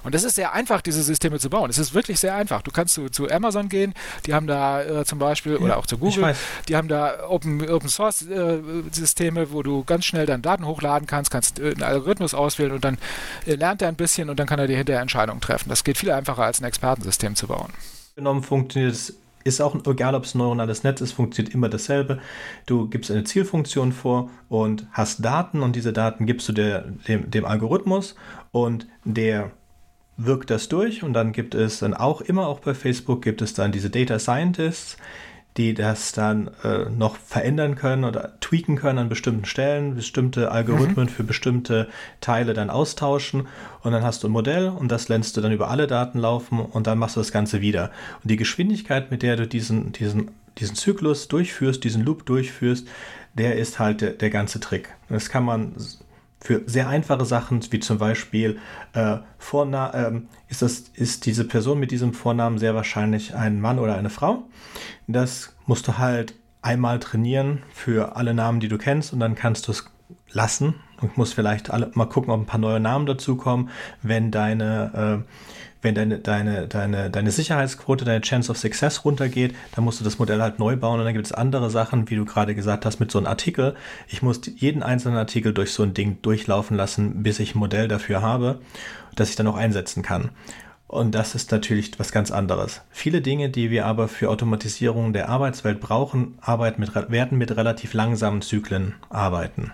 Und 0.04 0.14
das 0.14 0.24
ist 0.24 0.34
sehr 0.34 0.52
einfach, 0.52 0.80
diese 0.80 1.02
Systeme 1.02 1.38
zu 1.38 1.48
bauen. 1.48 1.70
Es 1.70 1.78
ist 1.78 1.94
wirklich 1.94 2.18
sehr 2.18 2.34
einfach. 2.34 2.62
Du 2.62 2.70
kannst 2.70 2.94
zu, 2.94 3.08
zu 3.08 3.30
Amazon 3.30 3.68
gehen, 3.68 3.94
die 4.26 4.34
haben 4.34 4.46
da 4.46 4.82
äh, 4.82 5.04
zum 5.04 5.18
Beispiel, 5.18 5.52
ja, 5.52 5.58
oder 5.58 5.76
auch 5.76 5.86
zu 5.86 5.98
Google, 5.98 6.34
die 6.68 6.76
haben 6.76 6.88
da 6.88 7.28
Open, 7.28 7.68
Open 7.70 7.88
Source 7.88 8.22
äh, 8.22 8.58
Systeme, 8.90 9.52
wo 9.52 9.62
du 9.62 9.84
ganz 9.84 10.04
schnell 10.04 10.26
deine 10.26 10.42
Daten 10.42 10.66
hochladen 10.66 11.06
kannst, 11.06 11.30
kannst 11.30 11.60
äh, 11.60 11.70
einen 11.70 11.84
Algorithmus 11.84 12.34
auswählen 12.34 12.72
und 12.72 12.84
dann 12.84 12.98
äh, 13.46 13.54
lernt 13.54 13.82
er 13.82 13.88
ein 13.88 13.96
bisschen 13.96 14.28
und 14.28 14.40
dann 14.40 14.46
kann 14.46 14.58
er 14.58 14.66
dir 14.66 14.76
hinterher 14.76 15.02
Entscheidungen 15.02 15.40
treffen. 15.40 15.68
Das 15.68 15.84
geht 15.84 15.98
viel 15.98 16.10
einfacher, 16.10 16.42
als 16.42 16.60
ein 16.60 16.64
Expertensystem 16.64 17.36
zu 17.36 17.46
bauen. 17.46 17.72
Genommen 18.16 18.42
funktioniert 18.42 18.94
es 18.94 19.14
ist 19.44 19.60
auch 19.60 19.74
egal, 19.86 20.14
ob 20.14 20.24
es 20.24 20.34
ein 20.34 20.38
neuronales 20.38 20.84
Netz 20.84 21.00
ist, 21.00 21.12
funktioniert 21.12 21.54
immer 21.54 21.68
dasselbe. 21.68 22.18
Du 22.66 22.88
gibst 22.88 23.10
eine 23.10 23.24
Zielfunktion 23.24 23.92
vor 23.92 24.30
und 24.48 24.86
hast 24.92 25.24
Daten 25.24 25.62
und 25.62 25.76
diese 25.76 25.92
Daten 25.92 26.26
gibst 26.26 26.48
du 26.48 26.52
der, 26.52 26.82
dem, 27.08 27.30
dem 27.30 27.44
Algorithmus 27.44 28.14
und 28.50 28.86
der 29.04 29.50
wirkt 30.16 30.50
das 30.50 30.68
durch 30.68 31.02
und 31.02 31.14
dann 31.14 31.32
gibt 31.32 31.54
es 31.54 31.78
dann 31.78 31.94
auch 31.94 32.20
immer 32.20 32.46
auch 32.46 32.60
bei 32.60 32.74
Facebook 32.74 33.22
gibt 33.22 33.42
es 33.42 33.54
dann 33.54 33.72
diese 33.72 33.90
Data 33.90 34.18
Scientists, 34.18 34.96
die 35.56 35.74
das 35.74 36.12
dann 36.12 36.50
äh, 36.64 36.88
noch 36.88 37.16
verändern 37.16 37.74
können 37.74 38.04
oder 38.04 38.38
tweaken 38.40 38.76
können 38.76 38.98
an 38.98 39.08
bestimmten 39.08 39.44
Stellen, 39.44 39.94
bestimmte 39.94 40.50
Algorithmen 40.50 41.06
mhm. 41.06 41.10
für 41.10 41.24
bestimmte 41.24 41.88
Teile 42.20 42.54
dann 42.54 42.70
austauschen 42.70 43.46
und 43.82 43.92
dann 43.92 44.02
hast 44.02 44.22
du 44.22 44.28
ein 44.28 44.32
Modell 44.32 44.68
und 44.68 44.90
das 44.90 45.08
lässt 45.08 45.36
du 45.36 45.40
dann 45.40 45.52
über 45.52 45.68
alle 45.68 45.86
Daten 45.86 46.18
laufen 46.18 46.58
und 46.58 46.86
dann 46.86 46.98
machst 46.98 47.16
du 47.16 47.20
das 47.20 47.32
Ganze 47.32 47.60
wieder. 47.60 47.90
Und 48.22 48.30
die 48.30 48.36
Geschwindigkeit, 48.36 49.10
mit 49.10 49.22
der 49.22 49.36
du 49.36 49.46
diesen, 49.46 49.92
diesen, 49.92 50.30
diesen 50.58 50.74
Zyklus 50.74 51.28
durchführst, 51.28 51.84
diesen 51.84 52.02
Loop 52.02 52.24
durchführst, 52.24 52.88
der 53.34 53.56
ist 53.56 53.78
halt 53.78 54.00
der, 54.00 54.12
der 54.12 54.30
ganze 54.30 54.58
Trick. 54.60 54.88
Das 55.08 55.28
kann 55.28 55.44
man 55.44 55.74
für 56.42 56.62
sehr 56.66 56.88
einfache 56.88 57.24
Sachen, 57.24 57.60
wie 57.70 57.78
zum 57.78 57.98
Beispiel 57.98 58.58
äh, 58.94 59.18
Vorna 59.38 59.94
ähm, 59.94 60.28
ist, 60.48 60.60
das, 60.62 60.80
ist 60.94 61.24
diese 61.26 61.44
Person 61.44 61.78
mit 61.78 61.92
diesem 61.92 62.14
Vornamen 62.14 62.58
sehr 62.58 62.74
wahrscheinlich 62.74 63.34
ein 63.34 63.60
Mann 63.60 63.78
oder 63.78 63.96
eine 63.96 64.10
Frau. 64.10 64.42
Das 65.06 65.54
musst 65.66 65.86
du 65.86 65.98
halt 65.98 66.34
einmal 66.60 66.98
trainieren 66.98 67.62
für 67.72 68.16
alle 68.16 68.34
Namen, 68.34 68.58
die 68.58 68.68
du 68.68 68.76
kennst 68.76 69.12
und 69.12 69.20
dann 69.20 69.36
kannst 69.36 69.68
du 69.68 69.72
es 69.72 69.84
lassen 70.32 70.74
und 71.00 71.16
musst 71.16 71.34
vielleicht 71.34 71.70
alle, 71.70 71.90
mal 71.94 72.06
gucken, 72.06 72.32
ob 72.32 72.40
ein 72.40 72.46
paar 72.46 72.60
neue 72.60 72.80
Namen 72.80 73.06
dazukommen, 73.06 73.70
wenn 74.02 74.32
deine 74.32 75.24
äh, 75.24 75.61
wenn 75.82 75.94
deine, 75.94 76.18
deine, 76.18 76.68
deine, 76.68 77.10
deine 77.10 77.30
Sicherheitsquote, 77.30 78.04
deine 78.04 78.20
Chance 78.20 78.50
of 78.50 78.58
Success 78.58 79.04
runtergeht, 79.04 79.54
dann 79.74 79.84
musst 79.84 80.00
du 80.00 80.04
das 80.04 80.18
Modell 80.18 80.40
halt 80.40 80.58
neu 80.58 80.76
bauen 80.76 81.00
und 81.00 81.04
dann 81.04 81.14
gibt 81.14 81.26
es 81.26 81.32
andere 81.32 81.70
Sachen, 81.70 82.08
wie 82.08 82.16
du 82.16 82.24
gerade 82.24 82.54
gesagt 82.54 82.86
hast, 82.86 83.00
mit 83.00 83.10
so 83.10 83.18
einem 83.18 83.26
Artikel. 83.26 83.74
Ich 84.08 84.22
muss 84.22 84.40
jeden 84.56 84.82
einzelnen 84.82 85.18
Artikel 85.18 85.52
durch 85.52 85.72
so 85.72 85.82
ein 85.82 85.92
Ding 85.92 86.22
durchlaufen 86.22 86.76
lassen, 86.76 87.22
bis 87.22 87.40
ich 87.40 87.54
ein 87.54 87.58
Modell 87.58 87.88
dafür 87.88 88.22
habe, 88.22 88.60
das 89.16 89.30
ich 89.30 89.36
dann 89.36 89.48
auch 89.48 89.56
einsetzen 89.56 90.02
kann. 90.02 90.30
Und 90.86 91.14
das 91.14 91.34
ist 91.34 91.50
natürlich 91.50 91.98
was 91.98 92.12
ganz 92.12 92.30
anderes. 92.30 92.82
Viele 92.90 93.22
Dinge, 93.22 93.48
die 93.48 93.70
wir 93.70 93.86
aber 93.86 94.08
für 94.08 94.28
Automatisierung 94.28 95.14
der 95.14 95.30
Arbeitswelt 95.30 95.80
brauchen, 95.80 96.38
arbeiten 96.42 96.80
mit, 96.80 96.94
werden 96.94 97.38
mit 97.38 97.56
relativ 97.56 97.94
langsamen 97.94 98.42
Zyklen 98.42 98.94
arbeiten. 99.08 99.72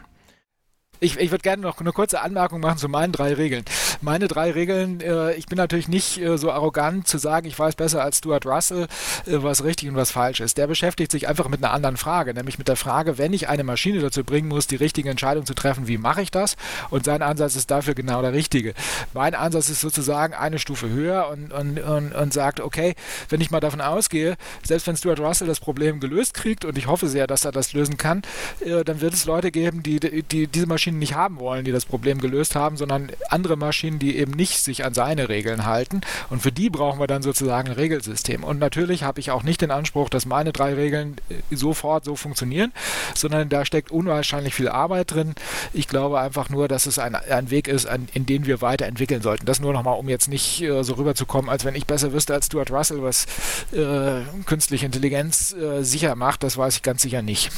Ich, 1.01 1.17
ich 1.19 1.31
würde 1.31 1.43
gerne 1.43 1.63
noch 1.63 1.79
eine 1.79 1.93
kurze 1.93 2.21
Anmerkung 2.23 2.61
machen 2.61 2.79
zu 2.79 2.89
meinen 2.89 3.13
drei 3.13 3.33
Regeln. 3.35 3.65
Meine 4.01 4.27
drei 4.27 4.51
Regeln, 4.51 5.01
äh, 5.01 5.33
ich 5.35 5.47
bin 5.47 5.57
natürlich 5.57 5.87
nicht 5.87 6.21
äh, 6.21 6.37
so 6.37 6.51
arrogant 6.51 7.07
zu 7.07 7.19
sagen, 7.19 7.47
ich 7.47 7.57
weiß 7.57 7.77
besser 7.77 8.03
als 8.03 8.19
Stuart 8.19 8.47
Russell, 8.47 8.89
äh, 9.27 9.43
was 9.43 9.63
richtig 9.63 9.89
und 9.89 9.95
was 9.95 10.11
falsch 10.11 10.41
ist. 10.41 10.59
Der 10.59 10.67
beschäftigt 10.67 11.13
sich 11.13 11.29
einfach 11.29 11.49
mit 11.49 11.63
einer 11.63 11.73
anderen 11.73 11.97
Frage, 11.97 12.35
nämlich 12.35 12.59
mit 12.59 12.67
der 12.67 12.75
Frage, 12.75 13.17
wenn 13.17 13.33
ich 13.33 13.49
eine 13.49 13.63
Maschine 13.63 14.01
dazu 14.01 14.25
bringen 14.25 14.49
muss, 14.49 14.67
die 14.67 14.77
richtige 14.77 15.09
Entscheidung 15.09 15.47
zu 15.47 15.55
treffen, 15.55 15.87
wie 15.87 15.99
mache 15.99 16.23
ich 16.23 16.33
das? 16.33 16.57
Und 16.91 17.05
sein 17.05 17.23
Ansatz 17.23 17.55
ist 17.55 17.71
dafür 17.71 17.95
genau 17.95 18.21
der 18.21 18.33
richtige. 18.33 18.75
Mein 19.15 19.37
Ansatz 19.37 19.69
ist 19.69 19.81
sozusagen 19.81 20.35
eine 20.35 20.59
Stufe 20.59 20.89
höher 20.89 21.29
und, 21.29 21.53
und, 21.53 21.79
und, 21.79 22.13
und 22.13 22.33
sagt, 22.33 22.59
okay, 22.61 22.97
wenn 23.29 23.41
ich 23.41 23.53
mal 23.53 23.61
davon 23.61 23.81
ausgehe, 23.81 24.37
selbst 24.65 24.89
wenn 24.89 24.97
Stuart 24.97 25.21
Russell 25.21 25.47
das 25.47 25.61
Problem 25.61 26.01
gelöst 26.01 26.35
kriegt, 26.35 26.65
und 26.65 26.77
ich 26.77 26.89
hoffe 26.89 27.07
sehr, 27.07 27.29
dass 27.29 27.45
er 27.45 27.53
das 27.53 27.73
lösen 27.73 27.99
kann, 27.99 28.23
äh, 28.61 28.83
dann 28.83 29.01
wird 29.01 29.15
es 29.15 29.27
Leute 29.27 29.53
geben, 29.53 29.85
die, 29.85 30.01
die 30.01 30.49
diese 30.49 30.67
Maschine 30.67 30.88
Maschinen 30.89 30.99
nicht 30.99 31.15
haben 31.15 31.39
wollen, 31.39 31.65
die 31.65 31.73
das 31.73 31.85
Problem 31.85 32.19
gelöst 32.19 32.55
haben, 32.55 32.77
sondern 32.77 33.11
andere 33.29 33.57
Maschinen, 33.57 33.99
die 33.99 34.17
eben 34.17 34.33
nicht 34.33 34.59
sich 34.61 34.85
an 34.85 34.95
seine 34.95 35.29
Regeln 35.29 35.67
halten. 35.67 36.01
Und 36.31 36.41
für 36.41 36.53
die 36.53 36.71
brauchen 36.71 36.99
wir 36.99 37.07
dann 37.07 37.23
sozusagen 37.23 37.69
ein 37.69 37.75
Regelsystem. 37.75 38.43
Und 38.43 38.59
natürlich 38.59 39.03
habe 39.03 39.21
ich 39.21 39.31
auch 39.31 39.43
nicht 39.43 39.61
den 39.61 39.71
Anspruch, 39.71 40.09
dass 40.09 40.25
meine 40.25 40.53
drei 40.53 40.75
Regeln 40.75 41.17
äh, 41.29 41.55
sofort 41.55 42.05
so 42.05 42.17
funktionieren, 42.17 42.73
sondern 43.15 43.49
da 43.49 43.65
steckt 43.65 43.91
unwahrscheinlich 43.91 44.55
viel 44.55 44.69
Arbeit 44.69 45.13
drin. 45.13 45.35
Ich 45.75 45.89
glaube 45.89 46.21
einfach 46.21 46.49
nur, 46.49 46.69
dass 46.69 46.87
es 46.87 46.99
ein, 46.99 47.15
ein 47.15 47.51
Weg 47.51 47.69
ist, 47.69 47.87
an, 47.87 48.09
in 48.15 48.25
den 48.25 48.47
wir 48.47 48.63
weiterentwickeln 48.63 49.21
sollten. 49.21 49.45
Das 49.45 49.61
nur 49.61 49.73
nochmal, 49.73 49.99
um 49.99 50.09
jetzt 50.09 50.29
nicht 50.29 50.63
äh, 50.63 50.83
so 50.83 50.95
rüberzukommen, 50.95 51.51
als 51.51 51.65
wenn 51.65 51.75
ich 51.75 51.87
besser 51.87 52.13
wüsste 52.13 52.35
als 52.35 52.47
Stuart 52.47 52.71
Russell, 52.71 53.03
was 53.03 53.27
äh, 53.73 54.23
künstliche 54.47 54.87
Intelligenz 54.87 55.53
äh, 55.53 55.83
sicher 55.83 56.15
macht. 56.15 56.43
Das 56.43 56.57
weiß 56.57 56.77
ich 56.77 56.83
ganz 56.83 57.03
sicher 57.03 57.21
nicht. 57.21 57.51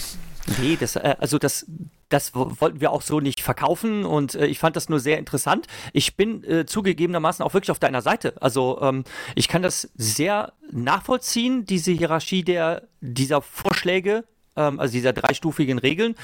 Nee, 0.58 0.76
das, 0.80 0.96
äh, 0.96 1.14
also 1.18 1.38
das, 1.38 1.66
das 2.10 2.34
wollten 2.34 2.80
wir 2.80 2.90
auch 2.92 3.02
so 3.02 3.20
nicht 3.20 3.40
verkaufen 3.40 4.04
und 4.04 4.34
äh, 4.34 4.46
ich 4.46 4.58
fand 4.58 4.76
das 4.76 4.88
nur 4.88 5.00
sehr 5.00 5.18
interessant. 5.18 5.66
Ich 5.92 6.16
bin 6.16 6.44
äh, 6.44 6.66
zugegebenermaßen 6.66 7.44
auch 7.44 7.54
wirklich 7.54 7.70
auf 7.70 7.78
deiner 7.78 8.02
Seite. 8.02 8.34
Also 8.42 8.78
ähm, 8.82 9.04
ich 9.34 9.48
kann 9.48 9.62
das 9.62 9.90
sehr 9.94 10.52
nachvollziehen, 10.70 11.64
diese 11.64 11.92
Hierarchie 11.92 12.42
der, 12.42 12.88
dieser 13.00 13.40
Vorschläge, 13.40 14.24
ähm, 14.56 14.80
also 14.80 14.92
dieser 14.92 15.12
dreistufigen 15.12 15.78
Regeln. 15.78 16.14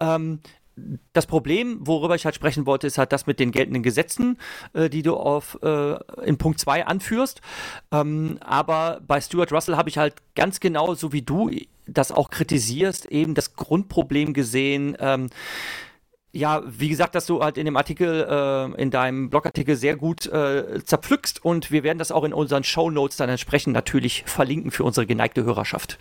Ähm, 0.00 0.40
das 1.12 1.26
Problem, 1.26 1.78
worüber 1.86 2.14
ich 2.14 2.24
halt 2.24 2.34
sprechen 2.34 2.66
wollte, 2.66 2.86
ist 2.86 2.98
halt 2.98 3.12
das 3.12 3.26
mit 3.26 3.38
den 3.38 3.52
geltenden 3.52 3.82
Gesetzen, 3.82 4.38
äh, 4.72 4.88
die 4.90 5.02
du 5.02 5.16
auf, 5.16 5.58
äh, 5.62 5.96
in 6.24 6.38
Punkt 6.38 6.58
2 6.58 6.86
anführst. 6.86 7.40
Ähm, 7.92 8.38
aber 8.40 9.00
bei 9.06 9.20
Stuart 9.20 9.52
Russell 9.52 9.76
habe 9.76 9.88
ich 9.88 9.98
halt 9.98 10.14
ganz 10.34 10.60
genau, 10.60 10.94
so 10.94 11.12
wie 11.12 11.22
du 11.22 11.50
das 11.86 12.12
auch 12.12 12.30
kritisierst, 12.30 13.06
eben 13.06 13.34
das 13.34 13.54
Grundproblem 13.54 14.32
gesehen. 14.32 14.96
Ähm, 14.98 15.28
ja, 16.32 16.62
wie 16.66 16.88
gesagt, 16.88 17.14
dass 17.14 17.26
du 17.26 17.42
halt 17.42 17.56
in 17.58 17.64
dem 17.64 17.76
Artikel, 17.76 18.26
äh, 18.28 18.82
in 18.82 18.90
deinem 18.90 19.30
Blogartikel 19.30 19.76
sehr 19.76 19.96
gut 19.96 20.26
äh, 20.26 20.82
zerpflückst 20.82 21.44
und 21.44 21.70
wir 21.70 21.84
werden 21.84 21.98
das 21.98 22.10
auch 22.10 22.24
in 22.24 22.32
unseren 22.32 22.64
Show 22.64 22.90
Notes 22.90 23.16
dann 23.16 23.28
entsprechend 23.28 23.72
natürlich 23.72 24.24
verlinken 24.26 24.72
für 24.72 24.82
unsere 24.82 25.06
geneigte 25.06 25.44
Hörerschaft. 25.44 25.98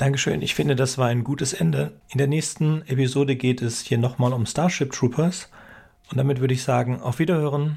Dankeschön. 0.00 0.40
Ich 0.40 0.54
finde, 0.54 0.76
das 0.76 0.96
war 0.96 1.08
ein 1.08 1.24
gutes 1.24 1.52
Ende. 1.52 2.00
In 2.08 2.16
der 2.16 2.26
nächsten 2.26 2.80
Episode 2.86 3.36
geht 3.36 3.60
es 3.60 3.82
hier 3.82 3.98
nochmal 3.98 4.32
um 4.32 4.46
Starship 4.46 4.92
Troopers. 4.92 5.50
Und 6.10 6.16
damit 6.16 6.40
würde 6.40 6.54
ich 6.54 6.62
sagen, 6.62 7.02
auf 7.02 7.18
Wiederhören. 7.18 7.76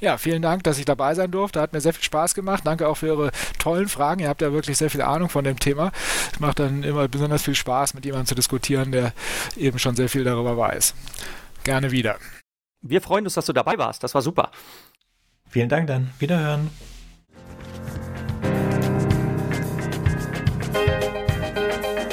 Ja, 0.00 0.16
vielen 0.16 0.40
Dank, 0.40 0.64
dass 0.64 0.78
ich 0.78 0.86
dabei 0.86 1.14
sein 1.14 1.30
durfte. 1.30 1.60
Hat 1.60 1.74
mir 1.74 1.82
sehr 1.82 1.92
viel 1.92 2.04
Spaß 2.04 2.32
gemacht. 2.32 2.62
Danke 2.64 2.88
auch 2.88 2.94
für 2.94 3.08
Ihre 3.08 3.32
tollen 3.58 3.88
Fragen. 3.88 4.22
Ihr 4.22 4.30
habt 4.30 4.40
ja 4.40 4.50
wirklich 4.50 4.78
sehr 4.78 4.88
viel 4.88 5.02
Ahnung 5.02 5.28
von 5.28 5.44
dem 5.44 5.58
Thema. 5.58 5.92
Es 6.32 6.40
macht 6.40 6.58
dann 6.58 6.84
immer 6.84 7.06
besonders 7.06 7.42
viel 7.42 7.54
Spaß, 7.54 7.92
mit 7.92 8.06
jemandem 8.06 8.28
zu 8.28 8.34
diskutieren, 8.34 8.92
der 8.92 9.12
eben 9.58 9.78
schon 9.78 9.94
sehr 9.94 10.08
viel 10.08 10.24
darüber 10.24 10.56
weiß. 10.56 10.94
Gerne 11.64 11.90
wieder. 11.90 12.16
Wir 12.80 13.02
freuen 13.02 13.26
uns, 13.26 13.34
dass 13.34 13.44
du 13.44 13.52
dabei 13.52 13.76
warst. 13.76 14.02
Das 14.04 14.14
war 14.14 14.22
super. 14.22 14.50
Vielen 15.50 15.68
Dank 15.68 15.86
dann. 15.88 16.12
Wiederhören. 16.18 16.70